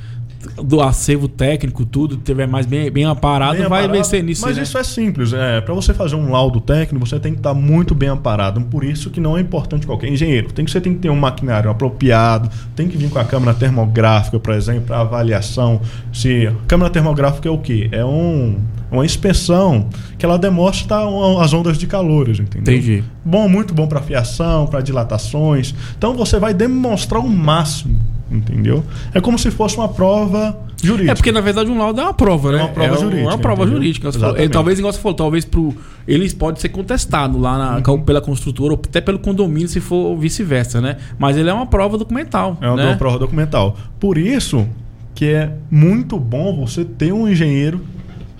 do 0.62 0.80
acervo 0.80 1.28
técnico, 1.28 1.84
tudo, 1.84 2.16
tiver 2.16 2.46
mais 2.46 2.66
bem, 2.66 2.90
bem 2.90 3.04
aparado, 3.04 3.58
Bem 3.58 3.68
vai 3.68 3.84
amparado, 3.84 3.98
vencer 3.98 4.22
nisso. 4.22 4.42
Mas 4.42 4.56
né? 4.56 4.62
isso 4.62 4.78
é 4.78 4.84
simples. 4.84 5.32
É, 5.32 5.60
para 5.60 5.74
você 5.74 5.92
fazer 5.92 6.16
um 6.16 6.30
laudo 6.30 6.60
técnico, 6.60 7.06
você 7.06 7.18
tem 7.18 7.32
que 7.32 7.38
estar 7.38 7.54
muito 7.54 7.94
bem 7.94 8.08
amparado. 8.08 8.60
Por 8.62 8.84
isso 8.84 9.10
que 9.10 9.20
não 9.20 9.36
é 9.36 9.40
importante 9.40 9.86
qualquer 9.86 10.08
engenheiro. 10.08 10.52
Tem 10.52 10.64
que, 10.64 10.70
você 10.70 10.80
tem 10.80 10.94
que 10.94 11.00
ter 11.00 11.10
um 11.10 11.16
maquinário 11.16 11.70
apropriado, 11.70 12.50
tem 12.74 12.88
que 12.88 12.96
vir 12.96 13.10
com 13.10 13.18
a 13.18 13.24
câmera 13.24 13.54
termográfica, 13.54 14.38
por 14.38 14.54
exemplo, 14.54 14.82
para 14.82 15.00
avaliação. 15.00 15.80
Se 16.12 16.50
câmera 16.66 16.90
termográfica 16.90 17.48
é 17.48 17.52
o 17.52 17.58
quê? 17.58 17.88
É 17.92 18.04
um, 18.04 18.58
uma 18.90 19.04
inspeção 19.04 19.88
que 20.18 20.24
ela 20.24 20.38
demonstra 20.38 20.96
as 21.40 21.52
ondas 21.52 21.76
de 21.76 21.86
calores, 21.86 22.38
entendeu? 22.38 22.74
Entendi. 22.74 23.04
Bom, 23.24 23.48
muito 23.48 23.74
bom 23.74 23.86
para 23.86 24.00
fiação, 24.00 24.66
para 24.66 24.80
dilatações. 24.80 25.74
Então 25.96 26.14
você 26.14 26.38
vai 26.38 26.54
demonstrar 26.54 27.20
o 27.20 27.28
máximo, 27.28 27.98
entendeu? 28.30 28.84
É 29.12 29.20
como 29.20 29.38
se 29.38 29.50
fosse 29.50 29.76
uma 29.76 29.88
prova 29.88 30.58
jurídica. 30.82 31.12
É 31.12 31.14
porque, 31.14 31.32
na 31.32 31.40
verdade, 31.40 31.70
um 31.70 31.78
laudo 31.78 32.00
é 32.00 32.04
uma 32.04 32.14
prova, 32.14 32.52
né? 32.52 32.58
É 32.58 32.62
uma 32.62 32.68
prova 32.68 32.94
um- 32.94 32.98
jurídica, 33.00 33.22
É 33.22 33.28
uma 33.32 33.38
prova 33.38 33.62
entendeu? 33.62 33.78
jurídica. 33.78 34.08
Exatamente. 34.08 34.50
Talvez, 34.50 34.78
igual 34.78 34.92
você 34.92 34.98
falou, 35.00 35.16
talvez 35.16 35.44
pro. 35.44 35.74
Eles 36.06 36.34
pode 36.34 36.60
ser 36.60 36.68
contestado 36.70 37.38
lá 37.38 37.58
na- 37.80 37.90
Uhum. 37.92 38.00
pela 38.02 38.20
construtora 38.20 38.74
ou 38.74 38.80
até 38.84 39.00
pelo 39.00 39.18
condomínio, 39.18 39.68
se 39.68 39.80
for 39.80 40.16
vice-versa, 40.16 40.80
né? 40.80 40.96
Mas 41.18 41.36
ele 41.36 41.48
é 41.48 41.52
uma 41.52 41.66
prova 41.66 41.96
documental. 41.96 42.58
É 42.60 42.68
uma 42.68 42.76
né? 42.76 42.96
prova 42.96 43.18
documental. 43.18 43.76
Por 43.98 44.18
isso 44.18 44.66
que 45.14 45.26
é 45.26 45.52
muito 45.70 46.18
bom 46.18 46.64
você 46.66 46.84
ter 46.84 47.12
um 47.12 47.28
engenheiro 47.28 47.80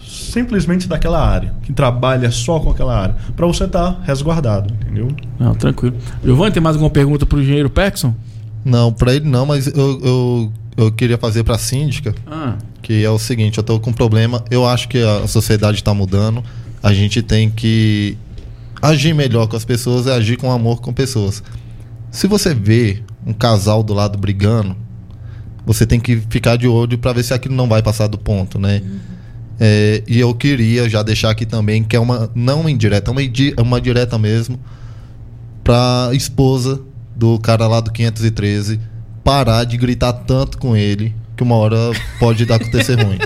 simplesmente 0.07 0.87
daquela 0.89 1.25
área, 1.27 1.55
que 1.63 1.73
trabalha 1.73 2.31
só 2.31 2.61
com 2.61 2.71
aquela 2.71 2.97
área, 2.97 3.17
para 3.35 3.47
você 3.47 3.65
estar 3.65 4.01
resguardado, 4.05 4.73
entendeu? 4.83 5.09
Não, 5.39 5.55
tranquilo. 5.55 5.97
Giovanni, 6.25 6.53
tem 6.53 6.63
mais 6.63 6.77
alguma 6.77 6.91
pergunta 6.91 7.25
pro 7.25 7.41
engenheiro 7.41 7.71
Pexon? 7.71 8.15
Não, 8.65 8.93
pra 8.93 9.15
ele 9.15 9.29
não, 9.29 9.45
mas 9.45 9.67
eu, 9.67 10.01
eu, 10.03 10.53
eu 10.77 10.93
queria 10.93 11.19
fazer 11.19 11.45
pra 11.45 11.59
síndica, 11.59 12.15
Ah, 12.27 12.57
que 12.81 13.05
é 13.05 13.11
o 13.11 13.19
seguinte, 13.19 13.59
eu 13.59 13.65
tô 13.65 13.79
com 13.79 13.91
um 13.91 13.93
problema, 13.93 14.43
eu 14.51 14.67
acho 14.67 14.89
que 14.89 14.99
a 14.99 15.27
sociedade 15.27 15.83
tá 15.85 15.93
mudando, 15.93 16.43
a 16.83 16.93
gente 16.93 17.23
tem 17.23 17.51
que 17.51 18.17
agir 18.81 19.15
melhor 19.15 19.47
com 19.47 19.57
as 19.57 19.65
pessoas 19.65 20.07
e 20.07 20.11
agir 20.11 20.37
com 20.37 20.51
amor 20.51 20.81
com 20.81 20.93
pessoas. 20.93 21.43
Se 22.11 22.27
você 22.27 22.55
vê 22.55 23.03
um 23.27 23.33
casal 23.33 23.83
do 23.83 23.93
lado 23.95 24.19
brigando, 24.19 24.77
você 25.67 25.87
tem 25.87 25.99
que 25.99 26.17
ficar 26.29 26.57
de 26.57 26.69
olho 26.69 26.99
para 26.99 27.13
ver 27.13 27.23
se 27.23 27.33
aquilo 27.33 27.55
não 27.55 27.69
vai 27.69 27.83
passar 27.83 28.07
do 28.07 28.19
ponto, 28.19 28.59
né? 28.59 28.83
É, 29.59 30.03
e 30.07 30.19
eu 30.19 30.35
queria 30.35 30.89
já 30.89 31.03
deixar 31.03 31.31
aqui 31.31 31.47
também 31.47 31.83
que 31.83 31.95
é 31.95 32.01
uma 32.01 32.31
não 32.35 32.63
uma 32.63 32.71
indireta, 32.71 33.11
é 33.11 33.13
uma, 33.13 33.21
uma 33.63 33.81
direta 33.81 34.19
mesmo 34.19 34.59
pra 35.63 36.11
esposa 36.13 36.81
do 37.17 37.39
cara 37.39 37.67
lá 37.67 37.81
do 37.81 37.91
513 37.93 38.81
parar 39.23 39.65
de 39.65 39.77
gritar 39.77 40.13
tanto 40.13 40.59
com 40.59 40.77
ele 40.77 41.15
que 41.37 41.43
uma 41.43 41.57
hora 41.57 41.77
pode 42.19 42.45
dar 42.45 42.57
acontecer 42.61 43.01
ruim. 43.03 43.19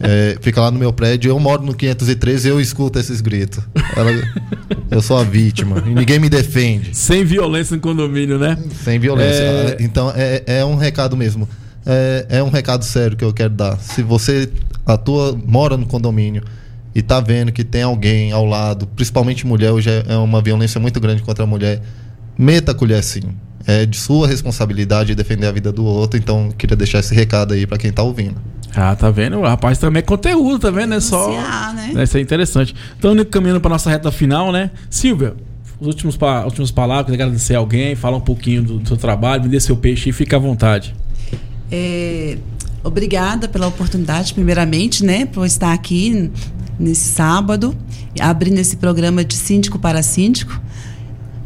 É, 0.00 0.38
fica 0.40 0.60
lá 0.60 0.70
no 0.70 0.78
meu 0.78 0.92
prédio, 0.92 1.28
eu 1.30 1.40
moro 1.40 1.62
no 1.62 1.74
513 1.74 2.46
e 2.46 2.50
eu 2.50 2.60
escuto 2.60 2.98
esses 2.98 3.20
gritos. 3.20 3.64
Ela- 3.96 4.12
eu 4.90 5.02
sou 5.02 5.18
a 5.18 5.24
vítima 5.24 5.82
e 5.86 5.90
ninguém 5.90 6.18
me 6.20 6.28
defende. 6.28 6.96
sem 6.96 7.24
violência 7.24 7.74
no 7.76 7.82
condomínio, 7.82 8.38
né? 8.38 8.56
Sem 8.84 8.98
violência. 8.98 9.42
É. 9.42 9.76
Então 9.80 10.12
é, 10.14 10.42
é 10.46 10.64
um 10.64 10.76
recado 10.76 11.16
mesmo. 11.16 11.48
É, 11.84 12.26
é 12.28 12.42
um 12.42 12.48
recado 12.50 12.84
sério 12.84 13.16
que 13.16 13.24
eu 13.24 13.32
quero 13.32 13.50
dar. 13.54 13.76
Se 13.78 14.02
você 14.02 14.48
atua, 14.86 15.36
mora 15.46 15.76
no 15.76 15.84
condomínio 15.86 16.42
e 16.94 17.02
tá 17.02 17.18
vendo 17.20 17.50
que 17.50 17.64
tem 17.64 17.82
alguém 17.82 18.30
ao 18.30 18.44
lado, 18.44 18.86
principalmente 18.86 19.46
mulher, 19.46 19.72
hoje 19.72 19.90
é 19.90 20.04
é 20.08 20.16
uma 20.16 20.40
violência 20.40 20.80
muito 20.80 21.00
grande 21.00 21.22
contra 21.22 21.44
a 21.44 21.46
mulher, 21.46 21.82
meta 22.38 22.72
a 22.72 22.74
colher 22.74 23.02
sim. 23.02 23.22
É 23.66 23.84
de 23.84 23.98
sua 23.98 24.26
responsabilidade 24.26 25.14
defender 25.14 25.46
a 25.46 25.52
vida 25.52 25.70
do 25.70 25.84
outro, 25.84 26.18
então 26.18 26.50
queria 26.56 26.74
deixar 26.76 27.00
esse 27.00 27.14
recado 27.14 27.52
aí 27.52 27.66
para 27.66 27.76
quem 27.76 27.92
tá 27.92 28.02
ouvindo. 28.02 28.36
Ah, 28.74 28.94
tá 28.96 29.10
vendo? 29.10 29.38
O 29.38 29.42
rapaz 29.42 29.76
também 29.76 29.98
é 30.00 30.02
conteúdo, 30.02 30.58
tá 30.60 30.70
vendo? 30.70 30.94
É 30.94 31.00
só. 31.00 31.30
Né? 31.74 31.90
Né, 31.94 32.04
Isso 32.04 32.16
é 32.16 32.20
interessante. 32.20 32.74
Então, 32.98 33.14
caminhando 33.26 33.60
para 33.60 33.70
nossa 33.70 33.90
reta 33.90 34.10
final, 34.12 34.52
né? 34.52 34.70
Silvia, 34.88 35.34
os 35.80 35.86
últimos, 35.86 36.16
pa- 36.16 36.44
últimas 36.44 36.70
palavras, 36.70 37.12
agradecer 37.12 37.54
alguém, 37.56 37.94
falar 37.94 38.16
um 38.16 38.22
pouquinho 38.22 38.62
do, 38.62 38.78
do 38.78 38.88
seu 38.88 38.96
trabalho, 38.96 39.42
vender 39.42 39.60
seu 39.60 39.76
peixe 39.76 40.08
e 40.10 40.12
fica 40.12 40.36
à 40.36 40.38
vontade. 40.38 40.94
É, 41.70 42.38
obrigada 42.82 43.48
pela 43.48 43.66
oportunidade, 43.66 44.32
primeiramente, 44.32 45.04
né, 45.04 45.26
por 45.26 45.44
estar 45.44 45.72
aqui 45.72 46.30
nesse 46.78 47.12
sábado, 47.12 47.76
abrindo 48.20 48.58
esse 48.58 48.76
programa 48.76 49.24
de 49.24 49.34
síndico 49.34 49.78
para 49.78 50.02
síndico. 50.02 50.58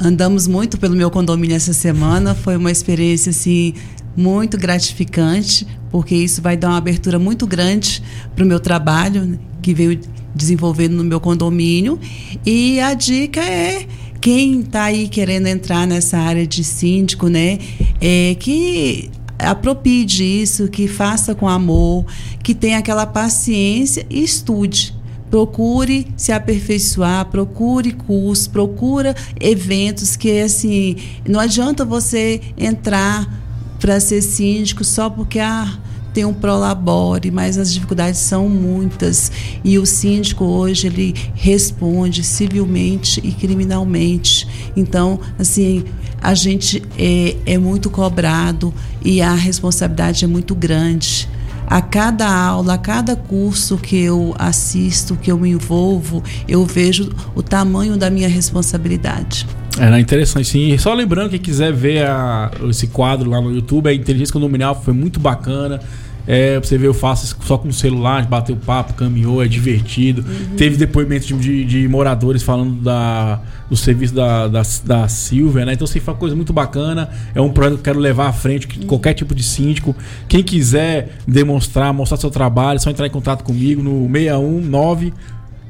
Andamos 0.04 0.48
muito 0.48 0.78
pelo 0.78 0.96
meu 0.96 1.12
condomínio 1.12 1.54
essa 1.54 1.72
semana, 1.72 2.34
foi 2.34 2.56
uma 2.56 2.72
experiência 2.72 3.30
assim 3.30 3.72
muito 4.16 4.58
gratificante, 4.58 5.64
porque 5.92 6.12
isso 6.16 6.42
vai 6.42 6.56
dar 6.56 6.70
uma 6.70 6.76
abertura 6.76 7.20
muito 7.20 7.46
grande 7.46 8.02
para 8.34 8.44
o 8.44 8.46
meu 8.46 8.58
trabalho 8.58 9.24
né, 9.24 9.38
que 9.62 9.72
veio 9.72 10.00
desenvolvendo 10.34 10.94
no 10.94 11.04
meu 11.04 11.20
condomínio. 11.20 12.00
E 12.44 12.80
a 12.80 12.94
dica 12.94 13.40
é 13.40 13.86
quem 14.20 14.62
está 14.62 14.84
aí 14.84 15.06
querendo 15.06 15.46
entrar 15.46 15.86
nessa 15.86 16.18
área 16.18 16.44
de 16.44 16.64
síndico, 16.64 17.28
né, 17.28 17.60
é 18.00 18.34
que 18.40 19.08
apropie 19.38 20.04
disso, 20.04 20.66
que 20.66 20.88
faça 20.88 21.32
com 21.32 21.48
amor, 21.48 22.04
que 22.42 22.56
tenha 22.56 22.78
aquela 22.78 23.06
paciência 23.06 24.04
e 24.10 24.24
estude. 24.24 25.00
Procure 25.32 26.08
se 26.14 26.30
aperfeiçoar, 26.30 27.24
procure 27.24 27.92
cursos, 27.92 28.46
procura 28.46 29.16
eventos 29.40 30.14
que 30.14 30.42
assim, 30.42 30.96
não 31.26 31.40
adianta 31.40 31.86
você 31.86 32.38
entrar 32.54 33.26
para 33.80 33.98
ser 33.98 34.20
síndico 34.20 34.84
só 34.84 35.08
porque 35.08 35.38
ah, 35.38 35.78
tem 36.12 36.26
um 36.26 36.34
prolabore, 36.34 37.30
mas 37.30 37.56
as 37.56 37.72
dificuldades 37.72 38.20
são 38.20 38.46
muitas 38.46 39.32
e 39.64 39.78
o 39.78 39.86
síndico 39.86 40.44
hoje 40.44 40.88
ele 40.88 41.14
responde 41.34 42.22
civilmente 42.22 43.18
e 43.24 43.32
criminalmente. 43.32 44.46
Então, 44.76 45.18
assim, 45.38 45.82
a 46.20 46.34
gente 46.34 46.82
é, 46.98 47.36
é 47.46 47.56
muito 47.56 47.88
cobrado 47.88 48.74
e 49.02 49.22
a 49.22 49.32
responsabilidade 49.32 50.26
é 50.26 50.28
muito 50.28 50.54
grande. 50.54 51.26
A 51.72 51.80
cada 51.80 52.28
aula, 52.30 52.74
a 52.74 52.78
cada 52.78 53.16
curso 53.16 53.78
que 53.78 53.96
eu 53.98 54.34
assisto, 54.38 55.16
que 55.16 55.32
eu 55.32 55.38
me 55.38 55.48
envolvo, 55.48 56.22
eu 56.46 56.66
vejo 56.66 57.08
o 57.34 57.42
tamanho 57.42 57.96
da 57.96 58.10
minha 58.10 58.28
responsabilidade. 58.28 59.46
Era 59.78 59.98
interessante, 59.98 60.46
sim. 60.48 60.76
Só 60.76 60.92
lembrando, 60.92 61.30
quem 61.30 61.38
quiser 61.38 61.72
ver 61.72 62.04
a- 62.04 62.50
esse 62.68 62.88
quadro 62.88 63.30
lá 63.30 63.40
no 63.40 63.50
YouTube, 63.50 63.88
a 63.88 63.94
Inteligência 63.94 64.34
Condominial 64.34 64.82
foi 64.82 64.92
muito 64.92 65.18
bacana. 65.18 65.80
É, 66.26 66.58
pra 66.60 66.68
você 66.68 66.78
ver, 66.78 66.86
eu 66.86 66.94
faço 66.94 67.36
só 67.44 67.58
com 67.58 67.68
o 67.68 67.72
celular, 67.72 68.24
bateu 68.26 68.54
papo, 68.56 68.94
caminhou, 68.94 69.42
é 69.42 69.48
divertido. 69.48 70.24
Teve 70.56 70.76
depoimentos 70.76 71.26
de, 71.26 71.34
de- 71.36 71.64
de 71.64 71.88
moradores 71.88 72.42
falando 72.44 72.80
da, 72.80 73.40
do 73.68 73.76
serviço 73.76 74.14
da, 74.14 74.46
da, 74.46 74.62
da 74.84 75.08
Silvia, 75.08 75.64
né? 75.64 75.72
Então, 75.72 75.84
assim, 75.84 75.98
foi 75.98 76.14
uma 76.14 76.20
coisa 76.20 76.36
muito 76.36 76.52
bacana. 76.52 77.10
É 77.34 77.40
um 77.40 77.50
projeto 77.50 77.74
que 77.74 77.80
eu 77.80 77.84
quero 77.84 77.98
levar 77.98 78.28
à 78.28 78.32
frente, 78.32 78.68
que 78.68 78.86
qualquer 78.86 79.14
tipo 79.14 79.34
de 79.34 79.42
síndico. 79.42 79.96
Quem 80.28 80.44
quiser 80.44 81.16
demonstrar, 81.26 81.92
mostrar 81.92 82.16
seu 82.18 82.30
trabalho, 82.30 82.76
é 82.76 82.78
só 82.78 82.88
entrar 82.90 83.06
em 83.06 83.10
contato 83.10 83.42
comigo 83.42 83.82
no 83.82 84.08
619 84.08 85.12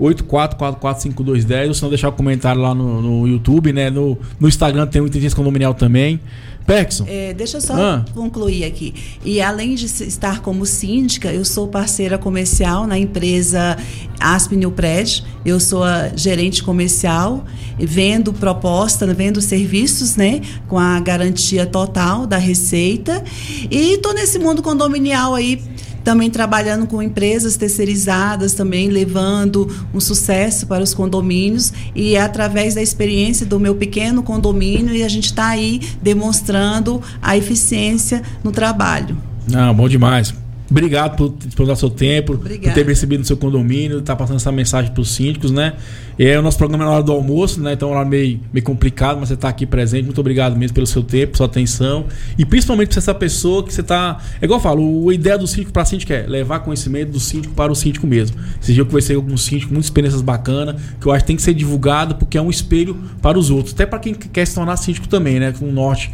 84445210 0.00 1.68
ou 1.68 1.74
se 1.74 1.82
não 1.82 1.88
deixar 1.88 2.08
o 2.08 2.12
comentário 2.12 2.60
lá 2.60 2.74
no, 2.74 3.00
no 3.00 3.28
YouTube, 3.28 3.72
né? 3.72 3.90
No, 3.90 4.18
no 4.40 4.48
Instagram 4.48 4.86
tem 4.86 5.00
o 5.00 5.06
Inteligência 5.06 5.36
Condominial 5.36 5.74
também. 5.74 6.20
Perkson. 6.66 7.04
É, 7.08 7.32
deixa 7.34 7.56
eu 7.56 7.60
só 7.60 7.74
Ah. 7.74 8.04
concluir 8.14 8.64
aqui. 8.64 8.94
E 9.24 9.40
além 9.40 9.74
de 9.74 9.86
estar 9.86 10.40
como 10.40 10.64
síndica, 10.64 11.32
eu 11.32 11.44
sou 11.44 11.68
parceira 11.68 12.16
comercial 12.18 12.86
na 12.86 12.98
empresa 12.98 13.76
Asp 14.20 14.52
New 14.52 14.70
Pred. 14.70 15.24
Eu 15.44 15.58
sou 15.58 15.82
a 15.82 16.10
gerente 16.14 16.62
comercial, 16.62 17.44
vendo 17.78 18.32
proposta, 18.32 19.06
vendo 19.12 19.40
serviços, 19.40 20.16
né? 20.16 20.40
Com 20.68 20.78
a 20.78 21.00
garantia 21.00 21.66
total 21.66 22.26
da 22.26 22.36
receita. 22.38 23.22
E 23.70 23.94
estou 23.94 24.14
nesse 24.14 24.38
mundo 24.38 24.62
condominial 24.62 25.34
aí 25.34 25.60
também 26.04 26.30
trabalhando 26.30 26.86
com 26.86 27.02
empresas 27.02 27.56
terceirizadas, 27.56 28.54
também 28.54 28.88
levando 28.88 29.68
um 29.94 30.00
sucesso 30.00 30.66
para 30.66 30.82
os 30.82 30.94
condomínios 30.94 31.72
e 31.94 32.14
é 32.16 32.20
através 32.20 32.74
da 32.74 32.82
experiência 32.82 33.46
do 33.46 33.58
meu 33.58 33.74
pequeno 33.74 34.22
condomínio 34.22 34.94
e 34.94 35.02
a 35.02 35.08
gente 35.08 35.26
está 35.26 35.48
aí 35.48 35.80
demonstrando 36.02 37.00
a 37.20 37.36
eficiência 37.36 38.22
no 38.42 38.52
trabalho. 38.52 39.16
Ah, 39.54 39.72
bom 39.72 39.88
demais. 39.88 40.34
Obrigado 40.72 41.16
por 41.16 41.28
disponibilizar 41.28 41.76
seu 41.76 41.90
tempo, 41.90 42.32
por 42.32 42.46
Obrigada. 42.46 42.74
ter 42.74 42.86
recebido 42.86 43.20
no 43.20 43.26
seu 43.26 43.36
condomínio, 43.36 44.00
tá 44.00 44.16
passando 44.16 44.36
essa 44.36 44.50
mensagem 44.50 44.90
para 44.90 45.02
os 45.02 45.14
síndicos, 45.14 45.50
né? 45.50 45.74
E 46.18 46.26
é 46.26 46.38
o 46.38 46.42
nosso 46.42 46.58
programa 46.58 46.84
é 46.84 46.86
na 46.86 46.92
hora 46.92 47.02
do 47.02 47.12
almoço, 47.12 47.60
né? 47.60 47.72
Então 47.72 47.88
é 47.88 47.90
um 47.90 47.94
horário 47.94 48.10
meio, 48.10 48.40
meio 48.52 48.64
complicado, 48.64 49.18
mas 49.18 49.28
você 49.28 49.36
tá 49.36 49.48
aqui 49.48 49.66
presente. 49.66 50.04
Muito 50.04 50.20
obrigado 50.20 50.56
mesmo 50.56 50.74
pelo 50.74 50.86
seu 50.86 51.02
tempo, 51.02 51.36
sua 51.36 51.46
atenção. 51.46 52.06
E 52.38 52.44
principalmente 52.44 52.88
por 52.88 52.94
ser 52.94 53.00
essa 53.00 53.14
pessoa 53.14 53.64
que 53.64 53.72
você 53.72 53.82
tá. 53.82 54.18
É 54.40 54.44
igual 54.44 54.58
eu 54.58 54.62
falo, 54.62 55.10
a 55.10 55.14
ideia 55.14 55.36
do 55.38 55.46
síndico 55.46 55.72
para 55.72 55.84
síndico 55.84 56.12
é 56.12 56.26
levar 56.26 56.60
conhecimento 56.60 57.12
do 57.12 57.20
síndico 57.20 57.54
para 57.54 57.72
o 57.72 57.74
síndico 57.74 58.06
mesmo. 58.06 58.36
Esse 58.62 58.72
dia 58.72 58.82
eu 58.82 58.86
conversei 58.86 59.16
com 59.16 59.22
alguns 59.22 59.44
síndicos, 59.44 59.72
muitas 59.72 59.86
experiências 59.86 60.22
bacanas, 60.22 60.80
que 61.00 61.06
eu 61.06 61.12
acho 61.12 61.24
que 61.24 61.26
tem 61.26 61.36
que 61.36 61.42
ser 61.42 61.54
divulgado 61.54 62.14
porque 62.14 62.38
é 62.38 62.42
um 62.42 62.50
espelho 62.50 62.96
para 63.20 63.38
os 63.38 63.50
outros. 63.50 63.74
Até 63.74 63.86
para 63.86 63.98
quem 63.98 64.14
quer 64.14 64.46
se 64.46 64.54
tornar 64.54 64.76
síndico 64.76 65.08
também, 65.08 65.40
né? 65.40 65.52
Com 65.58 65.66
o 65.66 65.72
norte. 65.72 66.10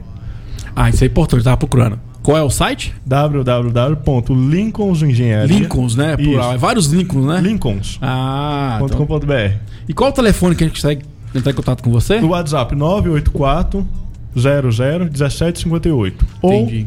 Ah, 0.74 0.88
isso 0.88 1.04
é 1.04 1.06
importante, 1.06 1.40
eu 1.40 1.44
tava 1.44 1.58
procurando. 1.58 2.00
Qual 2.24 2.36
é 2.38 2.42
o 2.42 2.48
site? 2.48 2.94
www.lincolnsengenharia 3.04 5.58
Lincolns, 5.58 5.94
né? 5.94 6.16
Plural. 6.16 6.54
É 6.54 6.56
vários 6.56 6.86
Lincolns, 6.86 7.26
né? 7.26 7.38
Lincolns. 7.38 7.98
Ah, 8.00 8.80
então. 8.82 9.06
.com.br. 9.06 9.56
E 9.86 9.92
qual 9.92 10.08
o 10.08 10.12
telefone 10.12 10.56
que 10.56 10.64
a 10.64 10.66
gente 10.66 10.80
consegue 10.80 11.04
entrar 11.34 11.52
em 11.52 11.54
contato 11.54 11.82
com 11.82 11.90
você? 11.90 12.22
No 12.22 12.28
WhatsApp 12.28 12.74
984 12.74 13.86
00 14.34 15.04
1758 15.04 16.26
ou 16.40 16.54
Entendi. 16.54 16.86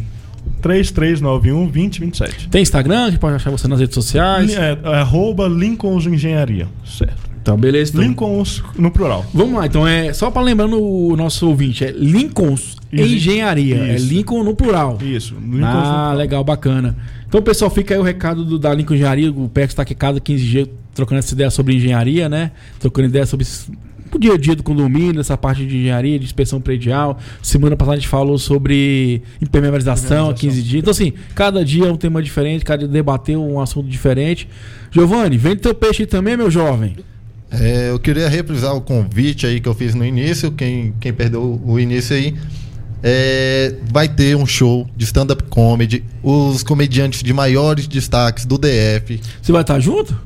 3391 0.60 1.68
2027. 1.68 2.50
Tem 2.50 2.64
Instagram? 2.64 3.04
A 3.04 3.12
gente 3.12 3.20
pode 3.20 3.36
achar 3.36 3.52
você 3.52 3.68
nas 3.68 3.80
redes 3.80 3.94
sociais? 3.94 4.56
É, 4.56 4.72
é 4.72 4.96
arroba 4.96 5.48
Lincolns 5.48 6.08
Engenharia. 6.08 6.68
Certo. 6.84 7.30
Então, 7.40 7.56
beleza. 7.56 7.92
Então. 7.92 8.02
Lincolns 8.02 8.64
no 8.76 8.90
plural. 8.90 9.24
Vamos 9.32 9.60
lá, 9.60 9.68
então 9.68 9.88
é 9.88 10.12
só 10.14 10.32
para 10.32 10.42
lembrando 10.42 10.82
o 10.82 11.16
nosso 11.16 11.48
ouvinte, 11.48 11.86
é 11.86 11.92
Lincolns 11.92 12.77
Isso. 12.92 13.14
Engenharia, 13.16 13.76
é 13.78 13.96
Isso. 13.96 14.08
Lincoln 14.08 14.44
no 14.44 14.56
plural. 14.56 14.98
Isso. 15.02 15.34
Lincolns 15.36 15.60
no 15.60 15.66
Ah, 15.66 15.72
plural. 15.72 16.16
legal, 16.16 16.44
bacana. 16.44 16.96
Então, 17.28 17.42
pessoal, 17.42 17.70
fica 17.70 17.94
aí 17.94 18.00
o 18.00 18.04
recado 18.04 18.46
do, 18.46 18.58
da 18.58 18.74
Lincoln 18.74 18.96
Engenharia. 18.96 19.32
O 19.32 19.50
Pex 19.50 19.72
está 19.74 19.82
aqui 19.82 19.94
cada 19.94 20.20
15 20.20 20.44
dias 20.46 20.68
trocando 20.96 21.20
essa 21.20 21.34
ideia 21.34 21.50
sobre 21.50 21.76
engenharia, 21.76 22.30
né? 22.30 22.52
Trocando 22.80 23.08
ideia 23.10 23.26
sobre 23.26 23.46
o 24.10 24.18
dia 24.18 24.34
a 24.34 24.38
dia 24.38 24.56
do 24.56 24.64
condomínio, 24.64 25.20
essa 25.20 25.36
parte 25.38 25.66
de 25.66 25.78
engenharia, 25.78 26.18
de 26.18 26.24
inspeção 26.26 26.62
predial. 26.62 27.20
Semana 27.44 27.76
passada 27.76 27.98
a 27.98 28.00
gente 28.00 28.08
falou 28.08 28.38
sobre 28.38 29.22
impermeabilização 29.42 30.30
há 30.30 30.34
15 30.34 30.62
dias. 30.64 30.82
Então, 30.82 30.92
assim, 30.92 31.12
cada 31.36 31.64
dia 31.66 31.88
é 31.88 31.92
um 31.92 31.98
tema 31.98 32.24
diferente, 32.24 32.64
cada 32.64 32.80
dia 32.80 32.88
debateu 32.88 33.44
um 33.44 33.60
assunto 33.60 33.88
diferente. 33.90 34.48
Giovanni, 34.92 35.38
vende 35.38 35.58
teu 35.58 35.76
peixe 35.76 36.04
aí 36.04 36.08
também, 36.08 36.38
meu 36.38 36.50
jovem. 36.50 36.96
É, 37.52 37.90
eu 37.92 38.00
queria 38.00 38.28
reprisar 38.30 38.74
o 38.76 38.82
convite 38.82 39.46
aí 39.46 39.60
que 39.60 39.68
eu 39.70 39.74
fiz 39.74 39.94
no 39.94 40.06
início. 40.06 40.52
Quem, 40.52 40.94
quem 41.00 41.14
perdeu 41.14 41.62
o 41.66 41.80
início 41.80 42.16
aí. 42.16 42.34
É, 43.04 43.76
vai 43.92 44.08
ter 44.08 44.36
um 44.36 44.46
show 44.46 44.88
de 44.96 45.06
stand-up 45.06 45.44
comedy. 45.44 46.04
Os 46.24 46.64
comediantes 46.64 47.22
de 47.24 47.34
maiores 47.34 47.88
destaques 47.88 48.46
do 48.46 48.58
DF. 48.58 49.22
Você 49.42 49.52
vai 49.52 49.62
estar 49.62 49.80
junto? 49.80 50.18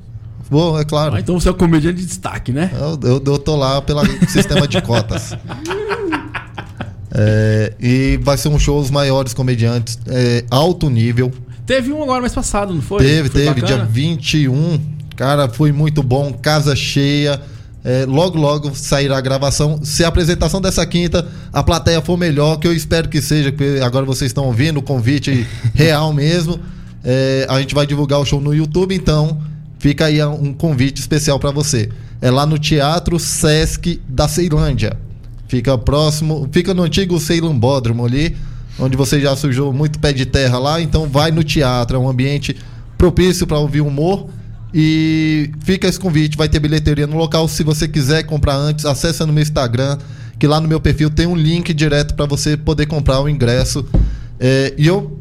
Bom, 0.49 0.77
é 0.77 0.84
claro. 0.84 1.15
Ah, 1.15 1.19
então 1.19 1.39
você 1.39 1.48
é 1.48 1.52
o 1.52 1.56
comediante 1.56 1.99
de 1.99 2.06
destaque, 2.06 2.52
né? 2.52 2.72
Eu, 2.73 2.99
eu, 3.10 3.23
eu 3.26 3.39
tô 3.39 3.56
lá 3.56 3.81
pelo 3.81 4.02
sistema 4.27 4.68
de 4.68 4.81
cotas. 4.81 5.34
É, 7.14 7.73
e 7.80 8.19
vai 8.22 8.38
ser 8.38 8.48
um 8.49 8.57
show 8.57 8.80
os 8.80 8.89
maiores 8.89 9.34
comediantes, 9.34 9.99
é, 10.07 10.45
alto 10.49 10.89
nível. 10.89 11.31
Teve 11.65 11.91
um 11.91 12.02
agora 12.02 12.22
mês 12.22 12.34
passado, 12.34 12.73
não 12.73 12.81
foi? 12.81 13.03
Teve, 13.03 13.30
Foi 13.30 13.41
teve, 13.41 13.61
bacana? 13.61 13.68
dia 13.68 13.85
21. 13.85 14.80
Cara, 15.15 15.48
foi 15.48 15.72
muito 15.72 16.02
bom, 16.02 16.34
casa 16.34 16.76
cheia. 16.76 17.41
É, 17.83 18.05
logo, 18.05 18.37
logo 18.37 18.75
sairá 18.75 19.17
a 19.17 19.21
gravação. 19.21 19.79
Se 19.83 20.03
a 20.03 20.07
apresentação 20.07 20.61
dessa 20.61 20.85
quinta, 20.85 21.27
a 21.51 21.63
plateia 21.63 22.01
for 22.01 22.17
melhor, 22.17 22.57
que 22.57 22.67
eu 22.67 22.73
espero 22.73 23.09
que 23.09 23.21
seja, 23.21 23.51
porque 23.51 23.79
agora 23.83 24.05
vocês 24.05 24.29
estão 24.29 24.45
ouvindo 24.45 24.77
o 24.77 24.81
convite 24.83 25.47
real 25.73 26.13
mesmo. 26.13 26.59
é, 27.03 27.45
a 27.49 27.59
gente 27.59 27.73
vai 27.73 27.85
divulgar 27.85 28.19
o 28.19 28.25
show 28.25 28.39
no 28.39 28.53
YouTube, 28.53 28.93
então 28.93 29.41
fica 29.79 30.05
aí 30.05 30.23
um 30.23 30.53
convite 30.53 30.99
especial 30.99 31.39
para 31.39 31.49
você. 31.49 31.89
É 32.21 32.29
lá 32.29 32.45
no 32.45 32.59
Teatro 32.59 33.19
Sesc 33.19 33.99
da 34.07 34.27
Ceilândia. 34.27 34.95
Fica 35.47 35.75
próximo, 35.77 36.47
fica 36.51 36.73
no 36.73 36.83
antigo 36.83 37.19
Ceilambódromo 37.19 38.05
ali, 38.05 38.37
onde 38.79 38.95
você 38.95 39.19
já 39.19 39.35
sujou 39.35 39.73
muito 39.73 39.99
pé 39.99 40.13
de 40.13 40.25
terra 40.25 40.57
lá, 40.59 40.79
então 40.79 41.09
vai 41.09 41.31
no 41.31 41.43
teatro, 41.43 41.97
é 41.97 41.99
um 41.99 42.07
ambiente 42.07 42.55
propício 42.97 43.47
para 43.47 43.57
ouvir 43.57 43.81
humor. 43.81 44.29
E 44.73 45.52
fica 45.61 45.88
esse 45.88 45.99
convite, 45.99 46.38
vai 46.38 46.48
ter 46.48 46.60
bilheteria 46.60 47.06
no 47.06 47.18
local. 47.18 47.48
Se 47.48 47.64
você 47.64 47.88
quiser 47.88 48.23
comprar 48.23 48.56
antes, 48.56 48.85
acessa 48.85 49.26
no 49.26 49.34
meu 49.34 49.43
Instagram, 49.43 49.98
que 50.39 50.48
lá 50.48 50.60
no 50.61 50.68
meu 50.68 50.80
perfil 50.80 51.10
tem 51.10 51.27
um 51.27 51.35
link 51.35 51.73
direto 51.73 52.15
para 52.15 52.26
você 52.26 52.56
poder 52.56 52.85
comprar 52.85 53.22
o 53.22 53.27
ingresso. 53.27 53.85
É, 54.39 54.73
e 54.77 54.88
eu, 54.88 55.19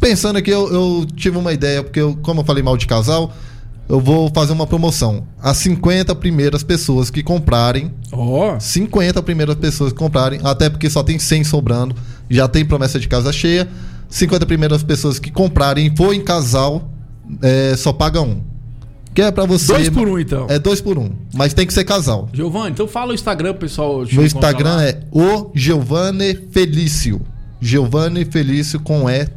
pensando 0.00 0.36
aqui, 0.36 0.50
eu, 0.50 0.72
eu 0.72 1.06
tive 1.16 1.36
uma 1.36 1.52
ideia, 1.52 1.82
porque 1.82 2.00
eu, 2.00 2.16
como 2.22 2.40
eu 2.40 2.44
falei 2.44 2.62
mal 2.62 2.76
de 2.76 2.86
casal, 2.86 3.32
eu 3.88 4.00
vou 4.00 4.30
fazer 4.32 4.52
uma 4.52 4.66
promoção. 4.66 5.26
As 5.42 5.56
50 5.58 6.14
primeiras 6.14 6.62
pessoas 6.62 7.10
que 7.10 7.22
comprarem, 7.22 7.92
Ó, 8.12 8.58
50 8.58 9.22
primeiras 9.22 9.56
pessoas 9.56 9.92
que 9.92 9.98
comprarem, 9.98 10.40
até 10.44 10.70
porque 10.70 10.88
só 10.88 11.02
tem 11.02 11.18
100 11.18 11.44
sobrando, 11.44 11.96
já 12.30 12.46
tem 12.46 12.64
promessa 12.64 12.98
de 12.98 13.08
casa 13.08 13.32
cheia. 13.32 13.68
50 14.08 14.44
primeiras 14.46 14.82
pessoas 14.82 15.18
que 15.18 15.30
comprarem 15.30 15.86
e 15.86 15.96
for 15.96 16.14
em 16.14 16.20
casal, 16.20 16.90
é, 17.40 17.74
só 17.76 17.92
paga 17.92 18.20
um. 18.20 18.51
Que 19.14 19.22
é 19.22 19.30
pra 19.30 19.44
você. 19.44 19.72
dois 19.72 19.88
por 19.90 20.08
um 20.08 20.18
então. 20.18 20.46
É 20.48 20.58
dois 20.58 20.80
por 20.80 20.98
um. 20.98 21.10
Mas 21.34 21.52
tem 21.52 21.66
que 21.66 21.72
ser 21.74 21.84
casal. 21.84 22.28
Giovanni, 22.32 22.70
então 22.70 22.88
fala 22.88 23.10
o 23.12 23.14
Instagram, 23.14 23.54
pessoal. 23.54 24.04
Meu 24.10 24.24
Instagram 24.24 24.76
lá. 24.76 24.84
é 24.84 25.00
o 25.12 25.50
Giovanni 25.54 26.34
Felício. 26.50 27.20
Giovanni 27.60 28.24
Felício 28.24 28.80
com 28.80 29.08
E. 29.08 29.28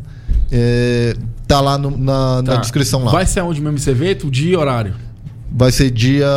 É, 0.52 1.16
tá 1.48 1.60
lá 1.62 1.78
no- 1.78 1.98
na, 1.98 2.42
na 2.42 2.54
Tá. 2.54 2.62
descrição 2.62 3.04
lá. 3.04 3.12
Vai 3.12 3.26
ser 3.26 3.42
onde 3.42 3.60
mesmo 3.62 3.78
esse 3.78 3.90
evento? 3.90 4.28
O 4.28 4.32
dia 4.32 4.54
e 4.54 4.56
horário? 4.56 4.94
Vai 5.52 5.72
ser 5.72 5.92
dia. 5.92 6.28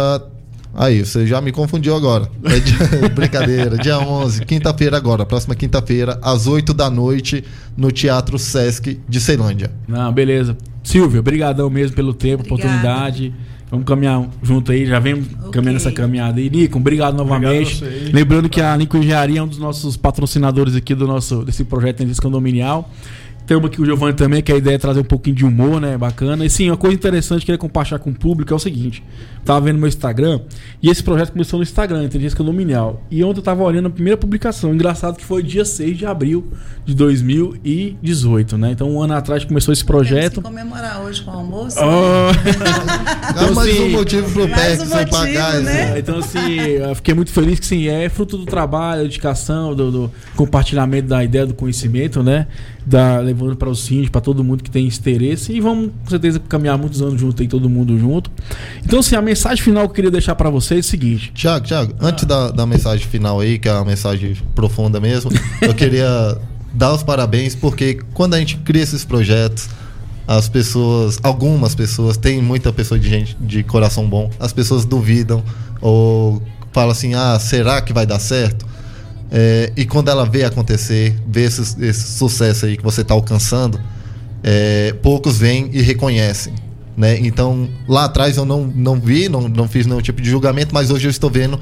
Aí, 0.80 1.04
você 1.04 1.26
já 1.26 1.40
me 1.40 1.50
confundiu 1.50 1.96
agora. 1.96 2.30
É 2.44 2.60
dia- 2.60 3.08
Brincadeira, 3.12 3.76
dia 3.76 3.98
11, 3.98 4.44
quinta-feira 4.44 4.96
agora, 4.96 5.26
próxima 5.26 5.56
quinta-feira, 5.56 6.16
às 6.22 6.46
8 6.46 6.72
da 6.72 6.88
noite, 6.88 7.42
no 7.76 7.90
Teatro 7.90 8.38
Sesc 8.38 9.00
de 9.08 9.20
Ceilândia. 9.20 9.72
Não, 9.88 10.12
beleza. 10.12 10.56
Silvia, 10.84 11.20
brigadão 11.20 11.68
mesmo 11.68 11.96
pelo 11.96 12.14
tempo, 12.14 12.44
Obrigada. 12.44 12.68
oportunidade. 12.68 13.34
Vamos 13.70 13.84
caminhar 13.86 14.24
junto 14.40 14.70
aí, 14.70 14.86
já 14.86 14.98
vem 15.00 15.22
caminhando 15.52 15.76
essa 15.78 15.90
caminhada 15.90 16.38
aí. 16.38 16.48
Nico, 16.48 16.78
obrigado 16.78 17.16
novamente. 17.16 17.84
Obrigado. 17.84 18.14
Lembrando 18.14 18.48
que 18.48 18.60
a 18.62 18.74
Nico 18.76 18.96
Engenharia 18.96 19.40
é 19.40 19.42
um 19.42 19.48
dos 19.48 19.58
nossos 19.58 19.96
patrocinadores 19.96 20.76
aqui 20.76 20.94
do 20.94 21.06
nosso 21.08 21.44
desse 21.44 21.64
projeto 21.64 22.00
Energia 22.02 22.22
Condominial. 22.22 22.88
Temos 23.48 23.64
aqui 23.64 23.80
o 23.80 23.84
Giovanni 23.86 24.12
também, 24.12 24.42
que 24.42 24.52
a 24.52 24.56
ideia 24.56 24.74
é 24.74 24.78
trazer 24.78 25.00
um 25.00 25.04
pouquinho 25.04 25.34
de 25.34 25.42
humor, 25.42 25.80
né? 25.80 25.96
Bacana. 25.96 26.44
E 26.44 26.50
sim, 26.50 26.68
uma 26.68 26.76
coisa 26.76 26.94
interessante 26.94 27.38
que 27.38 27.44
eu 27.50 27.56
queria 27.56 27.58
compartilhar 27.58 27.98
com 27.98 28.10
o 28.10 28.14
público 28.14 28.52
é 28.52 28.56
o 28.56 28.58
seguinte: 28.58 29.02
tava 29.42 29.62
vendo 29.62 29.78
meu 29.78 29.88
Instagram 29.88 30.40
e 30.82 30.90
esse 30.90 31.02
projeto 31.02 31.32
começou 31.32 31.58
no 31.58 31.62
Instagram, 31.62 32.04
Inteligência 32.04 32.36
Condominial. 32.36 33.02
E 33.10 33.24
ontem 33.24 33.38
eu 33.38 33.42
tava 33.42 33.62
olhando 33.62 33.86
a 33.86 33.90
primeira 33.90 34.18
publicação. 34.18 34.74
Engraçado 34.74 35.16
que 35.16 35.24
foi 35.24 35.42
dia 35.42 35.64
6 35.64 35.96
de 35.96 36.04
abril 36.04 36.46
de 36.84 36.94
2018, 36.94 38.58
né? 38.58 38.72
Então, 38.72 38.90
um 38.90 39.00
ano 39.02 39.14
atrás 39.14 39.44
começou 39.46 39.72
esse 39.72 39.82
Temos 39.84 39.96
projeto. 40.06 40.34
que 40.36 40.42
comemorar 40.42 41.00
hoje 41.00 41.22
com 41.22 41.30
o 41.30 41.34
almoço. 41.34 41.78
Oh. 41.80 42.28
Ah, 43.40 43.52
mais 43.54 43.70
assim, 43.70 43.82
um 43.84 43.90
motivo 43.92 44.30
pro 44.30 44.46
PEC 44.48 44.82
um 44.82 44.84
sem 44.84 44.88
motivo, 44.88 45.10
pagar. 45.10 45.60
né? 45.62 45.90
esse- 45.90 45.98
Então, 46.00 46.18
assim, 46.18 46.56
eu 46.58 46.94
fiquei 46.94 47.14
muito 47.14 47.30
feliz 47.30 47.58
que 47.58 47.66
sim, 47.66 47.86
é 47.88 48.08
fruto 48.08 48.36
do 48.36 48.44
trabalho, 48.44 49.02
dedicação, 49.04 49.74
do, 49.74 49.90
do 49.90 50.12
compartilhamento 50.36 51.08
da 51.08 51.22
ideia 51.24 51.46
do 51.46 51.54
conhecimento, 51.54 52.22
né? 52.22 52.46
Da, 52.88 53.18
levando 53.20 53.54
para 53.54 53.68
o 53.68 53.74
síndico, 53.74 54.12
para 54.12 54.20
todo 54.20 54.42
mundo 54.42 54.62
que 54.62 54.70
tem 54.70 54.86
esse 54.86 54.98
interesse. 54.98 55.52
E 55.52 55.60
vamos, 55.60 55.90
com 56.04 56.10
certeza, 56.10 56.40
caminhar 56.40 56.78
muitos 56.78 57.02
anos 57.02 57.20
junto 57.20 57.42
aí, 57.42 57.48
todo 57.48 57.68
mundo 57.68 57.98
junto. 57.98 58.30
Então, 58.84 59.00
assim, 59.00 59.14
a 59.14 59.22
mensagem 59.22 59.62
final 59.62 59.84
que 59.84 59.90
eu 59.90 59.94
queria 59.94 60.10
deixar 60.10 60.34
para 60.34 60.48
vocês 60.48 60.78
é 60.78 60.86
o 60.86 60.90
seguinte: 60.90 61.32
Tiago, 61.34 61.66
Tiago, 61.66 61.94
antes 62.00 62.24
da, 62.24 62.50
da 62.50 62.66
mensagem 62.66 63.06
final 63.06 63.40
aí, 63.40 63.58
que 63.58 63.68
é 63.68 63.72
uma 63.72 63.84
mensagem 63.84 64.36
profunda 64.54 64.98
mesmo, 65.00 65.30
eu 65.60 65.74
queria 65.74 66.38
dar 66.72 66.94
os 66.94 67.02
parabéns, 67.02 67.54
porque 67.54 68.00
quando 68.14 68.34
a 68.34 68.38
gente 68.38 68.56
cria 68.58 68.82
esses 68.82 69.04
projetos, 69.04 69.68
as 70.26 70.48
pessoas, 70.48 71.18
algumas 71.22 71.74
pessoas, 71.74 72.16
tem 72.16 72.42
muita 72.42 72.72
pessoa 72.72 73.00
de 73.00 73.08
gente 73.08 73.36
de 73.40 73.62
coração 73.62 74.08
bom, 74.08 74.30
as 74.38 74.52
pessoas 74.52 74.84
duvidam 74.84 75.42
ou 75.80 76.42
falam 76.70 76.90
assim, 76.90 77.14
ah, 77.14 77.38
será 77.38 77.80
que 77.80 77.92
vai 77.92 78.04
dar 78.04 78.18
certo? 78.18 78.66
É, 79.30 79.72
e 79.76 79.84
quando 79.84 80.08
ela 80.08 80.24
vê 80.24 80.44
acontecer, 80.44 81.14
vê 81.26 81.44
esse, 81.44 81.60
esse 81.84 82.12
sucesso 82.16 82.66
aí 82.66 82.76
que 82.76 82.82
você 82.82 83.02
está 83.02 83.14
alcançando, 83.14 83.78
é, 84.42 84.94
poucos 85.02 85.38
vêm 85.38 85.68
e 85.72 85.82
reconhecem. 85.82 86.54
Né? 86.96 87.18
Então, 87.20 87.68
lá 87.86 88.06
atrás 88.06 88.36
eu 88.36 88.44
não, 88.44 88.66
não 88.66 88.98
vi, 88.98 89.28
não, 89.28 89.48
não 89.48 89.68
fiz 89.68 89.86
nenhum 89.86 90.00
tipo 90.00 90.20
de 90.20 90.28
julgamento, 90.28 90.74
mas 90.74 90.90
hoje 90.90 91.06
eu 91.06 91.10
estou 91.10 91.30
vendo 91.30 91.60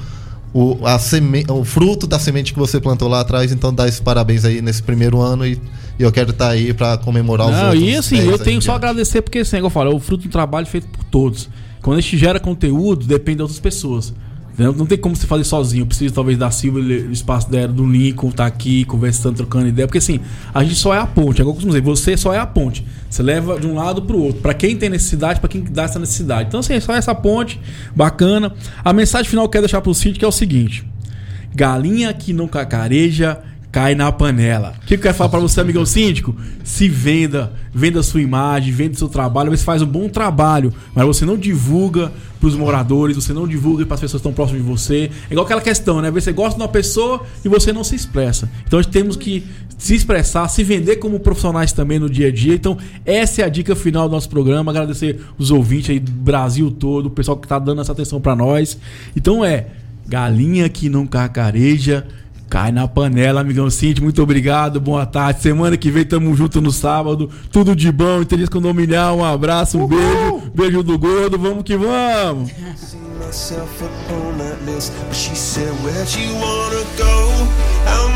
o, 0.54 0.78
a 0.86 0.98
seme, 0.98 1.44
o 1.48 1.64
fruto 1.64 2.06
da 2.06 2.18
semente 2.18 2.52
que 2.54 2.58
você 2.58 2.80
plantou 2.80 3.08
lá 3.08 3.20
atrás. 3.20 3.52
Então, 3.52 3.74
dá 3.74 3.86
esses 3.86 4.00
parabéns 4.00 4.44
aí 4.44 4.62
nesse 4.62 4.82
primeiro 4.82 5.20
ano 5.20 5.44
e, 5.44 5.60
e 5.98 6.02
eu 6.02 6.12
quero 6.12 6.30
estar 6.30 6.48
aí 6.48 6.72
para 6.72 6.96
comemorar 6.96 7.48
os 7.48 7.52
Não, 7.52 7.66
outros. 7.70 7.82
e 7.82 7.96
assim, 7.96 8.16
10 8.16 8.28
eu 8.28 8.38
tenho 8.38 8.62
só 8.62 8.72
diante. 8.72 8.84
agradecer 8.84 9.20
porque, 9.22 9.40
assim, 9.40 9.56
igual 9.56 9.66
eu 9.66 9.70
falo, 9.70 9.92
é 9.92 9.94
o 9.94 10.00
fruto 10.00 10.22
do 10.22 10.30
trabalho 10.30 10.66
feito 10.66 10.86
por 10.88 11.04
todos. 11.04 11.50
Quando 11.82 11.98
a 11.98 12.00
gente 12.00 12.16
gera 12.16 12.40
conteúdo, 12.40 13.04
depende 13.04 13.36
de 13.36 13.42
outras 13.42 13.60
pessoas. 13.60 14.14
Não 14.58 14.86
tem 14.86 14.96
como 14.96 15.14
você 15.14 15.26
fazer 15.26 15.44
sozinho. 15.44 15.82
Eu 15.82 15.86
preciso, 15.86 16.14
talvez, 16.14 16.38
da 16.38 16.50
Silva, 16.50 16.80
do 16.80 17.12
espaço 17.12 17.50
dela, 17.50 17.72
do 17.72 17.84
Lincoln, 17.84 18.30
tá 18.30 18.46
aqui, 18.46 18.84
conversando, 18.86 19.36
trocando 19.36 19.68
ideia. 19.68 19.86
Porque, 19.86 19.98
assim, 19.98 20.20
a 20.54 20.64
gente 20.64 20.76
só 20.76 20.94
é 20.94 20.98
a 20.98 21.06
ponte. 21.06 21.40
É 21.40 21.42
igual 21.42 21.48
eu 21.48 21.54
costumo 21.54 21.72
dizer, 21.72 21.82
você 21.82 22.16
só 22.16 22.32
é 22.32 22.38
a 22.38 22.46
ponte. 22.46 22.86
Você 23.10 23.22
leva 23.22 23.60
de 23.60 23.66
um 23.66 23.74
lado 23.74 24.02
pro 24.02 24.18
outro. 24.18 24.40
Pra 24.40 24.54
quem 24.54 24.74
tem 24.74 24.88
necessidade, 24.88 25.40
pra 25.40 25.48
quem 25.48 25.62
dá 25.62 25.82
essa 25.82 25.98
necessidade. 25.98 26.48
Então, 26.48 26.60
assim, 26.60 26.72
é 26.72 26.80
só 26.80 26.94
essa 26.94 27.14
ponte, 27.14 27.60
bacana. 27.94 28.52
A 28.82 28.92
mensagem 28.94 29.28
final 29.28 29.44
que 29.44 29.48
eu 29.48 29.52
quero 29.52 29.62
deixar 29.64 29.82
pro 29.82 29.94
sítio 29.94 30.18
que 30.18 30.24
é 30.24 30.28
o 30.28 30.32
seguinte. 30.32 30.86
Galinha 31.54 32.12
que 32.14 32.32
não 32.32 32.48
cacareja 32.48 33.38
cai 33.76 33.94
na 33.94 34.10
panela. 34.10 34.72
O 34.82 34.86
que 34.86 34.94
eu 34.94 34.98
quero 34.98 35.12
falar 35.12 35.28
pra 35.28 35.38
você, 35.38 35.60
amigão 35.60 35.84
síndico? 35.84 36.34
Se 36.64 36.88
venda, 36.88 37.52
venda 37.74 38.02
sua 38.02 38.22
imagem, 38.22 38.72
venda 38.72 38.96
seu 38.96 39.06
trabalho, 39.06 39.50
você 39.50 39.62
faz 39.62 39.82
um 39.82 39.86
bom 39.86 40.08
trabalho, 40.08 40.72
mas 40.94 41.04
você 41.04 41.26
não 41.26 41.36
divulga 41.36 42.10
pros 42.40 42.54
moradores, 42.54 43.16
você 43.16 43.34
não 43.34 43.46
divulga 43.46 43.84
para 43.84 43.96
as 43.96 44.00
pessoas 44.00 44.22
que 44.22 44.28
estão 44.28 44.32
próximas 44.32 44.64
de 44.64 44.66
você. 44.66 45.10
É 45.28 45.32
igual 45.32 45.44
aquela 45.44 45.60
questão, 45.60 46.00
né? 46.00 46.10
Você 46.10 46.32
gosta 46.32 46.56
de 46.56 46.62
uma 46.62 46.70
pessoa 46.70 47.22
e 47.44 47.50
você 47.50 47.70
não 47.70 47.84
se 47.84 47.94
expressa. 47.94 48.48
Então 48.66 48.82
temos 48.82 49.14
que 49.14 49.44
se 49.76 49.94
expressar, 49.94 50.48
se 50.48 50.64
vender 50.64 50.96
como 50.96 51.20
profissionais 51.20 51.70
também 51.70 51.98
no 51.98 52.08
dia 52.08 52.28
a 52.28 52.32
dia. 52.32 52.54
Então, 52.54 52.78
essa 53.04 53.42
é 53.42 53.44
a 53.44 53.48
dica 53.50 53.76
final 53.76 54.08
do 54.08 54.12
nosso 54.12 54.30
programa. 54.30 54.72
Agradecer 54.72 55.20
os 55.36 55.50
ouvintes 55.50 55.90
aí 55.90 56.00
do 56.00 56.10
Brasil 56.10 56.70
todo, 56.70 57.06
o 57.06 57.10
pessoal 57.10 57.36
que 57.36 57.46
tá 57.46 57.58
dando 57.58 57.82
essa 57.82 57.92
atenção 57.92 58.22
para 58.22 58.34
nós. 58.34 58.78
Então 59.14 59.44
é 59.44 59.66
galinha 60.08 60.66
que 60.68 60.88
não 60.88 61.06
cacareja, 61.06 62.06
cai 62.48 62.72
na 62.72 62.88
panela, 62.88 63.40
amigão 63.40 63.68
Cinti. 63.70 64.02
Muito 64.02 64.22
obrigado, 64.22 64.80
boa 64.80 65.04
tarde. 65.06 65.42
Semana 65.42 65.76
que 65.76 65.90
vem 65.90 66.04
tamo 66.04 66.34
junto 66.34 66.60
no 66.60 66.72
sábado. 66.72 67.30
Tudo 67.50 67.74
de 67.74 67.90
bom, 67.90 68.22
inteligência 68.22 68.52
condominial. 68.52 69.18
Um 69.18 69.24
abraço, 69.24 69.78
um 69.78 69.86
beijo. 69.86 70.42
Beijo 70.54 70.82
do 70.82 70.98
gordo, 70.98 71.38
vamos 71.38 71.64
que 71.64 71.76
vamos. 71.76 72.50
See 72.76 72.98
myself 73.18 73.82
upon 73.82 74.38
that 74.38 74.56
list, 74.64 74.92
but 75.06 75.14
she 75.14 75.34
said, 75.34 75.72
Where'd 75.84 76.08
you 76.16 76.34
wanna 76.34 76.84
go? 76.96 77.46
How 77.86 78.15